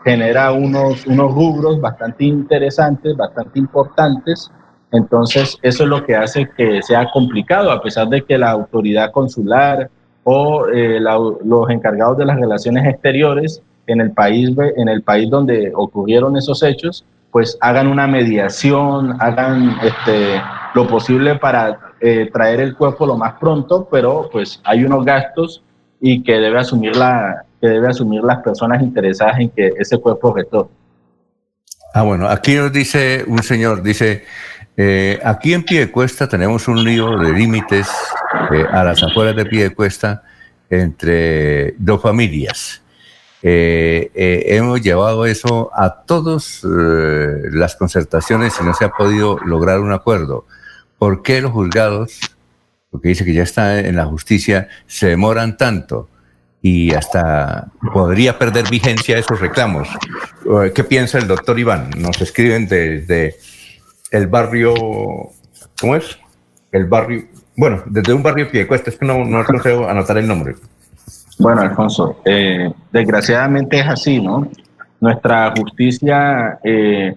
genera 0.03 0.51
unos, 0.51 1.05
unos 1.05 1.33
rubros 1.33 1.79
bastante 1.79 2.25
interesantes, 2.25 3.15
bastante 3.15 3.59
importantes, 3.59 4.51
entonces, 4.91 5.57
eso 5.61 5.83
es 5.83 5.89
lo 5.89 6.03
que 6.03 6.15
hace 6.15 6.49
que 6.57 6.81
sea 6.81 7.09
complicado, 7.11 7.71
a 7.71 7.81
pesar 7.81 8.07
de 8.09 8.21
que 8.21 8.37
la 8.37 8.51
autoridad 8.51 9.11
consular 9.11 9.89
o 10.23 10.67
eh, 10.67 10.99
los 10.99 11.69
encargados 11.69 12.17
de 12.17 12.25
las 12.25 12.39
relaciones 12.39 12.85
exteriores 12.87 13.61
en 13.87 14.01
el 14.01 14.11
país 14.11 14.49
en 14.77 14.89
el 14.89 15.01
país 15.01 15.29
donde 15.29 15.71
ocurrieron 15.75 16.37
esos 16.37 16.63
hechos, 16.63 17.05
pues 17.31 17.57
hagan 17.61 17.87
una 17.87 18.07
mediación, 18.07 19.15
hagan 19.19 19.77
este, 19.83 20.41
lo 20.73 20.87
posible 20.87 21.35
para 21.35 21.93
eh, 22.01 22.29
traer 22.31 22.61
el 22.61 22.75
cuerpo 22.75 23.05
lo 23.05 23.17
más 23.17 23.33
pronto, 23.39 23.87
pero 23.91 24.29
pues 24.31 24.61
hay 24.63 24.83
unos 24.83 25.05
gastos 25.05 25.63
y 26.01 26.23
que 26.23 26.33
debe 26.33 26.59
asumir 26.59 26.95
la 26.95 27.43
que 27.59 27.67
debe 27.67 27.89
asumir 27.89 28.23
las 28.23 28.39
personas 28.39 28.81
interesadas 28.81 29.39
en 29.39 29.49
que 29.49 29.73
ese 29.77 29.97
cuerpo 29.97 30.33
retorne. 30.33 30.71
Ah, 31.93 32.03
bueno, 32.03 32.29
aquí 32.29 32.55
nos 32.55 32.71
dice 32.71 33.25
un 33.27 33.43
señor, 33.43 33.83
dice, 33.83 34.23
eh, 34.77 35.19
aquí 35.23 35.53
en 35.53 35.63
Piedecuesta 35.63 36.27
tenemos 36.27 36.67
un 36.67 36.83
lío 36.83 37.17
de 37.17 37.33
límites 37.33 37.89
eh, 38.51 38.63
a 38.71 38.83
las 38.83 39.03
afueras 39.03 39.35
de 39.35 39.45
Piedecuesta 39.45 40.23
entre 40.69 41.73
dos 41.77 42.01
familias. 42.01 42.81
Eh, 43.41 44.11
hemos 44.47 44.81
llevado 44.81 45.25
eso 45.25 45.71
a 45.73 46.03
todas 46.03 46.61
las 46.63 47.75
concertaciones 47.75 48.55
y 48.59 48.63
no 48.63 48.73
se 48.73 48.85
ha 48.85 48.89
podido 48.89 49.37
lograr 49.45 49.79
un 49.79 49.91
acuerdo. 49.91 50.45
¿Por 50.97 51.21
qué 51.21 51.41
los 51.41 51.51
juzgados, 51.51 52.19
porque 52.91 53.09
dice 53.09 53.25
que 53.25 53.33
ya 53.33 53.43
está 53.43 53.79
en 53.79 53.95
la 53.95 54.05
justicia, 54.05 54.67
se 54.87 55.07
demoran 55.07 55.57
tanto? 55.57 56.09
y 56.61 56.93
hasta 56.93 57.67
podría 57.93 58.37
perder 58.37 58.69
vigencia 58.69 59.17
esos 59.17 59.39
reclamos. 59.39 59.87
¿Qué 60.73 60.83
piensa 60.83 61.17
el 61.17 61.27
doctor 61.27 61.57
Iván? 61.57 61.89
Nos 61.97 62.21
escriben 62.21 62.67
desde 62.67 63.37
el 64.11 64.27
barrio, 64.27 64.73
¿cómo 65.79 65.95
es? 65.95 66.17
El 66.71 66.85
barrio, 66.85 67.25
bueno, 67.55 67.83
desde 67.85 68.13
un 68.13 68.23
barrio 68.23 68.49
que 68.49 68.67
cuesta, 68.67 68.89
es 68.89 68.97
que 68.97 69.05
no, 69.05 69.23
no 69.23 69.43
consigo 69.45 69.87
anotar 69.87 70.17
el 70.17 70.27
nombre. 70.27 70.55
Bueno, 71.39 71.61
Alfonso, 71.61 72.17
eh, 72.25 72.69
desgraciadamente 72.91 73.79
es 73.79 73.87
así, 73.87 74.19
¿no? 74.19 74.45
Nuestra 74.99 75.53
justicia 75.57 76.59
eh, 76.65 77.15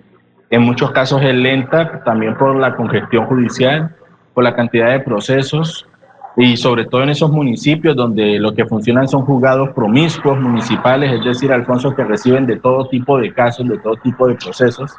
en 0.49 0.63
muchos 0.63 0.93
casos 0.93 1.21
es 1.23 1.35
lenta, 1.35 2.05
también 2.05 2.37
por 2.39 2.55
la 2.55 2.77
congestión 2.77 3.27
judicial, 3.27 3.97
por 4.33 4.45
la 4.45 4.55
cantidad 4.55 4.93
de 4.93 5.01
procesos 5.01 5.89
y 6.37 6.57
sobre 6.57 6.85
todo 6.85 7.03
en 7.03 7.09
esos 7.11 7.33
municipios 7.33 7.97
donde 7.97 8.39
lo 8.39 8.55
que 8.55 8.65
funcionan 8.65 9.09
son 9.09 9.23
juzgados 9.23 9.71
promiscuos 9.71 10.39
municipales, 10.41 11.13
es 11.13 11.25
decir, 11.25 11.53
Alfonso, 11.53 11.93
que 11.93 12.05
reciben 12.05 12.47
de 12.47 12.61
todo 12.61 12.87
tipo 12.89 13.19
de 13.19 13.35
casos, 13.35 13.69
de 13.69 13.79
todo 13.79 13.97
tipo 13.97 14.29
de 14.29 14.37
procesos, 14.37 14.95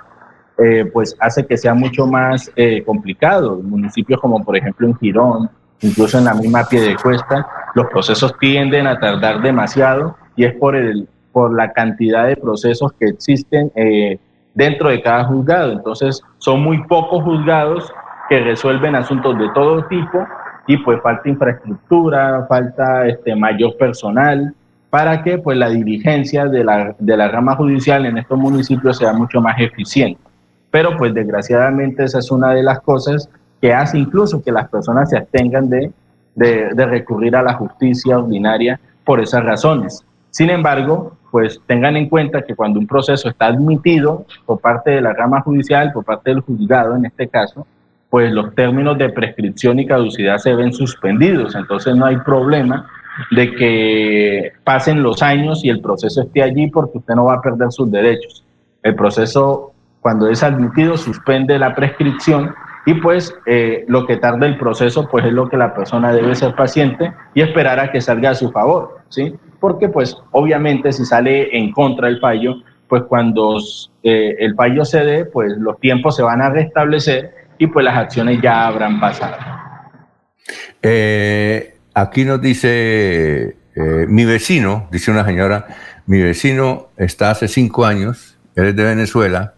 eh, 0.57 0.83
pues 0.91 1.15
hace 1.21 1.45
que 1.45 1.57
sea 1.57 1.73
mucho 1.73 2.05
más 2.05 2.51
complicado. 2.85 3.55
Municipios 3.63 4.19
como 4.19 4.43
por 4.43 4.57
ejemplo 4.57 4.85
en 4.85 4.97
Girón, 4.97 5.49
incluso 5.83 6.17
en 6.17 6.25
la 6.25 6.33
misma 6.33 6.65
cuesta, 7.01 7.45
los 7.75 7.87
procesos 7.87 8.33
tienden 8.39 8.87
a 8.87 8.99
tardar 8.99 9.41
demasiado 9.41 10.15
y 10.35 10.45
es 10.45 10.53
por, 10.55 10.75
el, 10.75 11.07
por 11.31 11.53
la 11.53 11.71
cantidad 11.71 12.27
de 12.27 12.37
procesos 12.37 12.91
que 12.93 13.05
existen 13.05 13.71
eh, 13.75 14.17
dentro 14.53 14.89
de 14.89 15.01
cada 15.01 15.25
juzgado. 15.25 15.73
Entonces 15.73 16.21
son 16.37 16.61
muy 16.61 16.83
pocos 16.87 17.23
juzgados 17.23 17.91
que 18.29 18.39
resuelven 18.39 18.95
asuntos 18.95 19.37
de 19.37 19.49
todo 19.53 19.83
tipo 19.85 20.25
y 20.67 20.77
pues 20.77 21.01
falta 21.01 21.29
infraestructura, 21.29 22.45
falta 22.47 23.07
este, 23.07 23.35
mayor 23.35 23.75
personal 23.77 24.53
para 24.89 25.23
que 25.23 25.39
pues 25.39 25.57
la 25.57 25.69
diligencia 25.69 26.45
de 26.45 26.63
la, 26.63 26.95
de 26.99 27.17
la 27.17 27.27
rama 27.27 27.55
judicial 27.55 28.05
en 28.05 28.17
estos 28.17 28.37
municipios 28.37 28.97
sea 28.97 29.11
mucho 29.11 29.41
más 29.41 29.59
eficiente. 29.59 30.21
Pero 30.69 30.95
pues 30.97 31.13
desgraciadamente 31.13 32.03
esa 32.03 32.19
es 32.19 32.31
una 32.31 32.53
de 32.53 32.63
las 32.63 32.79
cosas 32.81 33.29
que 33.63 33.73
hace 33.73 33.97
incluso 33.97 34.43
que 34.43 34.51
las 34.51 34.67
personas 34.67 35.09
se 35.09 35.15
abstengan 35.15 35.69
de, 35.69 35.89
de, 36.35 36.85
recurrir 36.85 37.33
a 37.33 37.41
la 37.41 37.53
justicia 37.53 38.17
ordinaria 38.17 38.77
por 39.05 39.21
esas 39.21 39.41
razones. 39.45 40.03
Sin 40.31 40.49
embargo, 40.49 41.15
pues 41.31 41.61
tengan 41.65 41.95
en 41.95 42.09
cuenta 42.09 42.41
que 42.41 42.57
cuando 42.57 42.77
un 42.77 42.87
proceso 42.87 43.29
está 43.29 43.45
admitido 43.45 44.25
por 44.45 44.59
parte 44.59 44.91
de 44.91 44.99
la 44.99 45.13
rama 45.13 45.39
judicial, 45.39 45.93
por 45.93 46.03
parte 46.03 46.31
del 46.31 46.41
juzgado 46.41 46.97
en 46.97 47.05
este 47.05 47.29
caso, 47.29 47.65
pues 48.09 48.33
los 48.33 48.53
términos 48.53 48.97
de 48.97 49.07
prescripción 49.07 49.79
y 49.79 49.87
caducidad 49.87 50.39
se 50.39 50.53
ven 50.55 50.73
suspendidos. 50.73 51.55
Entonces 51.55 51.95
no 51.95 52.05
hay 52.05 52.17
problema 52.17 52.89
de 53.31 53.55
que 53.55 54.51
pasen 54.65 55.01
los 55.01 55.21
años 55.21 55.63
y 55.63 55.69
el 55.69 55.79
proceso 55.79 56.23
esté 56.23 56.43
allí 56.43 56.67
porque 56.67 56.97
usted 56.97 57.15
no 57.15 57.23
va 57.23 57.35
a 57.35 57.41
perder 57.41 57.71
sus 57.71 57.89
derechos. 57.89 58.43
El 58.81 58.95
proceso, 58.95 59.71
cuando 60.01 60.27
es 60.27 60.43
admitido, 60.43 60.97
suspende 60.97 61.57
la 61.57 61.73
prescripción 61.73 62.53
y 62.85 62.95
pues 62.95 63.33
eh, 63.45 63.85
lo 63.87 64.05
que 64.05 64.17
tarda 64.17 64.45
el 64.45 64.57
proceso, 64.57 65.07
pues 65.09 65.25
es 65.25 65.31
lo 65.31 65.47
que 65.47 65.57
la 65.57 65.73
persona 65.73 66.13
debe 66.13 66.35
ser 66.35 66.53
paciente 66.53 67.13
y 67.33 67.41
esperar 67.41 67.79
a 67.79 67.91
que 67.91 68.01
salga 68.01 68.31
a 68.31 68.35
su 68.35 68.51
favor, 68.51 68.99
¿sí? 69.09 69.33
Porque 69.59 69.87
pues 69.87 70.17
obviamente 70.31 70.91
si 70.91 71.05
sale 71.05 71.55
en 71.57 71.71
contra 71.71 72.07
del 72.07 72.19
fallo, 72.19 72.55
pues 72.89 73.03
cuando 73.03 73.57
eh, 74.03 74.35
el 74.39 74.55
fallo 74.55 74.83
se 74.83 75.03
dé, 75.03 75.25
pues 75.25 75.53
los 75.57 75.79
tiempos 75.79 76.15
se 76.17 76.23
van 76.23 76.41
a 76.41 76.49
restablecer 76.49 77.33
y 77.57 77.67
pues 77.67 77.85
las 77.85 77.95
acciones 77.95 78.41
ya 78.41 78.67
habrán 78.67 78.99
pasado. 78.99 79.37
Eh, 80.81 81.75
aquí 81.93 82.25
nos 82.25 82.41
dice 82.41 83.57
mi 84.07 84.23
vecino, 84.23 84.87
dice 84.91 85.09
una 85.09 85.25
señora, 85.25 85.65
mi 86.05 86.21
vecino 86.21 86.89
está 86.95 87.31
hace 87.31 87.47
cinco 87.47 87.85
años, 87.85 88.37
él 88.55 88.67
es 88.67 88.75
de 88.75 88.83
Venezuela, 88.83 89.55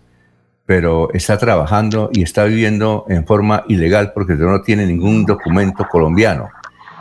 pero 0.66 1.10
está 1.14 1.38
trabajando 1.38 2.10
y 2.12 2.24
está 2.24 2.46
viviendo 2.46 3.06
en 3.08 3.26
forma 3.26 3.64
ilegal 3.68 4.12
porque 4.14 4.34
no 4.34 4.62
tiene 4.62 4.86
ningún 4.86 5.26
documento 5.26 5.88
colombiano. 5.88 6.50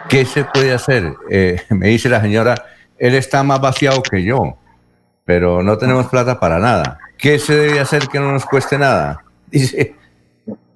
¿Qué 0.08 0.24
se 0.24 0.44
puede 0.44 0.72
hacer? 0.72 1.14
Eh, 1.30 1.62
me 1.70 1.88
dice 1.88 2.08
la 2.08 2.20
señora, 2.20 2.54
él 2.98 3.14
está 3.14 3.42
más 3.42 3.60
vaciado 3.60 4.02
que 4.02 4.22
yo, 4.22 4.56
pero 5.24 5.62
no 5.62 5.78
tenemos 5.78 6.06
plata 6.06 6.38
para 6.38 6.58
nada. 6.58 6.98
¿Qué 7.16 7.38
se 7.38 7.54
debe 7.54 7.80
hacer 7.80 8.08
que 8.08 8.20
no 8.20 8.32
nos 8.32 8.44
cueste 8.44 8.78
nada? 8.78 9.20
Dice, 9.50 9.94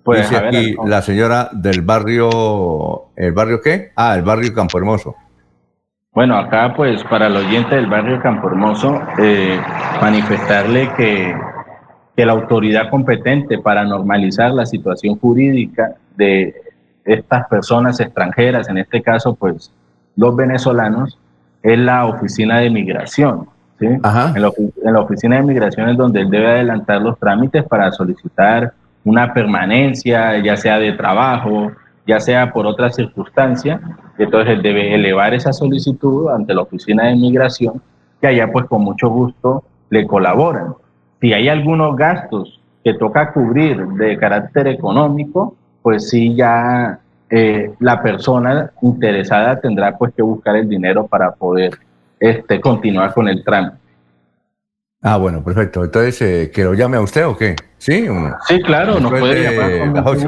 pues, 0.04 0.30
Dice 0.30 0.36
aquí 0.36 0.76
la 0.86 1.02
señora 1.02 1.50
del 1.52 1.82
barrio, 1.82 3.10
¿el 3.16 3.32
barrio 3.32 3.60
qué? 3.60 3.90
Ah, 3.96 4.14
el 4.14 4.22
barrio 4.22 4.54
Campo 4.54 4.78
Hermoso. 4.78 5.14
Bueno, 6.12 6.36
acá 6.36 6.72
pues 6.74 7.04
para 7.04 7.26
el 7.26 7.36
oyente 7.36 7.74
del 7.74 7.86
barrio 7.86 8.20
Campo 8.20 8.48
Hermoso, 8.48 9.00
eh, 9.18 9.60
manifestarle 10.00 10.90
que, 10.96 11.34
que 12.18 12.26
la 12.26 12.32
autoridad 12.32 12.90
competente 12.90 13.58
para 13.58 13.84
normalizar 13.84 14.50
la 14.50 14.66
situación 14.66 15.16
jurídica 15.20 15.94
de 16.16 16.52
estas 17.04 17.46
personas 17.46 18.00
extranjeras, 18.00 18.68
en 18.68 18.78
este 18.78 19.00
caso 19.02 19.36
pues 19.36 19.70
los 20.16 20.34
venezolanos, 20.34 21.16
es 21.62 21.78
la 21.78 22.06
oficina 22.06 22.58
de 22.58 22.70
migración. 22.70 23.46
¿sí? 23.78 23.86
En, 23.86 24.02
la, 24.02 24.50
en 24.84 24.92
la 24.92 25.00
oficina 25.00 25.36
de 25.36 25.42
migración 25.44 25.90
es 25.90 25.96
donde 25.96 26.22
él 26.22 26.28
debe 26.28 26.48
adelantar 26.48 27.00
los 27.02 27.16
trámites 27.20 27.62
para 27.62 27.92
solicitar 27.92 28.72
una 29.04 29.32
permanencia, 29.32 30.42
ya 30.42 30.56
sea 30.56 30.80
de 30.80 30.94
trabajo, 30.94 31.70
ya 32.04 32.18
sea 32.18 32.52
por 32.52 32.66
otra 32.66 32.90
circunstancia, 32.90 33.80
entonces 34.18 34.60
debe 34.60 34.92
elevar 34.92 35.34
esa 35.34 35.52
solicitud 35.52 36.30
ante 36.30 36.52
la 36.52 36.62
oficina 36.62 37.04
de 37.04 37.12
inmigración, 37.12 37.80
que 38.20 38.26
allá 38.26 38.50
pues 38.50 38.66
con 38.66 38.82
mucho 38.82 39.08
gusto 39.08 39.62
le 39.88 40.04
colaboran. 40.04 40.74
Si 41.20 41.32
hay 41.32 41.48
algunos 41.48 41.96
gastos 41.96 42.60
que 42.84 42.94
toca 42.94 43.32
cubrir 43.32 43.84
de 43.86 44.16
carácter 44.18 44.68
económico, 44.68 45.56
pues 45.82 46.08
sí 46.08 46.34
ya 46.34 46.98
eh, 47.30 47.72
la 47.80 48.02
persona 48.02 48.70
interesada 48.82 49.60
tendrá 49.60 49.96
pues 49.96 50.14
que 50.14 50.22
buscar 50.22 50.56
el 50.56 50.68
dinero 50.68 51.06
para 51.06 51.32
poder 51.32 51.78
este, 52.20 52.60
continuar 52.60 53.12
con 53.12 53.28
el 53.28 53.44
trámite. 53.44 53.76
Ah, 55.02 55.16
bueno, 55.16 55.44
perfecto. 55.44 55.84
Entonces, 55.84 56.20
eh, 56.22 56.50
¿que 56.52 56.64
lo 56.64 56.74
llame 56.74 56.96
a 56.96 57.00
usted 57.00 57.26
o 57.26 57.36
qué? 57.36 57.54
Sí, 57.78 58.06
sí 58.48 58.60
claro, 58.62 58.98
nos 58.98 59.12
puede 59.12 59.44
llamar. 59.44 60.04
Con 60.04 60.18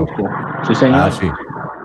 sí, 0.65 0.75
señor. 0.75 1.01
Ah, 1.01 1.11
sí. 1.11 1.29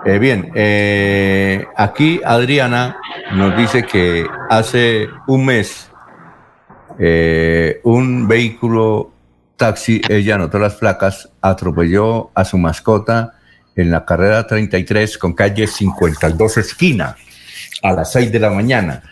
Eh, 0.04 0.20
bien, 0.20 0.52
eh, 0.54 1.66
aquí 1.76 2.20
Adriana 2.24 2.96
nos 3.32 3.56
dice 3.56 3.82
que 3.82 4.24
hace 4.48 5.08
un 5.26 5.44
mes 5.44 5.90
un 6.98 8.26
vehículo 8.28 9.10
taxi, 9.56 10.00
ella 10.08 10.36
anotó 10.36 10.58
las 10.58 10.74
placas, 10.74 11.30
atropelló 11.40 12.30
a 12.34 12.44
su 12.44 12.58
mascota 12.58 13.34
en 13.74 13.90
la 13.90 14.04
carrera 14.04 14.46
33 14.46 15.18
con 15.18 15.34
calle 15.34 15.66
52 15.66 16.56
esquina 16.58 17.16
a 17.82 17.92
las 17.92 18.12
6 18.12 18.32
de 18.32 18.40
la 18.40 18.50
mañana. 18.50 19.02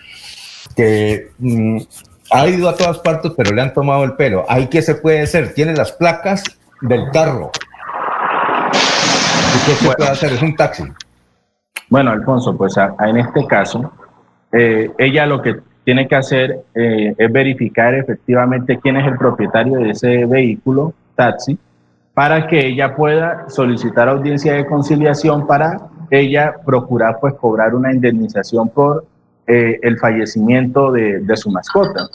Que 0.75 1.31
mm, 1.39 1.79
ha 2.31 2.47
ido 2.49 2.69
a 2.69 2.75
todas 2.75 2.99
partes, 2.99 3.33
pero 3.37 3.55
le 3.55 3.63
han 3.63 3.73
tomado 3.73 4.05
el 4.05 4.15
pelo. 4.15 4.45
¿Ahí 4.49 4.69
qué 4.69 4.83
se 4.83 4.95
puede 4.95 5.23
hacer? 5.23 5.55
Tiene 5.55 5.75
las 5.75 5.93
placas 5.93 6.43
del 6.81 7.11
carro. 7.13 7.51
¿Y 8.73 9.67
qué 9.67 9.75
se 9.77 9.91
puede 9.95 10.11
hacer? 10.11 10.33
Es 10.33 10.43
un 10.43 10.57
taxi. 10.57 10.85
Bueno, 11.89 12.11
Alfonso, 12.11 12.57
pues 12.57 12.75
en 12.77 13.19
este 13.19 13.47
caso, 13.47 13.93
eh, 14.53 14.91
ella 14.99 15.27
lo 15.27 15.43
que 15.43 15.61
tiene 15.85 16.09
que 16.09 16.17
hacer 16.17 16.61
eh, 16.75 17.15
es 17.17 17.33
verificar 17.33 17.95
efectivamente 17.95 18.79
quién 18.83 18.97
es 18.97 19.07
el 19.07 19.17
propietario 19.17 19.79
de 19.79 19.91
ese 19.91 20.25
vehículo, 20.25 20.95
taxi, 21.15 21.59
para 22.15 22.47
que 22.47 22.67
ella 22.67 22.97
pueda 22.97 23.49
solicitar 23.49 24.09
audiencia 24.09 24.55
de 24.55 24.67
conciliación 24.67 25.47
para 25.47 25.79
ella 26.11 26.55
procurar 26.65 27.19
pues 27.21 27.35
cobrar 27.35 27.75
una 27.75 27.93
indemnización 27.93 28.69
por 28.69 29.05
eh, 29.47 29.79
el 29.83 29.99
fallecimiento 29.99 30.91
de, 30.91 31.21
de 31.21 31.37
su 31.37 31.51
mascota. 31.51 32.09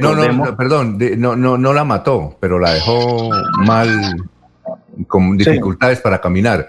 No, 0.00 0.14
no, 0.14 0.56
perdón, 0.56 0.98
no, 1.18 1.34
no, 1.34 1.58
no 1.58 1.72
la 1.72 1.84
mató, 1.84 2.36
pero 2.38 2.58
la 2.58 2.72
dejó 2.74 3.30
mal, 3.64 3.88
con 5.08 5.36
dificultades 5.36 6.00
para 6.00 6.20
caminar. 6.20 6.68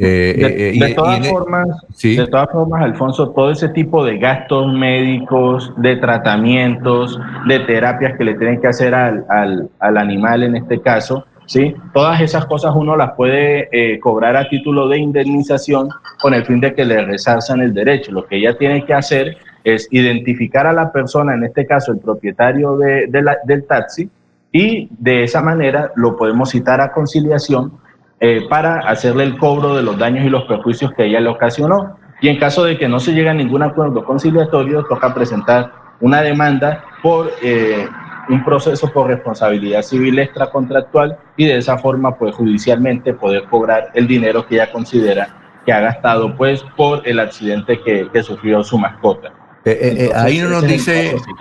Eh, 0.00 0.76
de, 0.78 0.90
eh, 0.90 0.94
todas 0.94 1.26
formas, 1.28 1.68
de 2.00 2.26
todas 2.28 2.48
formas, 2.52 2.82
Alfonso, 2.82 3.30
todo 3.30 3.50
ese 3.50 3.68
tipo 3.70 4.04
de 4.04 4.16
gastos 4.16 4.72
médicos, 4.72 5.72
de 5.76 5.96
tratamientos, 5.96 7.18
de 7.48 7.58
terapias 7.60 8.16
que 8.16 8.22
le 8.22 8.34
tienen 8.34 8.60
que 8.60 8.68
hacer 8.68 8.94
al, 8.94 9.24
al, 9.28 9.68
al 9.80 9.96
animal 9.98 10.44
en 10.44 10.54
este 10.54 10.80
caso, 10.80 11.24
¿sí? 11.46 11.74
Todas 11.92 12.20
esas 12.20 12.46
cosas 12.46 12.76
uno 12.76 12.96
las 12.96 13.14
puede 13.14 13.68
eh, 13.72 13.98
cobrar 13.98 14.36
a 14.36 14.48
título 14.48 14.86
de 14.86 14.98
indemnización 14.98 15.88
con 16.20 16.32
el 16.32 16.44
fin 16.44 16.60
de 16.60 16.74
que 16.74 16.84
le 16.84 17.04
resalzan 17.04 17.60
el 17.60 17.74
derecho. 17.74 18.12
Lo 18.12 18.24
que 18.24 18.36
ella 18.36 18.56
tiene 18.56 18.84
que 18.84 18.94
hacer 18.94 19.36
es 19.64 19.88
identificar 19.90 20.68
a 20.68 20.72
la 20.72 20.92
persona, 20.92 21.34
en 21.34 21.42
este 21.42 21.66
caso 21.66 21.90
el 21.90 21.98
propietario 21.98 22.76
de, 22.76 23.08
del 23.44 23.66
taxi, 23.66 24.08
y 24.52 24.88
de 24.96 25.24
esa 25.24 25.42
manera 25.42 25.90
lo 25.96 26.16
podemos 26.16 26.50
citar 26.50 26.80
a 26.80 26.92
conciliación 26.92 27.72
eh, 28.20 28.46
para 28.48 28.80
hacerle 28.80 29.24
el 29.24 29.38
cobro 29.38 29.76
de 29.76 29.82
los 29.82 29.96
daños 29.98 30.24
y 30.24 30.28
los 30.28 30.44
perjuicios 30.44 30.92
que 30.92 31.06
ella 31.06 31.20
le 31.20 31.28
ocasionó. 31.28 31.98
Y 32.20 32.28
en 32.28 32.38
caso 32.38 32.64
de 32.64 32.76
que 32.76 32.88
no 32.88 32.98
se 32.98 33.12
llegue 33.12 33.28
a 33.28 33.34
ningún 33.34 33.62
acuerdo 33.62 34.04
conciliatorio, 34.04 34.84
toca 34.84 35.14
presentar 35.14 35.72
una 36.00 36.20
demanda 36.22 36.84
por 37.02 37.30
eh, 37.42 37.86
un 38.28 38.44
proceso 38.44 38.92
por 38.92 39.08
responsabilidad 39.08 39.82
civil 39.82 40.18
extracontractual 40.18 41.16
y 41.36 41.46
de 41.46 41.58
esa 41.58 41.78
forma, 41.78 42.16
pues 42.16 42.34
judicialmente 42.34 43.14
poder 43.14 43.44
cobrar 43.44 43.90
el 43.94 44.06
dinero 44.06 44.46
que 44.46 44.56
ella 44.56 44.72
considera 44.72 45.36
que 45.64 45.72
ha 45.72 45.80
gastado 45.80 46.34
pues 46.36 46.64
por 46.76 47.06
el 47.06 47.20
accidente 47.20 47.80
que, 47.82 48.08
que 48.12 48.22
sufrió 48.22 48.64
su 48.64 48.78
mascota. 48.78 49.32
Eh, 49.64 50.10
ahí 50.14 50.38
no 50.38 50.48
nos 50.48 50.62
dice, 50.62 51.14
Sí, 51.18 51.32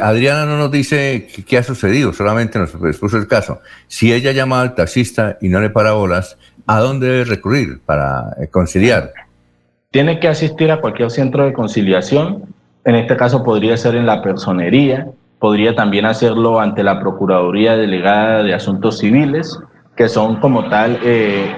Adriana 0.00 0.46
no 0.46 0.56
nos 0.56 0.70
dice 0.70 1.28
qué, 1.34 1.44
qué 1.44 1.58
ha 1.58 1.62
sucedido, 1.62 2.12
solamente 2.12 2.58
nos 2.58 2.74
expuso 2.74 3.16
el 3.16 3.26
caso. 3.26 3.60
Si 3.88 4.12
ella 4.12 4.32
llama 4.32 4.60
al 4.60 4.74
taxista 4.74 5.38
y 5.40 5.48
no 5.48 5.60
le 5.60 5.70
para 5.70 5.92
bolas, 5.92 6.38
¿a 6.66 6.80
dónde 6.80 7.08
debe 7.08 7.24
recurrir 7.24 7.80
para 7.84 8.34
eh, 8.40 8.48
conciliar? 8.48 9.12
Tiene 9.90 10.20
que 10.20 10.28
asistir 10.28 10.70
a 10.70 10.80
cualquier 10.80 11.10
centro 11.10 11.44
de 11.44 11.52
conciliación. 11.52 12.44
En 12.84 12.94
este 12.94 13.16
caso 13.16 13.42
podría 13.42 13.76
ser 13.76 13.94
en 13.96 14.06
la 14.06 14.22
personería, 14.22 15.08
podría 15.38 15.74
también 15.74 16.06
hacerlo 16.06 16.60
ante 16.60 16.82
la 16.82 17.00
Procuraduría 17.00 17.76
Delegada 17.76 18.42
de 18.42 18.54
Asuntos 18.54 18.98
Civiles, 18.98 19.58
que 19.96 20.08
son 20.08 20.36
como 20.40 20.68
tal 20.68 20.98
eh, 21.02 21.54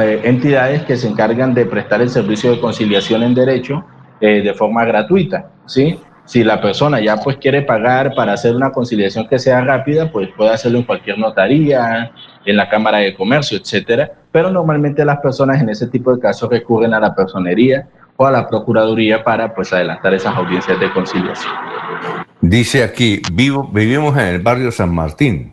eh, 0.00 0.20
entidades 0.24 0.82
que 0.82 0.96
se 0.96 1.08
encargan 1.08 1.54
de 1.54 1.66
prestar 1.66 2.02
el 2.02 2.10
servicio 2.10 2.50
de 2.50 2.60
conciliación 2.60 3.22
en 3.22 3.34
derecho 3.34 3.84
eh, 4.20 4.42
de 4.42 4.54
forma 4.54 4.84
gratuita, 4.84 5.50
¿sí? 5.66 5.98
Si 6.24 6.44
la 6.44 6.60
persona 6.60 7.00
ya 7.00 7.16
pues 7.16 7.36
quiere 7.36 7.62
pagar 7.62 8.14
para 8.14 8.32
hacer 8.34 8.54
una 8.54 8.70
conciliación 8.70 9.26
que 9.28 9.38
sea 9.38 9.60
rápida, 9.62 10.10
pues 10.10 10.28
puede 10.36 10.50
hacerlo 10.50 10.78
en 10.78 10.84
cualquier 10.84 11.18
notaría, 11.18 12.12
en 12.44 12.56
la 12.56 12.68
Cámara 12.68 12.98
de 12.98 13.14
Comercio, 13.14 13.58
etcétera. 13.58 14.12
Pero 14.30 14.50
normalmente 14.50 15.04
las 15.04 15.18
personas 15.18 15.60
en 15.60 15.68
ese 15.68 15.88
tipo 15.88 16.14
de 16.14 16.20
casos 16.20 16.48
recurren 16.48 16.94
a 16.94 17.00
la 17.00 17.14
personería 17.14 17.88
o 18.16 18.26
a 18.26 18.30
la 18.30 18.48
Procuraduría 18.48 19.24
para 19.24 19.52
pues 19.54 19.72
adelantar 19.72 20.14
esas 20.14 20.34
audiencias 20.36 20.78
de 20.78 20.92
conciliación. 20.92 21.52
Dice 22.40 22.82
aquí, 22.84 23.20
vivo, 23.32 23.68
vivimos 23.72 24.16
en 24.16 24.26
el 24.26 24.40
barrio 24.40 24.70
San 24.70 24.94
Martín. 24.94 25.52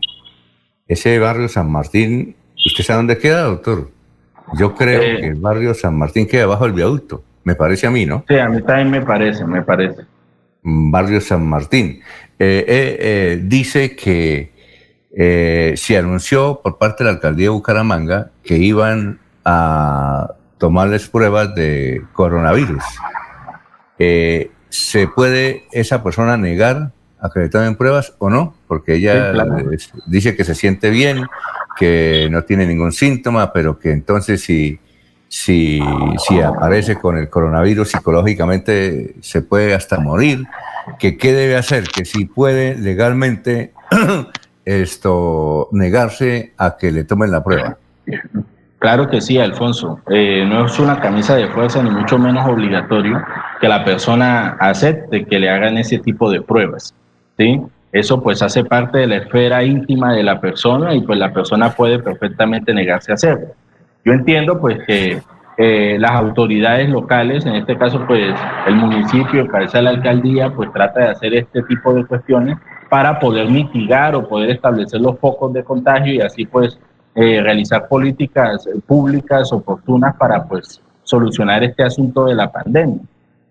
Ese 0.86 1.18
barrio 1.18 1.48
San 1.48 1.70
Martín, 1.70 2.36
¿usted 2.66 2.84
sabe 2.84 2.98
dónde 2.98 3.18
queda, 3.18 3.42
doctor? 3.42 3.90
Yo 4.58 4.74
creo 4.74 5.00
Eh. 5.02 5.16
que 5.20 5.26
el 5.28 5.34
barrio 5.36 5.74
San 5.74 5.96
Martín 5.98 6.26
queda 6.26 6.46
bajo 6.46 6.64
el 6.66 6.72
viaducto. 6.72 7.22
Me 7.44 7.54
parece 7.54 7.86
a 7.86 7.90
mí, 7.90 8.06
¿no? 8.06 8.24
Sí, 8.28 8.38
a 8.38 8.48
mí 8.48 8.60
también 8.62 8.90
me 8.90 9.00
parece, 9.02 9.44
me 9.44 9.62
parece. 9.62 10.02
Barrio 10.62 11.20
San 11.20 11.46
Martín. 11.46 12.00
Eh, 12.38 12.64
eh, 12.66 12.96
eh, 13.00 13.40
dice 13.42 13.94
que 13.96 14.52
eh, 15.16 15.74
se 15.76 15.96
anunció 15.98 16.60
por 16.62 16.78
parte 16.78 17.02
de 17.04 17.10
la 17.10 17.16
alcaldía 17.16 17.46
de 17.46 17.50
Bucaramanga 17.50 18.30
que 18.42 18.56
iban 18.56 19.18
a 19.44 20.32
tomarles 20.58 21.08
pruebas 21.08 21.54
de 21.54 22.02
coronavirus. 22.12 22.82
¿Se 24.68 25.08
puede 25.08 25.64
esa 25.72 26.02
persona 26.02 26.36
negar 26.36 26.92
acreditado 27.20 27.64
en 27.66 27.74
pruebas 27.76 28.14
o 28.18 28.30
no? 28.30 28.54
Porque 28.68 28.94
ella 28.94 29.26
Sí, 29.28 29.32
claro. 29.34 29.72
es- 29.72 29.92
dice 30.06 30.36
que 30.36 30.44
se 30.44 30.54
siente 30.54 30.90
bien, 30.90 31.26
que 31.76 32.28
no 32.30 32.42
tiene 32.44 32.66
ningún 32.66 32.92
síntoma, 32.92 33.52
pero 33.52 33.78
que 33.78 33.90
entonces 33.90 34.42
si, 34.42 34.78
si, 35.30 35.80
si 36.18 36.40
aparece 36.40 36.96
con 36.96 37.16
el 37.16 37.30
coronavirus 37.30 37.90
psicológicamente 37.92 39.14
se 39.20 39.42
puede 39.42 39.74
hasta 39.74 40.00
morir. 40.00 40.44
Que 40.98 41.16
qué 41.16 41.32
debe 41.32 41.56
hacer? 41.56 41.84
Que 41.84 42.04
si 42.04 42.24
puede 42.24 42.76
legalmente 42.76 43.72
esto 44.64 45.68
negarse 45.70 46.52
a 46.58 46.76
que 46.76 46.90
le 46.90 47.04
tomen 47.04 47.30
la 47.30 47.44
prueba. 47.44 47.78
Claro 48.80 49.08
que 49.08 49.20
sí, 49.20 49.38
Alfonso. 49.38 50.00
Eh, 50.10 50.44
no 50.48 50.66
es 50.66 50.78
una 50.80 51.00
camisa 51.00 51.36
de 51.36 51.46
fuerza, 51.48 51.80
ni 51.80 51.90
mucho 51.90 52.18
menos 52.18 52.48
obligatorio 52.48 53.22
que 53.60 53.68
la 53.68 53.84
persona 53.84 54.56
acepte 54.58 55.26
que 55.26 55.38
le 55.38 55.48
hagan 55.48 55.78
ese 55.78 55.98
tipo 55.98 56.28
de 56.28 56.42
pruebas. 56.42 56.92
¿sí? 57.38 57.60
Eso 57.92 58.20
pues 58.20 58.42
hace 58.42 58.64
parte 58.64 58.98
de 58.98 59.06
la 59.06 59.16
esfera 59.18 59.62
íntima 59.62 60.12
de 60.12 60.24
la 60.24 60.40
persona 60.40 60.92
y 60.92 61.02
pues 61.02 61.20
la 61.20 61.32
persona 61.32 61.70
puede 61.70 62.00
perfectamente 62.00 62.74
negarse 62.74 63.12
a 63.12 63.14
hacerlo. 63.14 63.54
Yo 64.04 64.12
entiendo 64.12 64.60
pues 64.60 64.78
que 64.86 65.22
eh, 65.58 65.98
las 65.98 66.12
autoridades 66.12 66.88
locales, 66.88 67.44
en 67.44 67.56
este 67.56 67.76
caso 67.76 68.04
pues 68.06 68.34
el 68.66 68.76
municipio, 68.76 69.46
cabeza 69.46 69.82
la 69.82 69.90
alcaldía, 69.90 70.50
pues 70.54 70.72
trata 70.72 71.00
de 71.00 71.08
hacer 71.08 71.34
este 71.34 71.62
tipo 71.64 71.92
de 71.92 72.06
cuestiones 72.06 72.56
para 72.88 73.18
poder 73.18 73.48
mitigar 73.50 74.14
o 74.14 74.26
poder 74.26 74.50
establecer 74.50 75.00
los 75.00 75.18
focos 75.18 75.52
de 75.52 75.62
contagio 75.62 76.14
y 76.14 76.20
así 76.20 76.46
pues 76.46 76.78
eh, 77.14 77.40
realizar 77.42 77.88
políticas 77.88 78.66
eh, 78.66 78.80
públicas 78.86 79.52
oportunas 79.52 80.16
para 80.16 80.44
pues 80.44 80.80
solucionar 81.02 81.62
este 81.62 81.82
asunto 81.82 82.24
de 82.24 82.34
la 82.34 82.50
pandemia. 82.50 83.00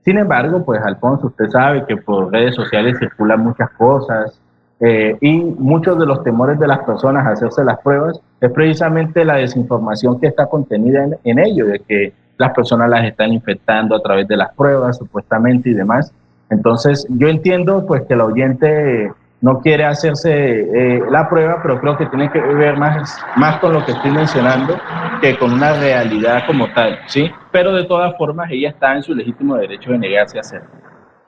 Sin 0.03 0.17
embargo, 0.17 0.63
pues 0.65 0.81
Alfonso, 0.81 1.27
usted 1.27 1.49
sabe 1.49 1.85
que 1.85 1.97
por 1.97 2.31
redes 2.31 2.55
sociales 2.55 2.97
circulan 2.97 3.43
muchas 3.43 3.69
cosas 3.71 4.39
eh, 4.79 5.17
y 5.19 5.37
muchos 5.39 5.99
de 5.99 6.05
los 6.05 6.23
temores 6.23 6.59
de 6.59 6.67
las 6.67 6.79
personas 6.79 7.25
a 7.25 7.31
hacerse 7.31 7.63
las 7.63 7.79
pruebas 7.79 8.19
es 8.39 8.51
precisamente 8.51 9.25
la 9.25 9.35
desinformación 9.35 10.19
que 10.19 10.27
está 10.27 10.47
contenida 10.47 11.03
en, 11.03 11.17
en 11.23 11.39
ello, 11.39 11.65
de 11.65 11.79
que 11.79 12.13
las 12.37 12.51
personas 12.53 12.89
las 12.89 13.03
están 13.03 13.33
infectando 13.33 13.95
a 13.95 14.01
través 14.01 14.27
de 14.27 14.37
las 14.37 14.53
pruebas, 14.55 14.97
supuestamente 14.97 15.69
y 15.69 15.73
demás. 15.73 16.13
Entonces, 16.49 17.05
yo 17.09 17.27
entiendo 17.27 17.85
pues 17.85 18.03
que 18.03 18.13
el 18.13 18.21
oyente 18.21 19.11
no 19.41 19.59
quiere 19.59 19.85
hacerse 19.85 20.61
eh, 20.61 21.01
la 21.09 21.29
prueba, 21.29 21.59
pero 21.61 21.79
creo 21.79 21.97
que 21.97 22.05
tiene 22.07 22.29
que 22.31 22.39
ver 22.39 22.77
más, 22.77 23.17
más 23.37 23.59
con 23.59 23.73
lo 23.73 23.85
que 23.85 23.93
estoy 23.93 24.11
mencionando 24.11 24.77
que 25.21 25.37
con 25.37 25.53
una 25.53 25.73
realidad 25.73 26.43
como 26.45 26.67
tal, 26.73 26.99
¿sí? 27.07 27.31
Pero 27.51 27.73
de 27.73 27.85
todas 27.85 28.17
formas, 28.17 28.49
ella 28.51 28.69
está 28.69 28.95
en 28.95 29.03
su 29.03 29.13
legítimo 29.13 29.55
derecho 29.55 29.91
de 29.91 29.99
negarse 29.99 30.37
a 30.37 30.41
hacerlo. 30.41 30.69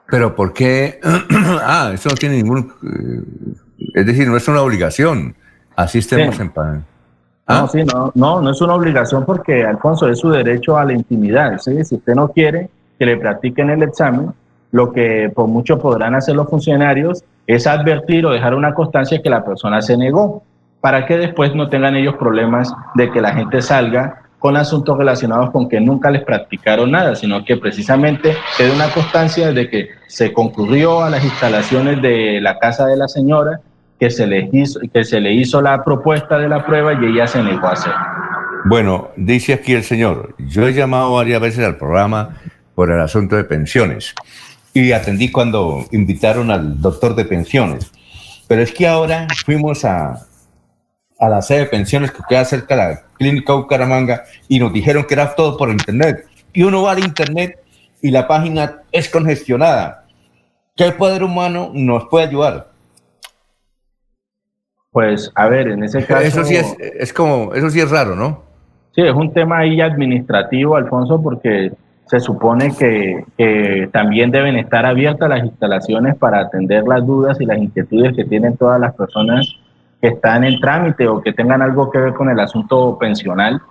Pero 0.08 0.34
¿por 0.34 0.52
qué? 0.52 1.00
ah, 1.62 1.90
eso 1.94 2.08
no 2.10 2.14
tiene 2.16 2.36
ningún... 2.36 2.72
eh, 2.82 3.22
es 3.94 4.06
decir, 4.06 4.28
no 4.28 4.36
es 4.36 4.46
una 4.48 4.62
obligación. 4.62 5.34
Así 5.76 5.98
estemos 5.98 6.36
Sí. 6.36 6.42
en 6.42 6.50
pan. 6.50 6.84
No, 7.48 7.68
sí, 7.68 7.82
no, 7.84 8.12
no, 8.14 8.40
no 8.40 8.50
es 8.50 8.60
una 8.60 8.74
obligación 8.74 9.24
porque, 9.26 9.64
Alfonso, 9.64 10.08
es 10.08 10.18
su 10.20 10.30
derecho 10.30 10.76
a 10.78 10.84
la 10.84 10.92
intimidad. 10.92 11.58
¿sí? 11.58 11.84
Si 11.84 11.96
usted 11.96 12.14
no 12.14 12.28
quiere 12.28 12.70
que 12.98 13.04
le 13.06 13.16
practiquen 13.16 13.70
el 13.70 13.82
examen, 13.82 14.30
lo 14.70 14.92
que 14.92 15.30
por 15.34 15.48
mucho 15.48 15.78
podrán 15.78 16.14
hacer 16.14 16.36
los 16.36 16.48
funcionarios 16.48 17.24
es 17.46 17.66
advertir 17.66 18.24
o 18.24 18.30
dejar 18.30 18.54
una 18.54 18.72
constancia 18.72 19.20
que 19.20 19.28
la 19.28 19.44
persona 19.44 19.82
se 19.82 19.96
negó, 19.96 20.42
para 20.80 21.06
que 21.06 21.18
después 21.18 21.54
no 21.54 21.68
tengan 21.68 21.94
ellos 21.96 22.14
problemas 22.16 22.72
de 22.94 23.10
que 23.10 23.20
la 23.20 23.34
gente 23.34 23.60
salga 23.60 24.21
con 24.42 24.56
asuntos 24.56 24.98
relacionados 24.98 25.52
con 25.52 25.68
que 25.68 25.80
nunca 25.80 26.10
les 26.10 26.24
practicaron 26.24 26.90
nada, 26.90 27.14
sino 27.14 27.44
que 27.44 27.56
precisamente 27.56 28.36
quede 28.58 28.72
una 28.72 28.88
constancia 28.88 29.52
de 29.52 29.70
que 29.70 29.90
se 30.08 30.32
concurrió 30.32 31.04
a 31.04 31.10
las 31.10 31.22
instalaciones 31.22 32.02
de 32.02 32.40
la 32.40 32.58
casa 32.58 32.86
de 32.86 32.96
la 32.96 33.06
señora, 33.06 33.60
que 34.00 34.10
se 34.10 34.26
le 34.26 34.50
hizo, 34.52 34.80
que 34.92 35.04
se 35.04 35.20
le 35.20 35.32
hizo 35.32 35.62
la 35.62 35.84
propuesta 35.84 36.38
de 36.38 36.48
la 36.48 36.66
prueba 36.66 36.92
y 36.92 37.04
ella 37.06 37.28
se 37.28 37.40
negó 37.40 37.68
a 37.68 37.74
hacerlo. 37.74 38.00
Bueno, 38.64 39.10
dice 39.16 39.52
aquí 39.52 39.74
el 39.74 39.84
señor, 39.84 40.34
yo 40.38 40.66
he 40.66 40.72
llamado 40.72 41.14
varias 41.14 41.40
veces 41.40 41.64
al 41.64 41.76
programa 41.76 42.40
por 42.74 42.90
el 42.90 43.00
asunto 43.00 43.36
de 43.36 43.44
pensiones 43.44 44.12
y 44.74 44.90
atendí 44.90 45.30
cuando 45.30 45.86
invitaron 45.92 46.50
al 46.50 46.80
doctor 46.80 47.14
de 47.14 47.26
pensiones. 47.26 47.92
Pero 48.48 48.60
es 48.60 48.72
que 48.72 48.88
ahora 48.88 49.28
fuimos 49.46 49.84
a, 49.84 50.26
a 51.22 51.28
la 51.28 51.40
sede 51.40 51.60
de 51.60 51.66
pensiones 51.66 52.10
que 52.10 52.20
queda 52.28 52.44
cerca 52.44 52.74
de 52.74 52.82
la 52.82 53.00
clínica 53.16 53.52
Bucaramanga 53.52 54.24
y 54.48 54.58
nos 54.58 54.72
dijeron 54.72 55.04
que 55.04 55.14
era 55.14 55.36
todo 55.36 55.56
por 55.56 55.70
internet. 55.70 56.26
Y 56.52 56.64
uno 56.64 56.82
va 56.82 56.92
al 56.92 56.98
internet 56.98 57.60
y 58.02 58.10
la 58.10 58.26
página 58.26 58.82
es 58.90 59.08
congestionada. 59.08 60.04
¿Qué 60.74 60.90
poder 60.90 61.22
humano 61.22 61.70
nos 61.72 62.08
puede 62.08 62.26
ayudar? 62.26 62.72
Pues, 64.90 65.30
a 65.36 65.46
ver, 65.46 65.68
en 65.68 65.84
ese 65.84 66.04
caso... 66.04 66.22
Eso 66.22 66.44
sí 66.44 66.56
es, 66.56 66.76
es 66.80 67.12
como, 67.12 67.54
eso 67.54 67.70
sí 67.70 67.78
es 67.78 67.88
raro, 67.88 68.16
¿no? 68.16 68.42
Sí, 68.92 69.02
es 69.02 69.14
un 69.14 69.32
tema 69.32 69.58
ahí 69.58 69.80
administrativo, 69.80 70.74
Alfonso, 70.74 71.22
porque 71.22 71.70
se 72.06 72.18
supone 72.18 72.74
que, 72.76 73.24
que 73.38 73.88
también 73.92 74.32
deben 74.32 74.56
estar 74.56 74.84
abiertas 74.84 75.28
las 75.28 75.44
instalaciones 75.44 76.16
para 76.16 76.40
atender 76.40 76.82
las 76.82 77.06
dudas 77.06 77.40
y 77.40 77.46
las 77.46 77.58
inquietudes 77.58 78.16
que 78.16 78.24
tienen 78.24 78.56
todas 78.56 78.80
las 78.80 78.92
personas 78.94 79.56
que 80.02 80.08
están 80.08 80.42
en 80.42 80.58
trámite 80.60 81.06
o 81.06 81.22
que 81.22 81.32
tengan 81.32 81.62
algo 81.62 81.88
que 81.88 81.98
ver 81.98 82.12
con 82.12 82.28
el 82.28 82.40
asunto 82.40 82.98
pensional. 82.98 83.62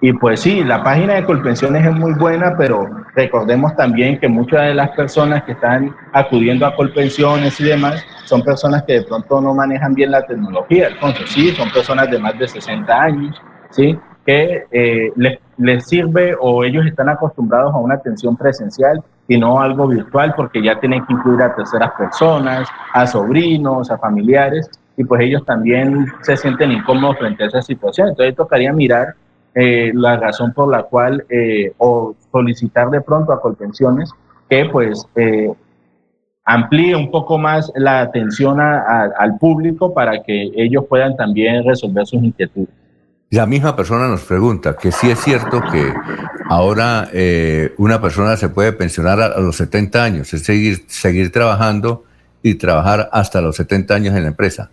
Y 0.00 0.14
pues 0.14 0.40
sí, 0.40 0.64
la 0.64 0.82
página 0.82 1.14
de 1.14 1.24
Colpensiones 1.24 1.86
es 1.86 1.92
muy 1.92 2.14
buena, 2.14 2.56
pero 2.56 2.88
recordemos 3.14 3.76
también 3.76 4.18
que 4.18 4.26
muchas 4.26 4.62
de 4.62 4.74
las 4.74 4.90
personas 4.90 5.44
que 5.44 5.52
están 5.52 5.94
acudiendo 6.12 6.66
a 6.66 6.74
Colpensiones 6.74 7.60
y 7.60 7.64
demás 7.64 8.02
son 8.24 8.42
personas 8.42 8.82
que 8.84 8.94
de 8.94 9.02
pronto 9.02 9.40
no 9.42 9.54
manejan 9.54 9.94
bien 9.94 10.10
la 10.10 10.26
tecnología, 10.26 10.86
Alfonso. 10.86 11.22
Sí, 11.26 11.50
son 11.50 11.70
personas 11.70 12.10
de 12.10 12.18
más 12.18 12.38
de 12.38 12.48
60 12.48 13.02
años, 13.02 13.40
¿sí? 13.70 13.98
que 14.24 14.64
eh, 14.72 15.12
les, 15.16 15.38
les 15.58 15.86
sirve 15.86 16.34
o 16.40 16.64
ellos 16.64 16.86
están 16.86 17.10
acostumbrados 17.10 17.74
a 17.74 17.78
una 17.78 17.96
atención 17.96 18.38
presencial 18.38 19.02
y 19.28 19.36
no 19.36 19.60
algo 19.60 19.86
virtual 19.86 20.32
porque 20.34 20.62
ya 20.62 20.80
tienen 20.80 21.04
que 21.04 21.12
incluir 21.12 21.42
a 21.42 21.54
terceras 21.54 21.92
personas, 21.92 22.66
a 22.94 23.06
sobrinos, 23.06 23.90
a 23.90 23.98
familiares 23.98 24.70
y 24.96 25.04
pues 25.04 25.22
ellos 25.22 25.44
también 25.44 26.06
se 26.22 26.36
sienten 26.36 26.72
incómodos 26.72 27.18
frente 27.18 27.44
a 27.44 27.46
esa 27.48 27.62
situación. 27.62 28.08
Entonces 28.08 28.34
tocaría 28.34 28.72
mirar 28.72 29.14
eh, 29.54 29.92
la 29.94 30.16
razón 30.16 30.52
por 30.52 30.70
la 30.70 30.82
cual 30.84 31.24
eh, 31.28 31.72
o 31.78 32.14
solicitar 32.32 32.90
de 32.90 33.00
pronto 33.00 33.32
a 33.32 33.40
Colpensiones 33.40 34.10
que 34.48 34.66
pues 34.66 35.06
eh, 35.16 35.52
amplíe 36.44 36.94
un 36.94 37.10
poco 37.10 37.38
más 37.38 37.72
la 37.74 38.00
atención 38.00 38.60
a, 38.60 39.04
al 39.18 39.38
público 39.38 39.94
para 39.94 40.22
que 40.22 40.50
ellos 40.54 40.84
puedan 40.88 41.16
también 41.16 41.64
resolver 41.64 42.06
sus 42.06 42.22
inquietudes. 42.22 42.68
La 43.30 43.46
misma 43.46 43.74
persona 43.74 44.06
nos 44.06 44.22
pregunta 44.22 44.76
que 44.76 44.92
si 44.92 45.10
es 45.10 45.18
cierto 45.18 45.60
que 45.72 45.92
ahora 46.48 47.08
eh, 47.12 47.72
una 47.78 48.00
persona 48.00 48.36
se 48.36 48.48
puede 48.48 48.72
pensionar 48.72 49.20
a, 49.20 49.26
a, 49.26 49.40
los 49.40 49.56
70 49.56 50.04
años, 50.04 50.34
es 50.34 50.44
seguir, 50.44 50.84
seguir 50.86 51.32
trabajando 51.32 52.04
y 52.42 52.56
trabajar 52.56 53.08
hasta 53.10 53.40
los 53.40 53.56
70 53.56 53.94
años 53.94 54.14
en 54.14 54.22
la 54.22 54.28
empresa? 54.28 54.70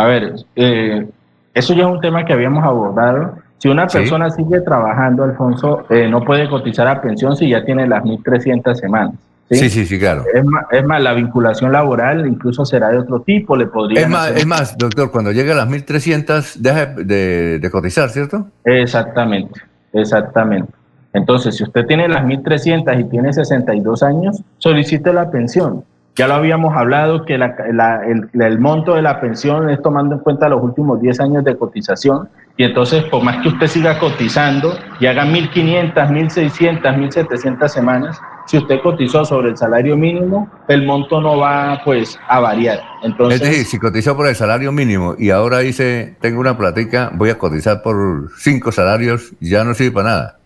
A 0.00 0.06
ver, 0.06 0.34
eh, 0.56 1.06
eso 1.52 1.74
ya 1.74 1.82
es 1.82 1.90
un 1.90 2.00
tema 2.00 2.24
que 2.24 2.32
habíamos 2.32 2.64
abordado. 2.64 3.34
Si 3.58 3.68
una 3.68 3.86
persona 3.86 4.30
sigue 4.30 4.62
trabajando, 4.62 5.24
Alfonso, 5.24 5.84
eh, 5.90 6.08
no 6.08 6.24
puede 6.24 6.48
cotizar 6.48 6.88
a 6.88 7.02
pensión 7.02 7.36
si 7.36 7.50
ya 7.50 7.62
tiene 7.66 7.86
las 7.86 8.02
1.300 8.02 8.74
semanas. 8.76 9.14
¿sí? 9.50 9.68
sí, 9.68 9.84
sí, 9.84 9.98
claro. 9.98 10.24
Es 10.32 10.42
más, 10.42 10.64
es 10.70 10.82
más, 10.84 11.02
la 11.02 11.12
vinculación 11.12 11.70
laboral 11.70 12.26
incluso 12.26 12.64
será 12.64 12.88
de 12.88 12.96
otro 12.96 13.20
tipo, 13.20 13.54
le 13.56 13.66
podría... 13.66 14.00
Es 14.00 14.08
más, 14.08 14.30
es 14.30 14.46
más, 14.46 14.78
doctor, 14.78 15.10
cuando 15.10 15.32
llega 15.32 15.52
a 15.52 15.56
las 15.56 15.68
1.300 15.68 16.54
deja 16.54 16.86
de, 16.86 17.58
de 17.58 17.70
cotizar, 17.70 18.08
¿cierto? 18.08 18.46
Exactamente, 18.64 19.60
exactamente. 19.92 20.72
Entonces, 21.12 21.58
si 21.58 21.64
usted 21.64 21.84
tiene 21.84 22.08
las 22.08 22.24
1.300 22.24 23.00
y 23.00 23.04
tiene 23.04 23.34
62 23.34 24.02
años, 24.02 24.42
solicite 24.56 25.12
la 25.12 25.30
pensión. 25.30 25.84
Ya 26.16 26.26
lo 26.26 26.34
habíamos 26.34 26.76
hablado 26.76 27.24
que 27.24 27.34
el, 27.34 28.58
monto 28.58 28.94
de 28.94 29.02
la 29.02 29.20
pensión 29.20 29.70
es 29.70 29.80
tomando 29.80 30.16
en 30.16 30.20
cuenta 30.20 30.48
los 30.48 30.62
últimos 30.62 31.00
10 31.00 31.20
años 31.20 31.44
de 31.44 31.56
cotización 31.56 32.28
y 32.56 32.64
entonces 32.64 33.04
por 33.04 33.22
más 33.22 33.40
que 33.42 33.48
usted 33.48 33.66
siga 33.68 33.98
cotizando 33.98 34.74
y 34.98 35.06
haga 35.06 35.24
1.500, 35.24 35.94
1.600, 35.94 36.82
1.700 36.82 37.68
semanas, 37.68 38.20
si 38.46 38.58
usted 38.58 38.80
cotizó 38.82 39.24
sobre 39.24 39.50
el 39.50 39.56
salario 39.56 39.96
mínimo, 39.96 40.50
el 40.68 40.84
monto 40.84 41.20
no 41.20 41.38
va 41.38 41.80
pues 41.84 42.18
a 42.28 42.40
variar. 42.40 42.80
Entonces, 43.02 43.40
es 43.40 43.48
decir, 43.48 43.64
si 43.64 43.78
cotizó 43.78 44.16
por 44.16 44.26
el 44.26 44.34
salario 44.34 44.72
mínimo 44.72 45.14
y 45.16 45.30
ahora 45.30 45.60
dice, 45.60 46.16
tengo 46.20 46.40
una 46.40 46.58
platica, 46.58 47.12
voy 47.14 47.30
a 47.30 47.38
cotizar 47.38 47.80
por 47.82 48.28
cinco 48.38 48.72
salarios, 48.72 49.32
ya 49.40 49.64
no 49.64 49.72
sirve 49.72 49.92
para 49.92 50.08
nada. 50.08 50.39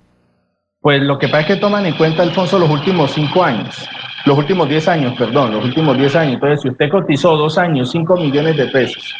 Pues 0.84 1.02
lo 1.02 1.18
que 1.18 1.26
pasa 1.26 1.40
es 1.40 1.46
que 1.46 1.56
toman 1.56 1.86
en 1.86 1.96
cuenta, 1.96 2.22
Alfonso, 2.22 2.60
los 2.60 2.70
últimos 2.70 3.10
cinco 3.10 3.42
años 3.42 3.88
los 4.24 4.38
últimos 4.38 4.68
10 4.68 4.88
años, 4.88 5.14
perdón, 5.18 5.52
los 5.52 5.64
últimos 5.64 5.96
10 5.96 6.16
años. 6.16 6.34
Entonces, 6.34 6.62
si 6.62 6.68
usted 6.70 6.90
cotizó 6.90 7.36
dos 7.36 7.58
años 7.58 7.90
5 7.90 8.16
millones 8.16 8.56
de 8.56 8.66
pesos 8.66 9.14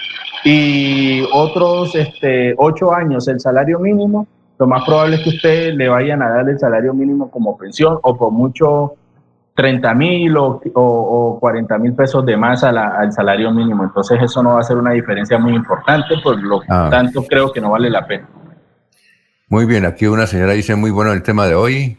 y 0.44 1.22
otros 1.32 1.94
este, 1.94 2.54
8 2.56 2.94
años 2.94 3.28
el 3.28 3.40
salario 3.40 3.78
mínimo, 3.78 4.26
lo 4.58 4.66
más 4.66 4.84
probable 4.84 5.16
es 5.16 5.22
que 5.22 5.30
usted 5.30 5.74
le 5.74 5.88
vayan 5.88 6.22
a 6.22 6.30
dar 6.30 6.48
el 6.48 6.58
salario 6.58 6.94
mínimo 6.94 7.30
como 7.30 7.56
pensión 7.56 7.98
o 8.02 8.16
por 8.16 8.30
mucho 8.30 8.94
30 9.54 9.94
mil 9.94 10.36
o, 10.36 10.60
o, 10.74 11.38
40 11.38 11.78
mil 11.78 11.92
pesos 11.92 12.24
de 12.24 12.36
más 12.36 12.64
al 12.64 13.12
salario 13.12 13.50
mínimo. 13.50 13.84
Entonces 13.84 14.22
eso 14.22 14.42
no 14.42 14.54
va 14.54 14.60
a 14.60 14.64
ser 14.64 14.76
una 14.76 14.92
diferencia 14.92 15.38
muy 15.38 15.54
importante, 15.54 16.14
por 16.22 16.40
lo 16.42 16.60
ah. 16.68 16.88
tanto 16.90 17.24
creo 17.24 17.52
que 17.52 17.60
no 17.60 17.70
vale 17.70 17.90
la 17.90 18.06
pena. 18.06 18.26
Muy 19.55 19.66
bien, 19.66 19.86
aquí 19.86 20.07
una 20.07 20.26
señora 20.26 20.52
dice 20.52 20.74
muy 20.74 20.91
bueno 20.91 21.12
el 21.12 21.23
tema 21.23 21.47
de 21.47 21.55
hoy. 21.55 21.97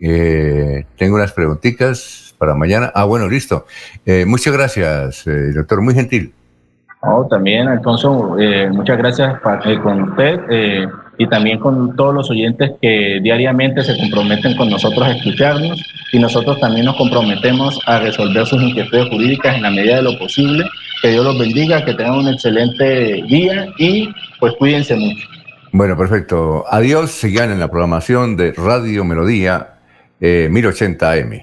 Eh, 0.00 0.84
tengo 0.96 1.16
unas 1.16 1.32
preguntitas 1.32 2.32
para 2.38 2.54
mañana. 2.54 2.92
Ah, 2.94 3.02
bueno, 3.02 3.28
listo. 3.28 3.66
Eh, 4.06 4.24
muchas 4.24 4.52
gracias, 4.52 5.26
eh, 5.26 5.50
doctor, 5.52 5.82
muy 5.82 5.94
gentil. 5.94 6.32
Oh, 7.00 7.26
también, 7.28 7.66
Alfonso, 7.66 8.36
eh, 8.38 8.70
muchas 8.70 8.98
gracias 8.98 9.34
con 9.82 10.10
usted 10.10 10.38
y 11.18 11.26
también 11.26 11.58
con 11.58 11.96
todos 11.96 12.14
los 12.14 12.30
oyentes 12.30 12.70
que 12.80 13.18
diariamente 13.20 13.82
se 13.82 13.98
comprometen 13.98 14.56
con 14.56 14.70
nosotros 14.70 15.04
a 15.04 15.10
escucharnos 15.10 15.82
y 16.12 16.20
nosotros 16.20 16.60
también 16.60 16.86
nos 16.86 16.96
comprometemos 16.96 17.80
a 17.86 17.98
resolver 17.98 18.46
sus 18.46 18.62
inquietudes 18.62 19.08
jurídicas 19.08 19.56
en 19.56 19.62
la 19.62 19.72
medida 19.72 19.96
de 19.96 20.02
lo 20.02 20.16
posible. 20.20 20.64
Que 21.02 21.08
Dios 21.08 21.24
los 21.24 21.36
bendiga, 21.36 21.84
que 21.84 21.94
tengan 21.94 22.18
un 22.18 22.28
excelente 22.28 23.24
día 23.26 23.66
y 23.76 24.08
pues 24.38 24.52
cuídense 24.52 24.94
mucho. 24.94 25.31
Bueno, 25.72 25.96
perfecto. 25.96 26.64
Adiós. 26.68 27.12
Sigan 27.12 27.50
en 27.50 27.58
la 27.58 27.68
programación 27.68 28.36
de 28.36 28.52
Radio 28.52 29.04
Melodía 29.04 29.78
1080 30.20 31.10
AM. 31.10 31.42